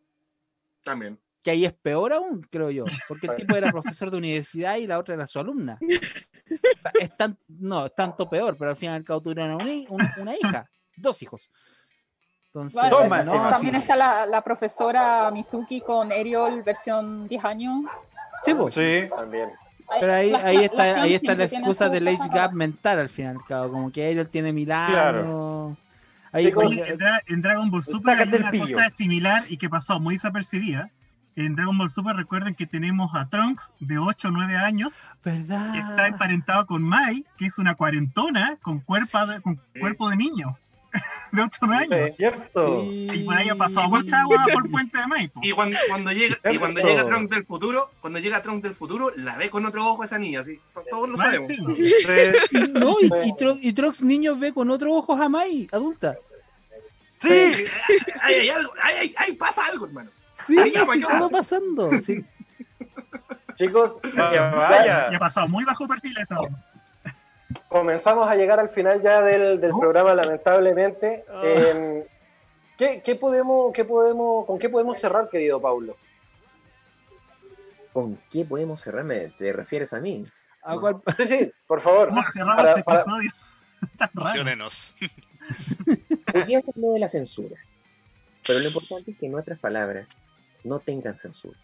También. 0.84 1.20
que 1.44 1.52
ahí 1.52 1.66
es 1.66 1.74
peor 1.74 2.14
aún, 2.14 2.42
creo 2.50 2.72
yo, 2.72 2.86
porque 3.08 3.28
el 3.28 3.36
tipo 3.36 3.56
era 3.56 3.70
profesor 3.72 4.10
de 4.10 4.18
universidad 4.18 4.78
y 4.78 4.88
la 4.88 4.98
otra 4.98 5.14
era 5.14 5.28
su 5.28 5.40
alumna. 5.40 5.78
O 5.82 6.80
sea, 6.82 6.92
es 7.00 7.16
tan, 7.16 7.38
no, 7.48 7.86
es 7.86 7.94
tanto 7.94 8.28
peor, 8.28 8.58
pero 8.58 8.72
al 8.72 8.78
final 8.78 8.96
y 8.96 8.98
al 8.98 9.04
cabo 9.04 9.22
tuvieron 9.22 9.52
una, 9.52 9.72
hi- 9.72 9.86
un- 9.90 10.02
una 10.22 10.36
hija, 10.36 10.68
dos 10.96 11.22
hijos. 11.22 11.50
Entonces, 12.62 12.82
Bueno, 12.92 12.98
Toma, 13.04 13.24
no, 13.24 13.32
sí. 13.32 13.38
También 13.52 13.76
sí. 13.76 13.82
está 13.82 13.96
la, 13.96 14.26
la 14.26 14.42
profesora 14.42 15.30
Mizuki 15.32 15.82
con 15.82 16.12
Ariel 16.12 16.64
versión 16.64 17.28
10 17.28 17.46
años. 17.46 17.84
Sí, 18.44 18.54
pues. 18.54 18.74
Sí. 18.74 19.04
También. 19.16 19.50
Pero 20.00 20.14
ahí, 20.14 20.30
las- 20.32 20.44
ahí 20.44 20.56
las- 20.58 20.66
está, 20.66 20.84
ahí 21.02 21.14
está 21.16 21.36
la 21.36 21.44
excusa 21.46 21.90
del 21.90 22.08
age 22.08 22.30
gap 22.32 22.54
mental 22.54 23.00
al 23.00 23.10
final 23.10 23.38
cabo, 23.48 23.72
como 23.72 23.92
que 23.92 24.12
él 24.12 24.28
tiene 24.30 24.54
mil 24.54 24.72
años. 24.72 24.92
Claro. 24.92 25.78
Ahí 26.32 26.46
Chicos, 26.46 26.64
como 26.66 26.76
en, 26.86 27.00
en 27.28 27.42
Dragon 27.42 27.72
Ball 27.72 27.84
Super 27.84 28.20
hay 28.20 28.30
una 28.30 28.52
pillo. 28.52 28.78
cosa 28.78 28.92
similar 28.94 29.42
y 29.50 29.58
que 29.58 29.68
pasó 29.68 30.00
muy 30.00 30.14
desapercibida. 30.16 30.92
En 31.36 31.56
Dragon 31.56 31.76
Ball 31.78 31.90
Super 31.90 32.16
recuerden 32.18 32.54
que 32.54 32.68
tenemos 32.68 33.16
a 33.16 33.30
Trunks 33.30 33.72
de 33.80 33.98
8 33.98 34.28
o 34.28 34.32
9 34.32 34.56
años 34.58 35.00
¿Verdad? 35.24 35.72
que 35.74 35.80
está 35.80 36.08
emparentado 36.08 36.68
con 36.68 36.84
Mai, 36.84 37.26
que 37.38 37.46
es 37.48 37.58
una 37.58 37.74
cuarentona 37.76 38.58
con 38.62 38.82
cuerpo 38.82 39.26
de, 39.26 39.42
con 39.42 39.56
Sí. 39.74 39.80
cuerpo 39.80 40.10
de 40.10 40.18
niño 40.18 40.58
de 41.32 41.42
8 41.42 41.60
o 41.62 41.66
9 41.68 41.84
años. 41.84 42.10
Sí. 42.10 42.16
¿Cierto? 42.18 42.84
Y 42.84 43.24
por 43.24 43.36
ahí 43.38 43.50
ha 43.50 43.56
pasado 43.56 43.90
mucha 43.90 44.22
agua 44.22 44.46
por 44.54 44.66
el 44.66 44.72
puente 44.72 44.98
de 45.00 45.08
Mai. 45.08 45.28
po. 45.28 45.40
Y 45.44 45.52
cuando, 45.52 45.78
cuando 45.88 46.12
llega, 46.12 46.36
y 46.52 46.58
cuando 46.58 46.82
llega 46.82 47.06
Trunks 47.06 47.30
del 47.30 47.46
futuro, 47.46 47.92
cuando 48.02 48.20
llega 48.20 48.42
Trunks 48.42 48.64
del 48.64 48.74
futuro, 48.74 49.12
la 49.16 49.38
ve 49.38 49.50
con 49.50 49.66
otro 49.66 49.86
ojo 49.88 50.02
a 50.02 50.06
esa 50.06 50.18
niña, 50.18 50.42
así. 50.42 50.60
to- 50.74 50.84
Todos 50.90 51.10
lo 51.10 51.18
Más 51.18 51.28
sabemos. 51.28 51.52
Sí. 51.78 51.86
Y, 52.52 52.72
no, 52.80 52.96
y, 53.02 53.06
y, 53.28 53.34
Tro- 53.34 53.60
y 53.62 53.74
Trox 53.74 54.02
niño 54.02 54.36
ve 54.38 54.54
con 54.54 54.70
otros 54.72 54.92
ojos 54.94 55.20
a 55.20 55.30
Mai, 55.30 55.68
adulta. 55.72 56.18
Sí. 57.22 57.30
Ay, 58.22 58.34
hay 58.36 58.50
algo, 58.50 58.72
ay, 58.82 58.96
ay, 59.02 59.16
ay, 59.18 59.34
pasa 59.34 59.66
algo, 59.66 59.86
hermano. 59.86 60.10
Sí, 60.48 60.56
ya, 60.74 60.86
sí, 60.86 61.02
ya. 61.02 61.08
todo 61.20 61.30
pasando. 61.30 61.92
Sí. 61.92 62.24
Chicos, 63.56 64.00
Vaya, 64.16 64.32
ya 64.34 64.42
vaya. 64.52 65.10
Y 65.12 65.16
ha 65.16 65.20
pasado 65.20 65.48
muy 65.50 65.66
bajo 65.66 65.86
perfil 65.88 66.18
esa. 66.18 66.38
Comenzamos 67.70 68.28
a 68.28 68.36
llegar 68.36 68.60
al 68.60 68.70
final 68.70 69.02
ya 69.02 69.22
del, 69.22 69.62
del 69.62 69.72
programa, 69.72 70.14
lamentablemente. 70.14 71.24
Ah. 71.30 71.42
Em, 71.44 72.04
¿qué, 72.78 73.02
qué 73.02 73.16
podemos, 73.16 73.72
qué 73.72 73.86
podemos, 73.86 74.46
¿Con 74.46 74.60
qué 74.60 74.68
podemos 74.70 75.00
cerrar, 75.00 75.30
querido 75.30 75.62
Paulo? 75.62 75.96
¿Con 77.94 78.18
qué 78.32 78.44
podemos 78.46 78.82
cerrarme? 78.82 79.34
¿Te 79.38 79.52
refieres 79.54 79.94
a 79.94 80.00
mí? 80.00 80.26
¿A 80.64 80.78
cuál- 80.78 81.02
Sí, 81.18 81.26
sí, 81.28 81.52
por 81.68 81.82
favor. 81.82 82.10
¿Cómo 82.10 82.24
cerramos 82.24 82.58
Para- 82.58 82.70
este 82.72 82.84
para- 82.84 83.02
episodio? 83.02 83.32
Emocionenos. 84.16 84.96
Hoy 86.34 86.44
día 86.44 86.62
se 86.62 86.72
habló 86.72 86.92
de 86.94 87.00
la 87.00 87.10
censura. 87.10 87.56
Pero 88.46 88.60
lo 88.60 88.68
importante 88.68 89.12
es 89.12 89.18
que 89.18 89.30
nuestras 89.30 89.60
palabras 89.60 90.08
no 90.64 90.80
tengan 90.80 91.18
censura. 91.18 91.58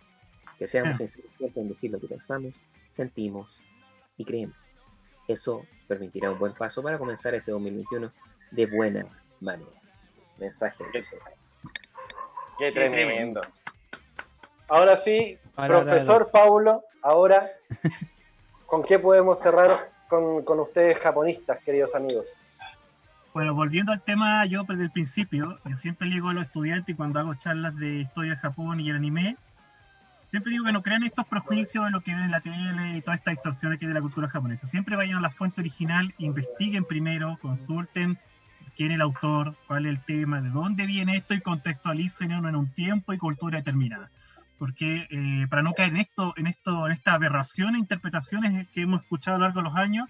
Que 0.57 0.67
seamos 0.67 0.97
sinceros 0.97 1.55
en 1.57 1.67
decir 1.69 1.91
lo 1.91 1.99
que 1.99 2.07
pensamos, 2.07 2.53
sentimos 2.91 3.49
y 4.17 4.23
creemos. 4.25 4.55
Eso 5.27 5.65
permitirá 5.87 6.31
un 6.31 6.39
buen 6.39 6.53
paso 6.53 6.81
para 6.83 6.97
comenzar 6.97 7.33
este 7.35 7.51
2021 7.51 8.11
de 8.51 8.65
buena 8.67 9.05
manera. 9.41 9.69
Mensaje. 10.37 10.83
de. 10.93 11.05
Qué 12.57 12.71
tremendo. 12.71 13.41
tremendo. 13.41 13.41
Ahora 14.67 14.97
sí, 14.97 15.37
Ahora, 15.55 15.75
ahora, 15.75 15.91
profesor 15.91 16.31
Paulo, 16.31 16.83
ahora, 17.01 17.47
¿con 18.65 18.83
qué 18.83 18.99
podemos 18.99 19.39
cerrar 19.39 19.91
con, 20.09 20.43
con 20.43 20.59
ustedes 20.59 20.97
japonistas, 20.99 21.59
queridos 21.63 21.95
amigos? 21.95 22.45
Bueno, 23.33 23.53
volviendo 23.53 23.91
al 23.91 24.01
tema, 24.01 24.45
yo 24.45 24.63
desde 24.63 24.83
el 24.83 24.91
principio, 24.91 25.59
yo 25.65 25.75
siempre 25.75 26.07
le 26.07 26.15
digo 26.15 26.29
a 26.29 26.33
los 26.33 26.45
estudiantes 26.45 26.93
y 26.93 26.95
cuando 26.95 27.19
hago 27.19 27.35
charlas 27.35 27.75
de 27.77 27.99
historia 27.99 28.31
de 28.31 28.37
Japón 28.37 28.79
y 28.79 28.89
el 28.89 28.95
anime, 28.95 29.37
siempre 30.35 30.51
digo 30.51 30.65
que 30.65 30.73
no 30.73 30.83
crean 30.83 31.03
estos 31.03 31.25
prejuicios 31.27 31.85
de 31.85 31.91
lo 31.91 32.01
que 32.01 32.13
ven 32.13 32.25
en 32.25 32.31
la 32.31 32.41
tele 32.41 32.97
y 32.97 33.01
todas 33.01 33.19
estas 33.19 33.35
distorsiones 33.35 33.79
que 33.79 33.85
hay 33.85 33.87
de 33.87 33.93
la 33.93 34.01
cultura 34.01 34.27
japonesa. 34.27 34.67
Siempre 34.67 34.97
vayan 34.97 35.17
a 35.17 35.21
la 35.21 35.29
fuente 35.29 35.61
original, 35.61 36.13
investiguen 36.17 36.83
primero, 36.83 37.37
consulten 37.41 38.19
quién 38.75 38.91
es 38.91 38.95
el 38.95 39.01
autor, 39.01 39.55
cuál 39.65 39.85
es 39.85 39.91
el 39.91 40.03
tema, 40.03 40.41
de 40.41 40.49
dónde 40.49 40.87
viene 40.87 41.15
esto 41.15 41.35
y 41.35 41.39
contextualicen 41.39 42.31
en 42.31 42.53
un 42.53 42.67
tiempo 42.67 43.13
y 43.13 43.17
cultura 43.17 43.59
determinada. 43.59 44.11
Porque 44.59 45.07
eh, 45.09 45.47
para 45.49 45.63
no 45.63 45.71
caer 45.71 45.91
en 45.91 45.97
esto, 46.01 46.33
en 46.35 46.47
esto, 46.47 46.85
en 46.85 46.91
esta 46.91 47.13
aberración 47.13 47.75
e 47.75 47.79
interpretaciones 47.79 48.67
que 48.67 48.81
hemos 48.81 49.03
escuchado 49.03 49.37
a 49.37 49.39
lo 49.39 49.45
largo 49.45 49.61
de 49.61 49.69
los 49.69 49.77
años, 49.77 50.09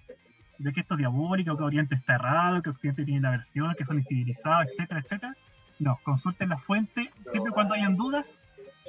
de 0.57 0.73
que 0.73 0.80
esto 0.80 0.95
es 0.95 0.99
diabólico, 0.99 1.56
que 1.56 1.64
Oriente 1.64 1.93
está 1.93 2.15
errado, 2.15 2.64
que 2.64 2.72
Occidente 2.72 3.06
tiene 3.06 3.22
la 3.22 3.30
versión, 3.30 3.76
que 3.76 3.85
son 3.85 3.97
incivilizados, 3.97 4.69
etcétera, 4.72 5.02
etcétera. 5.02 5.35
No, 5.77 5.99
consulten 6.02 6.49
la 6.49 6.57
fuente, 6.57 7.11
siempre 7.30 7.52
cuando 7.52 7.76
hayan 7.76 7.95
dudas, 7.95 8.41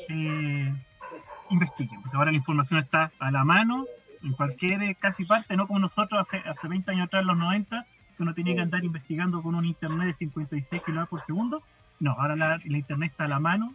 eh, 0.09 0.73
investiguen. 1.51 2.01
Pues 2.03 2.15
ahora 2.15 2.31
la 2.31 2.37
información 2.37 2.81
está 2.81 3.13
a 3.19 3.31
la 3.31 3.45
mano, 3.45 3.87
en 4.23 4.33
cualquier 4.33 4.83
eh, 4.83 4.97
casi 4.99 5.25
parte, 5.25 5.57
no 5.57 5.67
como 5.67 5.79
nosotros 5.79 6.21
hace, 6.21 6.39
hace 6.49 6.69
20 6.69 6.93
años 6.93 7.07
atrás, 7.07 7.23
en 7.23 7.29
los 7.29 7.37
90, 7.37 7.87
que 8.17 8.23
uno 8.23 8.35
tenía 8.35 8.55
que 8.55 8.63
andar 8.63 8.85
investigando 8.85 9.43
con 9.43 9.55
un 9.55 9.65
internet 9.65 10.09
de 10.09 10.13
56 10.13 10.83
kilobits 10.83 11.09
por 11.09 11.21
segundo. 11.21 11.63
No, 12.01 12.13
ahora 12.13 12.37
la, 12.37 12.61
la 12.65 12.79
internet 12.79 13.13
está 13.13 13.25
a 13.25 13.29
la 13.29 13.41
mano 13.41 13.75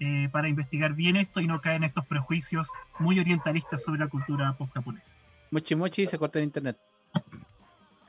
eh, 0.00 0.28
para 0.32 0.48
investigar 0.48 0.94
bien 0.94 1.16
esto 1.16 1.40
y 1.40 1.46
no 1.46 1.60
caer 1.60 1.76
en 1.76 1.84
estos 1.84 2.06
prejuicios 2.06 2.70
muy 2.98 3.20
orientalistas 3.20 3.84
sobre 3.84 4.00
la 4.00 4.08
cultura 4.08 4.52
post-japonesa. 4.54 5.14
Mochi 5.50 5.76
Mochi 5.76 6.06
se 6.06 6.18
corta 6.18 6.38
el 6.38 6.46
internet. 6.46 6.78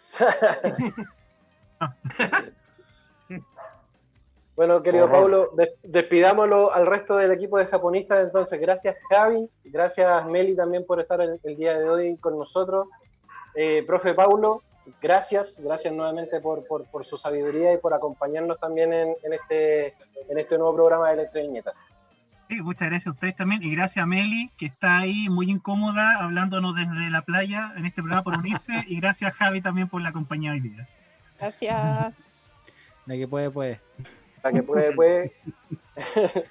Bueno, 4.56 4.84
querido 4.84 5.06
Horror. 5.06 5.20
Paulo, 5.20 5.50
des- 5.58 5.74
despidámoslo 5.82 6.72
al 6.74 6.86
resto 6.86 7.18
del 7.18 7.32
equipo 7.32 7.58
de 7.58 7.66
japonistas. 7.66 8.24
Entonces, 8.24 8.60
gracias 8.60 8.96
Javi, 9.10 9.50
gracias 9.64 10.26
Meli 10.28 10.56
también 10.56 10.86
por 10.86 11.00
estar 11.00 11.20
el, 11.22 11.40
el 11.44 11.56
día 11.56 11.78
de 11.78 11.90
hoy 11.90 12.18
con 12.18 12.38
nosotros. 12.38 12.88
Eh, 13.56 13.84
profe 13.86 14.14
Paulo, 14.14 14.62
gracias, 15.02 15.60
gracias 15.60 15.94
nuevamente 15.94 16.40
por, 16.40 16.66
por, 16.68 16.86
por 16.88 17.04
su 17.04 17.18
sabiduría 17.18 17.74
y 17.74 17.78
por 17.78 17.94
acompañarnos 17.94 18.60
también 18.60 18.94
en, 18.94 19.16
en 19.24 19.34
este, 19.34 19.96
en 20.30 20.38
este 20.38 20.58
nuevo 20.58 20.76
programa 20.76 21.10
de 21.10 21.16
Letras 21.18 21.44
Viñetas. 21.44 21.76
Sí, 22.50 22.62
muchas 22.62 22.90
gracias 22.90 23.08
a 23.08 23.12
ustedes 23.12 23.36
también 23.36 23.64
y 23.64 23.74
gracias 23.74 24.04
a 24.04 24.06
Meli, 24.06 24.52
que 24.58 24.68
está 24.68 25.00
ahí 25.00 25.30
muy 25.30 25.50
incómoda 25.50 26.20
hablándonos 26.24 26.76
desde 26.76 27.10
la 27.10 27.24
playa 27.24 27.74
en 27.76 27.86
este 27.86 28.02
programa 28.04 28.24
por 28.24 28.38
unirse 28.38 28.84
y 28.88 29.00
gracias 29.00 29.34
Javi 29.34 29.62
también 29.62 29.88
por 29.88 30.02
la 30.02 30.12
compañía 30.12 30.52
hoy 30.52 30.60
día. 30.60 30.88
Gracias. 31.40 32.16
La 33.08 33.16
que 33.16 33.28
puede, 33.28 33.50
puede. 33.50 33.80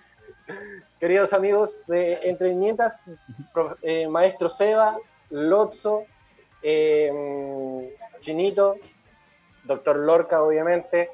Queridos 0.98 1.34
amigos 1.34 1.84
de 1.86 2.20
Entre 2.22 2.56
eh, 3.82 4.08
Maestro 4.08 4.48
Seba, 4.48 4.96
Lotso, 5.28 6.06
eh, 6.62 7.94
Chinito, 8.20 8.76
Doctor 9.64 9.96
Lorca, 9.96 10.42
obviamente. 10.42 11.10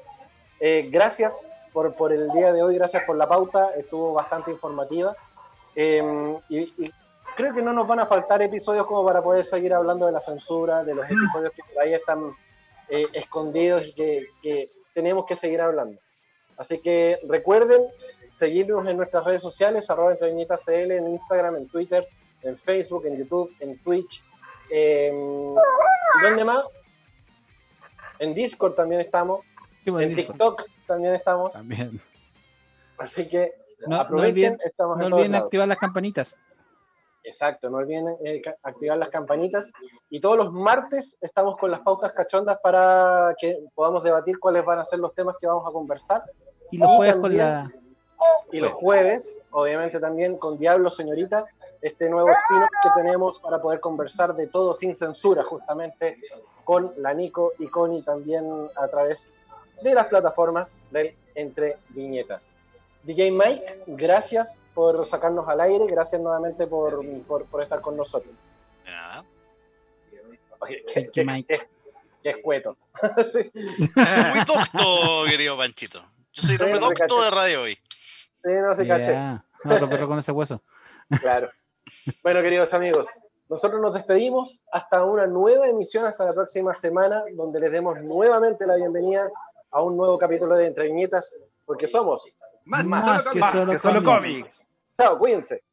Eh, 0.61 0.87
gracias 0.89 1.51
por, 1.73 1.95
por 1.95 2.13
el 2.13 2.29
día 2.29 2.53
de 2.53 2.63
hoy, 2.63 2.75
gracias 2.75 3.03
por 3.03 3.17
la 3.17 3.27
pauta, 3.27 3.71
estuvo 3.75 4.13
bastante 4.13 4.51
informativa. 4.51 5.17
Y, 5.75 5.99
creo 7.35 7.53
que 7.53 7.61
no 7.61 7.73
nos 7.73 7.87
van 7.87 7.99
a 7.99 8.05
faltar 8.05 8.41
episodios 8.41 8.87
como 8.87 9.05
para 9.05 9.21
poder 9.21 9.45
seguir 9.45 9.73
hablando 9.73 10.05
de 10.05 10.13
la 10.13 10.21
censura, 10.21 10.85
de 10.85 10.95
los 10.95 11.05
episodios 11.05 11.51
que 11.51 11.61
por 11.73 11.83
ahí 11.83 11.93
están 11.93 12.33
escondidos 12.87 13.87
y 13.87 13.93
que, 13.93 14.27
que 14.41 14.71
tenemos 14.93 15.25
que 15.25 15.35
seguir 15.35 15.59
hablando. 15.59 15.99
Así 16.59 16.79
que 16.79 17.17
recuerden 17.27 17.81
seguirnos 18.27 18.85
en 18.85 18.97
nuestras 18.97 19.23
redes 19.23 19.41
sociales, 19.41 19.89
arroba 19.89 20.11
entre 20.11 20.29
viñetas 20.29 20.63
CL, 20.65 20.91
en 20.91 21.07
Instagram, 21.07 21.55
en 21.55 21.67
Twitter, 21.67 22.07
en 22.43 22.55
Facebook, 22.57 23.05
en 23.07 23.17
YouTube, 23.17 23.51
en 23.59 23.81
Twitch. 23.81 24.23
Eh, 24.69 25.11
¿Dónde 26.21 26.45
más? 26.45 26.63
En 28.19 28.33
Discord 28.35 28.73
también 28.75 29.01
estamos. 29.01 29.43
Sí, 29.83 29.89
En 29.89 30.09
Discord. 30.09 30.27
TikTok 30.37 30.65
también 30.85 31.15
estamos. 31.15 31.53
También. 31.53 32.01
Así 32.97 33.27
que 33.27 33.53
No- 33.87 33.95
no 33.95 34.01
aprovechen, 34.01 34.53
olviden- 34.55 34.59
estamos 34.65 34.97
No 34.97 35.03
en 35.05 35.09
todos 35.09 35.19
olviden 35.21 35.31
lados. 35.31 35.45
activar 35.45 35.67
las 35.69 35.77
campanitas. 35.77 36.39
Exacto, 37.23 37.69
no 37.69 37.77
olviden 37.77 38.07
eh, 38.25 38.41
activar 38.63 38.97
las 38.97 39.09
campanitas. 39.09 39.71
Y 40.09 40.19
todos 40.19 40.37
los 40.37 40.51
martes 40.51 41.17
estamos 41.21 41.57
con 41.57 41.71
las 41.71 41.79
pautas 41.81 42.11
cachondas 42.13 42.59
para 42.61 43.33
que 43.39 43.57
podamos 43.75 44.03
debatir 44.03 44.37
cuáles 44.39 44.65
van 44.65 44.79
a 44.79 44.85
ser 44.85 44.99
los 44.99 45.13
temas 45.13 45.35
que 45.39 45.47
vamos 45.47 45.65
a 45.67 45.71
conversar. 45.71 46.23
Y 46.71 46.77
los 46.77 46.89
jueves 46.95 47.13
con 47.15 47.21
también- 47.23 47.39
la. 47.47 47.71
Y 48.51 48.59
los 48.59 48.71
jueves, 48.71 49.41
obviamente 49.51 49.99
también 49.99 50.37
con 50.37 50.57
Diablo 50.57 50.89
Señorita, 50.89 51.45
este 51.81 52.09
nuevo 52.09 52.29
spin-off 52.31 52.69
que 52.83 52.89
tenemos 53.01 53.39
para 53.39 53.61
poder 53.61 53.79
conversar 53.79 54.35
de 54.35 54.47
todo 54.47 54.73
sin 54.73 54.95
censura, 54.95 55.43
justamente 55.43 56.17
con 56.65 56.91
la 56.97 57.13
Nico 57.13 57.53
y 57.59 57.67
Connie 57.67 58.01
también 58.01 58.69
a 58.75 58.87
través 58.87 59.31
de 59.81 59.93
las 59.93 60.07
plataformas 60.07 60.77
del 60.91 61.15
Entre 61.35 61.77
Viñetas. 61.89 62.55
DJ 63.03 63.31
Mike, 63.31 63.83
gracias 63.87 64.59
por 64.73 65.05
sacarnos 65.05 65.47
al 65.47 65.61
aire, 65.61 65.85
gracias 65.87 66.21
nuevamente 66.21 66.67
por, 66.67 67.01
por, 67.23 67.45
por 67.45 67.61
estar 67.63 67.79
con 67.81 67.95
nosotros. 67.95 68.35
De 68.83 68.91
nada. 68.91 69.23
Oye, 70.59 70.83
Thank 70.93 71.11
qué, 71.13 71.23
you, 71.23 71.31
qué- 71.33 71.45
qué- 71.47 71.67
qué 72.23 72.29
escueto. 72.31 72.75
Sí, 73.31 73.49
soy 73.93 74.23
muy 74.35 74.45
docto, 74.45 75.23
querido 75.29 75.55
Panchito. 75.57 76.01
Yo 76.41 76.47
soy 76.47 76.55
el 76.55 76.61
hombre 76.63 76.79
docto 76.79 77.21
de 77.21 77.31
radio 77.31 77.61
hoy. 77.63 77.75
sí, 77.75 78.51
no 78.51 78.73
se 78.73 78.87
caché. 78.87 79.11
Ya, 79.11 79.43
Otro 79.65 79.89
perro 79.89 80.07
con 80.07 80.19
ese 80.19 80.31
hueso. 80.31 80.61
Claro. 81.21 81.49
Bueno, 82.21 82.41
queridos 82.43 82.71
amigos, 82.75 83.07
nosotros 83.49 83.81
nos 83.81 83.95
despedimos 83.95 84.61
hasta 84.71 85.03
una 85.03 85.25
nueva 85.25 85.67
emisión, 85.67 86.05
hasta 86.05 86.23
la 86.23 86.33
próxima 86.33 86.75
semana, 86.75 87.23
donde 87.35 87.59
les 87.59 87.71
demos 87.71 87.99
nuevamente 88.01 88.67
la 88.67 88.75
bienvenida 88.75 89.27
a 89.71 89.81
un 89.81 89.97
nuevo 89.97 90.19
capítulo 90.19 90.55
de 90.55 90.67
Entre 90.67 90.83
Viñetas, 90.85 91.39
porque 91.65 91.87
somos 91.87 92.37
Más, 92.65 92.85
Más 92.85 93.23
solo 93.23 93.31
que 93.31 93.39
solo 93.39 93.71
que 93.71 93.79
solo 93.79 94.03
cómics. 94.03 94.27
cómics. 94.29 94.67
Chao, 94.99 95.17
cuídense. 95.17 95.63